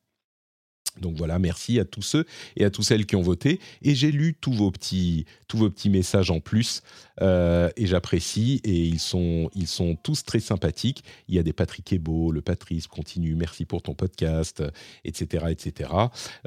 [1.00, 3.60] Donc voilà, merci à tous ceux et à toutes celles qui ont voté.
[3.82, 6.82] Et j'ai lu tous vos petits, tous vos petits messages en plus
[7.22, 8.61] euh, et j'apprécie.
[8.64, 11.03] Et ils sont, ils sont tous très sympathiques.
[11.28, 14.64] Il y a des Patrick Ebo, le Patrice continue, merci pour ton podcast,
[15.03, 15.45] etc.
[15.50, 15.92] etc.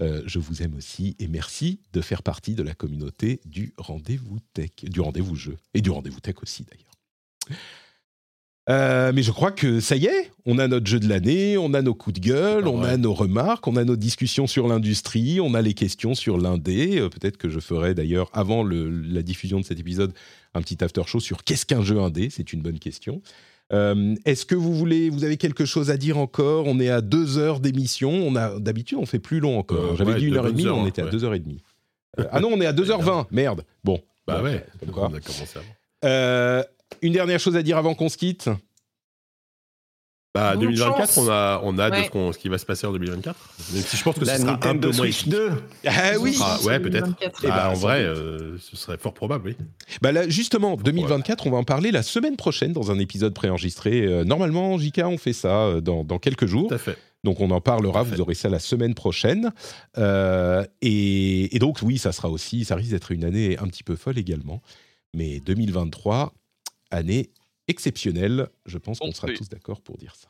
[0.01, 4.39] Euh, je vous aime aussi et merci de faire partie de la communauté du rendez-vous
[4.55, 7.59] tech, du rendez-vous jeu et du rendez-vous tech aussi d'ailleurs.
[8.71, 11.75] Euh, mais je crois que ça y est, on a notre jeu de l'année, on
[11.75, 12.91] a nos coups de gueule, on vrai.
[12.93, 17.01] a nos remarques, on a nos discussions sur l'industrie, on a les questions sur l'indé.
[17.01, 20.13] Euh, Peut-être que je ferai d'ailleurs, avant le- la diffusion de cet épisode,
[20.55, 22.29] un petit after show sur qu'est-ce qu'un jeu indé.
[22.31, 23.21] C'est une bonne question.
[23.73, 26.67] Euh, Est-ce que vous voulez, vous avez quelque chose à dire encore?
[26.69, 28.11] On est à deux heures d'émission.
[28.13, 29.97] On a d'habitude on fait plus long encore.
[29.97, 31.41] J'avais ouais, dit une heure et demie, heures, on hein, était à deux heures et
[31.41, 31.59] demie.
[32.31, 33.27] Ah non, on est à 2h20.
[33.33, 33.65] Merde.
[33.83, 33.99] Bon.
[34.27, 35.67] Bah ouais, on a commencé avant.
[36.05, 36.63] Euh,
[37.01, 38.49] une dernière chose à dire avant qu'on se quitte.
[40.35, 41.19] Bah, Bonne 2024, chance.
[41.19, 43.37] on a, on a de ce, ce qui va se passer en 2024.
[43.75, 45.33] Même si je pense que La ce sera un peu moins Switch épique.
[45.33, 45.51] 2.
[45.87, 46.39] Ah oui.
[46.41, 47.05] Ah, ouais, peut-être.
[47.05, 47.41] 2024.
[47.45, 49.57] Eh Bah, ben, en vrai, euh, ce serait fort probable, oui.
[50.01, 54.07] Bah là, justement, 2024, on va en parler la semaine prochaine dans un épisode préenregistré.
[54.07, 56.69] Euh, normalement, JK, on fait ça euh, dans, dans quelques jours.
[56.69, 56.97] Tout à fait.
[57.25, 59.53] Donc on en parlera, vous aurez ça la semaine prochaine.
[59.99, 63.85] Euh, et, et donc oui, ça sera aussi, ça risque d'être une année un petit
[63.85, 64.61] peu folle également.
[65.15, 66.33] Mais 2023,
[66.93, 67.31] année
[67.69, 68.49] exceptionnel.
[68.67, 70.29] Je pense qu'on sera tous d'accord pour dire ça.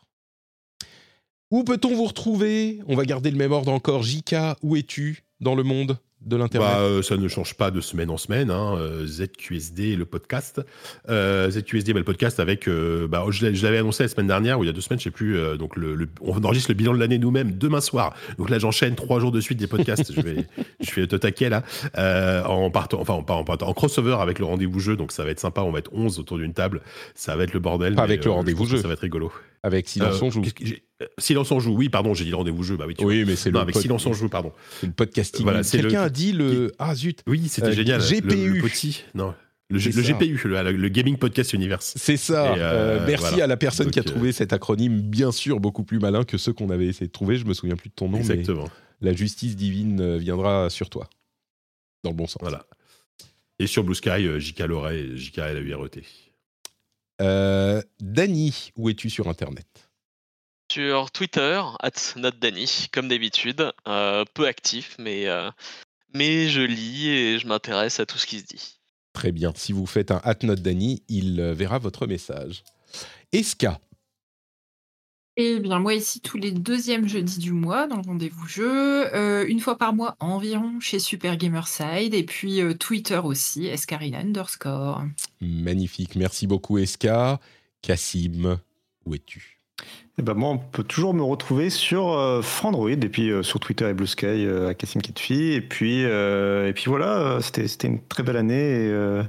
[1.51, 2.81] Où peut-on vous retrouver?
[2.87, 4.03] On va garder le même ordre encore.
[4.03, 5.99] Jika, où es-tu dans le monde?
[6.25, 6.69] De l'Internet?
[6.69, 8.51] Bah, euh, ça ne change pas de semaine en semaine.
[8.51, 8.77] Hein.
[8.79, 10.61] euh, ZQSD, le podcast.
[11.09, 12.69] Euh, ZQSD, bah, le podcast avec.
[12.69, 15.05] euh, bah, je l'avais annoncé la semaine dernière ou il y a deux semaines, je
[15.05, 15.37] sais plus.
[15.37, 18.15] euh, donc, le, le- on enregistre le bilan de l'année nous-mêmes demain soir.
[18.39, 20.13] Donc là, j'enchaîne trois jours de suite des podcasts.
[20.15, 20.47] je vais,
[20.81, 21.63] je vais te taquer là.
[21.99, 24.97] Euh, en partant, enfin, en, en, en crossover avec le rendez-vous jeu.
[24.97, 25.63] Donc, ça va être sympa.
[25.63, 26.83] On va être 11 autour d'une table.
[27.15, 27.95] Ça va être le bordel.
[27.95, 28.79] Pas mais, avec le rendez-vous jeu.
[28.79, 29.33] Ça va être rigolo.
[29.65, 30.43] Avec Silence Euh, on joue.
[30.43, 31.75] euh, Silence on joue.
[31.77, 32.77] Oui, pardon, j'ai dit rendez-vous jeu.
[32.77, 33.13] Bah oui, tu vois.
[33.13, 34.53] Oui, mais c'est le, avec Silence on joue, pardon.
[34.81, 35.43] c'est le podcasting.
[35.45, 36.73] Voilà, le- Quelqu'un a dit le.
[36.79, 38.01] Ah zut Oui, c'était Euh, génial.
[38.01, 38.55] GPU.
[38.55, 39.35] Le, petit, non,
[39.71, 39.79] le.
[39.79, 41.95] GPU, le, le Gaming Podcast Universe.
[41.97, 42.55] C'est ça.
[42.55, 42.57] Euh,
[43.01, 43.45] Euh, merci voilà.
[43.45, 46.39] à la personne qui a euh, trouvé cet acronyme, bien sûr, beaucoup plus malin que
[46.39, 47.37] ceux qu'on avait essayé de trouver.
[47.37, 48.69] Je me souviens plus de ton nom, Exactement.
[49.01, 51.09] mais la justice divine viendra sur toi.
[52.03, 52.39] Dans le bon sens.
[52.41, 52.67] Voilà.
[53.61, 54.61] Et sur Blue Sky, JK
[54.91, 56.03] et JK LAURET.
[57.23, 59.67] Euh, Dany, où es-tu sur Internet?
[60.73, 63.73] Sur Twitter, at notdanny, comme d'habitude.
[63.87, 65.51] euh, peu actif, mais, euh,
[66.15, 68.81] mais je lis et je m'intéresse à tout ce qui se dit.
[69.13, 69.53] Très bien.
[69.55, 70.39] Si vous faites un at
[71.09, 72.65] il euh, verra votre message.
[73.33, 73.81] Eska,
[75.39, 79.47] Eh bien, moi ici, tous les deuxièmes jeudis du mois, dans le rendez-vous jeu, euh,
[79.49, 85.03] une fois par mois environ chez Super Gamerside, et puis euh, Twitter aussi, escarina underscore.
[85.41, 86.17] magnifique.
[86.17, 87.41] Merci beaucoup, Eska.
[87.81, 88.59] Cassim,
[89.07, 89.59] où es-tu?
[90.19, 93.59] Eh ben moi, on peut toujours me retrouver sur euh, Frandroid et puis euh, sur
[93.59, 95.53] Twitter et Blue Sky euh, à Cassim Kitfi.
[95.55, 98.55] Et puis, euh, et puis voilà, euh, c'était c'était une très belle année.
[98.55, 99.23] Et, euh,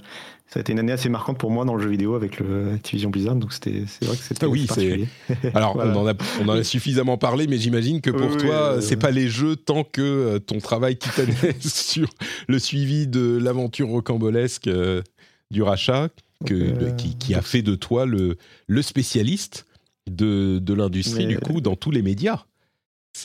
[0.53, 2.73] ça a été une année assez marquante pour moi dans le jeu vidéo avec le
[2.75, 3.35] Activision Blizzard.
[3.35, 5.07] Donc c'était c'est vrai que c'était Ah oui, particulier.
[5.55, 5.97] Alors, Voilà.
[5.97, 8.53] on, en a, on en a suffisamment parlé, mais j'imagine que pour Oui, oui, toi,
[8.73, 12.07] euh, c'est pas les jeux tant que euh, ton travail titanesque sur
[12.47, 15.01] le suivi de l'aventure rocambolesque euh,
[15.49, 16.09] du rachat,
[16.45, 19.65] que, euh, de- qui, qui a fait de toi le, le spécialiste
[20.09, 22.43] de, de l'industrie, Mais- du coup, dans tous les médias.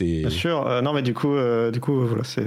[0.01, 0.67] Bien sûr.
[0.67, 2.43] Euh, non, mais du coup, euh, du coup, voilà, c'est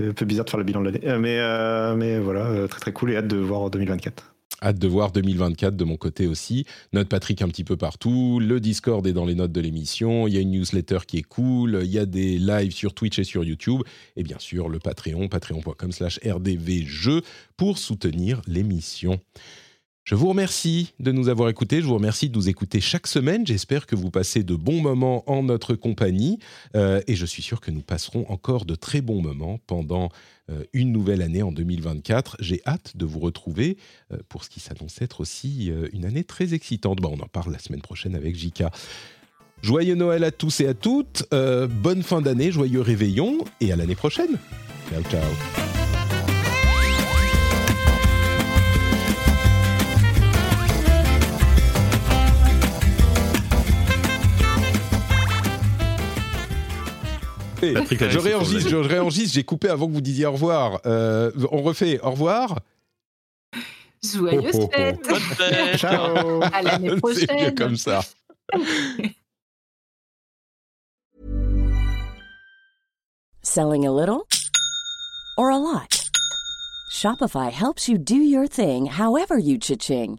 [0.00, 1.00] un peu bizarre de faire le bilan de l'année.
[1.04, 4.34] Euh, mais, mais voilà, très très cool et hâte de voir en 2024.
[4.62, 6.64] hâte de voir 2024 de mon côté aussi.
[6.92, 8.40] Note Patrick un petit peu partout.
[8.40, 10.26] Le Discord est dans les notes de l'émission.
[10.26, 11.80] Il y a une newsletter qui est cool.
[11.82, 13.82] Il y a des lives sur Twitch et sur YouTube.
[14.16, 17.22] Et bien sûr, le Patreon, patreon.com slash rdvjeux
[17.56, 19.20] pour soutenir l'émission.
[20.06, 21.80] Je vous remercie de nous avoir écoutés.
[21.80, 23.44] Je vous remercie de nous écouter chaque semaine.
[23.44, 26.38] J'espère que vous passez de bons moments en notre compagnie.
[26.76, 30.10] Euh, et je suis sûr que nous passerons encore de très bons moments pendant
[30.48, 32.36] euh, une nouvelle année en 2024.
[32.38, 33.78] J'ai hâte de vous retrouver
[34.12, 37.00] euh, pour ce qui s'annonce être aussi une année très excitante.
[37.00, 38.70] Bon, on en parle la semaine prochaine avec Jika.
[39.60, 41.24] Joyeux Noël à tous et à toutes.
[41.32, 44.38] Bonne fin d'année, joyeux réveillon et à l'année prochaine.
[44.88, 45.75] Ciao, ciao.
[57.62, 60.80] Je réenregistre, je réenregistre, j'ai coupé avant que vous disiez au revoir.
[60.86, 62.58] Euh, on refait au revoir.
[64.04, 64.76] Joyeuse Oh, oh, oh.
[64.76, 68.02] fête Bonne fête Ciao À l'année C'est mieux prochaine comme ça.
[73.42, 74.26] Selling a little
[75.38, 76.10] or a lot?
[76.90, 80.18] Shopify helps you do your thing however you cha-ching.